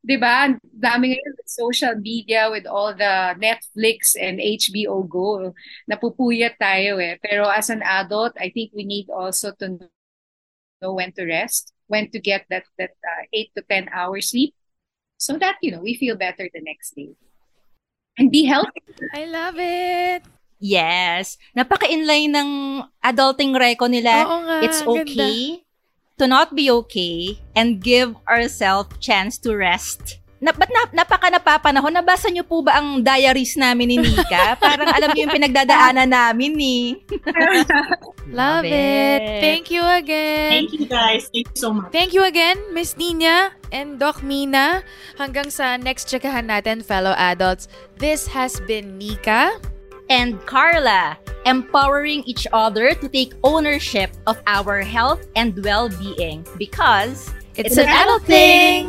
'di 0.00 0.16
ba? 0.16 0.48
Dami 0.64 1.12
ngayon 1.12 1.32
with 1.36 1.50
social 1.52 1.92
media 1.92 2.48
with 2.48 2.64
all 2.64 2.96
the 2.96 3.36
Netflix 3.36 4.16
and 4.16 4.40
HBO 4.40 5.04
Go. 5.04 5.52
Napupuyat 5.84 6.56
tayo 6.56 6.96
eh. 6.96 7.20
Pero 7.20 7.52
as 7.52 7.68
an 7.68 7.84
adult, 7.84 8.32
I 8.40 8.48
think 8.48 8.72
we 8.72 8.88
need 8.88 9.12
also 9.12 9.52
to 9.60 9.76
know 10.80 10.96
when 10.96 11.12
to 11.20 11.28
rest, 11.28 11.76
when 11.84 12.08
to 12.12 12.18
get 12.18 12.48
that 12.48 12.64
that 12.80 12.96
uh, 13.04 13.28
8 13.28 13.52
to 13.56 13.62
10 13.68 13.92
hours 13.92 14.32
sleep 14.32 14.56
so 15.20 15.36
that 15.36 15.60
you 15.60 15.70
know, 15.70 15.84
we 15.84 15.92
feel 15.94 16.16
better 16.16 16.48
the 16.48 16.64
next 16.64 16.96
day. 16.96 17.12
And 18.16 18.32
be 18.32 18.48
healthy. 18.48 18.80
I 19.12 19.28
love 19.28 19.60
it. 19.60 20.24
Yes. 20.60 21.36
Napaka-inline 21.56 22.32
ng 22.32 22.50
adulting 23.00 23.52
reco 23.56 23.88
nila. 23.88 24.24
Oo 24.28 24.38
nga, 24.44 24.56
It's 24.64 24.80
okay. 24.84 25.60
Ganda 25.60 25.68
to 26.20 26.28
not 26.28 26.52
be 26.52 26.68
okay 26.68 27.40
and 27.56 27.80
give 27.80 28.12
ourselves 28.28 28.92
chance 29.00 29.40
to 29.40 29.56
rest. 29.56 30.19
Na, 30.40 30.56
ba't 30.56 30.72
na, 30.72 31.04
napaka 31.04 31.28
napapanahon? 31.28 31.92
Nabasa 31.92 32.32
niyo 32.32 32.48
po 32.48 32.64
ba 32.64 32.80
ang 32.80 33.04
diaries 33.04 33.60
namin 33.60 33.92
ni 33.92 33.96
Nika? 34.00 34.56
Parang 34.64 34.88
alam 34.88 35.12
niyo 35.12 35.28
yung 35.28 35.36
pinagdadaanan 35.36 36.08
namin 36.08 36.56
ni. 36.56 36.96
Eh. 37.12 37.60
Love, 38.32 38.64
Love 38.64 38.64
it. 38.64 39.20
it. 39.20 39.40
Thank 39.44 39.68
you 39.68 39.84
again. 39.84 40.64
Thank 40.64 40.72
you 40.72 40.88
guys. 40.88 41.28
Thank 41.28 41.52
you 41.52 41.58
so 41.60 41.76
much. 41.76 41.92
Thank 41.92 42.16
you 42.16 42.24
again, 42.24 42.56
Miss 42.72 42.96
Nina 42.96 43.52
and 43.68 44.00
Doc 44.00 44.24
Mina. 44.24 44.80
Hanggang 45.20 45.52
sa 45.52 45.76
next 45.76 46.08
checkahan 46.08 46.48
natin, 46.48 46.80
fellow 46.80 47.12
adults. 47.20 47.68
This 48.00 48.24
has 48.32 48.64
been 48.64 48.96
Nika 48.96 49.60
and 50.08 50.40
Carla, 50.48 51.20
empowering 51.44 52.24
each 52.24 52.48
other 52.56 52.96
to 52.96 53.06
take 53.12 53.36
ownership 53.44 54.08
of 54.24 54.40
our 54.48 54.80
health 54.80 55.20
and 55.36 55.52
well-being 55.60 56.48
because 56.56 57.28
it's, 57.60 57.76
it's 57.76 57.78
an 57.78 57.92
adult 57.92 58.24
thing. 58.24 58.88